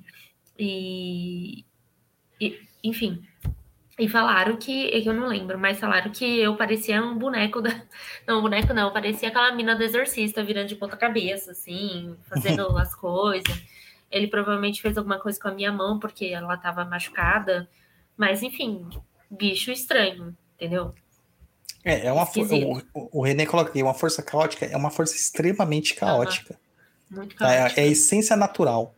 E, 0.57 1.65
e 2.41 2.61
enfim, 2.85 3.27
e 3.99 4.09
falaram 4.09 4.57
que, 4.57 4.89
é 4.89 5.01
que 5.01 5.09
eu 5.09 5.15
não 5.15 5.27
lembro, 5.27 5.59
mas 5.59 5.81
falaram 5.81 6.11
que 6.13 6.25
eu 6.25 6.57
parecia 6.57 7.03
um 7.03 7.19
boneco 7.19 7.61
da. 7.61 7.71
Não, 8.27 8.41
boneco 8.41 8.73
não, 8.73 8.93
parecia 8.93 9.29
aquela 9.29 9.53
mina 9.53 9.75
do 9.75 9.83
exorcista 9.83 10.43
virando 10.45 10.69
de 10.69 10.77
ponta 10.77 10.97
cabeça, 10.97 11.51
assim, 11.51 12.17
fazendo 12.29 12.69
as 12.79 12.95
coisas. 12.95 13.70
Ele 14.11 14.27
provavelmente 14.27 14.83
fez 14.83 14.99
alguma 14.99 15.19
coisa 15.19 15.39
com 15.39 15.49
a 15.49 15.55
minha 15.55 15.73
mão, 15.73 15.99
porque 15.99 16.27
ela 16.27 16.55
estava 16.55 16.85
machucada. 16.85 17.69
Mas, 18.17 18.43
enfim, 18.43 18.89
bicho 19.31 19.71
estranho, 19.71 20.37
entendeu? 20.57 20.95
É, 21.85 22.07
é 22.07 22.13
uma 22.13 22.27
força. 22.27 22.55
O, 22.55 23.21
o 23.21 23.23
René 23.23 23.47
coloca 23.47 23.71
aqui, 23.71 23.83
uma 23.83 23.95
força 23.95 24.23
caótica 24.23 24.67
é 24.67 24.77
uma 24.77 24.91
força 24.91 25.15
extremamente 25.15 25.95
caótica. 25.95 26.59
Muito 27.11 27.35
caótica. 27.37 27.81
É, 27.81 27.85
é, 27.85 27.89
a 27.89 27.91
essência 27.91 28.37
natural 28.37 28.95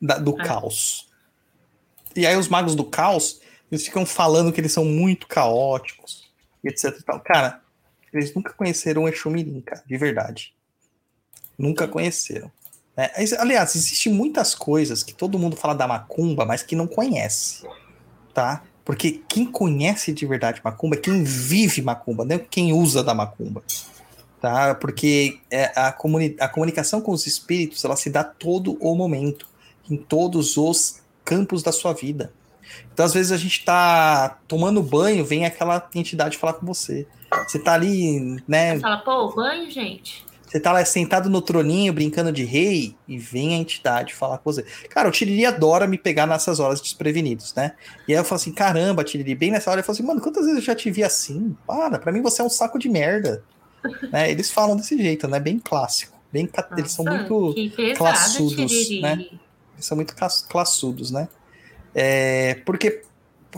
da, 0.00 0.18
do 0.18 0.34
ah. 0.40 0.44
caos. 0.44 1.08
E 2.16 2.26
aí 2.26 2.36
os 2.36 2.48
magos 2.48 2.74
do 2.74 2.84
caos, 2.84 3.40
eles 3.70 3.84
ficam 3.84 4.06
falando 4.06 4.52
que 4.52 4.60
eles 4.60 4.72
são 4.72 4.84
muito 4.84 5.26
caóticos, 5.26 6.30
etc 6.62 7.02
tal. 7.04 7.20
Cara, 7.20 7.60
eles 8.12 8.32
nunca 8.34 8.52
conheceram 8.52 9.02
o 9.02 9.08
Exu 9.08 9.28
Mirim, 9.30 9.60
cara, 9.60 9.82
de 9.84 9.96
verdade. 9.96 10.54
Nunca 11.58 11.86
conheceram. 11.88 12.50
É, 12.96 13.10
aliás, 13.38 13.74
existem 13.74 14.12
muitas 14.12 14.54
coisas 14.54 15.02
que 15.02 15.12
todo 15.12 15.38
mundo 15.38 15.56
fala 15.56 15.74
da 15.74 15.86
macumba, 15.86 16.44
mas 16.44 16.62
que 16.62 16.76
não 16.76 16.86
conhece, 16.86 17.66
tá? 18.32 18.62
Porque 18.84 19.22
quem 19.28 19.46
conhece 19.46 20.12
de 20.12 20.24
verdade 20.26 20.60
macumba 20.62 20.94
é 20.94 20.98
quem 21.00 21.24
vive 21.24 21.82
macumba, 21.82 22.24
não 22.24 22.36
é 22.36 22.38
quem 22.38 22.72
usa 22.72 23.02
da 23.02 23.12
macumba, 23.12 23.64
tá? 24.40 24.74
Porque 24.76 25.40
é, 25.50 25.72
a, 25.74 25.90
comuni 25.90 26.36
a 26.38 26.48
comunicação 26.48 27.00
com 27.00 27.10
os 27.10 27.26
espíritos, 27.26 27.84
ela 27.84 27.96
se 27.96 28.10
dá 28.10 28.22
todo 28.22 28.76
o 28.80 28.94
momento, 28.94 29.48
em 29.90 29.96
todos 29.96 30.56
os 30.56 31.00
campos 31.24 31.62
da 31.62 31.72
sua 31.72 31.92
vida. 31.92 32.32
Então, 32.92 33.04
às 33.04 33.12
vezes, 33.12 33.32
a 33.32 33.36
gente 33.36 33.64
tá 33.64 34.38
tomando 34.46 34.82
banho, 34.82 35.24
vem 35.24 35.44
aquela 35.44 35.86
entidade 35.94 36.38
falar 36.38 36.54
com 36.54 36.66
você. 36.66 37.06
Você 37.46 37.58
tá 37.58 37.74
ali, 37.74 38.42
né? 38.46 38.76
Você 38.76 38.80
fala, 38.80 38.98
pô, 38.98 39.34
banho, 39.34 39.70
gente. 39.70 40.24
Você 40.54 40.60
tá 40.60 40.70
lá 40.70 40.84
sentado 40.84 41.28
no 41.28 41.42
troninho, 41.42 41.92
brincando 41.92 42.30
de 42.30 42.44
rei, 42.44 42.94
e 43.08 43.18
vem 43.18 43.54
a 43.54 43.56
entidade 43.56 44.14
falar 44.14 44.38
com 44.38 44.52
você. 44.52 44.62
Cara, 44.88 45.08
o 45.08 45.10
Tiriri 45.10 45.44
adora 45.44 45.84
me 45.84 45.98
pegar 45.98 46.28
nessas 46.28 46.60
horas 46.60 46.80
desprevenidos, 46.80 47.52
né? 47.56 47.72
E 48.06 48.12
aí 48.12 48.20
eu 48.20 48.24
falo 48.24 48.40
assim, 48.40 48.52
caramba, 48.52 49.02
Tiriri, 49.02 49.34
bem 49.34 49.50
nessa 49.50 49.68
hora 49.68 49.80
eu 49.80 49.84
falo 49.84 49.96
assim, 49.96 50.06
mano, 50.06 50.20
quantas 50.20 50.44
vezes 50.44 50.60
eu 50.60 50.64
já 50.64 50.72
te 50.76 50.92
vi 50.92 51.02
assim? 51.02 51.56
Para, 51.66 51.98
pra 51.98 52.12
mim 52.12 52.22
você 52.22 52.40
é 52.40 52.44
um 52.44 52.48
saco 52.48 52.78
de 52.78 52.88
merda. 52.88 53.42
né? 54.12 54.30
Eles 54.30 54.48
falam 54.48 54.76
desse 54.76 54.96
jeito, 54.96 55.26
né? 55.26 55.40
Bem 55.40 55.58
clássico. 55.58 56.16
Bem, 56.32 56.48
Nossa, 56.56 56.68
eles 56.78 56.92
são 56.92 57.04
muito 57.04 57.54
pesado, 57.74 57.98
classudos, 57.98 58.70
Tiriri. 58.70 59.00
né? 59.02 59.26
Eles 59.74 59.84
são 59.84 59.96
muito 59.96 60.14
classudos, 60.48 61.10
né? 61.10 61.28
É, 61.92 62.60
porque 62.64 63.02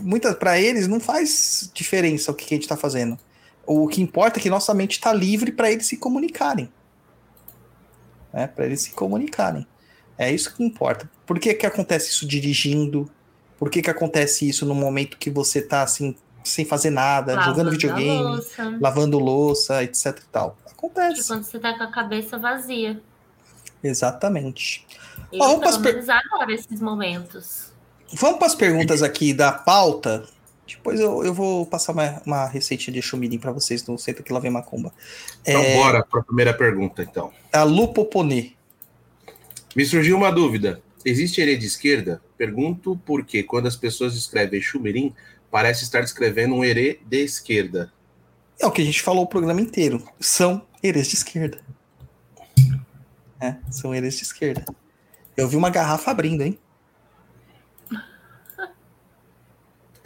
muitas 0.01 0.33
para 0.33 0.59
eles 0.59 0.87
não 0.87 0.99
faz 0.99 1.69
diferença 1.75 2.31
o 2.31 2.33
que 2.33 2.45
a 2.45 2.57
gente 2.57 2.63
está 2.63 2.75
fazendo. 2.75 3.19
O 3.67 3.87
que 3.87 4.01
importa 4.01 4.39
é 4.39 4.41
que 4.41 4.49
nossa 4.49 4.73
mente 4.73 4.93
está 4.93 5.13
livre 5.13 5.51
para 5.51 5.71
eles 5.71 5.85
se 5.85 5.97
comunicarem 5.97 6.71
né? 8.37 8.45
Para 8.45 8.67
eles 8.67 8.81
se 8.81 8.91
comunicarem. 8.91 9.65
É 10.15 10.31
isso 10.31 10.55
que 10.55 10.63
importa. 10.63 11.09
Por 11.25 11.39
que, 11.39 11.55
que 11.55 11.65
acontece 11.65 12.11
isso 12.11 12.27
dirigindo? 12.27 13.09
Por 13.57 13.71
que, 13.71 13.81
que 13.81 13.89
acontece 13.89 14.47
isso 14.47 14.63
no 14.63 14.75
momento 14.75 15.17
que 15.17 15.31
você 15.31 15.59
tá 15.59 15.81
assim, 15.81 16.15
sem 16.43 16.63
fazer 16.63 16.91
nada, 16.91 17.33
lavando 17.33 17.49
jogando 17.49 17.71
videogame, 17.71 18.23
louça. 18.23 18.77
lavando 18.79 19.17
louça, 19.17 19.83
etc 19.83 20.05
e 20.05 20.27
tal? 20.31 20.57
Acontece. 20.71 21.21
E 21.21 21.25
quando 21.25 21.43
você 21.43 21.57
tá 21.57 21.75
com 21.75 21.83
a 21.83 21.91
cabeça 21.91 22.37
vazia. 22.37 23.01
Exatamente. 23.83 24.85
Eu, 25.33 25.41
Ó, 25.41 25.57
vamos 25.57 25.77
per... 25.77 26.03
agora 26.07 26.53
esses 26.53 26.79
momentos. 26.79 27.73
Vamos 28.13 28.37
para 28.37 28.47
as 28.47 28.55
perguntas 28.55 29.01
aqui 29.01 29.33
da 29.33 29.51
pauta. 29.51 30.23
Depois 30.67 30.99
eu, 30.99 31.23
eu 31.23 31.33
vou 31.33 31.65
passar 31.65 31.93
uma, 31.93 32.21
uma 32.25 32.45
receitinha 32.47 32.93
de 32.93 33.01
chumirim 33.01 33.37
para 33.37 33.51
vocês 33.51 33.85
no 33.85 33.97
Centro 33.97 34.23
que 34.23 34.33
lá 34.33 34.39
vem 34.39 34.51
Macumba. 34.51 34.93
Então, 35.41 35.61
é... 35.61 35.75
bora 35.75 36.03
para 36.03 36.19
a 36.19 36.23
primeira 36.23 36.53
pergunta, 36.53 37.01
então. 37.03 37.31
A 37.51 37.63
Lupoponê. 37.63 38.51
Me 39.75 39.85
surgiu 39.85 40.17
uma 40.17 40.31
dúvida. 40.31 40.81
Existe 41.05 41.39
herê 41.39 41.55
de 41.55 41.65
esquerda? 41.65 42.21
Pergunto 42.37 42.99
porque 43.05 43.43
quando 43.43 43.67
as 43.67 43.75
pessoas 43.75 44.15
escrevem 44.15 44.61
chumirim, 44.61 45.13
parece 45.49 45.83
estar 45.83 46.01
descrevendo 46.01 46.55
um 46.55 46.63
herê 46.63 46.99
de 47.05 47.23
esquerda. 47.23 47.91
É 48.59 48.65
o 48.65 48.71
que 48.71 48.81
a 48.81 48.85
gente 48.85 49.01
falou 49.01 49.23
o 49.23 49.27
programa 49.27 49.61
inteiro. 49.61 50.03
São 50.19 50.65
herês 50.83 51.07
de 51.07 51.15
esquerda. 51.15 51.59
É, 53.39 53.55
são 53.69 53.93
herês 53.93 54.17
de 54.17 54.23
esquerda. 54.23 54.65
Eu 55.35 55.47
vi 55.47 55.55
uma 55.55 55.69
garrafa 55.69 56.09
abrindo, 56.09 56.41
hein? 56.41 56.57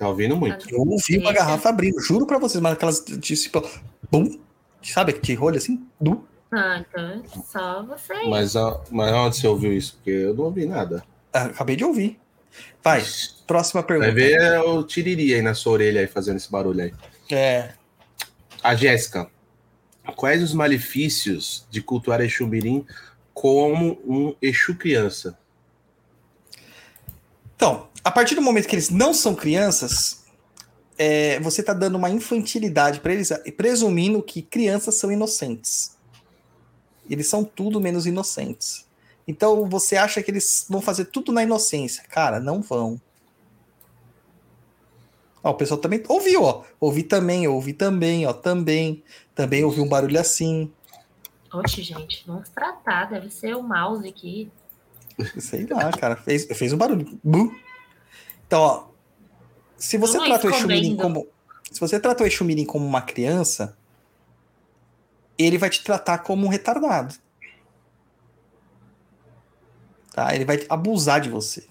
Tá 0.01 0.07
ouvindo 0.07 0.35
muito. 0.35 0.67
Eu 0.67 0.79
ouvi 0.79 1.19
uma 1.19 1.31
garrafa 1.31 1.69
abrindo, 1.69 2.01
juro 2.01 2.25
pra 2.25 2.39
vocês, 2.39 2.59
mas 2.59 2.73
aquelas 2.73 3.01
tipo, 3.21 3.61
bum, 4.11 4.39
sabe 4.81 5.13
que 5.13 5.35
rolha 5.35 5.59
assim? 5.59 5.85
Du. 6.01 6.27
Ah, 6.51 6.79
então 6.79 7.03
é 7.07 7.21
só 7.45 7.83
você. 7.83 8.11
Mas, 8.27 8.55
a- 8.55 8.81
mas 8.89 9.13
onde 9.13 9.37
você 9.37 9.47
ouviu 9.47 9.71
isso? 9.71 9.93
Porque 9.97 10.09
eu 10.09 10.33
não 10.33 10.45
ouvi 10.45 10.65
nada. 10.65 11.03
Ah, 11.31 11.43
Acabei 11.43 11.75
de 11.75 11.85
ouvir. 11.85 12.19
Vai, 12.83 13.05
próxima 13.45 13.83
pergunta. 13.83 14.07
Vai 14.07 14.15
ver 14.15 14.41
é 14.41 14.59
o 14.59 14.81
tiriri 14.83 15.35
aí 15.35 15.41
na 15.43 15.53
sua 15.53 15.73
orelha 15.73 16.01
aí, 16.01 16.07
fazendo 16.07 16.37
esse 16.37 16.51
barulho 16.51 16.81
aí. 16.81 16.93
É, 17.31 17.73
A 18.63 18.73
Jéssica, 18.73 19.29
quais 20.15 20.41
os 20.41 20.51
malefícios 20.51 21.63
de 21.69 21.79
cultuar 21.79 22.21
Exu 22.21 22.47
Mirim 22.47 22.83
como 23.35 23.99
um 24.03 24.35
Exu 24.41 24.73
criança? 24.73 25.37
Então, 27.55 27.87
a 28.03 28.11
partir 28.11 28.35
do 28.35 28.41
momento 28.41 28.67
que 28.67 28.75
eles 28.75 28.89
não 28.89 29.13
são 29.13 29.35
crianças, 29.35 30.23
é, 30.97 31.39
você 31.39 31.61
está 31.61 31.73
dando 31.73 31.95
uma 31.95 32.09
infantilidade 32.09 32.99
para 32.99 33.13
eles, 33.13 33.31
presumindo 33.55 34.21
que 34.21 34.41
crianças 34.41 34.95
são 34.95 35.11
inocentes. 35.11 35.97
Eles 37.09 37.27
são 37.27 37.43
tudo 37.43 37.81
menos 37.81 38.05
inocentes. 38.05 38.85
Então 39.27 39.67
você 39.69 39.97
acha 39.97 40.21
que 40.21 40.31
eles 40.31 40.65
vão 40.69 40.81
fazer 40.81 41.05
tudo 41.05 41.31
na 41.31 41.43
inocência. 41.43 42.03
Cara, 42.09 42.39
não 42.39 42.61
vão. 42.61 42.99
Ó, 45.43 45.51
o 45.51 45.53
pessoal 45.55 45.79
também 45.79 46.03
ouviu, 46.07 46.43
ó. 46.43 46.63
Ouvi 46.79 47.03
também, 47.03 47.47
ouvi 47.47 47.73
também, 47.73 48.25
ó. 48.25 48.33
Também. 48.33 49.03
Também 49.33 49.63
ouvi 49.63 49.81
um 49.81 49.87
barulho 49.87 50.19
assim. 50.19 50.71
Oxe, 51.51 51.81
gente, 51.81 52.23
vamos 52.25 52.49
tratar. 52.49 53.05
Deve 53.09 53.29
ser 53.29 53.55
o 53.55 53.63
mouse 53.63 54.07
aqui. 54.07 54.51
Sei 55.39 55.65
lá, 55.65 55.91
cara. 55.91 56.15
Fez, 56.15 56.45
fez 56.45 56.73
um 56.73 56.77
barulho. 56.77 57.19
Bu. 57.23 57.51
Então, 58.51 58.61
ó. 58.63 58.83
Se 59.77 59.97
você 59.97 60.17
Luiz 60.17 60.29
trata 60.29 60.47
o 60.47 60.49
Exu 60.49 60.67
Mirim 60.67 60.97
como. 60.97 61.25
Se 61.71 61.79
você 61.79 61.97
trata 62.01 62.21
o 62.21 62.27
Exu 62.27 62.43
Mirim 62.43 62.65
como 62.65 62.85
uma 62.85 63.01
criança, 63.01 63.77
ele 65.37 65.57
vai 65.57 65.69
te 65.69 65.81
tratar 65.81 66.17
como 66.17 66.45
um 66.45 66.49
retardado. 66.49 67.15
Tá? 70.11 70.35
Ele 70.35 70.43
vai 70.43 70.65
abusar 70.67 71.21
de 71.21 71.29
você. 71.29 71.65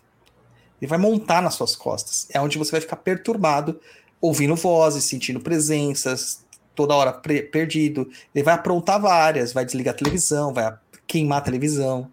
Ele 0.80 0.88
vai 0.88 0.98
montar 0.98 1.42
nas 1.42 1.52
suas 1.52 1.76
costas. 1.76 2.26
É 2.30 2.40
onde 2.40 2.56
você 2.56 2.70
vai 2.70 2.80
ficar 2.80 2.96
perturbado, 2.96 3.78
ouvindo 4.18 4.56
vozes, 4.56 5.04
sentindo 5.04 5.38
presenças, 5.38 6.42
toda 6.74 6.94
hora 6.94 7.12
perdido. 7.12 8.10
Ele 8.34 8.42
vai 8.42 8.54
aprontar 8.54 8.98
várias, 8.98 9.52
vai 9.52 9.66
desligar 9.66 9.94
a 9.94 9.98
televisão, 9.98 10.54
vai 10.54 10.74
queimar 11.06 11.40
a 11.40 11.42
televisão 11.42 12.10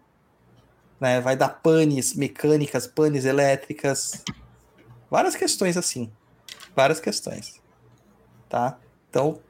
né? 1.00 1.20
Vai 1.20 1.36
dar 1.36 1.48
panes 1.48 2.14
mecânicas, 2.14 2.86
panes 2.86 3.24
elétricas, 3.24 4.24
várias 5.10 5.34
questões 5.34 5.76
assim, 5.76 6.10
várias 6.74 7.00
questões, 7.00 7.60
tá? 8.48 8.78
Então 9.10 9.40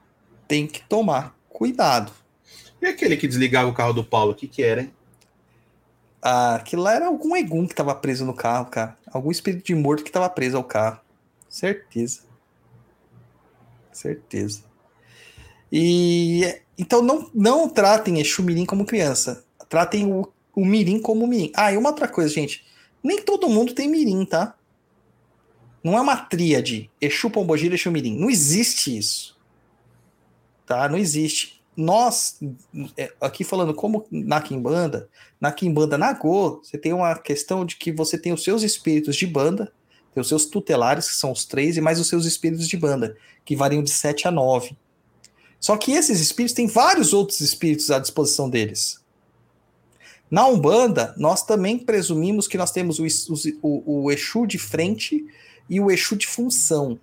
tem 0.46 0.66
que 0.66 0.82
tomar 0.88 1.36
cuidado. 1.48 2.12
E 2.80 2.86
aquele 2.86 3.16
que 3.16 3.26
desligava 3.26 3.68
o 3.68 3.74
carro 3.74 3.92
do 3.92 4.04
Paulo, 4.04 4.32
o 4.32 4.34
que 4.34 4.46
que 4.46 4.62
era, 4.62 4.82
hein? 4.82 4.92
Ah, 6.20 6.56
aquilo 6.56 6.82
lá 6.82 6.94
era 6.94 7.06
algum 7.06 7.36
egum 7.36 7.66
que 7.66 7.74
tava 7.74 7.94
preso 7.94 8.24
no 8.24 8.34
carro, 8.34 8.66
cara. 8.66 8.96
Algum 9.12 9.30
espírito 9.30 9.64
de 9.64 9.74
morto 9.74 10.04
que 10.04 10.10
tava 10.10 10.28
preso 10.28 10.56
ao 10.56 10.64
carro. 10.64 11.00
Certeza. 11.48 12.22
Certeza. 13.92 14.64
E 15.70 16.60
então 16.76 17.02
não, 17.02 17.30
não 17.34 17.68
tratem 17.68 18.20
Exu 18.20 18.42
Mirim 18.42 18.64
como 18.64 18.84
criança. 18.84 19.44
Tratem 19.68 20.12
o, 20.12 20.32
o 20.54 20.64
Mirim 20.64 21.00
como 21.00 21.26
Mirim. 21.26 21.52
Ah, 21.54 21.72
e 21.72 21.76
uma 21.76 21.90
outra 21.90 22.08
coisa, 22.08 22.32
gente. 22.32 22.64
Nem 23.02 23.22
todo 23.22 23.48
mundo 23.48 23.74
tem 23.74 23.88
Mirim, 23.88 24.24
tá? 24.24 24.54
Não 25.82 25.96
é 25.96 26.00
uma 26.00 26.16
tríade. 26.16 26.90
Exu, 27.00 27.30
Pombogira, 27.30 27.74
Exu 27.74 27.90
Mirim. 27.90 28.18
Não 28.18 28.28
existe 28.28 28.96
isso. 28.96 29.38
Tá? 30.66 30.88
Não 30.88 30.98
existe. 30.98 31.62
Nós, 31.76 32.40
é, 32.96 33.12
aqui 33.20 33.44
falando 33.44 33.72
como 33.72 34.04
na 34.10 34.40
Kimbanda, 34.40 35.08
na 35.40 35.52
Kimbanda 35.52 35.96
Nagô, 35.96 36.60
você 36.62 36.76
tem 36.76 36.92
uma 36.92 37.16
questão 37.16 37.64
de 37.64 37.76
que 37.76 37.92
você 37.92 38.18
tem 38.18 38.32
os 38.32 38.42
seus 38.42 38.62
espíritos 38.62 39.14
de 39.14 39.26
banda, 39.26 39.72
tem 40.12 40.20
os 40.20 40.28
seus 40.28 40.46
tutelares, 40.46 41.08
que 41.08 41.14
são 41.14 41.30
os 41.30 41.44
três, 41.44 41.76
e 41.76 41.80
mais 41.80 42.00
os 42.00 42.08
seus 42.08 42.26
espíritos 42.26 42.66
de 42.66 42.76
banda, 42.76 43.16
que 43.44 43.54
variam 43.54 43.82
de 43.82 43.90
7 43.90 44.26
a 44.26 44.30
9. 44.32 44.76
Só 45.60 45.76
que 45.76 45.92
esses 45.92 46.20
espíritos 46.20 46.54
têm 46.54 46.66
vários 46.66 47.12
outros 47.12 47.40
espíritos 47.40 47.90
à 47.90 47.98
disposição 47.98 48.50
deles. 48.50 49.00
Na 50.30 50.46
Umbanda, 50.46 51.14
nós 51.16 51.44
também 51.44 51.78
presumimos 51.78 52.46
que 52.46 52.58
nós 52.58 52.70
temos 52.70 52.98
o, 52.98 53.04
o, 53.62 54.04
o 54.04 54.12
Exu 54.12 54.46
de 54.46 54.58
frente 54.58 55.24
e 55.68 55.80
o 55.80 55.90
Exu 55.90 56.16
de 56.16 56.26
função. 56.26 56.98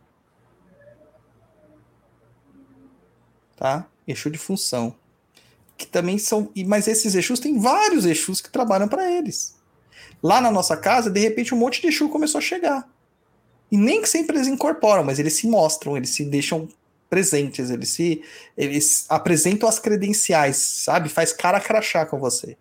Tá? 3.56 3.88
Exu 4.08 4.30
de 4.30 4.38
função. 4.38 4.96
Que 5.78 5.86
também 5.86 6.18
são. 6.18 6.52
Mas 6.66 6.88
esses 6.88 7.16
Exus 7.16 7.40
tem 7.40 7.60
vários 7.60 8.06
Exus 8.06 8.42
que 8.42 8.50
trabalham 8.50 8.88
para 8.88 9.12
eles. 9.12 9.56
Lá 10.22 10.42
na 10.42 10.52
nossa 10.52 10.76
casa, 10.76 11.10
de 11.10 11.20
repente, 11.20 11.54
um 11.54 11.58
monte 11.58 11.82
de 11.82 11.88
Exu 11.88 12.10
começou 12.10 12.40
a 12.40 12.42
chegar. 12.42 12.90
E 13.72 13.78
nem 13.78 14.02
que 14.02 14.10
sempre 14.10 14.38
eles 14.38 14.48
incorporam, 14.48 15.04
mas 15.04 15.20
eles 15.20 15.34
se 15.34 15.48
mostram, 15.48 15.98
eles 15.98 16.12
se 16.12 16.24
deixam 16.24 16.70
presentes, 17.10 17.70
eles 17.70 17.90
se 17.90 18.24
eles 18.58 19.06
apresentam 19.10 19.68
as 19.68 19.80
credenciais, 19.80 20.58
sabe? 20.58 21.10
Faz 21.10 21.34
cara 21.34 21.58
a 21.58 21.62
crachá 21.62 22.06
com 22.06 22.20
você. 22.20 22.58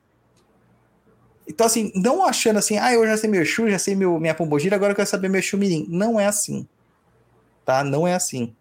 Então, 1.46 1.66
assim, 1.66 1.92
não 1.94 2.24
achando 2.24 2.58
assim, 2.58 2.78
ah, 2.78 2.92
eu 2.92 3.06
já 3.06 3.16
sei 3.16 3.28
meu 3.28 3.42
Exu, 3.42 3.68
já 3.68 3.78
sei 3.78 3.94
meu, 3.94 4.18
minha 4.18 4.34
pombogira, 4.34 4.76
agora 4.76 4.92
eu 4.92 4.96
quero 4.96 5.08
saber 5.08 5.28
meu 5.28 5.42
Mirim. 5.54 5.86
Não 5.88 6.18
é 6.18 6.26
assim. 6.26 6.66
Tá? 7.64 7.84
Não 7.84 8.06
é 8.06 8.14
assim. 8.14 8.54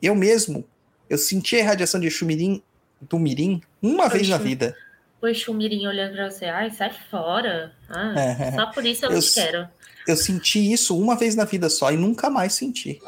Eu 0.00 0.14
mesmo, 0.14 0.64
eu 1.08 1.18
senti 1.18 1.56
a 1.56 1.60
irradiação 1.60 2.00
de 2.00 2.24
Mirim, 2.24 2.62
do 3.00 3.18
Mirim, 3.18 3.60
uma 3.82 4.08
vez 4.08 4.28
na 4.28 4.38
vida. 4.38 4.76
O 5.20 5.26
Exu 5.26 5.52
Mirim 5.52 5.86
olhando 5.86 6.14
pra 6.14 6.30
você. 6.30 6.46
Ai, 6.46 6.70
sai 6.70 6.92
fora. 7.10 7.72
Ah, 7.88 8.14
É. 8.18 8.52
Só 8.52 8.66
por 8.72 8.86
isso 8.86 9.04
eu, 9.04 9.10
Eu 9.10 9.20
não 9.20 9.28
quero. 9.34 9.68
Eu 10.06 10.16
senti 10.16 10.72
isso 10.72 10.98
uma 10.98 11.14
vez 11.14 11.34
na 11.34 11.44
vida 11.44 11.68
só 11.68 11.92
e 11.92 11.96
nunca 11.96 12.30
mais 12.30 12.54
senti. 12.54 13.00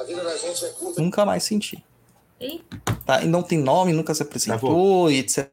Nunca 0.99 1.25
mais 1.25 1.43
senti. 1.43 1.83
Ih. 2.39 2.61
Tá? 3.07 3.23
E 3.23 3.27
não 3.27 3.43
tem 3.43 3.59
nome, 3.59 3.93
nunca 3.93 4.15
se 4.15 4.23
apresentou 4.23 5.11
e 5.11 5.19
etc. 5.21 5.51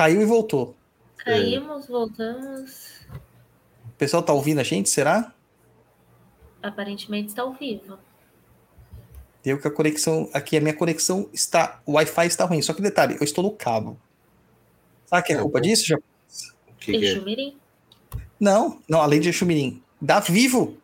Caiu 0.00 0.22
e 0.22 0.24
voltou. 0.24 0.74
Caímos, 1.18 1.86
voltamos. 1.86 3.02
O 3.84 3.92
pessoal 3.98 4.22
tá 4.22 4.32
ouvindo 4.32 4.58
a 4.58 4.62
gente, 4.62 4.88
será? 4.88 5.34
Aparentemente 6.62 7.28
está 7.28 7.42
ao 7.42 7.52
vivo. 7.52 7.98
Deu 9.44 9.60
que 9.60 9.68
a 9.68 9.70
conexão. 9.70 10.26
Aqui 10.32 10.56
a 10.56 10.60
minha 10.62 10.72
conexão 10.72 11.28
está. 11.34 11.82
O 11.84 11.92
Wi-Fi 11.92 12.26
está 12.26 12.46
ruim. 12.46 12.62
Só 12.62 12.72
que 12.72 12.80
detalhe, 12.80 13.18
eu 13.20 13.24
estou 13.24 13.44
no 13.44 13.50
cabo. 13.50 14.00
Sabe 15.04 15.26
que 15.26 15.32
é 15.34 15.38
culpa 15.38 15.58
o- 15.58 15.60
disso? 15.60 15.86
Já... 15.88 15.98
O 15.98 16.74
que 16.78 16.98
que 16.98 17.06
é? 17.06 17.52
Não, 18.40 18.80
não, 18.88 19.02
além 19.02 19.20
de 19.20 19.28
Exu 19.28 19.44
Mirim. 19.44 19.82
Dá 20.00 20.18
vivo. 20.18 20.78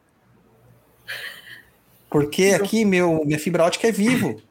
Porque 2.10 2.48
aqui 2.48 2.84
meu, 2.84 3.24
minha 3.24 3.38
fibra 3.38 3.64
ótica 3.64 3.88
é 3.88 3.92
vivo. 3.92 4.42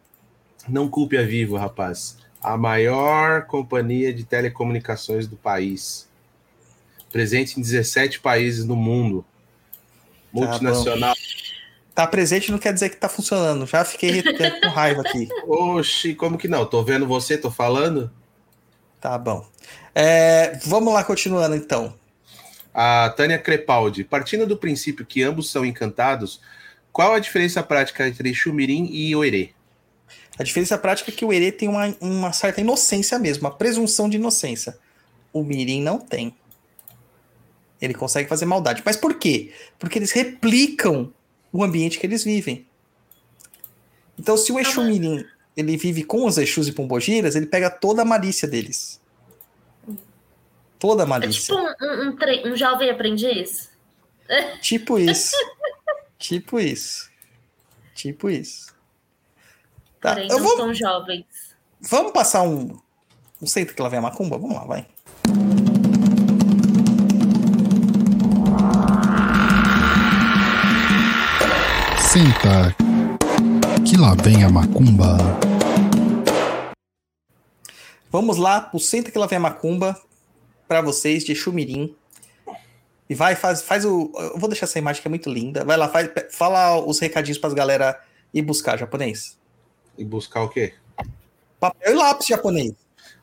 Não 0.67 0.89
culpe 0.89 1.19
a 1.19 1.21
Vivo, 1.21 1.55
rapaz. 1.55 2.17
A 2.45 2.55
maior 2.55 3.47
companhia 3.47 4.13
de 4.13 4.23
telecomunicações 4.23 5.25
do 5.25 5.35
país. 5.35 6.07
Presente 7.11 7.59
em 7.59 7.61
17 7.63 8.19
países 8.19 8.63
no 8.65 8.75
mundo. 8.75 9.25
Multinacional. 10.31 11.15
Tá 11.95 12.05
presente 12.05 12.51
não 12.51 12.59
quer 12.59 12.71
dizer 12.71 12.89
que 12.89 12.97
tá 12.97 13.09
funcionando. 13.09 13.65
Já 13.65 13.83
fiquei 13.83 14.21
com 14.61 14.69
raiva 14.69 15.01
aqui. 15.01 15.27
Oxi, 15.47 16.13
como 16.13 16.37
que 16.37 16.47
não? 16.47 16.67
Tô 16.67 16.83
vendo 16.83 17.07
você, 17.07 17.35
tô 17.35 17.49
falando. 17.49 18.11
Tá 19.01 19.17
bom. 19.17 19.43
É, 19.95 20.59
vamos 20.65 20.93
lá, 20.93 21.03
continuando 21.03 21.55
então. 21.55 21.95
A 22.71 23.11
Tânia 23.17 23.39
Crepaldi, 23.39 24.03
partindo 24.03 24.45
do 24.45 24.55
princípio 24.55 25.03
que 25.03 25.23
ambos 25.23 25.49
são 25.49 25.65
encantados, 25.65 26.39
qual 26.91 27.15
a 27.15 27.19
diferença 27.19 27.63
prática 27.63 28.07
entre 28.07 28.35
Xumirim 28.35 28.87
e 28.91 29.15
Oerê? 29.15 29.54
A 30.37 30.43
diferença 30.43 30.77
prática 30.77 31.11
é 31.11 31.13
que 31.13 31.23
o 31.23 31.31
Herê 31.31 31.51
tem 31.51 31.69
uma, 31.69 31.95
uma 32.01 32.33
certa 32.33 32.61
inocência 32.61 33.17
mesmo, 33.17 33.45
uma 33.45 33.55
presunção 33.55 34.09
de 34.09 34.17
inocência. 34.17 34.77
O 35.31 35.43
Mirim 35.43 35.81
não 35.81 35.99
tem. 35.99 36.35
Ele 37.81 37.93
consegue 37.93 38.27
fazer 38.27 38.45
maldade. 38.45 38.81
Mas 38.85 38.97
por 38.97 39.15
quê? 39.15 39.53
Porque 39.79 39.99
eles 39.99 40.11
replicam 40.11 41.13
o 41.51 41.63
ambiente 41.63 41.99
que 41.99 42.05
eles 42.05 42.23
vivem. 42.23 42.65
Então, 44.17 44.37
se 44.37 44.51
o 44.51 44.59
Exu 44.59 44.83
Mirim 44.83 45.25
ele 45.55 45.77
vive 45.77 46.03
com 46.03 46.25
os 46.25 46.37
Exus 46.37 46.67
e 46.67 46.73
Pombogiras, 46.73 47.35
ele 47.35 47.45
pega 47.45 47.69
toda 47.69 48.01
a 48.01 48.05
malícia 48.05 48.47
deles. 48.47 48.99
Toda 50.77 51.03
a 51.03 51.05
É 51.05 51.07
malícia. 51.07 51.55
tipo 51.55 51.57
um, 51.57 51.85
um, 51.87 52.09
um 52.09 52.51
um 52.51 52.55
jovem 52.57 52.89
aprendiz. 52.89 53.69
Tipo 54.61 54.99
isso. 54.99 55.35
tipo 56.19 56.59
isso. 56.59 57.09
Tipo 57.93 58.29
isso. 58.29 58.74
Tá, 60.05 60.21
eu 60.21 60.37
vou... 60.39 60.71
jovens. 60.71 61.25
Vamos 61.81 62.11
passar 62.11 62.43
um. 62.43 62.77
Não 63.41 63.47
sei 63.47 63.65
que 63.65 63.81
lá 63.81 63.89
vem 63.89 63.97
a 63.97 64.01
macumba? 64.03 64.37
Vamos 64.37 64.55
lá, 64.55 64.63
vai. 64.65 64.85
Senta. 71.99 72.75
Que 73.83 73.97
lá 73.97 74.13
vem 74.13 74.43
a 74.43 74.49
macumba. 74.49 75.17
Vamos 78.11 78.37
lá 78.37 78.61
pro 78.61 78.79
Senta 78.79 79.09
que 79.09 79.17
lá 79.17 79.25
vem 79.25 79.37
a 79.37 79.41
macumba 79.41 79.99
para 80.67 80.81
vocês 80.81 81.23
de 81.23 81.33
Chumirim 81.33 81.95
E 83.09 83.15
vai, 83.15 83.35
faz, 83.35 83.63
faz 83.63 83.83
o. 83.85 84.11
Eu 84.15 84.37
vou 84.37 84.47
deixar 84.49 84.65
essa 84.65 84.77
imagem 84.77 85.01
que 85.01 85.07
é 85.07 85.09
muito 85.09 85.31
linda. 85.31 85.65
Vai 85.65 85.77
lá, 85.77 85.89
faz, 85.89 86.11
fala 86.29 86.79
os 86.79 86.99
recadinhos 86.99 87.39
para 87.39 87.47
as 87.47 87.55
galera 87.55 87.99
ir 88.31 88.43
buscar 88.43 88.77
japonês. 88.77 89.43
E 89.97 90.03
buscar 90.03 90.43
o 90.43 90.49
quê? 90.49 90.73
Papel 91.59 91.93
e 91.93 91.95
lápis 91.95 92.27
japonês. 92.27 92.73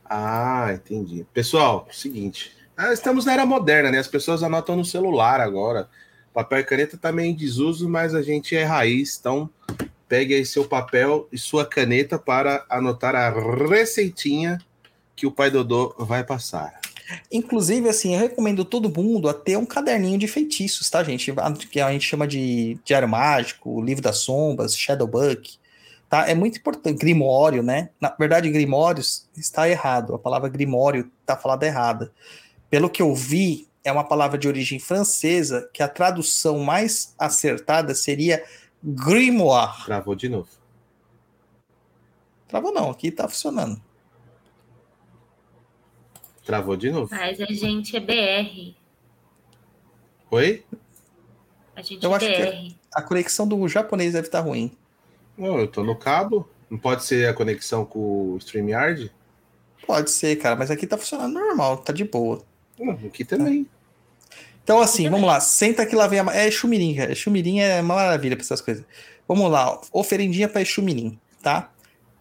Ah, 0.04 0.70
entendi. 0.74 1.26
Pessoal, 1.32 1.86
seguinte. 1.90 2.56
Ah, 2.76 2.92
estamos 2.92 3.24
na 3.24 3.32
era 3.32 3.46
moderna, 3.46 3.90
né? 3.90 3.98
As 3.98 4.08
pessoas 4.08 4.42
anotam 4.42 4.76
no 4.76 4.84
celular 4.84 5.40
agora. 5.40 5.88
Papel 6.32 6.60
e 6.60 6.64
caneta 6.64 6.96
tá 6.96 7.12
meio 7.12 7.30
em 7.30 7.34
desuso, 7.34 7.88
mas 7.88 8.14
a 8.14 8.22
gente 8.22 8.56
é 8.56 8.64
raiz, 8.64 9.18
então 9.20 9.50
pegue 10.08 10.34
aí 10.34 10.44
seu 10.44 10.66
papel 10.66 11.28
e 11.30 11.38
sua 11.38 11.64
caneta 11.64 12.18
para 12.18 12.64
anotar 12.68 13.14
a 13.14 13.30
receitinha 13.30 14.58
que 15.14 15.26
o 15.26 15.32
pai 15.32 15.50
Dodô 15.50 15.94
vai 15.98 16.24
passar. 16.24 16.80
Inclusive, 17.30 17.88
assim, 17.88 18.14
eu 18.14 18.20
recomendo 18.20 18.64
todo 18.64 18.88
mundo 18.88 19.28
a 19.28 19.34
ter 19.34 19.56
um 19.56 19.66
caderninho 19.66 20.18
de 20.18 20.26
feitiços, 20.26 20.88
tá, 20.88 21.02
gente? 21.04 21.32
Que 21.70 21.80
a 21.80 21.92
gente 21.92 22.06
chama 22.06 22.26
de 22.26 22.78
Diário 22.84 23.08
Mágico, 23.08 23.82
Livro 23.82 24.02
das 24.02 24.18
Sombras, 24.18 24.76
Shadowbook, 24.76 25.58
tá? 26.12 26.28
É 26.28 26.34
muito 26.34 26.58
importante. 26.58 26.98
Grimório, 26.98 27.62
né? 27.62 27.88
Na 27.98 28.14
verdade, 28.18 28.50
Grimórios 28.50 29.26
está 29.34 29.66
errado. 29.66 30.14
A 30.14 30.18
palavra 30.18 30.50
Grimório 30.50 31.10
está 31.22 31.38
falada 31.38 31.64
errada. 31.64 32.12
Pelo 32.68 32.90
que 32.90 33.00
eu 33.00 33.14
vi, 33.14 33.66
é 33.82 33.90
uma 33.90 34.04
palavra 34.04 34.36
de 34.36 34.46
origem 34.46 34.78
francesa 34.78 35.70
que 35.72 35.82
a 35.82 35.88
tradução 35.88 36.58
mais 36.58 37.14
acertada 37.18 37.94
seria 37.94 38.44
grimoire. 38.84 39.86
Travou 39.86 40.14
de 40.14 40.28
novo. 40.28 40.50
Travou 42.46 42.74
não, 42.74 42.90
aqui 42.90 43.10
tá 43.10 43.26
funcionando. 43.26 43.80
Travou 46.44 46.76
de 46.76 46.90
novo. 46.90 47.08
Mas 47.10 47.40
a 47.40 47.46
gente 47.46 47.96
é 47.96 48.00
BR. 48.00 48.76
Oi? 50.30 50.62
A 51.74 51.80
gente 51.80 52.04
Eu 52.04 52.12
é 52.12 52.16
acho 52.16 52.26
que 52.26 52.68
BR. 52.68 52.76
A 52.92 53.00
conexão 53.00 53.48
do 53.48 53.66
japonês 53.66 54.12
deve 54.12 54.28
estar 54.28 54.40
ruim. 54.40 54.76
Não, 55.36 55.58
eu 55.58 55.66
tô 55.66 55.82
no 55.82 55.96
cabo. 55.96 56.48
Não 56.70 56.78
pode 56.78 57.04
ser 57.04 57.28
a 57.28 57.34
conexão 57.34 57.84
com 57.84 58.34
o 58.34 58.36
StreamYard? 58.38 59.10
Pode 59.86 60.10
ser, 60.10 60.36
cara, 60.36 60.56
mas 60.56 60.70
aqui 60.70 60.86
tá 60.86 60.96
funcionando 60.96 61.32
normal, 61.34 61.78
tá 61.78 61.92
de 61.92 62.04
boa. 62.04 62.42
Hum, 62.78 62.96
aqui 63.06 63.24
também. 63.24 63.66
Então, 64.64 64.80
assim, 64.80 65.10
vamos 65.10 65.26
lá. 65.26 65.40
Senta 65.40 65.84
que 65.84 65.94
lá 65.96 66.06
vem 66.06 66.20
a. 66.20 66.24
É 66.34 66.50
chumirim, 66.50 66.94
cara. 66.94 67.14
Chumirim 67.14 67.58
é 67.60 67.80
uma 67.80 67.96
maravilha 67.96 68.36
pra 68.36 68.44
essas 68.44 68.60
coisas. 68.60 68.84
Vamos 69.26 69.50
lá. 69.50 69.80
Oferendinha 69.92 70.48
pra 70.48 70.64
chumirim, 70.64 71.18
tá? 71.42 71.70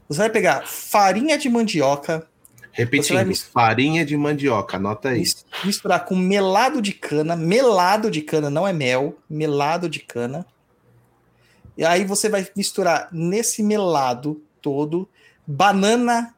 Você 0.09 0.17
vai 0.19 0.29
pegar 0.29 0.65
farinha 0.67 1.37
de 1.37 1.47
mandioca, 1.49 2.27
Repetindo, 2.73 3.35
farinha 3.53 4.05
de 4.05 4.15
mandioca, 4.17 4.77
anota 4.77 5.09
aí. 5.09 5.19
mis- 5.19 5.45
misturar 5.63 6.03
com 6.05 6.15
melado 6.15 6.81
de 6.81 6.93
cana. 6.93 7.35
Melado 7.35 8.09
de 8.09 8.21
cana, 8.21 8.49
não 8.49 8.67
é 8.67 8.73
mel. 8.73 9.17
Melado 9.29 9.87
de 9.87 9.99
cana. 9.99 10.45
E 11.81 11.83
aí 11.83 12.05
você 12.05 12.29
vai 12.29 12.47
misturar 12.55 13.09
nesse 13.11 13.63
melado 13.63 14.39
todo 14.61 15.09
banana. 15.47 16.35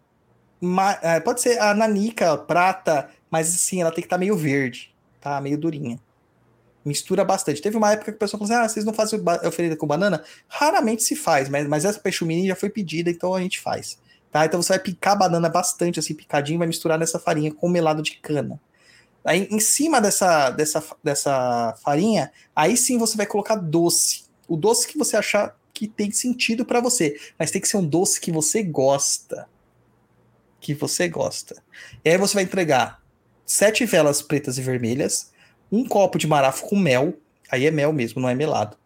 eh, 1.01 1.19
pode 1.19 1.41
ser 1.41 1.59
a 1.59 1.73
nanica, 1.73 2.37
prata, 2.37 3.09
mas 3.29 3.53
assim, 3.53 3.81
ela 3.81 3.91
tem 3.91 4.01
que 4.01 4.05
estar 4.05 4.17
meio 4.17 4.37
verde, 4.37 4.95
tá? 5.19 5.41
Meio 5.41 5.57
durinha. 5.57 5.99
Mistura 6.85 7.25
bastante. 7.25 7.61
Teve 7.61 7.75
uma 7.75 7.91
época 7.91 8.13
que 8.13 8.15
o 8.15 8.19
pessoal 8.19 8.39
falou 8.39 8.53
assim: 8.53 8.63
ah, 8.63 8.69
vocês 8.69 8.85
não 8.85 8.93
fazem 8.93 9.21
oferenda 9.45 9.75
com 9.75 9.85
banana? 9.85 10.23
Raramente 10.47 11.03
se 11.03 11.13
faz, 11.13 11.49
mas, 11.49 11.67
mas 11.67 11.83
essa 11.83 11.99
peixumini 11.99 12.47
já 12.47 12.55
foi 12.55 12.69
pedida, 12.69 13.09
então 13.09 13.33
a 13.33 13.41
gente 13.41 13.59
faz. 13.59 13.99
Tá? 14.31 14.45
Então 14.45 14.61
você 14.61 14.69
vai 14.69 14.79
picar 14.79 15.11
a 15.11 15.17
banana 15.17 15.49
bastante, 15.49 15.99
assim, 15.99 16.13
picadinho, 16.13 16.59
vai 16.59 16.67
misturar 16.69 16.97
nessa 16.97 17.19
farinha 17.19 17.53
com 17.53 17.67
melado 17.67 18.01
de 18.01 18.15
cana. 18.15 18.61
Aí, 19.25 19.45
em 19.51 19.59
cima 19.59 19.99
dessa, 19.99 20.51
dessa, 20.51 20.81
dessa 21.03 21.75
farinha, 21.83 22.31
aí 22.55 22.77
sim 22.77 22.97
você 22.97 23.17
vai 23.17 23.25
colocar 23.25 23.55
doce. 23.57 24.22
O 24.47 24.57
doce 24.57 24.87
que 24.87 24.97
você 24.97 25.17
achar 25.17 25.57
que 25.73 25.87
tem 25.87 26.11
sentido 26.11 26.65
para 26.65 26.79
você, 26.79 27.19
mas 27.37 27.51
tem 27.51 27.61
que 27.61 27.67
ser 27.67 27.77
um 27.77 27.85
doce 27.85 28.21
que 28.21 28.31
você 28.31 28.61
gosta. 28.61 29.47
Que 30.59 30.73
você 30.73 31.07
gosta. 31.07 31.61
E 32.05 32.09
aí 32.09 32.17
você 32.17 32.35
vai 32.35 32.43
entregar 32.43 33.01
sete 33.45 33.85
velas 33.85 34.21
pretas 34.21 34.57
e 34.57 34.61
vermelhas, 34.61 35.31
um 35.71 35.85
copo 35.87 36.17
de 36.17 36.27
marafo 36.27 36.67
com 36.67 36.75
mel, 36.75 37.15
aí 37.49 37.65
é 37.65 37.71
mel 37.71 37.91
mesmo, 37.91 38.21
não 38.21 38.29
é 38.29 38.35
melado. 38.35 38.77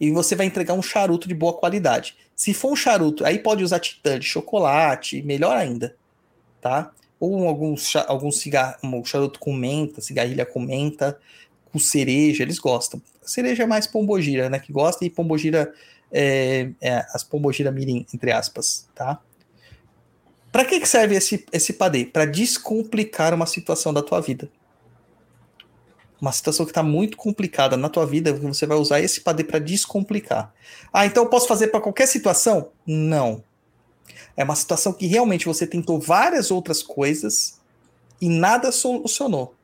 E 0.00 0.10
você 0.12 0.36
vai 0.36 0.46
entregar 0.46 0.74
um 0.74 0.82
charuto 0.82 1.26
de 1.26 1.34
boa 1.34 1.52
qualidade. 1.52 2.16
Se 2.36 2.54
for 2.54 2.72
um 2.72 2.76
charuto, 2.76 3.24
aí 3.24 3.40
pode 3.40 3.64
usar 3.64 3.80
titã 3.80 4.18
de 4.18 4.24
chocolate, 4.24 5.22
melhor 5.22 5.56
ainda, 5.56 5.96
tá? 6.60 6.92
Ou 7.18 7.48
algum, 7.48 7.74
algum 8.06 8.30
cigarro, 8.30 8.76
um 8.84 9.04
charuto 9.04 9.40
com 9.40 9.52
menta, 9.52 10.00
cigarrilha 10.00 10.46
com 10.46 10.60
menta, 10.60 11.18
com 11.72 11.80
cereja, 11.80 12.44
eles 12.44 12.60
gostam. 12.60 13.02
Cereja 13.28 13.66
mais 13.66 13.86
pombogira, 13.86 14.48
né? 14.48 14.58
Que 14.58 14.72
gosta, 14.72 15.04
e 15.04 15.10
pombogira, 15.10 15.72
é, 16.10 16.70
é, 16.80 17.06
as 17.12 17.22
pombogira 17.22 17.70
mirim, 17.70 18.06
entre 18.12 18.32
aspas, 18.32 18.88
tá? 18.94 19.20
Para 20.50 20.64
que, 20.64 20.80
que 20.80 20.88
serve 20.88 21.14
esse, 21.14 21.44
esse 21.52 21.72
padê? 21.74 22.06
Para 22.06 22.24
descomplicar 22.24 23.34
uma 23.34 23.46
situação 23.46 23.92
da 23.92 24.02
tua 24.02 24.20
vida. 24.20 24.50
Uma 26.20 26.32
situação 26.32 26.66
que 26.66 26.72
está 26.72 26.82
muito 26.82 27.16
complicada 27.16 27.76
na 27.76 27.88
tua 27.88 28.04
vida, 28.04 28.32
você 28.32 28.66
vai 28.66 28.76
usar 28.76 29.00
esse 29.00 29.20
padê 29.20 29.44
para 29.44 29.60
descomplicar. 29.60 30.52
Ah, 30.92 31.06
então 31.06 31.22
eu 31.22 31.28
posso 31.28 31.46
fazer 31.46 31.68
para 31.68 31.80
qualquer 31.80 32.08
situação? 32.08 32.70
Não. 32.84 33.44
É 34.36 34.42
uma 34.42 34.56
situação 34.56 34.92
que 34.92 35.06
realmente 35.06 35.46
você 35.46 35.66
tentou 35.66 36.00
várias 36.00 36.50
outras 36.50 36.82
coisas 36.82 37.60
e 38.20 38.28
nada 38.28 38.72
solucionou. 38.72 39.54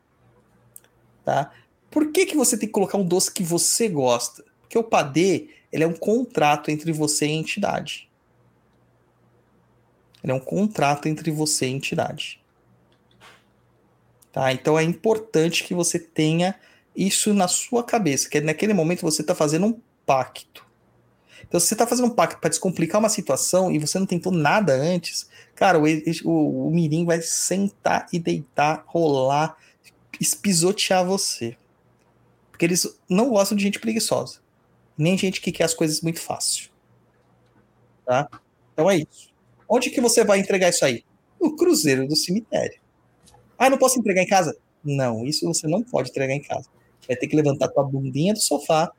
Tá? 1.25 1.51
Por 1.95 2.11
que, 2.11 2.27
que 2.27 2.37
você 2.37 2.59
tem 2.59 2.69
que 2.69 2.73
colocar 2.73 2.99
um 2.99 3.07
doce 3.07 3.31
que 3.31 3.45
você 3.45 3.89
gosta? 3.89 4.45
Porque 4.61 4.77
o 4.77 4.83
padê 4.83 5.51
ele 5.71 5.85
é 5.85 5.87
um 5.87 5.95
contrato 5.95 6.69
entre 6.69 6.91
você 6.91 7.25
e 7.25 7.31
a 7.31 7.35
entidade. 7.35 8.11
Ele 10.21 10.33
é 10.33 10.35
um 10.35 10.41
contrato 10.41 11.07
entre 11.07 11.31
você 11.31 11.67
e 11.67 11.69
a 11.69 11.73
entidade. 11.73 12.41
Tá? 14.33 14.53
Então 14.53 14.77
é 14.77 14.83
importante 14.83 15.63
que 15.63 15.73
você 15.73 15.97
tenha 15.97 16.57
isso 16.97 17.33
na 17.33 17.47
sua 17.47 17.85
cabeça, 17.85 18.29
que 18.29 18.41
naquele 18.41 18.75
momento 18.75 19.03
você 19.03 19.23
está 19.23 19.33
fazendo 19.33 19.67
um 19.67 19.81
pacto. 20.05 20.67
Então, 21.47 21.61
se 21.61 21.69
você 21.69 21.75
está 21.75 21.87
fazendo 21.87 22.07
um 22.07 22.15
pacto 22.15 22.41
para 22.41 22.51
descomplicar 22.51 22.99
uma 22.99 23.09
situação 23.09 23.71
e 23.71 23.79
você 23.79 24.01
não 24.01 24.07
tentou 24.07 24.33
nada 24.33 24.73
antes, 24.75 25.29
cara, 25.55 25.79
o, 25.79 25.85
o, 26.25 26.67
o 26.67 26.71
Mirim 26.73 27.05
vai 27.05 27.23
sentar 27.23 28.09
e 28.13 28.19
deitar, 28.19 28.83
rolar, 28.89 29.57
espisotear 30.21 31.07
você. 31.07 31.57
Porque 32.55 32.67
eles 32.67 32.87
não 33.11 33.31
gostam 33.31 33.57
de 33.59 33.65
gente 33.65 33.81
preguiçosa. 33.81 34.39
Nem 34.97 35.19
gente 35.19 35.41
que 35.41 35.51
quer 35.51 35.65
as 35.65 35.75
coisas 35.75 36.01
muito 36.01 36.21
fácil. 36.21 36.71
Tá? 38.07 38.31
Então 38.73 38.89
é 38.89 38.99
isso. 38.99 39.35
Onde 39.69 39.91
que 39.91 40.01
você 40.01 40.23
vai 40.23 40.39
entregar 40.39 40.69
isso 40.69 40.85
aí? 40.85 41.05
No 41.41 41.57
cruzeiro 41.57 42.07
do 42.07 42.15
cemitério. 42.15 42.81
Ah, 43.59 43.69
não 43.69 43.77
posso 43.77 43.99
entregar 43.99 44.23
em 44.23 44.29
casa? 44.29 44.57
Não, 44.85 45.27
isso 45.27 45.45
você 45.49 45.67
não 45.67 45.83
pode 45.83 46.11
entregar 46.11 46.33
em 46.33 46.43
casa. 46.43 46.69
Vai 47.09 47.17
ter 47.17 47.27
que 47.27 47.35
levantar 47.35 47.71
tua 47.71 47.83
bundinha 47.83 48.33
do 48.33 48.41
sofá 48.41 48.93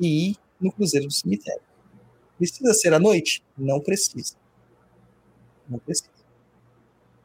e 0.00 0.30
ir 0.30 0.36
no 0.58 0.72
cruzeiro 0.72 1.06
do 1.06 1.12
cemitério. 1.12 1.60
Precisa 2.38 2.72
ser 2.72 2.94
à 2.94 2.98
noite? 2.98 3.44
Não 3.54 3.80
precisa. 3.80 4.34
Não 5.68 5.78
precisa. 5.78 6.08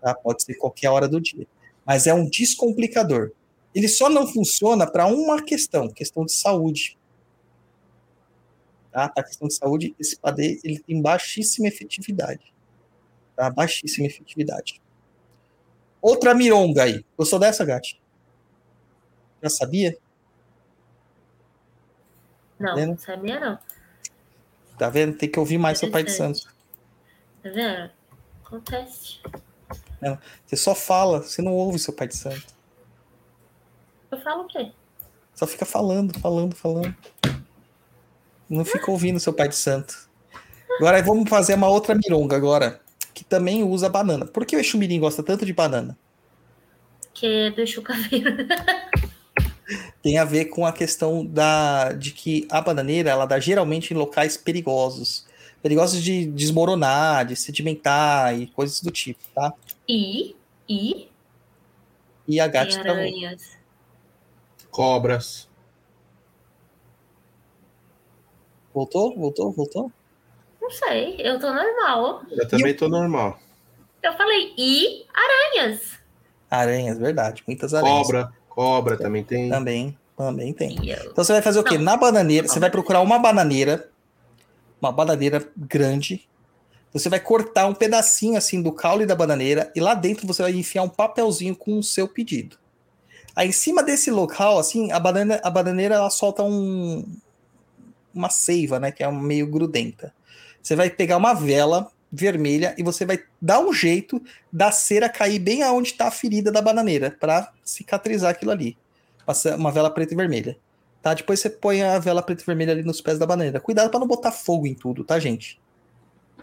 Tá? 0.01 0.13
Pode 0.13 0.43
ser 0.43 0.55
qualquer 0.55 0.89
hora 0.89 1.07
do 1.07 1.21
dia. 1.21 1.47
Mas 1.85 2.05
é 2.05 2.13
um 2.13 2.29
descomplicador. 2.29 3.31
Ele 3.79 3.87
só 3.87 4.09
não 4.09 4.27
funciona 4.27 4.85
para 4.85 5.07
uma 5.07 5.41
questão, 5.41 5.87
questão 5.87 6.25
de 6.25 6.33
saúde. 6.33 6.97
Tá? 8.91 9.05
A 9.05 9.23
questão 9.23 9.47
de 9.47 9.53
saúde, 9.53 9.95
esse 9.97 10.19
padê 10.19 10.59
ele 10.65 10.79
tem 10.79 11.01
baixíssima 11.01 11.69
efetividade. 11.69 12.53
Tá? 13.37 13.49
Baixíssima 13.49 14.05
efetividade. 14.05 14.81
Outra 16.01 16.35
mironga 16.35 16.83
aí. 16.83 17.05
Gostou 17.17 17.39
dessa, 17.39 17.63
Gati? 17.63 18.01
Já 19.41 19.49
sabia? 19.49 19.97
Não, 22.59 22.75
Vendo? 22.75 22.89
não 22.89 22.97
sabia 22.97 23.39
não. 23.39 23.59
Tá 24.77 24.89
vendo? 24.89 25.17
Tem 25.17 25.31
que 25.31 25.39
ouvir 25.39 25.57
mais 25.57 25.79
seu 25.79 25.89
pai 25.89 26.03
de 26.03 26.11
santo. 26.11 26.53
Tá 27.41 27.49
vendo? 27.49 27.91
Acontece. 28.43 29.21
Você 30.45 30.57
só 30.57 30.75
fala, 30.75 31.21
você 31.21 31.41
não 31.41 31.53
ouve 31.53 31.79
seu 31.79 31.93
pai 31.93 32.09
de 32.09 32.17
santo. 32.17 32.58
Eu 34.11 34.19
falo 34.19 34.43
o 34.43 34.47
quê? 34.47 34.71
Só 35.35 35.47
fica 35.47 35.65
falando, 35.65 36.17
falando, 36.19 36.55
falando. 36.55 36.95
Não 38.49 38.65
fica 38.65 38.89
ouvindo 38.89 39.19
seu 39.19 39.31
pai 39.31 39.47
de 39.47 39.55
santo. 39.55 40.09
Agora 40.77 41.01
vamos 41.03 41.29
fazer 41.29 41.55
uma 41.55 41.67
outra 41.67 41.95
mironga 41.95 42.35
agora, 42.35 42.81
que 43.13 43.23
também 43.23 43.63
usa 43.63 43.89
banana. 43.89 44.25
Por 44.25 44.45
que 44.45 44.55
o 44.55 44.59
Exumirim 44.59 44.99
gosta 44.99 45.21
tanto 45.21 45.45
de 45.45 45.53
banana? 45.53 45.97
Que 47.13 47.25
é 47.25 47.51
do 47.51 47.65
chucaveiro. 47.67 48.35
tem 50.01 50.17
a 50.17 50.25
ver 50.25 50.45
com 50.45 50.65
a 50.65 50.71
questão 50.71 51.25
da, 51.25 51.91
de 51.91 52.11
que 52.11 52.47
a 52.49 52.61
bananeira 52.61 53.09
ela 53.09 53.25
dá 53.25 53.39
geralmente 53.39 53.93
em 53.93 53.97
locais 53.97 54.37
perigosos. 54.37 55.27
Perigosos 55.61 56.01
de 56.01 56.25
desmoronar, 56.25 57.25
de 57.25 57.35
sedimentar 57.35 58.39
e 58.39 58.47
coisas 58.47 58.79
do 58.81 58.89
tipo, 58.89 59.19
tá? 59.35 59.53
E, 59.87 60.35
e 60.67 61.09
E 62.27 62.39
a 62.39 62.47
gata 62.47 62.79
aranhas. 62.79 63.58
Cobras. 64.71 65.47
Voltou? 68.73 69.15
Voltou? 69.17 69.51
Voltou? 69.51 69.91
Não 70.61 70.69
sei, 70.71 71.15
eu 71.19 71.39
tô 71.39 71.51
normal. 71.51 72.21
Eu 72.31 72.47
também 72.47 72.75
tô 72.75 72.87
normal. 72.87 73.39
Eu 74.03 74.13
falei 74.13 74.53
e 74.57 75.05
aranhas. 75.13 75.93
Aranhas, 76.49 76.97
verdade. 76.97 77.43
Muitas 77.47 77.73
aranhas. 77.73 78.07
Cobra. 78.07 78.33
Cobra 78.47 78.97
também 78.97 79.23
tem. 79.23 79.49
Também, 79.49 79.97
também 80.17 80.53
tem. 80.53 80.75
Eu- 80.89 81.11
Então 81.11 81.23
você 81.23 81.33
vai 81.33 81.41
fazer 81.41 81.59
o 81.59 81.63
quê? 81.63 81.77
Não. 81.77 81.83
Na 81.85 81.97
bananeira, 81.97 82.47
você 82.47 82.59
vai 82.59 82.69
procurar 82.69 83.01
uma 83.01 83.17
bananeira, 83.19 83.89
uma 84.81 84.91
bananeira 84.91 85.47
grande. 85.57 86.27
Você 86.93 87.07
vai 87.09 87.19
cortar 87.19 87.67
um 87.67 87.73
pedacinho 87.73 88.37
assim 88.37 88.61
do 88.61 88.71
caule 88.71 89.05
da 89.05 89.15
bananeira 89.15 89.71
e 89.75 89.79
lá 89.79 89.93
dentro 89.93 90.25
você 90.25 90.41
vai 90.41 90.51
enfiar 90.53 90.83
um 90.83 90.89
papelzinho 90.89 91.55
com 91.55 91.77
o 91.77 91.83
seu 91.83 92.07
pedido. 92.07 92.57
Aí 93.35 93.49
em 93.49 93.51
cima 93.51 93.83
desse 93.83 94.11
local, 94.11 94.59
assim, 94.59 94.91
a, 94.91 94.99
banana, 94.99 95.39
a 95.43 95.49
bananeira 95.49 95.95
ela 95.95 96.09
solta 96.09 96.43
um, 96.43 97.05
uma 98.13 98.29
seiva, 98.29 98.79
né? 98.79 98.91
Que 98.91 99.03
é 99.03 99.11
meio 99.11 99.47
grudenta. 99.47 100.13
Você 100.61 100.75
vai 100.75 100.89
pegar 100.89 101.17
uma 101.17 101.33
vela 101.33 101.91
vermelha 102.11 102.73
e 102.77 102.83
você 102.83 103.05
vai 103.05 103.19
dar 103.41 103.59
um 103.59 103.71
jeito 103.71 104.21
da 104.51 104.71
cera 104.71 105.07
cair 105.07 105.39
bem 105.39 105.61
aonde 105.61 105.89
está 105.89 106.07
a 106.07 106.11
ferida 106.11 106.51
da 106.51 106.61
bananeira 106.61 107.15
para 107.19 107.51
cicatrizar 107.63 108.31
aquilo 108.31 108.51
ali. 108.51 108.77
Uma 109.57 109.71
vela 109.71 109.91
preta 109.91 110.13
e 110.13 110.17
vermelha. 110.17 110.57
Tá? 111.01 111.13
Depois 111.13 111.39
você 111.39 111.49
põe 111.49 111.81
a 111.81 111.99
vela 111.99 112.21
preta 112.21 112.41
e 112.41 112.45
vermelha 112.45 112.73
ali 112.73 112.83
nos 112.83 112.99
pés 112.99 113.19
da 113.19 113.25
bananeira. 113.25 113.59
Cuidado 113.59 113.89
para 113.89 113.99
não 113.99 114.07
botar 114.07 114.31
fogo 114.31 114.65
em 114.65 114.73
tudo, 114.73 115.03
tá, 115.03 115.19
gente? 115.19 115.59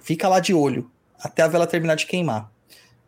Fica 0.01 0.29
lá 0.29 0.39
de 0.39 0.55
olho 0.55 0.91
até 1.19 1.43
a 1.43 1.49
vela 1.49 1.67
terminar 1.67 1.97
de 1.97 2.07
queimar, 2.07 2.51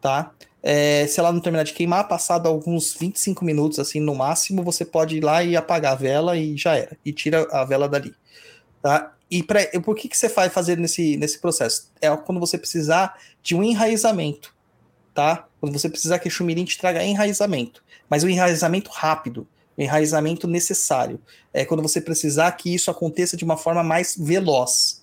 tá? 0.00 0.32
É, 0.62 1.06
se 1.06 1.20
ela 1.20 1.32
não 1.32 1.40
terminar 1.40 1.62
de 1.62 1.72
queimar, 1.72 2.09
passado 2.09 2.48
alguns 2.48 2.94
25 2.94 3.44
minutos, 3.44 3.78
assim, 3.78 4.01
no 4.01 4.14
máximo, 4.14 4.62
você 4.62 4.85
pode 4.85 5.16
ir 5.16 5.20
lá 5.20 5.43
e 5.43 5.56
apagar 5.56 5.93
a 5.93 5.97
vela 5.97 6.36
e 6.36 6.56
já 6.56 6.76
era. 6.76 6.97
E 7.05 7.12
tira 7.12 7.47
a 7.52 7.64
vela 7.64 7.89
dali, 7.89 8.14
tá? 8.82 9.14
E 9.30 9.43
pra, 9.43 9.60
por 9.82 9.94
que, 9.94 10.09
que 10.09 10.16
você 10.16 10.28
vai 10.28 10.48
fazer 10.48 10.78
nesse, 10.78 11.16
nesse 11.16 11.39
processo? 11.39 11.90
É 12.01 12.14
quando 12.16 12.40
você 12.40 12.56
precisar 12.56 13.18
de 13.43 13.55
um 13.55 13.62
enraizamento, 13.62 14.55
tá? 15.14 15.47
Quando 15.60 15.78
você 15.78 15.89
precisar 15.89 16.18
que 16.18 16.28
o 16.28 16.30
chumirim 16.30 16.64
te 16.64 16.78
traga 16.78 17.05
enraizamento. 17.05 17.85
Mas 18.09 18.24
um 18.24 18.28
enraizamento 18.28 18.90
rápido, 18.90 19.47
um 19.76 19.82
enraizamento 19.82 20.48
necessário. 20.48 21.20
É 21.52 21.64
quando 21.64 21.82
você 21.82 22.01
precisar 22.01 22.51
que 22.52 22.74
isso 22.74 22.90
aconteça 22.90 23.36
de 23.36 23.44
uma 23.44 23.56
forma 23.56 23.82
mais 23.82 24.16
veloz, 24.18 24.98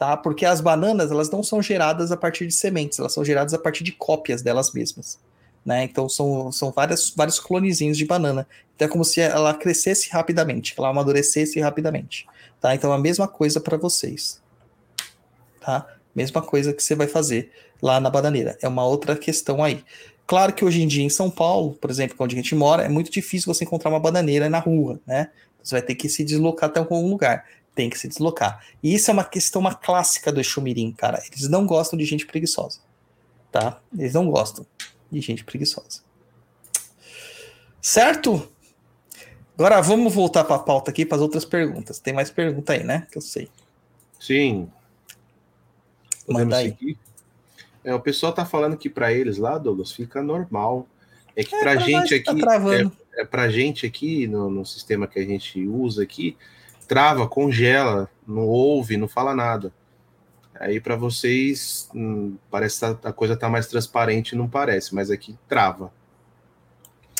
tá? 0.00 0.16
Porque 0.16 0.46
as 0.46 0.62
bananas, 0.62 1.10
elas 1.10 1.30
não 1.30 1.42
são 1.42 1.60
geradas 1.60 2.10
a 2.10 2.16
partir 2.16 2.46
de 2.46 2.54
sementes, 2.54 2.98
elas 2.98 3.12
são 3.12 3.22
geradas 3.22 3.52
a 3.52 3.58
partir 3.58 3.84
de 3.84 3.92
cópias 3.92 4.40
delas 4.40 4.72
mesmas, 4.72 5.20
né? 5.62 5.84
Então 5.84 6.08
são, 6.08 6.50
são 6.50 6.72
várias, 6.72 7.10
vários 7.14 7.38
clonezinhos 7.38 7.98
de 7.98 8.06
banana. 8.06 8.48
Então 8.74 8.88
é 8.88 8.90
como 8.90 9.04
se 9.04 9.20
ela 9.20 9.52
crescesse 9.52 10.08
rapidamente, 10.08 10.74
ela 10.78 10.88
amadurecesse 10.88 11.60
rapidamente, 11.60 12.26
tá? 12.58 12.74
Então 12.74 12.90
a 12.94 12.98
mesma 12.98 13.28
coisa 13.28 13.60
para 13.60 13.76
vocês, 13.76 14.40
tá? 15.60 15.86
Mesma 16.14 16.40
coisa 16.40 16.72
que 16.72 16.82
você 16.82 16.94
vai 16.94 17.06
fazer 17.06 17.52
lá 17.82 18.00
na 18.00 18.08
bananeira. 18.08 18.56
É 18.62 18.68
uma 18.68 18.86
outra 18.86 19.14
questão 19.14 19.62
aí. 19.62 19.84
Claro 20.26 20.54
que 20.54 20.64
hoje 20.64 20.80
em 20.80 20.88
dia 20.88 21.04
em 21.04 21.10
São 21.10 21.30
Paulo, 21.30 21.74
por 21.74 21.90
exemplo, 21.90 22.16
onde 22.18 22.34
a 22.34 22.38
gente 22.38 22.54
mora, 22.54 22.84
é 22.84 22.88
muito 22.88 23.10
difícil 23.10 23.52
você 23.52 23.64
encontrar 23.64 23.90
uma 23.90 24.00
bananeira 24.00 24.48
na 24.48 24.60
rua, 24.60 24.98
né? 25.06 25.28
Você 25.62 25.74
vai 25.74 25.82
ter 25.82 25.94
que 25.94 26.08
se 26.08 26.24
deslocar 26.24 26.70
até 26.70 26.80
algum 26.80 27.06
lugar. 27.06 27.44
Tem 27.80 27.88
que 27.88 27.98
se 27.98 28.06
deslocar. 28.08 28.62
E 28.82 28.94
isso 28.94 29.10
é 29.10 29.14
uma 29.14 29.24
questão, 29.24 29.58
uma 29.58 29.74
clássica 29.74 30.30
do 30.30 30.38
Exumirim, 30.38 30.92
cara. 30.92 31.18
Eles 31.32 31.48
não 31.48 31.64
gostam 31.64 31.98
de 31.98 32.04
gente 32.04 32.26
preguiçosa. 32.26 32.80
Tá? 33.50 33.80
Eles 33.98 34.12
não 34.12 34.30
gostam 34.30 34.66
de 35.10 35.18
gente 35.22 35.42
preguiçosa. 35.44 36.02
Certo? 37.80 38.46
Agora 39.54 39.80
vamos 39.80 40.12
voltar 40.14 40.44
para 40.44 40.56
a 40.56 40.58
pauta 40.58 40.90
aqui 40.90 41.06
para 41.06 41.16
as 41.16 41.22
outras 41.22 41.46
perguntas. 41.46 41.98
Tem 41.98 42.12
mais 42.12 42.30
pergunta 42.30 42.74
aí, 42.74 42.84
né? 42.84 43.06
Que 43.10 43.16
eu 43.16 43.22
sei. 43.22 43.48
Sim. 44.20 44.68
Podemos 46.26 46.42
Manda 46.44 46.56
aí. 46.58 46.68
seguir? 46.78 46.98
É, 47.82 47.94
o 47.94 48.00
pessoal 48.00 48.34
tá 48.34 48.44
falando 48.44 48.76
que 48.76 48.90
para 48.90 49.10
eles 49.10 49.38
lá, 49.38 49.56
Douglas, 49.56 49.90
fica 49.90 50.22
normal. 50.22 50.86
É 51.34 51.42
que 51.42 51.54
É, 51.54 51.60
pra 51.60 51.72
pra 51.76 51.80
gente 51.80 52.20
tá 52.24 52.32
aqui, 52.32 52.40
travando. 52.42 52.92
é, 53.14 53.22
é 53.22 53.24
pra 53.24 53.48
gente 53.48 53.86
aqui, 53.86 54.26
no, 54.26 54.50
no 54.50 54.66
sistema 54.66 55.06
que 55.06 55.18
a 55.18 55.24
gente 55.24 55.66
usa 55.66 56.02
aqui, 56.02 56.36
trava, 56.90 57.28
congela, 57.28 58.10
não 58.26 58.42
ouve, 58.48 58.96
não 58.96 59.06
fala 59.06 59.32
nada. 59.32 59.72
Aí 60.58 60.80
para 60.80 60.96
vocês, 60.96 61.88
hum, 61.94 62.36
parece 62.50 62.80
que 62.80 62.84
a- 62.84 63.10
a 63.10 63.12
coisa 63.12 63.36
tá 63.36 63.48
mais 63.48 63.68
transparente, 63.68 64.34
não 64.34 64.48
parece, 64.48 64.92
mas 64.92 65.08
aqui 65.08 65.38
trava. 65.48 65.92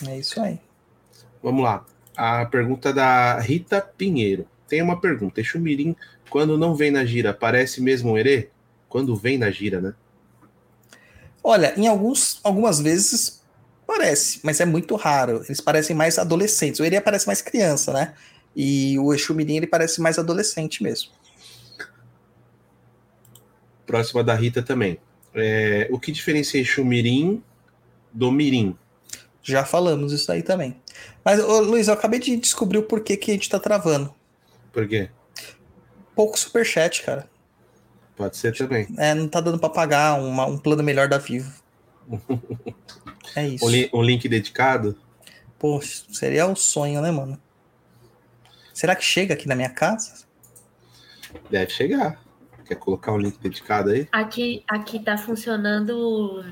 É 0.09 0.19
isso 0.19 0.41
aí. 0.41 0.59
Vamos 1.41 1.63
lá. 1.63 1.85
A 2.17 2.45
pergunta 2.47 2.93
da 2.93 3.39
Rita 3.39 3.81
Pinheiro. 3.81 4.45
Tem 4.69 4.83
uma 4.83 5.01
pergunta. 5.01 5.41
Exumirim, 5.41 5.95
quando 6.29 6.59
não 6.59 6.75
vem 6.75 6.91
na 6.91 7.05
gira, 7.05 7.33
parece 7.33 7.81
mesmo 7.81 8.11
um 8.11 8.19
herê? 8.19 8.51
Quando 8.89 9.15
vem 9.15 9.39
na 9.39 9.53
gira, 9.53 9.81
né? 9.81 9.95
Olha, 11.45 11.73
em 11.79 11.87
alguns, 11.87 12.41
algumas 12.43 12.81
vezes 12.81 13.41
parece, 13.87 14.41
mas 14.43 14.59
é 14.59 14.65
muito 14.67 14.97
raro. 14.97 15.43
Eles 15.45 15.61
parecem 15.61 15.95
mais 15.95 16.19
adolescentes. 16.19 16.81
O 16.81 16.85
Eri 16.85 17.01
parece 17.01 17.27
mais 17.29 17.41
criança, 17.41 17.93
né? 17.93 18.15
E 18.55 18.99
o 18.99 19.13
Exumirim, 19.15 19.57
ele 19.57 19.67
parece 19.67 20.01
mais 20.01 20.19
adolescente 20.19 20.83
mesmo. 20.83 21.11
Próxima 23.87 24.23
da 24.23 24.35
Rita 24.35 24.63
também. 24.63 24.99
É, 25.35 25.89
o 25.91 25.99
que 25.99 26.13
diferencia 26.13 26.61
Exumirim 26.61 27.43
do 28.13 28.31
Mirim? 28.31 28.77
Já 29.43 29.65
falamos 29.65 30.13
isso 30.13 30.31
aí 30.31 30.43
também. 30.43 30.77
Mas, 31.25 31.41
ô, 31.43 31.61
Luiz, 31.61 31.89
eu 31.89 31.95
acabei 31.95 32.19
de 32.21 32.37
descobrir 32.37 32.79
o 32.79 32.83
porquê 32.83 33.17
que 33.17 33.31
a 33.31 33.35
gente 33.35 33.49
tá 33.49 33.59
travando. 33.59 34.15
Por 34.73 34.87
quê? 34.87 35.11
Pouco 36.15 36.39
superchat, 36.39 37.03
cara. 37.03 37.29
Pode 38.17 38.37
ser 38.37 38.55
também. 38.57 38.87
É, 38.99 39.15
não 39.15 39.27
tá 39.29 39.41
dando 39.41 39.59
pra 39.59 39.71
pagar 39.71 40.21
uma- 40.21 40.47
um 40.47 40.59
plano 40.59 40.83
melhor 40.83 41.09
da 41.09 41.19
Vivo. 41.19 41.53
É 43.37 43.47
isso. 43.47 43.65
Um, 43.65 43.69
li- 43.69 43.89
um 43.95 44.03
link 44.03 44.29
dedicado? 44.29 44.99
Poxa, 45.57 46.03
seria 46.11 46.47
um 46.49 46.57
sonho, 46.57 47.01
né, 47.01 47.13
mano? 47.13 47.41
Será 48.73 48.95
que 48.95 49.05
chega 49.05 49.35
aqui 49.35 49.49
na 49.49 49.55
minha 49.55 49.71
casa? 49.71 50.25
Deve 51.51 51.71
chegar. 51.71 52.21
Quer 52.67 52.77
colocar 52.77 53.13
um 53.13 53.19
link 53.19 53.39
dedicado 53.41 53.91
aí? 53.91 54.09
Aqui, 54.13 54.63
aqui 54.69 55.01
tá 55.01 55.19
funcionando. 55.19 56.45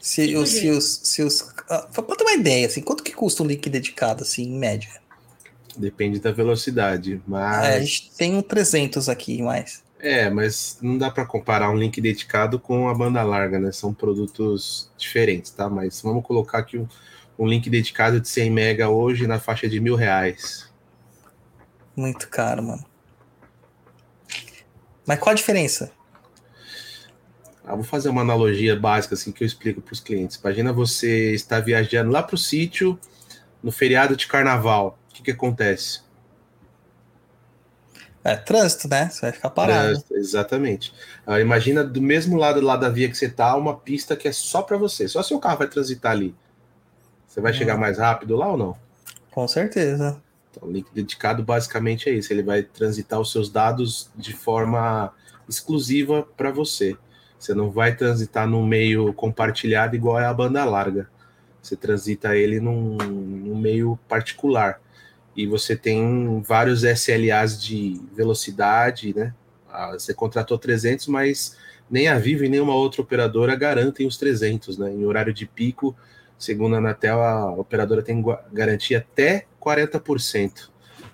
Se, 0.00 0.26
Tipo 0.28 0.40
os, 0.40 0.50
se 0.50 0.70
os, 0.70 1.00
se 1.04 1.22
os, 1.22 1.54
ah, 1.68 1.88
pra 1.92 2.16
ter 2.16 2.24
uma 2.24 2.34
ideia, 2.34 2.66
assim, 2.66 2.80
quanto 2.80 3.02
que 3.02 3.12
custa 3.12 3.42
um 3.42 3.46
link 3.46 3.68
dedicado, 3.68 4.22
assim, 4.22 4.44
em 4.44 4.58
média? 4.58 4.90
Depende 5.76 6.18
da 6.18 6.32
velocidade. 6.32 7.14
É, 7.14 7.16
a 7.16 7.22
Mas. 7.26 7.88
gente 7.88 8.10
tem 8.16 8.36
um 8.36 8.42
300 8.42 9.08
aqui, 9.08 9.42
mas... 9.42 9.82
É, 10.00 10.30
mas 10.30 10.78
não 10.80 10.96
dá 10.96 11.10
para 11.10 11.26
comparar 11.26 11.70
um 11.70 11.76
link 11.76 12.00
dedicado 12.00 12.58
com 12.60 12.88
a 12.88 12.94
banda 12.94 13.22
larga, 13.24 13.58
né? 13.58 13.72
São 13.72 13.92
produtos 13.92 14.90
diferentes, 14.96 15.50
tá? 15.50 15.68
Mas 15.68 16.00
vamos 16.00 16.24
colocar 16.24 16.58
aqui 16.58 16.78
um, 16.78 16.86
um 17.36 17.46
link 17.46 17.68
dedicado 17.68 18.20
de 18.20 18.28
100 18.28 18.50
mega 18.50 18.88
hoje 18.88 19.26
na 19.26 19.40
faixa 19.40 19.68
de 19.68 19.80
mil 19.80 19.96
reais. 19.96 20.67
Muito 21.98 22.28
caro, 22.28 22.62
mano. 22.62 22.84
Mas 25.04 25.18
qual 25.18 25.32
a 25.32 25.34
diferença? 25.34 25.90
Ah, 27.64 27.74
vou 27.74 27.82
fazer 27.82 28.08
uma 28.08 28.20
analogia 28.20 28.78
básica 28.78 29.16
assim 29.16 29.32
que 29.32 29.42
eu 29.42 29.46
explico 29.46 29.80
para 29.80 29.92
os 29.92 29.98
clientes. 29.98 30.36
Imagina 30.36 30.72
você 30.72 31.32
estar 31.34 31.58
viajando 31.58 32.12
lá 32.12 32.22
para 32.22 32.36
o 32.36 32.38
sítio 32.38 32.96
no 33.60 33.72
feriado 33.72 34.16
de 34.16 34.28
carnaval. 34.28 34.96
O 35.10 35.14
que, 35.14 35.24
que 35.24 35.30
acontece? 35.32 36.02
É 38.22 38.36
trânsito, 38.36 38.86
né? 38.88 39.10
Você 39.10 39.22
vai 39.22 39.32
ficar 39.32 39.50
parado. 39.50 40.04
É, 40.12 40.14
exatamente. 40.16 40.94
Ah, 41.26 41.40
imagina 41.40 41.82
do 41.82 42.00
mesmo 42.00 42.36
lado 42.36 42.60
lá 42.60 42.76
da 42.76 42.88
via 42.88 43.08
que 43.08 43.16
você 43.16 43.28
tá, 43.28 43.56
uma 43.56 43.76
pista 43.76 44.14
que 44.16 44.28
é 44.28 44.32
só 44.32 44.62
para 44.62 44.76
você. 44.76 45.08
Só 45.08 45.20
seu 45.22 45.40
carro 45.40 45.58
vai 45.58 45.68
transitar 45.68 46.12
ali. 46.12 46.32
Você 47.26 47.40
vai 47.40 47.52
Hum. 47.52 47.56
chegar 47.56 47.76
mais 47.76 47.98
rápido 47.98 48.36
lá 48.36 48.48
ou 48.48 48.56
não? 48.56 48.78
Com 49.30 49.48
certeza. 49.48 50.22
Então, 50.50 50.68
o 50.68 50.72
link 50.72 50.86
dedicado 50.92 51.42
basicamente 51.42 52.08
é 52.08 52.12
isso. 52.12 52.32
Ele 52.32 52.42
vai 52.42 52.62
transitar 52.62 53.20
os 53.20 53.30
seus 53.30 53.50
dados 53.50 54.10
de 54.16 54.32
forma 54.32 55.12
exclusiva 55.48 56.26
para 56.36 56.50
você. 56.50 56.96
Você 57.38 57.54
não 57.54 57.70
vai 57.70 57.94
transitar 57.94 58.46
num 58.46 58.66
meio 58.66 59.12
compartilhado 59.12 59.94
igual 59.94 60.18
é 60.18 60.26
a 60.26 60.34
banda 60.34 60.64
larga. 60.64 61.08
Você 61.62 61.76
transita 61.76 62.36
ele 62.36 62.60
num, 62.60 62.96
num 62.96 63.56
meio 63.56 63.98
particular. 64.08 64.80
E 65.36 65.46
você 65.46 65.76
tem 65.76 66.42
vários 66.42 66.82
SLAs 66.82 67.62
de 67.62 68.00
velocidade, 68.14 69.14
né? 69.14 69.34
Ah, 69.70 69.92
Você 69.92 70.12
contratou 70.12 70.58
300, 70.58 71.06
mas 71.06 71.56
nem 71.88 72.08
a 72.08 72.18
Vivo 72.18 72.44
e 72.44 72.48
nenhuma 72.48 72.74
outra 72.74 73.02
operadora 73.02 73.54
garantem 73.54 74.06
os 74.06 74.16
300, 74.16 74.78
né? 74.78 74.90
Em 74.90 75.04
horário 75.04 75.32
de 75.32 75.46
pico, 75.46 75.94
Segundo 76.38 76.76
a 76.76 76.78
Anatel, 76.78 77.20
a 77.20 77.52
operadora 77.52 78.00
tem 78.00 78.24
garantia 78.52 78.98
até 78.98 79.47
40%. 79.60 80.70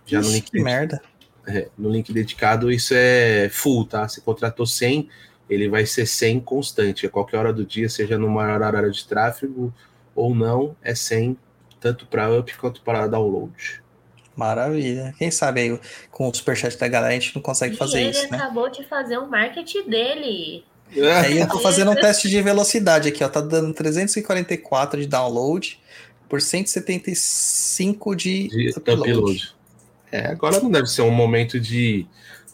Já 0.07 0.21
no 0.23 0.31
Ixi, 0.31 0.33
link, 0.33 0.51
que 0.51 0.61
merda. 0.61 1.03
é, 1.47 1.71
no 1.77 1.91
link 1.91 2.13
dedicado, 2.13 2.71
isso 2.73 2.95
é 2.97 3.49
full, 3.51 3.87
tá? 3.87 4.09
Se 4.09 4.21
contratou 4.21 4.67
100, 4.67 5.09
ele 5.49 5.69
vai 5.69 5.87
ser 5.87 6.07
100 6.07 6.41
constante. 6.41 7.07
A 7.07 7.11
qualquer 7.11 7.39
hora 7.39 7.53
do 7.53 7.65
dia, 7.67 7.89
seja 7.89 8.19
no 8.19 8.29
maior 8.29 8.63
horário 8.63 8.91
de 8.93 9.07
tráfego 9.07 9.73
ou 10.15 10.35
não, 10.35 10.77
é 10.83 10.95
100, 10.95 11.37
tanto 11.81 12.07
para 12.07 12.31
up 12.39 12.57
quanto 12.59 12.83
para 12.83 13.07
download. 13.09 13.83
Maravilha. 14.37 15.15
Quem 15.19 15.31
sabe 15.31 15.61
aí 15.61 15.81
com 16.11 16.29
o 16.29 16.35
superchat 16.35 16.77
da 16.79 16.89
galera 16.89 17.13
a 17.15 17.19
gente 17.19 17.35
não 17.35 17.43
consegue 17.43 17.75
E 17.75 17.77
fazer 17.77 18.01
ele 18.01 18.11
isso, 18.11 18.29
né? 18.31 18.39
acabou 18.39 18.71
de 18.71 18.85
fazer 18.85 19.19
um 19.19 19.29
marketing 19.29 19.89
dele. 19.89 20.65
Aí 21.25 21.39
eu 21.39 21.49
tô 21.49 21.59
fazendo 21.61 21.91
um 21.91 21.97
teste 21.97 22.29
de 22.29 22.41
velocidade 22.43 23.09
aqui, 23.09 23.25
ó. 23.25 23.29
Tá 23.29 23.41
dando 23.41 23.73
344 23.75 25.01
de 25.01 25.07
download 25.07 25.81
por 26.29 26.41
175 26.41 28.15
de, 28.17 28.49
de 28.49 28.71
upload. 28.71 29.13
upload. 29.13 29.55
É, 30.11 30.27
agora 30.29 30.61
não 30.61 30.71
deve 30.71 30.87
ser 30.87 31.03
um 31.03 31.11
momento 31.11 31.59
de, 31.59 32.07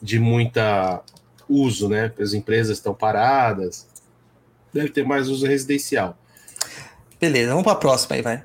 de 0.02 0.18
muita 0.18 1.02
uso, 1.48 1.88
né? 1.88 2.12
As 2.18 2.32
empresas 2.32 2.78
estão 2.78 2.94
paradas. 2.94 3.86
Deve 4.72 4.88
ter 4.90 5.05
mais 5.05 5.28
uso 5.28 5.47
residencial. 5.47 6.16
Beleza, 7.20 7.51
vamos 7.51 7.64
pra 7.64 7.74
próxima 7.74 8.16
aí, 8.16 8.22
vai. 8.22 8.44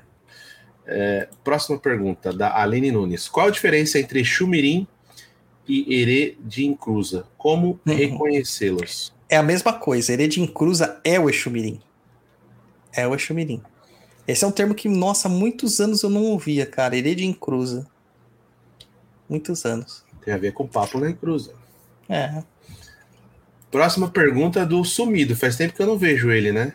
Próxima 1.42 1.78
pergunta, 1.78 2.32
da 2.32 2.60
Aline 2.60 2.90
Nunes. 2.92 3.28
Qual 3.28 3.48
a 3.48 3.50
diferença 3.50 3.98
entre 3.98 4.24
Xumirim 4.24 4.86
e 5.66 5.94
Herê 6.00 6.36
de 6.40 6.66
Incruza? 6.66 7.26
Como 7.38 7.80
Uhum. 7.86 7.94
reconhecê-los? 7.94 9.12
É 9.28 9.36
a 9.36 9.42
mesma 9.42 9.72
coisa. 9.72 10.12
Heredim 10.12 10.46
Cruza 10.46 11.00
é 11.02 11.18
o 11.18 11.28
Exumirim. 11.28 11.80
É 12.92 13.06
o 13.08 13.14
Exumirim. 13.14 13.60
Esse 14.26 14.44
é 14.44 14.46
um 14.46 14.52
termo 14.52 14.74
que, 14.74 14.88
nossa, 14.88 15.28
há 15.28 15.30
muitos 15.30 15.80
anos 15.80 16.02
eu 16.02 16.10
não 16.10 16.24
ouvia, 16.24 16.66
cara. 16.66 16.96
Heredim 16.96 17.32
Cruza. 17.32 17.86
Muitos 19.28 19.64
anos. 19.64 20.04
Tem 20.24 20.34
a 20.34 20.38
ver 20.38 20.52
com 20.52 20.66
papo 20.66 20.98
na 20.98 21.08
Incruza. 21.08 21.54
É. 22.08 22.42
Próxima 23.70 24.10
pergunta 24.10 24.66
do 24.66 24.84
sumido. 24.84 25.36
Faz 25.36 25.56
tempo 25.56 25.74
que 25.74 25.82
eu 25.82 25.86
não 25.86 25.96
vejo 25.96 26.30
ele, 26.30 26.50
né? 26.50 26.74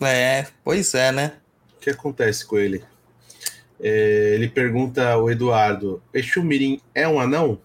É, 0.00 0.46
pois 0.62 0.92
é, 0.94 1.12
né? 1.12 1.34
O 1.76 1.80
que 1.80 1.90
acontece 1.90 2.44
com 2.44 2.58
ele? 2.58 2.84
É, 3.80 4.34
ele 4.34 4.48
pergunta 4.48 5.16
o 5.16 5.30
Eduardo: 5.30 6.02
Exumirim 6.12 6.80
é 6.94 7.06
um 7.08 7.20
anão? 7.20 7.60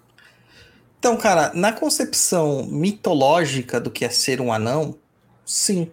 Então, 0.98 1.16
cara, 1.16 1.52
na 1.54 1.72
concepção 1.72 2.66
mitológica 2.66 3.80
do 3.80 3.90
que 3.90 4.04
é 4.04 4.10
ser 4.10 4.42
um 4.42 4.52
anão, 4.52 4.98
sim. 5.46 5.92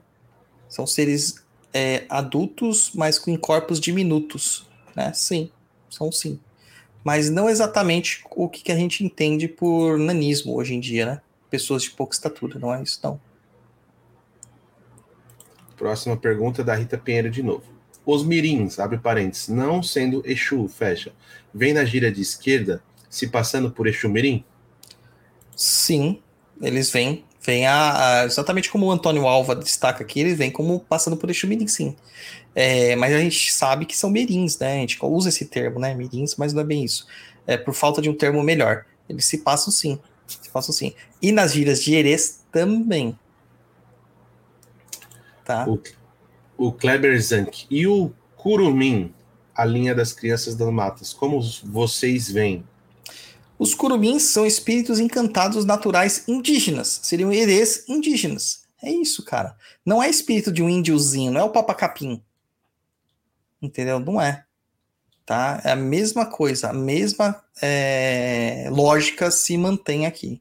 São 0.68 0.86
seres 0.86 1.45
é, 1.76 2.06
adultos, 2.08 2.90
mas 2.94 3.18
com 3.18 3.36
corpos 3.36 3.78
diminutos, 3.78 4.66
né? 4.94 5.12
Sim, 5.12 5.50
são 5.90 6.10
sim. 6.10 6.40
Mas 7.04 7.28
não 7.28 7.50
exatamente 7.50 8.24
o 8.30 8.48
que, 8.48 8.62
que 8.62 8.72
a 8.72 8.76
gente 8.76 9.04
entende 9.04 9.46
por 9.46 9.98
nanismo 9.98 10.56
hoje 10.56 10.74
em 10.74 10.80
dia, 10.80 11.04
né? 11.04 11.20
Pessoas 11.50 11.82
de 11.82 11.90
pouca 11.90 12.14
estatura, 12.14 12.58
não 12.58 12.74
é 12.74 12.82
isso, 12.82 12.98
não. 13.02 13.20
Próxima 15.76 16.16
pergunta 16.16 16.64
da 16.64 16.74
Rita 16.74 16.96
Pinheiro 16.96 17.30
de 17.30 17.42
novo. 17.42 17.64
Os 18.06 18.24
mirins, 18.24 18.78
abre 18.78 18.96
parênteses, 18.96 19.48
não 19.48 19.82
sendo 19.82 20.22
Exu, 20.24 20.66
fecha, 20.68 21.12
vem 21.52 21.74
na 21.74 21.84
gira 21.84 22.10
de 22.10 22.22
esquerda, 22.22 22.82
se 23.10 23.26
passando 23.26 23.70
por 23.70 23.86
Exu 23.86 24.08
Mirim? 24.08 24.42
Sim, 25.54 26.22
eles 26.62 26.90
vêm, 26.90 27.25
vêm 27.47 27.66
a, 27.66 28.20
a- 28.23 28.24
exatamente 28.27 28.70
como 28.70 28.86
o 28.86 28.90
Antônio 28.93 29.27
Alva 29.27 29.55
destaca 29.56 30.02
aqui, 30.05 30.20
eles 30.20 30.36
vêm 30.39 30.51
como 30.51 30.81
passando 30.81 31.16
por 31.16 31.31
Exumirim, 31.31 31.68
sim. 31.68 31.97
É, 32.55 32.97
mas 32.97 33.14
a 33.14 33.20
gente 33.20 33.52
sabe 33.52 33.86
que 33.86 33.97
são 33.97 34.10
mirins, 34.10 34.59
né? 34.59 34.78
A 34.78 34.81
gente 34.81 34.98
usa 35.02 35.28
esse 35.28 35.47
termo, 35.47 35.78
né? 35.78 35.94
Mirins, 35.94 36.36
mas 36.36 36.52
não 36.52 36.62
é 36.62 36.64
bem 36.64 36.85
isso. 36.85 37.06
É 37.47 37.56
por 37.56 37.74
falta 37.74 38.02
de 38.02 38.10
um 38.10 38.14
termo 38.14 38.43
melhor. 38.43 38.85
Eles 39.09 39.27
se 39.27 39.39
passam 39.39 39.73
sim. 39.73 39.98
Se 40.27 40.51
passam 40.51 40.73
sim. 40.74 40.94
E 41.23 41.32
nas 41.32 41.52
gírias 41.52 41.82
de 41.82 41.94
Erês 41.94 42.40
também. 42.51 43.18
Tá? 45.44 45.66
O, 45.68 45.78
o 46.56 46.73
Kleber 46.73 47.20
Zank 47.23 47.66
e 47.70 47.86
o 47.86 48.10
Curumim, 48.36 49.14
a 49.55 49.64
linha 49.64 49.94
das 49.94 50.12
crianças 50.12 50.55
das 50.55 50.70
matas, 50.70 51.12
como 51.12 51.40
vocês 51.64 52.31
veem? 52.31 52.64
Os 53.58 53.74
curumins 53.74 54.24
são 54.24 54.44
espíritos 54.44 55.00
encantados 55.00 55.64
naturais 55.64 56.24
indígenas. 56.28 57.00
Seriam 57.02 57.32
herês 57.32 57.88
indígenas. 57.88 58.66
É 58.82 58.90
isso, 58.90 59.24
cara. 59.24 59.56
Não 59.84 60.02
é 60.02 60.08
espírito 60.10 60.52
de 60.52 60.62
um 60.62 60.68
índiozinho, 60.68 61.32
não 61.32 61.40
é 61.40 61.44
o 61.44 61.50
papacapim. 61.50 62.22
Entendeu? 63.60 63.98
Não 63.98 64.20
é. 64.20 64.44
Tá? 65.24 65.60
É 65.64 65.72
a 65.72 65.76
mesma 65.76 66.26
coisa, 66.26 66.68
a 66.70 66.72
mesma 66.72 67.42
é, 67.60 68.68
lógica 68.70 69.30
se 69.30 69.56
mantém 69.56 70.06
aqui. 70.06 70.40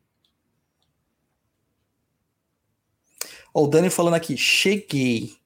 Ó, 3.54 3.64
o 3.64 3.68
Dani 3.68 3.90
falando 3.90 4.16
aqui, 4.16 4.38
cheguei. 4.38 5.38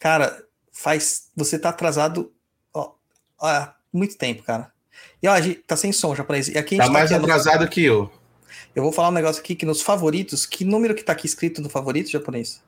Cara, 0.00 0.44
faz. 0.72 1.30
Você 1.36 1.58
tá 1.58 1.70
atrasado 1.70 2.34
ó, 2.74 2.94
há 3.40 3.76
muito 3.92 4.18
tempo, 4.18 4.42
cara. 4.42 4.73
E 5.22 5.28
ó, 5.28 5.32
a 5.32 5.40
gente 5.40 5.60
tá 5.60 5.76
sem 5.76 5.92
som, 5.92 6.14
japonês. 6.14 6.48
E 6.48 6.58
aqui 6.58 6.74
a 6.76 6.78
Tá 6.78 6.84
gente 6.84 6.92
mais 6.92 7.10
aqui 7.12 7.18
no- 7.20 7.24
atrasado 7.26 7.68
que 7.68 7.82
eu. 7.84 8.10
Eu 8.74 8.82
vou 8.82 8.92
falar 8.92 9.08
um 9.08 9.12
negócio 9.12 9.40
aqui 9.40 9.54
que 9.54 9.64
nos 9.66 9.80
favoritos, 9.82 10.46
que 10.46 10.64
número 10.64 10.94
que 10.94 11.02
tá 11.02 11.12
aqui 11.12 11.26
escrito 11.26 11.60
no 11.62 11.68
favorito 11.68 12.10
japonês? 12.10 12.62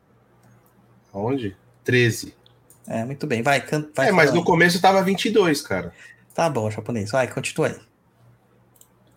Onde? 1.13 1.57
13. 1.85 2.35
É, 2.87 3.05
muito 3.05 3.27
bem. 3.27 3.43
Vai, 3.43 3.61
can... 3.61 3.89
vai 3.95 4.09
é, 4.09 4.13
mas 4.13 4.33
no 4.33 4.45
começo 4.45 4.81
tava 4.81 5.03
22, 5.03 5.63
cara. 5.63 5.93
Tá 6.35 6.49
bom, 6.49 6.71
japonês. 6.71 7.11
Vai, 7.11 7.27
continua 7.33 7.69
aí. 7.69 7.77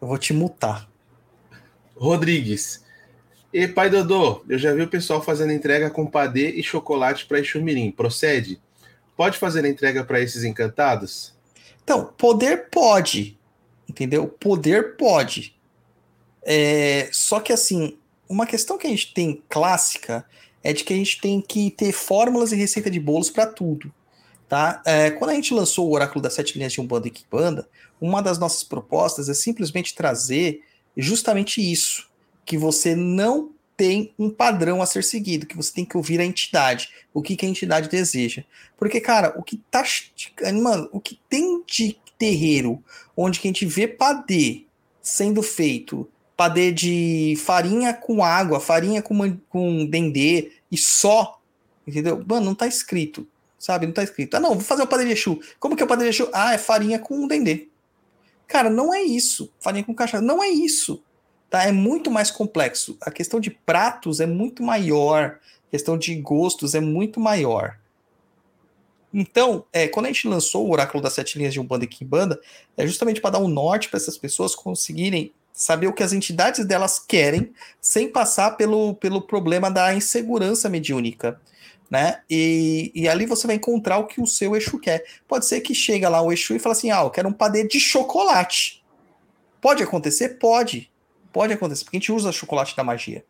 Eu 0.02 0.07
vou 0.07 0.18
te 0.18 0.34
mutar. 0.34 0.90
Rodrigues. 1.95 2.84
E 3.52 3.68
pai 3.68 3.90
Dodô, 3.90 4.44
eu 4.48 4.57
já 4.57 4.73
vi 4.73 4.81
o 4.84 4.88
pessoal 4.88 5.22
fazendo 5.22 5.52
entrega 5.52 5.90
com 5.90 6.06
padê 6.06 6.52
e 6.52 6.64
chocolate 6.64 7.26
para 7.26 7.40
Exumirim. 7.40 7.91
Procede? 7.91 8.61
Pode 9.18 9.38
fazer 9.38 9.65
a 9.65 9.69
entrega 9.69 10.03
para 10.03 10.19
esses 10.22 10.44
encantados? 10.44 11.34
Então, 11.90 12.06
poder 12.06 12.70
pode. 12.70 13.36
Entendeu? 13.90 14.28
Poder 14.28 14.95
pode. 14.95 15.56
É, 16.44 17.10
só 17.11 17.40
que 17.40 17.52
assim, 17.52 17.98
uma 18.30 18.45
questão 18.45 18.78
que 18.78 18.86
a 18.86 18.90
gente 18.91 19.11
tem 19.11 19.41
clássica 19.49 20.24
é 20.64 20.72
de 20.72 20.84
que 20.84 20.94
a 20.94 20.95
gente 20.95 21.20
tem 21.20 21.41
que 21.41 21.72
ter 21.72 21.91
fórmulas 21.91 22.52
e 22.52 22.56
receita 22.56 22.91
de 22.91 22.99
bolos 22.99 23.32
para 23.32 23.48
tudo. 23.48 23.91
Tá? 24.48 24.84
É, 24.86 25.10
quando 25.10 25.32
a 25.32 25.34
gente 25.34 25.52
lançou 25.52 25.90
o 25.90 25.91
Oráculo 25.91 26.22
das 26.22 26.36
Sete 26.36 26.60
Linhas 26.60 26.74
de 26.74 26.80
Umbanda 26.80 27.07
e 27.07 27.11
Kimbanda, 27.11 27.68
uma 27.99 28.22
das 28.22 28.38
nossas 28.38 28.64
propostas 28.64 29.28
é 29.28 29.34
simplesmente 29.34 29.95
trazer 29.95 30.61
justamente 30.95 31.60
isso, 31.60 32.07
que 32.45 32.56
você 32.56 32.95
não 32.95 33.49
tem 33.80 34.14
um 34.20 34.30
padrão 34.30 34.82
a 34.82 34.86
ser 34.86 35.06
seguido, 35.06 35.46
que 35.46 35.56
você 35.56 35.72
tem 35.72 35.86
que 35.86 35.96
ouvir 35.96 36.20
a 36.20 36.26
entidade, 36.26 36.90
o 37.14 37.22
que, 37.22 37.38
que 37.38 37.46
a 37.46 37.50
entidade 37.50 37.88
deseja. 37.88 38.44
Porque, 38.78 39.00
cara, 39.00 39.34
o 39.38 39.42
que 39.42 39.56
tá. 39.72 39.86
Mano, 40.62 40.90
o 40.92 41.00
que 41.00 41.18
tem 41.30 41.64
de 41.66 41.98
terreiro 42.18 42.84
onde 43.16 43.40
que 43.40 43.48
a 43.48 43.52
gente 43.52 43.66
vê 43.66 43.88
padê 43.88 44.66
sendo 45.02 45.42
feito, 45.42 46.10
padê 46.36 46.74
de 46.74 47.36
farinha 47.38 47.94
com 47.94 48.22
água, 48.22 48.60
farinha 48.60 49.02
com, 49.02 49.38
com 49.48 49.86
dendê 49.86 50.52
e 50.70 50.78
só, 50.78 51.40
entendeu? 51.88 52.22
Mano, 52.28 52.48
não 52.48 52.56
tá 52.56 52.68
escrito, 52.68 53.26
sabe? 53.58 53.86
Não 53.86 53.94
tá 53.94 54.04
escrito. 54.04 54.36
Ah, 54.36 54.42
não, 54.42 54.56
vou 54.56 54.64
fazer 54.64 54.84
o 54.84 54.88
padê 54.88 55.06
de 55.06 55.14
Exu. 55.14 55.40
Como 55.58 55.74
que 55.74 55.82
é 55.82 55.86
o 55.86 55.88
padê 55.88 56.04
de 56.04 56.10
Exu? 56.10 56.30
Ah, 56.34 56.54
é 56.54 56.58
farinha 56.58 57.00
com 57.00 57.26
dendê. 57.30 57.70
Cara, 58.46 58.70
não 58.70 58.94
é 58.94 59.02
isso. 59.02 59.50
Farinha 59.58 59.86
com 59.86 59.96
cachaça. 59.96 60.22
Não 60.22 60.44
é 60.44 60.50
isso. 60.50 61.02
Tá? 61.50 61.64
É 61.64 61.72
muito 61.72 62.12
mais 62.12 62.30
complexo. 62.30 62.98
A 63.02 63.10
questão 63.10 63.40
de 63.40 63.50
pratos 63.50 64.20
é 64.20 64.26
muito 64.26 64.62
maior. 64.62 65.40
A 65.68 65.72
questão 65.72 65.98
de 65.98 66.16
gostos 66.16 66.76
é 66.76 66.80
muito 66.80 67.20
maior. 67.20 67.78
Então, 69.14 69.66
é, 69.74 69.88
quando 69.88 70.06
a 70.06 70.10
gente 70.10 70.28
lançou 70.28 70.68
o 70.68 70.72
Oráculo 70.72 71.02
das 71.02 71.14
Sete 71.14 71.38
Linhas 71.38 71.54
de 71.54 71.60
Umbanda 71.60 71.86
e 71.86 71.88
Kimbanda, 71.88 72.40
é 72.78 72.86
justamente 72.86 73.20
para 73.20 73.32
dar 73.32 73.40
um 73.40 73.48
norte 73.48 73.90
para 73.90 73.98
essas 73.98 74.18
pessoas 74.18 74.54
conseguirem 74.54 75.34
saber 75.52 75.88
o 75.88 75.94
que 75.94 76.04
as 76.04 76.14
entidades 76.14 76.66
delas 76.66 77.00
querem, 77.00 77.52
sem 77.82 78.08
passar 78.08 78.52
pelo, 78.52 78.94
pelo 78.96 79.22
problema 79.22 79.70
da 79.70 79.94
insegurança 79.94 80.70
mediúnica. 80.70 81.42
Né? 81.90 82.22
E, 82.30 82.92
e 82.94 83.10
ali 83.10 83.26
você 83.26 83.48
vai 83.48 83.56
encontrar 83.56 83.98
o 83.98 84.06
que 84.06 84.22
o 84.22 84.28
seu 84.28 84.56
Exu 84.56 84.80
quer. 84.80 85.04
Pode 85.28 85.48
ser 85.48 85.62
que 85.62 85.74
chega 85.74 86.08
lá 86.08 86.22
o 86.22 86.32
Exu 86.32 86.56
e 86.56 86.60
fala 86.60 86.74
assim: 86.74 86.92
ah, 86.92 87.02
eu 87.02 87.10
quero 87.10 87.28
um 87.28 87.34
padê 87.34 87.68
de 87.68 87.80
chocolate. 87.80 88.84
Pode 89.60 89.82
acontecer? 89.82 90.38
Pode. 90.38 90.90
Pode 91.32 91.54
acontecer, 91.54 91.84
porque 91.84 91.98
a 91.98 92.00
gente 92.00 92.12
usa 92.12 92.32
chocolate 92.32 92.76
da 92.76 92.84
magia. 92.84 93.24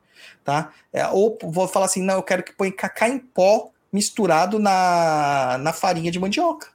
Tá? 0.44 0.74
É, 0.92 1.08
ou 1.08 1.38
vou 1.42 1.68
falar 1.68 1.86
assim: 1.86 2.02
não, 2.02 2.16
eu 2.16 2.24
quero 2.24 2.44
que 2.44 2.54
põe 2.54 2.72
cacá 2.72 3.08
em 3.08 3.20
pó 3.20 3.72
misturado 3.92 4.60
na, 4.60 5.58
na 5.60 5.74
farinha 5.74 6.12
de 6.12 6.20
mandioca. 6.20 6.68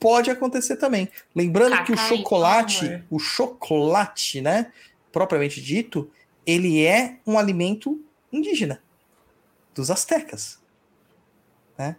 Pode 0.00 0.30
acontecer 0.30 0.76
também. 0.76 1.08
Lembrando 1.34 1.82
que 1.84 1.92
o 1.92 1.96
Cacá 1.96 2.06
em 2.06 2.08
pó, 2.08 2.16
chocolate, 2.16 3.04
o 3.10 3.18
chocolate, 3.18 4.40
né, 4.40 4.72
propriamente 5.12 5.62
dito, 5.62 6.10
ele 6.44 6.84
é 6.84 7.18
um 7.26 7.38
alimento 7.38 8.02
indígena 8.32 8.82
dos 9.74 9.90
astecas, 9.90 10.58
né? 11.78 11.96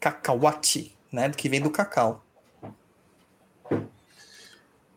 cacauate, 0.00 0.96
né? 1.12 1.30
Que 1.30 1.48
vem 1.48 1.60
do 1.60 1.70
cacau. 1.70 2.24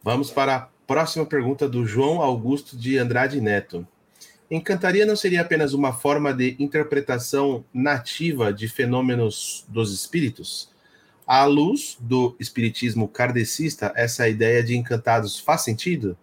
Vamos 0.02 0.32
para 0.32 0.56
a 0.56 0.70
próxima 0.86 1.26
pergunta 1.26 1.68
do 1.68 1.86
João 1.86 2.22
Augusto 2.22 2.78
de 2.78 2.98
Andrade 2.98 3.40
Neto. 3.40 3.88
Encantaria 4.52 5.06
não 5.06 5.16
seria 5.16 5.42
apenas 5.42 5.74
uma 5.74 5.94
forma 5.94 6.34
de 6.34 6.56
interpretação 6.60 7.66
nativa 7.74 8.54
de 8.54 8.68
fenômenos 8.68 9.66
dos 9.68 9.94
espíritos? 9.94 10.70
À 11.26 11.46
luz 11.46 11.98
do 12.00 12.36
espiritismo 12.40 13.08
kardecista, 13.08 13.94
essa 13.96 14.28
ideia 14.28 14.62
de 14.62 14.76
encantados 14.76 15.40
faz 15.40 15.62
sentido? 15.62 16.18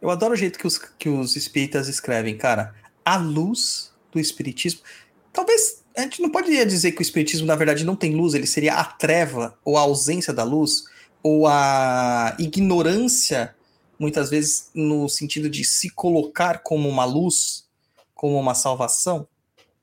Eu 0.00 0.10
adoro 0.10 0.34
o 0.34 0.36
jeito 0.36 0.58
que 0.58 0.66
os, 0.66 0.78
que 0.78 1.08
os 1.08 1.34
espíritas 1.36 1.88
escrevem, 1.88 2.36
cara. 2.36 2.74
À 3.04 3.16
luz 3.16 3.92
do 4.12 4.20
espiritismo. 4.20 4.80
Talvez 5.32 5.82
a 5.96 6.02
gente 6.02 6.22
não 6.22 6.30
poderia 6.30 6.64
dizer 6.64 6.92
que 6.92 7.00
o 7.00 7.02
espiritismo, 7.02 7.46
na 7.46 7.56
verdade, 7.56 7.84
não 7.84 7.96
tem 7.96 8.14
luz, 8.14 8.34
ele 8.34 8.46
seria 8.46 8.74
a 8.74 8.84
treva 8.84 9.58
ou 9.64 9.76
a 9.76 9.80
ausência 9.80 10.32
da 10.32 10.44
luz 10.44 10.84
ou 11.22 11.46
a 11.46 12.36
ignorância, 12.38 13.55
muitas 13.98 14.30
vezes 14.30 14.70
no 14.74 15.08
sentido 15.08 15.48
de 15.48 15.64
se 15.64 15.90
colocar 15.90 16.60
como 16.62 16.88
uma 16.88 17.04
luz, 17.04 17.66
como 18.14 18.38
uma 18.38 18.54
salvação, 18.54 19.28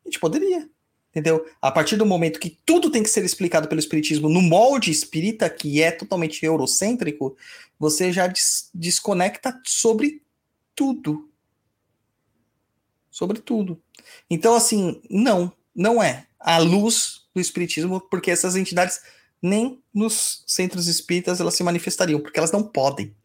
a 0.04 0.10
gente 0.10 0.20
poderia, 0.20 0.70
entendeu? 1.12 1.46
A 1.62 1.72
partir 1.72 1.96
do 1.96 2.06
momento 2.06 2.40
que 2.40 2.58
tudo 2.66 2.90
tem 2.90 3.04
que 3.04 3.10
ser 3.10 3.24
explicado 3.24 3.68
pelo 3.68 3.80
espiritismo 3.80 4.30
no 4.30 4.42
molde 4.42 4.92
espírita, 4.92 5.50
que 5.50 5.82
é 5.82 5.92
totalmente 5.92 6.46
eurocêntrico, 6.46 7.38
você 7.80 8.12
já 8.12 8.28
des 8.28 8.70
desconecta 8.74 9.60
sobre 9.66 10.22
tudo. 10.76 11.30
Sobre 13.10 13.40
tudo. 13.40 13.82
Então, 14.30 14.56
assim, 14.56 15.02
não, 15.10 15.52
não 15.76 16.02
é 16.02 16.28
a 16.40 16.58
luz 16.58 17.28
do 17.34 17.40
espiritismo, 17.40 18.02
porque 18.02 18.32
essas 18.32 18.56
entidades 18.56 19.02
nem 19.42 19.82
nos 19.94 20.44
centros 20.48 20.88
espíritas 20.88 21.40
elas 21.40 21.54
se 21.54 21.64
manifestariam, 21.64 22.20
porque 22.20 22.40
elas 22.40 22.52
não 22.52 22.64
podem. 22.64 23.16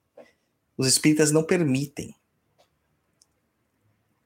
Os 0.79 0.87
espíritas 0.87 1.33
não 1.33 1.43
permitem. 1.43 2.15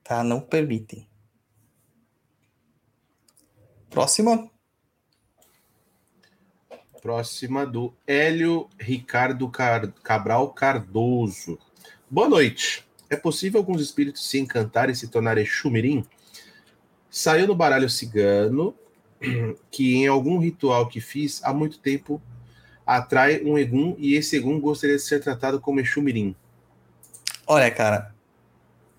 Tá? 0.04 0.22
Não 0.22 0.38
permitem. 0.38 1.08
Próxima. 3.88 4.50
Próxima 7.00 7.64
do 7.64 7.94
Hélio 8.06 8.68
Ricardo 8.78 9.48
Car... 9.48 9.90
Cabral 10.02 10.52
Cardoso. 10.52 11.58
Boa 12.10 12.28
noite. 12.28 12.86
É 13.08 13.16
possível 13.16 13.58
alguns 13.58 13.80
espíritos 13.80 14.28
se 14.28 14.38
encantarem 14.38 14.92
e 14.92 14.96
se 14.96 15.08
tornarem 15.08 15.46
chumirim? 15.46 16.04
Saiu 17.10 17.46
no 17.46 17.54
baralho 17.54 17.88
cigano 17.88 18.74
que 19.72 19.94
em 19.94 20.06
algum 20.06 20.38
ritual 20.38 20.86
que 20.86 21.00
fiz 21.00 21.42
há 21.42 21.54
muito 21.54 21.78
tempo 21.78 22.20
atrai 22.84 23.42
um 23.42 23.56
Egum 23.56 23.94
e 23.98 24.14
esse 24.14 24.36
Egum 24.36 24.60
gostaria 24.60 24.96
de 24.96 25.02
ser 25.02 25.20
tratado 25.20 25.58
como 25.58 25.80
Exumirim. 25.80 26.36
Olha, 27.52 27.70
cara, 27.70 28.14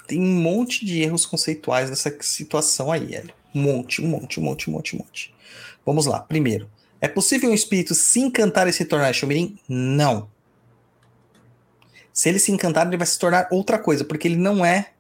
tem 0.05 0.21
um 0.21 0.39
monte 0.39 0.85
de 0.85 1.01
erros 1.01 1.25
conceituais 1.25 1.89
nessa 1.89 2.15
situação 2.21 2.91
aí, 2.91 3.15
Hélio. 3.15 3.34
Um 3.55 3.63
monte, 3.63 3.99
um 3.99 4.07
monte, 4.07 4.39
um 4.39 4.43
monte, 4.43 4.69
um 4.69 4.73
monte, 4.73 4.95
um 4.95 4.99
monte. 4.99 5.35
Vamos 5.84 6.05
lá. 6.05 6.19
Primeiro, 6.19 6.69
é 7.01 7.07
possível 7.07 7.49
um 7.49 7.53
espírito 7.55 7.95
se 7.95 8.19
encantar 8.19 8.67
e 8.67 8.71
se 8.71 8.85
tornar 8.85 9.09
Exumirim? 9.09 9.57
Não. 9.67 10.30
Se 12.13 12.30
ele 12.30 12.38
se 12.38 12.51
encantar, 12.51 12.85
ele 12.85 12.95
vai 12.95 13.07
se 13.07 13.17
tornar 13.17 13.47
outra 13.49 13.80
coisa, 13.80 14.05
porque 14.05 14.27
ele 14.27 14.38
não 14.38 14.63
é 14.63 14.91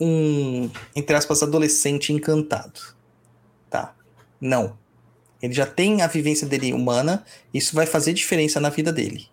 um, 0.00 0.70
entre 0.94 1.16
aspas, 1.16 1.42
adolescente 1.42 2.12
encantado. 2.12 2.94
Tá. 3.68 3.92
Não. 4.40 4.78
Ele 5.42 5.52
já 5.52 5.66
tem 5.66 6.00
a 6.00 6.06
vivência 6.06 6.46
dele 6.46 6.72
humana, 6.72 7.24
isso 7.52 7.74
vai 7.74 7.86
fazer 7.86 8.12
diferença 8.12 8.60
na 8.60 8.68
vida 8.68 8.92
dele. 8.92 9.26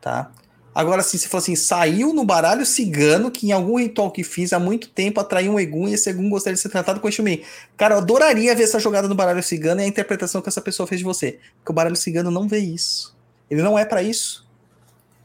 Tá? 0.00 0.32
Agora, 0.74 1.02
se 1.02 1.18
você 1.18 1.28
for 1.28 1.38
assim, 1.38 1.56
saiu 1.56 2.12
no 2.12 2.24
baralho 2.24 2.64
cigano, 2.64 3.30
que 3.30 3.48
em 3.48 3.52
algum 3.52 3.78
ritual 3.78 4.10
que 4.10 4.22
fiz 4.22 4.52
há 4.52 4.58
muito 4.58 4.88
tempo 4.88 5.18
atraiu 5.18 5.52
um 5.52 5.58
Egum 5.58 5.88
e 5.88 5.94
esse 5.94 6.08
Egum 6.08 6.30
gostaria 6.30 6.54
de 6.54 6.60
ser 6.60 6.68
tratado 6.68 7.00
com 7.00 7.08
Exumim. 7.08 7.42
Cara, 7.76 7.94
eu 7.94 7.98
adoraria 7.98 8.54
ver 8.54 8.64
essa 8.64 8.78
jogada 8.78 9.08
no 9.08 9.14
baralho 9.14 9.42
cigano 9.42 9.80
e 9.80 9.84
a 9.84 9.86
interpretação 9.86 10.40
que 10.40 10.48
essa 10.48 10.60
pessoa 10.60 10.86
fez 10.86 11.00
de 11.00 11.04
você. 11.04 11.40
Porque 11.58 11.72
o 11.72 11.74
baralho 11.74 11.96
cigano 11.96 12.30
não 12.30 12.46
vê 12.46 12.58
isso. 12.58 13.16
Ele 13.50 13.62
não 13.62 13.78
é 13.78 13.84
para 13.84 14.02
isso. 14.02 14.46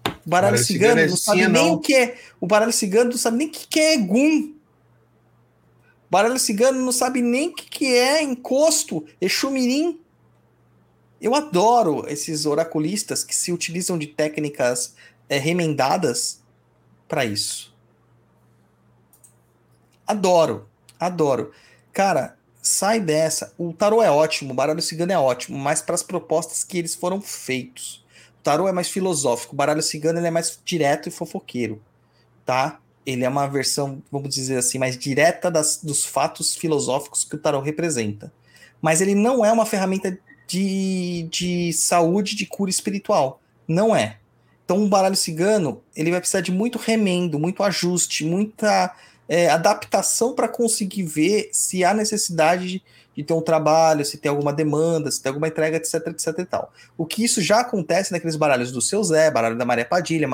O 0.06 0.30
baralho, 0.30 0.54
baralho 0.54 0.58
cigano, 0.64 0.94
cigano 0.94 1.02
é 1.02 1.08
não 1.08 1.18
sabe 1.18 1.44
sim, 1.44 1.48
nem 1.48 1.68
não. 1.68 1.74
o 1.74 1.80
que 1.80 1.94
é. 1.94 2.18
O 2.40 2.48
baralho 2.48 2.74
cigano 2.74 3.10
não 3.12 3.18
sabe 3.18 3.38
nem 3.38 3.48
o 3.48 3.52
que 3.52 3.80
é 3.80 3.94
Egum. 3.94 4.54
Baralho 6.10 6.40
cigano 6.40 6.80
não 6.80 6.92
sabe 6.92 7.22
nem 7.22 7.50
o 7.50 7.54
que, 7.54 7.66
que 7.66 7.86
é 7.88 8.22
encosto, 8.22 9.06
Exumirim. 9.20 10.00
Eu 11.20 11.34
adoro 11.34 12.06
esses 12.08 12.46
oraculistas 12.46 13.24
que 13.24 13.36
se 13.36 13.52
utilizam 13.52 13.98
de 13.98 14.08
técnicas 14.08 14.94
é, 15.30 15.38
remendadas 15.38 16.42
para 17.08 17.26
isso. 17.26 17.74
Adoro, 20.06 20.68
adoro. 21.00 21.52
Cara, 21.92 22.38
sai 22.62 23.00
dessa. 23.00 23.54
O 23.58 23.74
tarô 23.74 24.02
é 24.02 24.12
ótimo, 24.12 24.52
o 24.52 24.56
baralho 24.56 24.82
cigano 24.82 25.12
é 25.12 25.18
ótimo, 25.18 25.58
mas 25.58 25.82
para 25.82 25.96
as 25.96 26.04
propostas 26.04 26.64
que 26.64 26.78
eles 26.78 26.96
foram 26.96 27.22
feitos. 27.22 28.04
O 28.40 28.44
tarô 28.44 28.68
é 28.68 28.72
mais 28.72 28.90
filosófico, 28.90 29.54
o 29.54 29.58
baralho 29.58 29.82
cigano 29.82 30.20
é 30.20 30.32
mais 30.32 30.60
direto 30.66 31.08
e 31.08 31.12
fofoqueiro, 31.12 31.82
tá? 32.46 32.80
ele 33.06 33.24
é 33.24 33.30
uma 33.30 33.48
versão, 33.48 34.02
vamos 34.12 34.34
dizer 34.34 34.58
assim, 34.58 34.78
mais 34.78 34.98
direta 34.98 35.52
das, 35.52 35.78
dos 35.82 36.06
fatos 36.06 36.56
filosóficos 36.56 37.24
que 37.24 37.36
o 37.36 37.40
tarot 37.40 37.64
representa. 37.64 38.32
Mas 38.82 39.02
ele 39.02 39.16
não 39.16 39.44
é 39.44 39.52
uma 39.52 39.66
ferramenta 39.66 40.18
de, 40.48 41.28
de 41.30 41.74
saúde, 41.74 42.36
de 42.36 42.46
cura 42.46 42.70
espiritual. 42.70 43.42
Não 43.68 43.96
é. 43.96 44.20
Então, 44.66 44.78
um 44.78 44.90
baralho 44.90 45.16
cigano, 45.16 45.82
ele 45.96 46.12
vai 46.12 46.20
precisar 46.20 46.42
de 46.42 46.52
muito 46.52 46.78
remendo, 46.78 47.38
muito 47.38 47.64
ajuste, 47.64 48.26
muita 48.26 48.96
é, 49.28 49.50
adaptação 49.50 50.34
para 50.34 50.48
conseguir 50.48 51.04
ver 51.04 51.50
se 51.52 51.84
há 51.84 51.94
necessidade 51.94 52.68
de, 52.68 52.84
de, 53.16 53.24
ter 53.24 53.34
um 53.34 53.42
trabalho, 53.42 54.06
se 54.06 54.18
tem 54.18 54.30
alguma 54.30 54.54
demanda, 54.54 55.12
se 55.12 55.22
tem 55.22 55.30
alguma 55.30 55.48
entrega, 55.48 55.78
etc, 55.78 56.08
etc 56.08 56.40
e 56.40 56.46
tal. 56.46 56.72
O 56.98 57.06
que 57.06 57.24
isso 57.24 57.42
já 57.42 57.60
acontece 57.60 58.12
naqueles 58.12 58.36
baralhos 58.36 58.72
do 58.72 58.82
seu 58.82 59.04
Zé, 59.04 59.30
baralho 59.30 59.58
da 59.58 59.66
Maria 59.66 59.86
Padilha, 59.86 60.30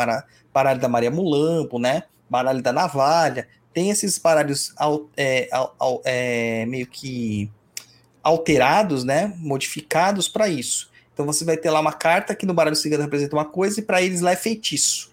baralho 0.53 0.79
da 0.79 0.87
Maria 0.87 1.09
Mulampo, 1.09 1.79
né? 1.79 2.03
baralho 2.29 2.61
da 2.61 2.71
navalha, 2.71 3.47
tem 3.73 3.89
esses 3.89 4.17
baralhos 4.17 4.73
é, 5.17 5.49
é, 6.05 6.65
meio 6.67 6.85
que 6.85 7.49
alterados, 8.21 9.03
né, 9.03 9.33
modificados 9.37 10.27
para 10.27 10.47
isso. 10.47 10.88
Então 11.19 11.25
você 11.25 11.43
vai 11.43 11.57
ter 11.57 11.69
lá 11.69 11.81
uma 11.81 11.91
carta 11.91 12.33
que 12.33 12.45
no 12.45 12.53
baralho 12.53 12.77
cigano 12.77 13.03
representa 13.03 13.35
uma 13.35 13.43
coisa 13.43 13.81
e 13.81 13.83
para 13.83 14.01
eles 14.01 14.21
lá 14.21 14.31
é 14.31 14.37
feitiço. 14.37 15.11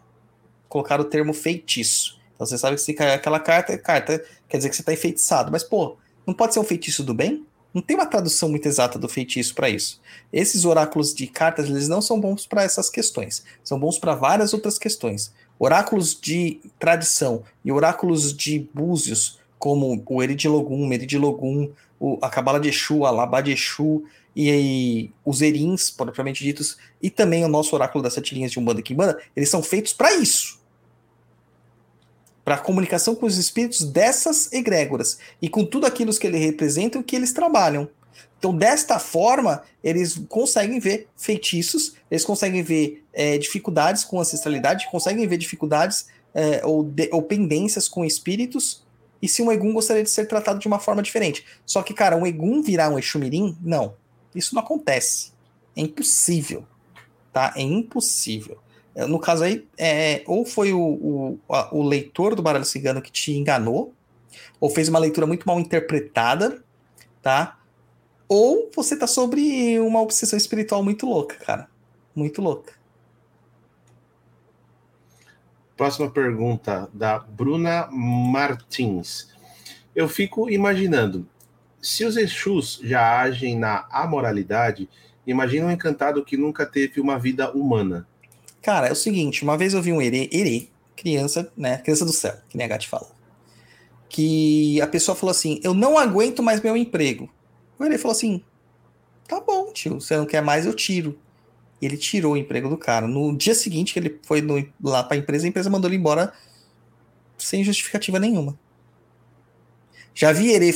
Colocar 0.69 1.01
o 1.01 1.05
termo 1.05 1.35
feitiço. 1.35 2.21
Então 2.33 2.47
você 2.47 2.57
sabe 2.57 2.77
que 2.77 2.83
se 2.83 2.95
cair 2.95 3.11
aquela 3.11 3.41
carta, 3.41 3.77
carta 3.77 4.25
quer 4.49 4.57
dizer 4.59 4.69
que 4.69 4.77
você 4.77 4.83
está 4.83 4.93
enfeitiçado. 4.93 5.51
Mas 5.51 5.65
pô, 5.65 5.97
não 6.25 6.33
pode 6.33 6.55
ser 6.55 6.61
um 6.61 6.65
feitiço 6.65 7.03
do 7.03 7.13
bem? 7.13 7.45
Não 7.75 7.83
tem 7.83 7.97
uma 7.97 8.07
tradução 8.07 8.49
muito 8.49 8.67
exata 8.67 9.01
do 9.01 9.09
feitiço 9.09 9.53
para 9.53 9.69
isso. 9.69 10.01
Esses 10.33 10.65
oráculos 10.65 11.13
de 11.13 11.27
cartas, 11.27 11.69
eles 11.69 11.89
não 11.89 12.01
são 12.01 12.21
bons 12.21 12.47
para 12.47 12.63
essas 12.63 12.89
questões. 12.89 13.43
São 13.65 13.77
bons 13.77 13.99
para 13.99 14.15
várias 14.15 14.55
outras 14.55 14.79
questões. 14.79 15.35
Oráculos 15.59 16.17
de 16.21 16.61
tradição 16.79 17.43
e 17.65 17.73
oráculos 17.73 18.33
de 18.33 18.71
búzios, 18.73 19.41
como 19.59 20.01
o 20.07 20.23
Eridilogum, 20.23 20.87
Meridilogum, 20.87 21.69
a 22.23 22.31
Cabala 22.31 22.61
de 22.61 22.69
Exu, 22.69 23.05
a 23.05 23.11
Labá 23.11 23.41
de 23.41 23.51
Exu, 23.51 24.05
e, 24.37 25.11
os 25.25 25.41
Erins, 25.41 25.91
propriamente 25.91 26.45
ditos, 26.45 26.77
e 27.01 27.09
também 27.09 27.43
o 27.43 27.49
nosso 27.49 27.75
oráculo 27.75 28.05
das 28.05 28.13
sete 28.13 28.35
linhas 28.35 28.53
de 28.53 28.59
Umbanda 28.59 28.81
e 28.81 28.83
Kimbanda, 28.83 29.19
eles 29.35 29.49
são 29.49 29.63
feitos 29.63 29.95
para 29.95 30.15
isso. 30.15 30.61
Para 32.45 32.59
comunicação 32.59 33.15
com 33.15 33.25
os 33.25 33.39
espíritos 33.39 33.83
dessas 33.83 34.53
egrégoras 34.53 35.19
e 35.41 35.49
com 35.49 35.65
tudo 35.65 35.87
aquilo 35.87 36.13
que 36.17 36.27
eles 36.27 36.41
representam 36.41 37.01
e 37.01 37.05
que 37.05 37.17
eles 37.17 37.33
trabalham. 37.33 37.89
Então, 38.39 38.55
desta 38.55 38.99
forma, 38.99 39.63
eles 39.83 40.21
conseguem 40.29 40.79
ver 40.79 41.09
feitiços, 41.17 41.95
eles 42.11 42.25
conseguem 42.25 42.63
ver 42.63 43.03
é, 43.15 43.39
dificuldades 43.39 44.05
com 44.05 44.21
ancestralidade, 44.21 44.87
conseguem 44.91 45.27
ver 45.27 45.39
dificuldades 45.39 46.07
é, 46.35 46.65
ou, 46.65 46.85
de, 46.85 47.09
ou 47.11 47.23
pendências 47.23 47.89
com 47.89 48.05
espíritos, 48.05 48.85
e 49.21 49.27
se 49.27 49.41
um 49.43 49.51
Egum 49.51 49.73
gostaria 49.73 50.03
de 50.03 50.11
ser 50.11 50.27
tratado 50.27 50.59
de 50.59 50.69
uma 50.69 50.79
forma 50.79 51.03
diferente. 51.03 51.45
Só 51.65 51.83
que, 51.83 51.95
cara, 51.95 52.17
um 52.17 52.27
Egum 52.27 52.63
virar 52.63 52.91
um 52.91 52.99
Exumirim, 52.99 53.57
não. 53.63 53.95
Isso 54.39 54.55
não 54.55 54.63
acontece. 54.63 55.33
É 55.75 55.81
impossível. 55.81 56.67
Tá? 57.33 57.53
É 57.57 57.63
impossível. 57.63 58.59
É, 58.95 59.07
no 59.07 59.19
caso 59.19 59.45
aí, 59.45 59.67
é, 59.77 60.23
ou 60.27 60.47
foi 60.47 60.73
o, 60.73 60.81
o, 60.81 61.39
o 61.73 61.83
leitor 61.83 62.35
do 62.35 62.43
baralho 62.43 62.65
cigano 62.65 63.03
que 63.03 63.13
te 63.13 63.33
enganou, 63.33 63.93
ou 64.59 64.71
fez 64.71 64.89
uma 64.89 64.99
leitura 64.99 65.27
muito 65.27 65.47
mal 65.47 65.61
interpretada, 65.61 66.65
tá? 67.21 67.59
Ou 68.27 68.71
você 68.75 68.97
tá 68.97 69.07
sobre 69.07 69.79
uma 69.81 70.01
obsessão 70.01 70.37
espiritual 70.37 70.83
muito 70.83 71.07
louca, 71.07 71.37
cara. 71.37 71.69
Muito 72.15 72.41
louca. 72.41 72.73
Próxima 75.77 76.11
pergunta 76.11 76.89
da 76.93 77.19
Bruna 77.19 77.89
Martins. 77.93 79.29
Eu 79.95 80.09
fico 80.09 80.49
imaginando, 80.51 81.29
Se 81.87 82.05
os 82.05 82.17
Exus 82.17 82.81
já 82.83 83.21
agem 83.21 83.57
na 83.57 83.87
amoralidade, 83.93 84.89
imagina 85.25 85.67
um 85.67 85.71
encantado 85.71 86.25
que 86.25 86.37
nunca 86.37 86.67
teve 86.67 87.01
uma 87.01 87.17
vida 87.17 87.53
humana. 87.53 88.09
Cara, 88.61 88.89
é 88.89 88.93
o 88.93 88.97
seguinte, 88.97 89.45
uma 89.45 89.57
vez 89.57 89.73
eu 89.73 89.81
vi 89.81 89.93
um 89.93 90.03
herê, 90.03 90.29
herê 90.33 90.67
criança, 90.97 91.49
né, 91.57 91.79
criança 91.79 92.05
do 92.05 92.11
céu, 92.11 92.37
que 92.49 92.57
nem 92.57 92.65
a 92.65 92.69
Gatti 92.69 92.89
fala, 92.89 93.07
que 94.09 94.81
a 94.81 94.87
pessoa 94.89 95.15
falou 95.15 95.31
assim, 95.31 95.61
eu 95.63 95.73
não 95.73 95.97
aguento 95.97 96.43
mais 96.43 96.61
meu 96.61 96.77
emprego. 96.77 97.33
O 97.79 97.85
herê 97.85 97.99
falou 97.99 98.17
assim, 98.17 98.43
tá 99.29 99.41
bom, 99.41 99.71
tio, 99.73 100.01
você 100.01 100.17
não 100.17 100.27
quer 100.27 100.43
mais, 100.43 100.67
eu 100.67 100.75
tiro. 100.75 101.17
E 101.81 101.87
ele 101.87 101.97
tirou 101.97 102.33
o 102.33 102.37
emprego 102.37 102.69
do 102.69 102.77
cara. 102.77 103.07
No 103.07 103.37
dia 103.37 103.55
seguinte 103.55 103.93
que 103.93 104.01
ele 104.01 104.19
foi 104.25 104.43
no, 104.43 104.57
lá 104.83 105.05
para 105.05 105.17
a 105.17 105.21
empresa, 105.21 105.47
a 105.47 105.49
empresa 105.49 105.71
mandou 105.71 105.89
ele 105.89 105.99
embora 105.99 106.33
sem 107.39 107.63
justificativa 107.63 108.19
nenhuma. 108.19 108.59
Já 110.13 110.33
vi 110.33 110.51
ele 110.51 110.73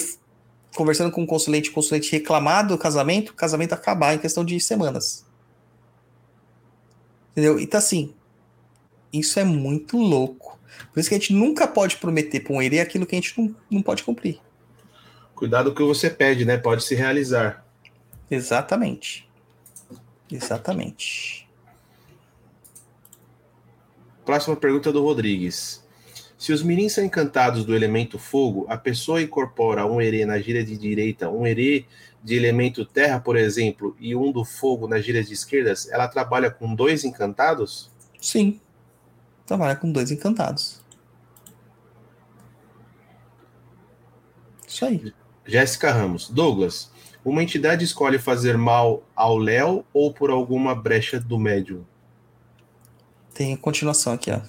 conversando 0.75 1.11
com 1.11 1.23
o 1.23 1.27
consulente, 1.27 1.71
o 1.71 1.73
consulente 1.73 2.13
reclamar 2.13 2.67
do 2.67 2.79
casamento, 2.79 3.31
o 3.31 3.35
casamento 3.35 3.73
acabar 3.73 4.15
em 4.15 4.19
questão 4.19 4.45
de 4.45 4.59
semanas. 4.61 5.27
Entendeu? 7.33 7.59
Então, 7.59 7.79
assim, 7.79 8.15
isso 9.13 9.39
é 9.39 9.45
muito 9.45 9.97
louco. 9.97 10.59
Por 10.93 11.01
isso 11.01 11.09
que 11.09 11.15
a 11.15 11.19
gente 11.19 11.33
nunca 11.33 11.67
pode 11.67 11.97
prometer 11.97 12.41
para 12.41 12.53
um 12.53 12.63
herê 12.63 12.81
aquilo 12.81 13.07
que 13.07 13.15
a 13.15 13.21
gente 13.21 13.39
não, 13.39 13.55
não 13.71 13.83
pode 13.83 14.03
cumprir. 14.03 14.41
Cuidado 15.35 15.71
com 15.71 15.73
o 15.73 15.77
que 15.77 15.83
você 15.83 16.11
pede, 16.11 16.45
né? 16.45 16.59
Pode 16.59 16.85
se 16.85 16.95
realizar. 16.95 17.65
Exatamente. 18.31 19.29
Exatamente. 20.31 21.49
Próxima 24.25 24.55
pergunta 24.55 24.93
do 24.93 25.03
Rodrigues. 25.03 25.85
Se 26.41 26.55
os 26.55 26.63
mirins 26.63 26.95
são 26.95 27.05
encantados 27.05 27.67
do 27.67 27.77
elemento 27.77 28.19
fogo, 28.19 28.65
a 28.67 28.75
pessoa 28.79 29.21
incorpora 29.21 29.85
um 29.85 30.01
herê 30.01 30.25
na 30.25 30.41
gíria 30.41 30.65
de 30.65 30.75
direita, 30.75 31.29
um 31.29 31.47
herê 31.47 31.85
de 32.25 32.35
elemento 32.35 32.83
terra, 32.83 33.21
por 33.21 33.37
exemplo, 33.37 33.95
e 34.01 34.17
um 34.17 34.33
do 34.33 34.43
fogo 34.43 34.89
na 34.89 34.99
gíria 35.03 35.23
de 35.23 35.35
esquerdas, 35.35 35.87
ela 35.91 36.09
trabalha 36.09 36.51
com 36.51 36.75
dois 36.75 37.05
encantados? 37.05 37.91
Sim. 38.19 38.59
Trabalha 39.45 39.77
com 39.77 39.93
dois 39.93 40.11
encantados. 40.11 40.81
Isso 44.67 44.87
aí. 44.87 45.13
Jéssica 45.45 45.93
Ramos. 45.93 46.31
Douglas, 46.31 46.91
uma 47.23 47.43
entidade 47.43 47.85
escolhe 47.85 48.19
fazer 48.19 48.57
mal 48.57 49.03
ao 49.15 49.37
Léo 49.37 49.85
ou 49.93 50.11
por 50.11 50.31
alguma 50.31 50.75
brecha 50.75 51.21
do 51.21 51.39
médium? 51.39 51.85
Tem 53.35 53.55
continuação 53.59 54.15
aqui, 54.15 54.31
ó. 54.31 54.41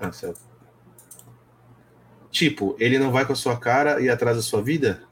Ah, 0.00 0.10
certo. 0.10 0.40
Tipo, 2.30 2.76
ele 2.78 2.98
não 2.98 3.12
vai 3.12 3.26
com 3.26 3.32
a 3.32 3.36
sua 3.36 3.58
cara 3.58 4.00
e 4.00 4.08
atrás 4.08 4.36
da 4.36 4.42
sua 4.42 4.62
vida? 4.62 5.02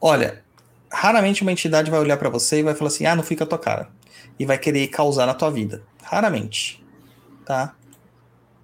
Olha, 0.00 0.42
raramente 0.90 1.42
uma 1.42 1.52
entidade 1.52 1.90
vai 1.90 2.00
olhar 2.00 2.16
para 2.16 2.28
você 2.28 2.58
e 2.58 2.62
vai 2.62 2.74
falar 2.74 2.88
assim: 2.88 3.06
"Ah, 3.06 3.14
não 3.14 3.22
fica 3.22 3.44
a 3.44 3.46
tua 3.46 3.58
cara" 3.58 3.90
e 4.38 4.44
vai 4.44 4.58
querer 4.58 4.88
causar 4.88 5.26
na 5.26 5.34
tua 5.34 5.50
vida. 5.50 5.82
Raramente, 6.02 6.84
tá? 7.44 7.74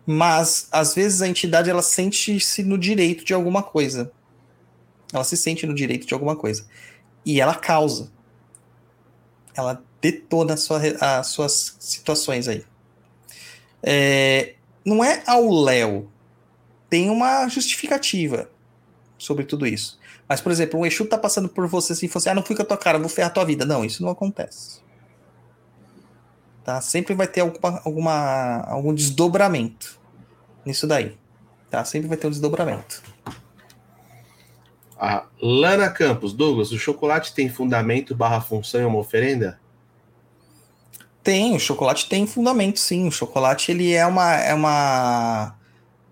Mas 0.06 0.68
às 0.70 0.94
vezes 0.94 1.22
a 1.22 1.28
entidade 1.28 1.70
ela 1.70 1.82
sente-se 1.82 2.62
no 2.62 2.76
direito 2.76 3.24
de 3.24 3.32
alguma 3.32 3.62
coisa. 3.62 4.12
Ela 5.12 5.24
se 5.24 5.36
sente 5.36 5.66
no 5.66 5.74
direito 5.74 6.06
de 6.06 6.14
alguma 6.14 6.36
coisa 6.36 6.66
e 7.24 7.40
ela 7.40 7.54
causa. 7.54 8.10
Ela 9.54 9.82
detona 10.00 10.56
sua, 10.56 10.80
as 11.00 11.28
suas 11.28 11.76
situações 11.78 12.48
aí. 12.48 12.64
É, 13.82 14.54
não 14.84 15.02
é 15.02 15.22
ao 15.26 15.50
Léo. 15.50 16.10
Tem 16.88 17.08
uma 17.08 17.48
justificativa 17.48 18.50
sobre 19.16 19.44
tudo 19.44 19.66
isso. 19.66 19.98
Mas, 20.28 20.40
por 20.40 20.52
exemplo, 20.52 20.80
um 20.80 20.86
Exu 20.86 21.06
tá 21.06 21.16
passando 21.16 21.48
por 21.48 21.66
você 21.66 21.92
assim 21.92 22.06
e 22.06 22.10
assim, 22.14 22.28
ah, 22.28 22.34
não 22.34 22.42
fui 22.42 22.56
com 22.56 22.62
a 22.62 22.64
tua 22.64 22.76
cara, 22.76 22.98
vou 22.98 23.08
ferrar 23.08 23.32
tua 23.32 23.44
vida. 23.44 23.64
Não, 23.64 23.84
isso 23.84 24.02
não 24.02 24.10
acontece. 24.10 24.80
Tá? 26.64 26.80
Sempre 26.80 27.14
vai 27.14 27.26
ter 27.26 27.40
alguma, 27.40 27.80
alguma, 27.84 28.60
algum 28.66 28.94
desdobramento 28.94 29.98
nisso 30.64 30.86
daí. 30.86 31.16
Tá? 31.70 31.84
Sempre 31.84 32.08
vai 32.08 32.16
ter 32.16 32.26
um 32.26 32.30
desdobramento. 32.30 33.02
Lana 35.40 35.90
Campos, 35.90 36.32
Douglas, 36.32 36.70
o 36.70 36.78
chocolate 36.78 37.34
tem 37.34 37.48
fundamento 37.48 38.14
barra 38.14 38.40
função 38.40 38.80
e 38.80 38.84
uma 38.84 38.98
oferenda? 38.98 39.60
Tem, 41.22 41.54
o 41.54 41.60
chocolate 41.60 42.08
tem 42.08 42.26
fundamento, 42.26 42.78
sim. 42.78 43.06
O 43.06 43.12
chocolate 43.12 43.70
ele 43.70 43.92
é 43.92 44.04
uma, 44.04 44.34
é 44.34 44.52
uma, 44.52 45.56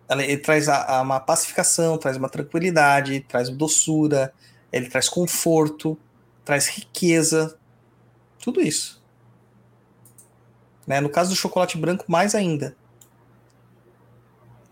ele 0.08 0.36
traz 0.36 0.68
a, 0.68 0.98
a 0.98 1.02
uma 1.02 1.18
pacificação, 1.18 1.98
traz 1.98 2.16
uma 2.16 2.28
tranquilidade, 2.28 3.20
traz 3.20 3.48
doçura, 3.48 4.32
ele 4.72 4.88
traz 4.88 5.08
conforto, 5.08 5.98
traz 6.44 6.68
riqueza, 6.68 7.58
tudo 8.42 8.60
isso. 8.60 9.02
Né? 10.86 11.00
No 11.00 11.08
caso 11.08 11.30
do 11.30 11.36
chocolate 11.36 11.76
branco, 11.76 12.04
mais 12.08 12.34
ainda. 12.34 12.76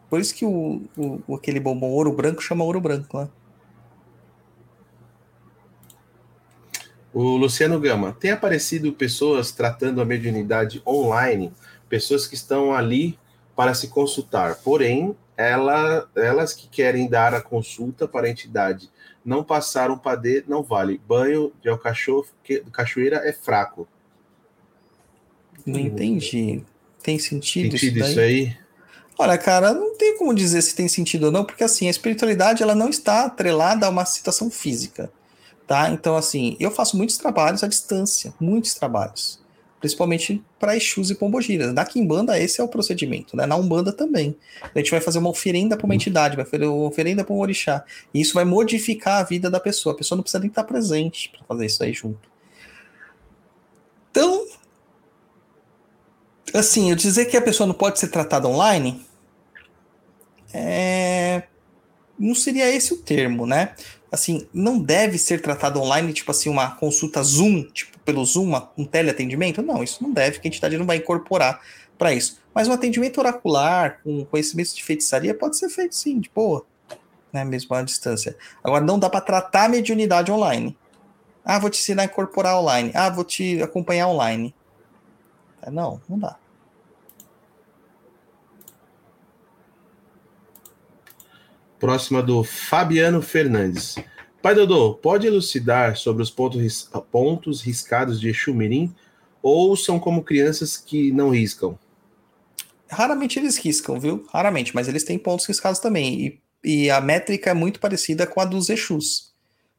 Por 0.08 0.20
isso 0.20 0.34
que 0.34 0.44
o, 0.44 0.82
o 0.96 1.34
aquele 1.34 1.60
bombom 1.60 1.90
ouro 1.90 2.12
branco 2.12 2.42
chama 2.42 2.64
ouro 2.64 2.80
branco, 2.80 3.20
né? 3.20 3.28
O 7.12 7.36
Luciano 7.36 7.80
Gama, 7.80 8.16
tem 8.18 8.30
aparecido 8.30 8.92
pessoas 8.92 9.50
tratando 9.50 10.00
a 10.00 10.04
mediunidade 10.04 10.82
online, 10.86 11.52
pessoas 11.88 12.26
que 12.26 12.34
estão 12.34 12.72
ali 12.72 13.18
para 13.56 13.74
se 13.74 13.88
consultar, 13.88 14.56
porém, 14.56 15.16
ela, 15.36 16.08
elas 16.14 16.52
que 16.52 16.68
querem 16.68 17.08
dar 17.08 17.32
a 17.32 17.40
consulta 17.40 18.06
para 18.06 18.26
a 18.26 18.30
entidade 18.30 18.90
não 19.24 19.44
passaram 19.44 19.94
um 19.94 19.98
padê, 19.98 20.42
não 20.48 20.62
vale. 20.62 21.00
Banho 21.06 21.52
de 21.62 21.68
alcachofo, 21.68 22.32
cachoeira 22.72 23.16
é 23.28 23.32
fraco. 23.32 23.86
Não 25.66 25.78
entendi. 25.78 26.64
Tem 27.02 27.18
sentido, 27.18 27.72
sentido 27.72 27.98
isso, 27.98 28.10
isso 28.10 28.20
aí? 28.20 28.56
Olha, 29.18 29.36
cara, 29.36 29.74
não 29.74 29.96
tem 29.96 30.16
como 30.16 30.32
dizer 30.32 30.62
se 30.62 30.74
tem 30.74 30.88
sentido 30.88 31.26
ou 31.26 31.32
não, 31.32 31.44
porque 31.44 31.62
assim, 31.62 31.88
a 31.88 31.90
espiritualidade 31.90 32.62
ela 32.62 32.74
não 32.74 32.88
está 32.88 33.26
atrelada 33.26 33.86
a 33.86 33.90
uma 33.90 34.04
situação 34.04 34.50
física. 34.50 35.12
Tá? 35.68 35.90
Então, 35.90 36.16
assim, 36.16 36.56
eu 36.58 36.70
faço 36.70 36.96
muitos 36.96 37.18
trabalhos 37.18 37.62
à 37.62 37.68
distância, 37.68 38.32
muitos 38.40 38.72
trabalhos, 38.72 39.38
principalmente 39.78 40.42
para 40.58 40.74
Exus 40.74 41.10
e 41.10 41.14
Pombogiras. 41.14 41.74
Na 41.74 41.84
Kimbanda, 41.84 42.40
esse 42.40 42.58
é 42.58 42.64
o 42.64 42.68
procedimento, 42.68 43.36
né? 43.36 43.44
Na 43.44 43.54
Umbanda 43.54 43.92
também. 43.92 44.34
A 44.74 44.78
gente 44.78 44.90
vai 44.90 45.00
fazer 45.02 45.18
uma 45.18 45.28
oferenda 45.28 45.76
para 45.76 45.84
uma 45.84 45.94
entidade, 45.94 46.36
vai 46.36 46.46
fazer 46.46 46.64
uma 46.64 46.88
oferenda 46.88 47.22
para 47.22 47.34
um 47.34 47.38
orixá. 47.38 47.84
E 48.14 48.20
isso 48.22 48.32
vai 48.32 48.46
modificar 48.46 49.20
a 49.20 49.22
vida 49.22 49.50
da 49.50 49.60
pessoa. 49.60 49.94
A 49.94 49.98
pessoa 49.98 50.16
não 50.16 50.22
precisa 50.22 50.40
nem 50.40 50.48
estar 50.48 50.64
presente 50.64 51.28
para 51.28 51.44
fazer 51.46 51.66
isso 51.66 51.84
aí 51.84 51.92
junto. 51.92 52.30
Então, 54.10 54.46
assim, 56.54 56.88
eu 56.88 56.96
dizer 56.96 57.26
que 57.26 57.36
a 57.36 57.42
pessoa 57.42 57.66
não 57.66 57.74
pode 57.74 57.98
ser 57.98 58.08
tratada 58.08 58.48
online 58.48 59.06
é... 60.54 61.42
não 62.18 62.34
seria 62.34 62.74
esse 62.74 62.94
o 62.94 62.96
termo, 62.96 63.46
né? 63.46 63.74
Assim, 64.10 64.48
não 64.52 64.78
deve 64.78 65.18
ser 65.18 65.40
tratado 65.40 65.80
online, 65.80 66.12
tipo 66.12 66.30
assim, 66.30 66.48
uma 66.48 66.70
consulta 66.76 67.22
Zoom, 67.22 67.64
tipo 67.64 67.98
pelo 68.00 68.24
Zoom, 68.24 68.52
um 68.76 68.84
teleatendimento? 68.84 69.60
Não, 69.62 69.82
isso 69.82 70.02
não 70.02 70.12
deve, 70.12 70.40
que 70.40 70.48
a 70.48 70.50
entidade 70.50 70.78
não 70.78 70.86
vai 70.86 70.96
incorporar 70.96 71.60
para 71.98 72.14
isso. 72.14 72.40
Mas 72.54 72.66
um 72.68 72.72
atendimento 72.72 73.18
oracular, 73.18 74.00
com 74.02 74.24
conhecimentos 74.24 74.74
de 74.74 74.82
feitiçaria, 74.82 75.34
pode 75.34 75.58
ser 75.58 75.68
feito 75.68 75.94
sim, 75.94 76.18
de 76.18 76.30
boa, 76.34 76.64
né, 77.32 77.44
mesmo 77.44 77.74
à 77.74 77.82
distância. 77.82 78.36
Agora, 78.64 78.84
não 78.84 78.98
dá 78.98 79.10
para 79.10 79.20
tratar 79.20 79.64
a 79.64 79.68
mediunidade 79.68 80.32
online. 80.32 80.76
Ah, 81.44 81.58
vou 81.58 81.70
te 81.70 81.80
ensinar 81.80 82.02
a 82.02 82.06
incorporar 82.06 82.58
online. 82.58 82.90
Ah, 82.94 83.10
vou 83.10 83.24
te 83.24 83.62
acompanhar 83.62 84.08
online. 84.08 84.54
É, 85.62 85.70
não, 85.70 86.00
não 86.08 86.18
dá. 86.18 86.36
Próxima 91.78 92.22
do 92.22 92.42
Fabiano 92.42 93.22
Fernandes. 93.22 93.96
Pai 94.42 94.54
Dodô, 94.54 94.94
pode 94.94 95.26
elucidar 95.26 95.96
sobre 95.96 96.22
os 96.22 96.30
pontos, 96.30 96.90
pontos 97.10 97.60
riscados 97.60 98.20
de 98.20 98.28
Exu 98.28 98.54
Mirim 98.54 98.94
ou 99.42 99.76
são 99.76 99.98
como 99.98 100.22
crianças 100.22 100.76
que 100.76 101.12
não 101.12 101.30
riscam? 101.30 101.78
Raramente 102.90 103.38
eles 103.38 103.56
riscam, 103.56 103.98
viu? 104.00 104.26
Raramente, 104.32 104.74
mas 104.74 104.88
eles 104.88 105.04
têm 105.04 105.18
pontos 105.18 105.46
riscados 105.46 105.78
também. 105.78 106.40
E, 106.64 106.84
e 106.84 106.90
a 106.90 107.00
métrica 107.00 107.50
é 107.50 107.54
muito 107.54 107.78
parecida 107.80 108.26
com 108.26 108.40
a 108.40 108.44
dos 108.44 108.68
Exus, 108.68 109.34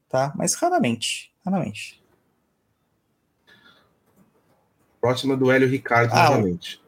tá? 0.07 0.31
Mas 0.35 0.53
raramente, 0.53 1.33
raramente. 1.43 2.01
Próxima 5.01 5.35
do 5.35 5.51
Hélio 5.51 5.67
Ricardo, 5.67 6.11
ah, 6.13 6.29
novamente. 6.29 6.78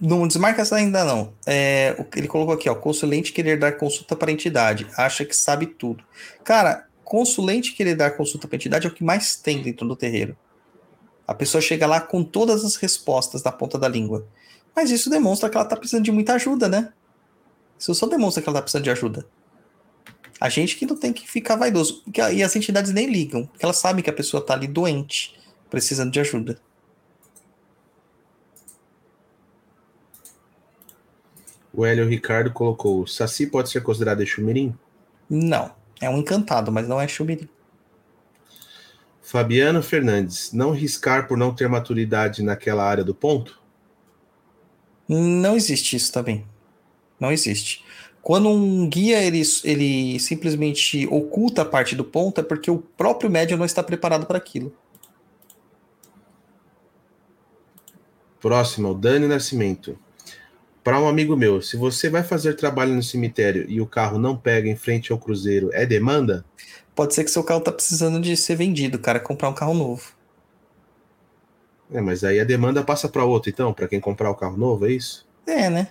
Não 0.00 0.26
desmarca 0.28 0.62
essa 0.62 0.76
ainda 0.76 1.04
não. 1.04 1.32
É, 1.46 1.96
ele 2.14 2.28
colocou 2.28 2.54
aqui, 2.54 2.68
ó, 2.70 2.74
consulente 2.74 3.32
querer 3.32 3.58
dar 3.58 3.72
consulta 3.72 4.14
para 4.14 4.30
entidade, 4.30 4.86
acha 4.96 5.24
que 5.24 5.34
sabe 5.34 5.66
tudo. 5.66 6.04
Cara, 6.44 6.86
consulente 7.04 7.72
querer 7.72 7.96
dar 7.96 8.12
consulta 8.12 8.46
para 8.46 8.56
entidade 8.56 8.86
é 8.86 8.90
o 8.90 8.94
que 8.94 9.02
mais 9.02 9.34
tem 9.36 9.60
dentro 9.60 9.88
do 9.88 9.96
terreiro. 9.96 10.36
A 11.26 11.34
pessoa 11.34 11.60
chega 11.60 11.86
lá 11.86 12.00
com 12.00 12.22
todas 12.22 12.64
as 12.64 12.76
respostas 12.76 13.42
na 13.42 13.50
ponta 13.50 13.76
da 13.78 13.88
língua. 13.88 14.26
Mas 14.74 14.90
isso 14.90 15.10
demonstra 15.10 15.50
que 15.50 15.56
ela 15.56 15.64
está 15.64 15.76
precisando 15.76 16.04
de 16.04 16.12
muita 16.12 16.34
ajuda, 16.34 16.68
né? 16.68 16.92
Isso 17.78 17.92
só 17.94 18.06
demonstra 18.06 18.40
que 18.42 18.48
ela 18.48 18.54
está 18.56 18.62
precisando 18.62 18.84
de 18.84 18.90
ajuda. 18.90 19.26
A 20.40 20.48
gente 20.48 20.76
que 20.76 20.86
não 20.86 20.96
tem 20.96 21.12
que 21.12 21.28
ficar 21.28 21.56
vaidoso. 21.56 22.04
a- 22.20 22.32
E 22.32 22.42
as 22.42 22.54
entidades 22.54 22.92
nem 22.92 23.10
ligam, 23.10 23.46
porque 23.46 23.64
elas 23.64 23.78
sabem 23.78 24.02
que 24.04 24.08
a 24.10 24.12
pessoa 24.12 24.44
tá 24.44 24.54
ali 24.54 24.68
doente, 24.68 25.34
precisando 25.68 26.12
de 26.12 26.20
ajuda. 26.20 26.60
O 31.78 31.86
Hélio 31.86 32.08
Ricardo 32.08 32.50
colocou: 32.50 33.06
Saci 33.06 33.46
pode 33.46 33.70
ser 33.70 33.84
considerado 33.84 34.20
Exumirim? 34.20 34.74
Não. 35.30 35.70
É 36.00 36.10
um 36.10 36.18
encantado, 36.18 36.72
mas 36.72 36.88
não 36.88 37.00
é 37.00 37.06
chumirim. 37.06 37.48
Fabiano 39.22 39.80
Fernandes: 39.80 40.52
Não 40.52 40.72
riscar 40.72 41.28
por 41.28 41.38
não 41.38 41.54
ter 41.54 41.68
maturidade 41.68 42.42
naquela 42.42 42.82
área 42.82 43.04
do 43.04 43.14
ponto? 43.14 43.62
Não 45.08 45.54
existe 45.54 45.94
isso 45.94 46.12
também. 46.12 46.44
Não 47.20 47.30
existe. 47.30 47.84
Quando 48.22 48.48
um 48.48 48.88
guia 48.88 49.22
ele, 49.22 49.40
ele 49.62 50.18
simplesmente 50.18 51.06
oculta 51.06 51.62
a 51.62 51.64
parte 51.64 51.94
do 51.94 52.02
ponto, 52.02 52.40
é 52.40 52.42
porque 52.42 52.72
o 52.72 52.78
próprio 52.78 53.30
médium 53.30 53.56
não 53.56 53.64
está 53.64 53.84
preparado 53.84 54.26
para 54.26 54.36
aquilo. 54.36 54.74
Próximo, 58.40 58.88
o 58.88 58.94
Dani 58.94 59.28
Nascimento. 59.28 59.96
Para 60.88 60.98
um 60.98 61.06
amigo 61.06 61.36
meu, 61.36 61.60
se 61.60 61.76
você 61.76 62.08
vai 62.08 62.22
fazer 62.22 62.54
trabalho 62.54 62.94
no 62.94 63.02
cemitério 63.02 63.66
e 63.68 63.78
o 63.78 63.86
carro 63.86 64.18
não 64.18 64.34
pega 64.34 64.70
em 64.70 64.74
frente 64.74 65.12
ao 65.12 65.18
cruzeiro, 65.18 65.68
é 65.74 65.84
demanda? 65.84 66.46
Pode 66.94 67.12
ser 67.12 67.24
que 67.24 67.30
seu 67.30 67.44
carro 67.44 67.60
tá 67.60 67.70
precisando 67.70 68.18
de 68.18 68.34
ser 68.38 68.56
vendido, 68.56 68.98
cara, 68.98 69.20
comprar 69.20 69.50
um 69.50 69.52
carro 69.52 69.74
novo. 69.74 70.12
É, 71.92 72.00
mas 72.00 72.24
aí 72.24 72.40
a 72.40 72.44
demanda 72.44 72.82
passa 72.82 73.06
para 73.06 73.22
outro, 73.22 73.50
então, 73.50 73.74
para 73.74 73.86
quem 73.86 74.00
comprar 74.00 74.30
o 74.30 74.34
carro 74.34 74.56
novo, 74.56 74.86
é 74.86 74.92
isso? 74.92 75.28
É, 75.46 75.68
né? 75.68 75.88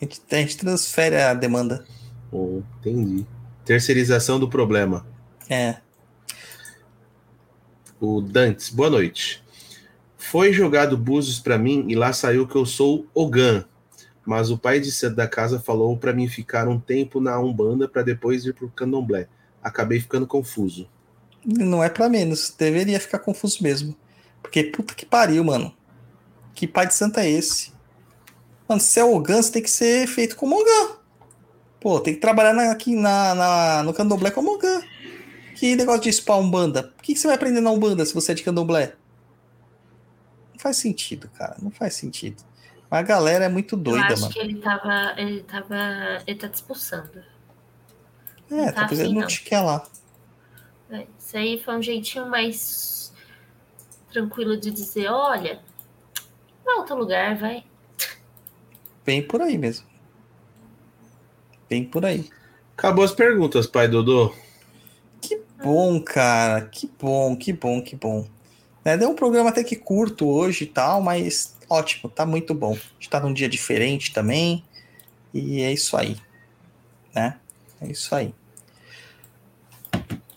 A 0.00 0.04
gente, 0.06 0.22
a 0.30 0.36
gente 0.36 0.56
transfere 0.56 1.16
a 1.16 1.34
demanda. 1.34 1.84
Oh, 2.32 2.62
entendi. 2.80 3.26
Terceirização 3.66 4.40
do 4.40 4.48
problema. 4.48 5.06
É. 5.46 5.76
O 8.00 8.22
Dantes, 8.22 8.70
boa 8.70 8.88
noite. 8.88 9.44
Foi 10.16 10.54
jogado 10.54 10.96
búzios 10.96 11.38
para 11.38 11.58
mim 11.58 11.84
e 11.86 11.94
lá 11.94 12.14
saiu 12.14 12.48
que 12.48 12.56
eu 12.56 12.64
sou 12.64 13.06
Ogan. 13.12 13.66
Mas 14.24 14.50
o 14.50 14.58
pai 14.58 14.78
de 14.80 14.90
santo 14.92 15.16
da 15.16 15.26
casa 15.26 15.58
falou 15.58 15.96
para 15.96 16.12
mim 16.12 16.28
ficar 16.28 16.68
um 16.68 16.78
tempo 16.78 17.20
na 17.20 17.38
Umbanda 17.40 17.88
para 17.88 18.02
depois 18.02 18.44
ir 18.44 18.54
pro 18.54 18.70
Candomblé. 18.70 19.26
Acabei 19.62 20.00
ficando 20.00 20.26
confuso. 20.26 20.88
Não 21.44 21.82
é 21.82 21.88
pra 21.88 22.08
menos. 22.08 22.54
Deveria 22.56 23.00
ficar 23.00 23.18
confuso 23.18 23.62
mesmo. 23.62 23.96
Porque 24.40 24.62
puta 24.64 24.94
que 24.94 25.04
pariu, 25.04 25.42
mano. 25.42 25.74
Que 26.54 26.66
pai 26.68 26.86
de 26.86 26.94
santo 26.94 27.18
é 27.18 27.28
esse? 27.28 27.72
Mano, 28.68 28.80
se 28.80 29.00
é 29.00 29.04
Ogan, 29.04 29.42
você 29.42 29.52
tem 29.52 29.62
que 29.62 29.70
ser 29.70 30.06
feito 30.06 30.36
como 30.36 30.54
Ogan. 30.60 30.96
Pô, 31.80 31.98
tem 31.98 32.14
que 32.14 32.20
trabalhar 32.20 32.52
na- 32.52 32.70
aqui 32.70 32.94
na, 32.94 33.34
na- 33.34 33.82
no 33.82 33.92
candomblé 33.92 34.30
como 34.30 34.54
Ogan. 34.54 34.82
Que 35.56 35.74
negócio 35.74 36.02
de 36.02 36.12
spa 36.12 36.36
Umbanda? 36.36 36.92
O 36.98 37.02
que, 37.02 37.12
que 37.14 37.18
você 37.18 37.26
vai 37.26 37.34
aprender 37.36 37.60
na 37.60 37.70
Umbanda 37.72 38.04
se 38.06 38.14
você 38.14 38.30
é 38.32 38.34
de 38.36 38.42
candomblé? 38.44 38.94
Não 40.52 40.58
faz 40.60 40.76
sentido, 40.76 41.28
cara. 41.36 41.56
Não 41.60 41.70
faz 41.72 41.94
sentido. 41.94 42.42
Mas 42.92 43.00
a 43.00 43.04
galera 43.04 43.46
é 43.46 43.48
muito 43.48 43.74
Eu 43.74 43.80
doida, 43.80 44.12
acho 44.12 44.20
mano. 44.20 44.34
que 44.34 44.38
ele 44.38 44.60
tava. 44.60 45.14
Ele 45.16 45.42
tava. 45.44 45.74
Ele 46.26 46.38
tá 46.38 46.46
te 46.46 46.54
expulsando. 46.56 47.24
É, 48.50 48.66
tá 48.66 48.80
talvez 48.80 49.00
ele 49.00 49.08
afim, 49.08 49.14
não 49.14 49.20
não. 49.22 49.28
te 49.28 49.42
quer 49.42 49.60
lá. 49.60 49.86
É, 50.90 51.06
Isso 51.18 51.34
aí 51.38 51.58
foi 51.64 51.74
um 51.74 51.80
jeitinho 51.80 52.28
mais 52.28 53.10
tranquilo 54.12 54.58
de 54.58 54.70
dizer, 54.70 55.08
olha, 55.08 55.62
vai 56.62 56.74
outro 56.74 56.94
lugar, 56.94 57.34
vai. 57.38 57.64
Bem 59.06 59.26
por 59.26 59.40
aí 59.40 59.56
mesmo. 59.56 59.86
Bem 61.70 61.86
por 61.86 62.04
aí. 62.04 62.28
Acabou 62.76 63.06
as 63.06 63.12
perguntas, 63.12 63.66
pai 63.66 63.88
Dodô. 63.88 64.34
Bom, 65.64 65.98
cara, 65.98 66.66
que 66.66 66.90
bom, 67.00 67.34
que 67.34 67.54
bom, 67.54 67.80
que 67.80 67.96
bom. 67.96 68.28
Né, 68.84 68.98
deu 68.98 69.08
um 69.08 69.14
programa 69.14 69.48
até 69.48 69.64
que 69.64 69.76
curto 69.76 70.28
hoje 70.28 70.64
e 70.64 70.66
tal, 70.66 71.00
mas 71.00 71.51
ótimo, 71.72 72.10
tá 72.10 72.26
muito 72.26 72.54
bom. 72.54 72.72
A 72.72 72.94
gente 72.94 73.08
tá 73.08 73.18
num 73.18 73.32
dia 73.32 73.48
diferente 73.48 74.12
também, 74.12 74.64
e 75.32 75.62
é 75.62 75.72
isso 75.72 75.96
aí, 75.96 76.16
né? 77.14 77.38
É 77.80 77.88
isso 77.88 78.14
aí. 78.14 78.34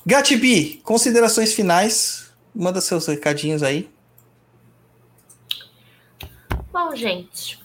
Gatibi, 0.06 0.82
considerações 0.84 1.54
finais, 1.54 2.34
manda 2.54 2.80
seus 2.80 3.08
recadinhos 3.08 3.64
aí. 3.64 3.90
Bom, 6.72 6.96
gente, 6.96 7.62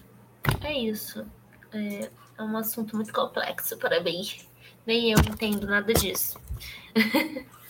é 0.62 0.72
isso. 0.72 1.24
É, 1.72 2.10
é 2.38 2.42
um 2.42 2.56
assunto 2.56 2.96
muito 2.96 3.12
complexo 3.12 3.76
para 3.76 4.02
mim. 4.02 4.22
Nem 4.86 5.12
eu 5.12 5.18
entendo 5.18 5.66
nada 5.66 5.92
disso. 5.94 6.38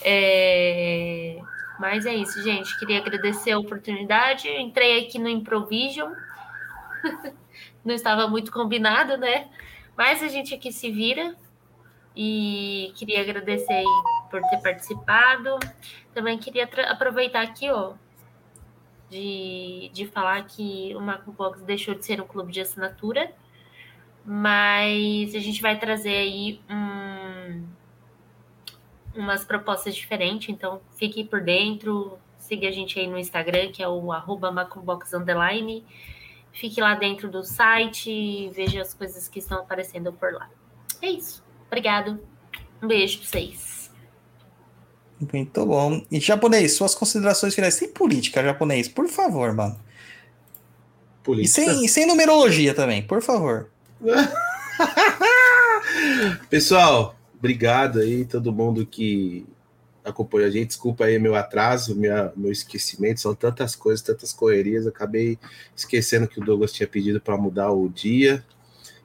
É, 0.00 1.40
Mas 1.78 2.06
é 2.06 2.14
isso, 2.14 2.42
gente. 2.42 2.78
Queria 2.78 2.98
agradecer 2.98 3.52
a 3.52 3.58
oportunidade. 3.58 4.48
Entrei 4.48 5.06
aqui 5.06 5.18
no 5.18 5.28
Improvision. 5.28 6.12
Não 7.84 7.94
estava 7.94 8.26
muito 8.26 8.50
combinado, 8.50 9.16
né? 9.16 9.48
Mas 9.96 10.22
a 10.22 10.28
gente 10.28 10.54
aqui 10.54 10.72
se 10.72 10.90
vira. 10.90 11.36
E 12.16 12.92
queria 12.96 13.20
agradecer 13.20 13.84
por 14.30 14.42
ter 14.42 14.58
participado. 14.58 15.58
Também 16.12 16.36
queria 16.36 16.68
aproveitar 16.88 17.42
aqui, 17.42 17.70
ó, 17.70 17.94
de, 19.08 19.90
de 19.92 20.06
falar 20.06 20.44
que 20.46 20.94
o 20.96 21.00
Macro 21.00 21.32
Box 21.32 21.62
deixou 21.62 21.94
de 21.94 22.04
ser 22.04 22.20
um 22.20 22.26
clube 22.26 22.52
de 22.52 22.60
assinatura, 22.60 23.32
mas 24.24 25.34
a 25.34 25.38
gente 25.38 25.62
vai 25.62 25.78
trazer 25.78 26.16
aí 26.16 26.60
um, 26.68 26.74
umas 29.14 29.44
propostas 29.44 29.94
diferentes, 29.94 30.48
então 30.48 30.80
fique 30.96 31.24
por 31.24 31.40
dentro, 31.40 32.18
siga 32.38 32.68
a 32.68 32.70
gente 32.70 32.98
aí 32.98 33.06
no 33.06 33.18
Instagram, 33.18 33.70
que 33.72 33.82
é 33.82 33.88
o 33.88 34.12
arroba 34.12 34.50
Macumbox 34.50 35.12
Underline, 35.12 35.84
fique 36.52 36.80
lá 36.80 36.94
dentro 36.94 37.30
do 37.30 37.44
site 37.44 38.10
e 38.10 38.50
veja 38.50 38.80
as 38.80 38.94
coisas 38.94 39.28
que 39.28 39.38
estão 39.38 39.58
aparecendo 39.58 40.12
por 40.12 40.32
lá. 40.32 40.48
É 41.02 41.10
isso. 41.10 41.44
Obrigado. 41.66 42.18
Um 42.82 42.88
beijo 42.88 43.18
pra 43.18 43.28
vocês. 43.28 43.90
Muito 45.32 45.66
bom. 45.66 46.00
E 46.10 46.20
japonês, 46.20 46.76
suas 46.76 46.94
considerações 46.94 47.54
finais. 47.54 47.74
Sem 47.74 47.88
política, 47.88 48.42
japonês, 48.42 48.88
por 48.88 49.08
favor, 49.08 49.52
mano. 49.52 49.78
E 51.20 51.24
Política. 51.24 51.62
sem, 51.62 51.84
e 51.84 51.88
sem 51.88 52.06
numerologia 52.06 52.72
também, 52.72 53.02
por 53.02 53.20
favor. 53.20 53.68
Pessoal, 56.48 57.17
obrigado 57.38 58.00
aí, 58.00 58.24
todo 58.24 58.52
mundo 58.52 58.86
que 58.86 59.46
acompanha 60.04 60.46
a 60.46 60.50
gente. 60.50 60.68
Desculpa 60.68 61.04
aí 61.04 61.18
meu 61.18 61.34
atraso, 61.34 61.94
minha, 61.94 62.32
meu 62.36 62.50
esquecimento. 62.50 63.20
São 63.20 63.34
tantas 63.34 63.74
coisas, 63.74 64.02
tantas 64.02 64.32
correrias. 64.32 64.86
Acabei 64.86 65.38
esquecendo 65.76 66.28
que 66.28 66.40
o 66.40 66.44
Douglas 66.44 66.72
tinha 66.72 66.88
pedido 66.88 67.20
para 67.20 67.36
mudar 67.36 67.70
o 67.70 67.88
dia. 67.88 68.44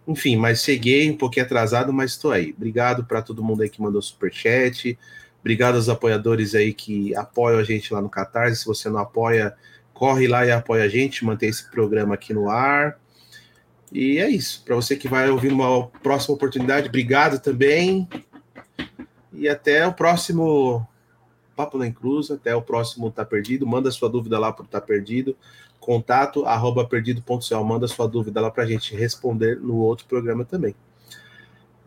Enfim, 0.08 0.36
mas 0.36 0.64
cheguei 0.64 1.10
um 1.10 1.18
pouquinho 1.18 1.46
atrasado, 1.46 1.94
mas 1.94 2.12
estou 2.12 2.32
aí. 2.32 2.54
Obrigado 2.56 3.06
para 3.06 3.22
todo 3.22 3.44
mundo 3.44 3.64
aí 3.64 3.70
que 3.70 3.82
mandou 3.82 4.02
superchat. 4.02 4.98
Obrigado 5.40 5.76
aos 5.76 5.90
apoiadores 5.90 6.56
aí 6.56 6.74
que 6.74 7.16
apoiam 7.16 7.60
a 7.60 7.64
gente 7.64 7.94
lá 7.94 8.02
no 8.02 8.10
Catarse. 8.10 8.62
Se 8.62 8.66
você 8.66 8.90
não 8.90 9.00
apoia, 9.00 9.54
corre 9.94 10.28
lá 10.28 10.46
e 10.46 10.52
apoia 10.52 10.84
a 10.84 10.88
gente, 10.88 11.24
mantém 11.24 11.50
esse 11.50 11.70
programa 11.70 12.16
aqui 12.16 12.34
no 12.34 12.50
ar. 12.50 13.00
E 13.94 14.18
é 14.18 14.28
isso. 14.28 14.64
Para 14.66 14.76
você 14.76 14.96
que 14.96 15.08
vai 15.08 15.30
ouvir 15.30 15.54
uma 15.54 15.88
próxima 16.02 16.34
oportunidade, 16.34 16.90
obrigado 16.90 17.40
também. 17.40 18.10
E 19.32 19.48
até 19.48 19.86
o 19.86 19.94
próximo 19.94 20.86
Papo 21.56 21.78
na 21.78 21.92
Cruz, 21.92 22.32
até 22.32 22.56
o 22.56 22.62
próximo 22.62 23.12
Tá 23.12 23.24
Perdido. 23.24 23.68
Manda 23.68 23.92
sua 23.92 24.10
dúvida 24.10 24.40
lá 24.40 24.52
pro 24.52 24.66
Tá 24.66 24.82
Perdido. 24.82 25.38
Contato 25.80 26.44
arroba 26.46 26.88
perdido.cl. 26.88 27.64
Manda 27.64 27.88
sua 27.88 28.08
dúvida 28.08 28.42
lá 28.42 28.50
para 28.50 28.64
a 28.64 28.66
gente 28.66 28.96
responder 28.96 29.60
no 29.60 29.76
outro 29.76 30.08
programa 30.08 30.44
também. 30.44 30.74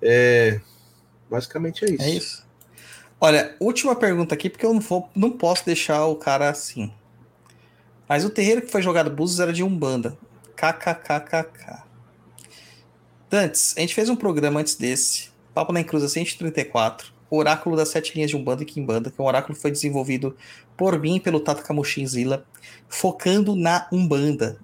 É, 0.00 0.60
basicamente 1.28 1.84
é 1.84 1.90
isso. 1.90 2.02
É 2.02 2.10
isso. 2.10 2.46
Olha, 3.20 3.56
última 3.58 3.96
pergunta 3.96 4.34
aqui, 4.34 4.48
porque 4.48 4.64
eu 4.64 4.72
não, 4.72 4.80
vou, 4.80 5.08
não 5.12 5.32
posso 5.32 5.64
deixar 5.66 6.06
o 6.06 6.14
cara 6.14 6.50
assim. 6.50 6.92
Mas 8.08 8.24
o 8.24 8.30
terreiro 8.30 8.62
que 8.62 8.70
foi 8.70 8.82
jogado 8.82 9.10
Búzios 9.10 9.40
era 9.40 9.52
de 9.52 9.64
Umbanda. 9.64 10.16
KKKKK. 10.54 11.85
Dantes, 13.28 13.74
a 13.76 13.80
gente 13.80 13.94
fez 13.94 14.08
um 14.08 14.16
programa 14.16 14.60
antes 14.60 14.76
desse, 14.76 15.30
Papo 15.52 15.72
na 15.72 15.80
Encruza 15.80 16.08
134, 16.08 17.12
Oráculo 17.28 17.76
das 17.76 17.88
Sete 17.88 18.14
Linhas 18.14 18.30
de 18.30 18.36
Umbanda 18.36 18.62
e 18.62 18.66
Kimbanda, 18.66 19.10
que 19.10 19.20
é 19.20 19.24
um 19.24 19.26
oráculo 19.26 19.54
que 19.56 19.60
foi 19.60 19.70
desenvolvido 19.70 20.36
por 20.76 20.98
mim 20.98 21.16
e 21.16 21.20
pelo 21.20 21.40
Tata 21.40 21.62
Kamushin 21.62 22.06
Zila, 22.06 22.46
focando 22.88 23.56
na 23.56 23.88
Umbanda. 23.90 24.60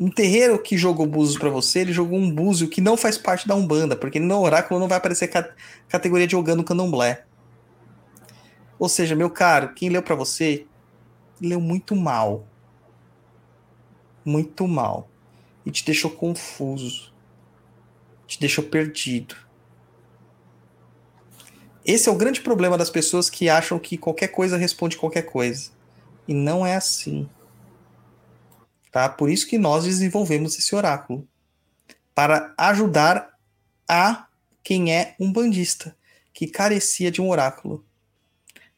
Um 0.00 0.08
terreiro 0.08 0.58
que 0.62 0.78
jogou 0.78 1.04
búzios 1.06 1.36
pra 1.36 1.50
você, 1.50 1.80
ele 1.80 1.92
jogou 1.92 2.18
um 2.18 2.32
búzio 2.32 2.68
que 2.68 2.80
não 2.80 2.96
faz 2.96 3.18
parte 3.18 3.46
da 3.46 3.54
Umbanda, 3.54 3.96
porque 3.96 4.18
no 4.20 4.40
oráculo 4.40 4.78
não 4.80 4.88
vai 4.88 4.96
aparecer 4.96 5.28
ca- 5.28 5.52
categoria 5.88 6.26
de 6.26 6.36
Ogã 6.36 6.54
no 6.54 6.64
candomblé. 6.64 7.24
Ou 8.78 8.88
seja, 8.88 9.16
meu 9.16 9.28
caro, 9.28 9.74
quem 9.74 9.88
leu 9.90 10.02
pra 10.02 10.14
você, 10.14 10.64
leu 11.42 11.60
muito 11.60 11.96
mal. 11.96 12.46
Muito 14.24 14.68
mal. 14.68 15.08
E 15.68 15.70
te 15.70 15.84
deixou 15.84 16.10
confuso. 16.10 17.12
Te 18.26 18.40
deixou 18.40 18.64
perdido. 18.64 19.36
Esse 21.84 22.08
é 22.08 22.12
o 22.12 22.16
grande 22.16 22.40
problema 22.40 22.78
das 22.78 22.88
pessoas 22.88 23.28
que 23.28 23.50
acham 23.50 23.78
que 23.78 23.98
qualquer 23.98 24.28
coisa 24.28 24.56
responde 24.56 24.96
qualquer 24.96 25.26
coisa. 25.26 25.70
E 26.26 26.32
não 26.32 26.64
é 26.64 26.74
assim. 26.74 27.28
Tá? 28.90 29.10
Por 29.10 29.28
isso 29.28 29.46
que 29.46 29.58
nós 29.58 29.84
desenvolvemos 29.84 30.58
esse 30.58 30.74
oráculo. 30.74 31.28
Para 32.14 32.54
ajudar 32.56 33.38
a 33.86 34.26
quem 34.64 34.90
é 34.90 35.16
um 35.20 35.30
bandista, 35.30 35.94
que 36.32 36.46
carecia 36.46 37.10
de 37.10 37.20
um 37.20 37.28
oráculo. 37.28 37.84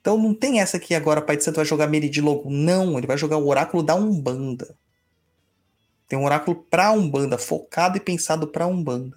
Então 0.00 0.18
não 0.18 0.34
tem 0.34 0.58
essa 0.58 0.76
aqui 0.76 0.92
agora, 0.92 1.22
Pai 1.22 1.36
de 1.36 1.44
Santo 1.44 1.56
vai 1.56 1.64
jogar 1.64 1.86
Meridi 1.86 2.20
logo. 2.20 2.50
Não, 2.50 2.98
ele 2.98 3.06
vai 3.06 3.16
jogar 3.16 3.36
o 3.36 3.46
oráculo 3.46 3.80
da 3.80 3.94
Umbanda. 3.94 4.76
Tem 6.10 6.18
um 6.18 6.24
oráculo 6.24 6.66
para 6.68 6.90
Umbanda, 6.90 7.38
focado 7.38 7.96
e 7.96 8.00
pensado 8.00 8.48
para 8.48 8.66
Umbanda. 8.66 9.16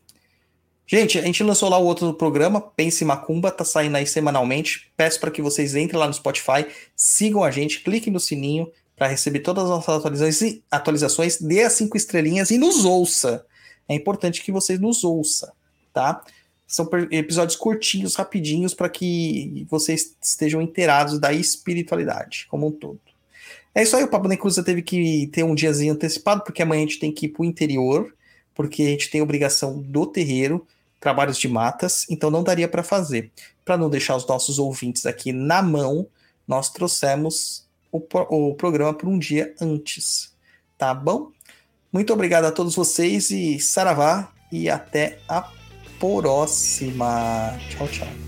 Gente, 0.91 1.19
a 1.19 1.23
gente 1.23 1.43
lançou 1.43 1.69
lá 1.69 1.77
o 1.77 1.85
outro 1.85 2.15
programa, 2.15 2.63
Pense 2.63 3.05
Macumba, 3.05 3.51
tá 3.51 3.63
saindo 3.63 3.99
aí 3.99 4.07
semanalmente. 4.07 4.91
Peço 4.97 5.21
para 5.21 5.31
que 5.31 5.43
vocês 5.43 5.77
entrem 5.77 6.01
lá 6.01 6.07
no 6.07 6.15
Spotify, 6.15 6.67
sigam 6.97 7.45
a 7.45 7.51
gente, 7.51 7.83
cliquem 7.83 8.11
no 8.11 8.19
sininho 8.19 8.73
para 8.97 9.07
receber 9.07 9.41
todas 9.41 9.65
as 9.65 9.69
nossas 9.69 9.97
atualizações, 9.97 10.61
atualizações, 10.71 11.39
dê 11.43 11.63
as 11.63 11.75
cinco 11.75 11.95
estrelinhas 11.95 12.51
e 12.51 12.57
nos 12.57 12.87
ouça. 12.87 13.45
É 13.87 13.95
importante 13.95 14.43
que 14.43 14.51
vocês 14.51 14.81
nos 14.81 15.05
ouçam, 15.05 15.53
tá? 15.93 16.25
São 16.67 16.89
episódios 17.11 17.59
curtinhos, 17.59 18.15
rapidinhos, 18.15 18.73
para 18.73 18.89
que 18.89 19.67
vocês 19.69 20.17
estejam 20.23 20.63
inteirados 20.63 21.19
da 21.19 21.35
espiritualidade 21.35 22.47
como 22.49 22.67
um 22.67 22.73
todo. 22.73 22.99
É 23.75 23.83
isso 23.83 23.95
aí, 23.95 24.05
o 24.05 24.09
Papo 24.09 24.27
na 24.27 24.39
Cruza 24.39 24.63
teve 24.63 24.81
que 24.81 25.27
ter 25.27 25.43
um 25.43 25.55
diazinho 25.55 25.93
antecipado, 25.93 26.43
porque 26.43 26.63
amanhã 26.63 26.81
a 26.81 26.87
gente 26.87 26.99
tem 26.99 27.13
que 27.13 27.27
ir 27.27 27.29
para 27.29 27.43
o 27.43 27.45
interior, 27.45 28.11
porque 28.55 28.83
a 28.85 28.87
gente 28.87 29.11
tem 29.11 29.21
obrigação 29.21 29.79
do 29.83 30.07
terreiro, 30.07 30.67
trabalhos 31.01 31.39
de 31.39 31.49
matas, 31.49 32.07
então 32.11 32.31
não 32.31 32.43
daria 32.43 32.69
para 32.69 32.83
fazer. 32.83 33.31
Para 33.65 33.77
não 33.77 33.91
deixar 33.91 34.17
os 34.17 34.27
nossos 34.27 34.59
ouvintes 34.59 35.07
aqui 35.07 35.33
na 35.33 35.63
mão, 35.63 36.07
nós 36.47 36.71
trouxemos 36.71 37.67
o, 37.93 38.03
o 38.31 38.55
programa 38.55 38.95
para 38.95 39.09
um 39.09 39.19
dia 39.19 39.55
antes, 39.61 40.35
tá 40.77 40.93
bom? 40.95 41.31
Muito 41.93 42.13
obrigado 42.13 42.45
a 42.45 42.53
todos 42.53 42.75
vocês 42.75 43.31
e 43.31 43.59
saravá 43.59 44.33
e 44.53 44.69
até 44.69 45.19
a 45.29 45.51
próxima. 45.99 47.59
Tchau, 47.71 47.89
tchau. 47.89 48.28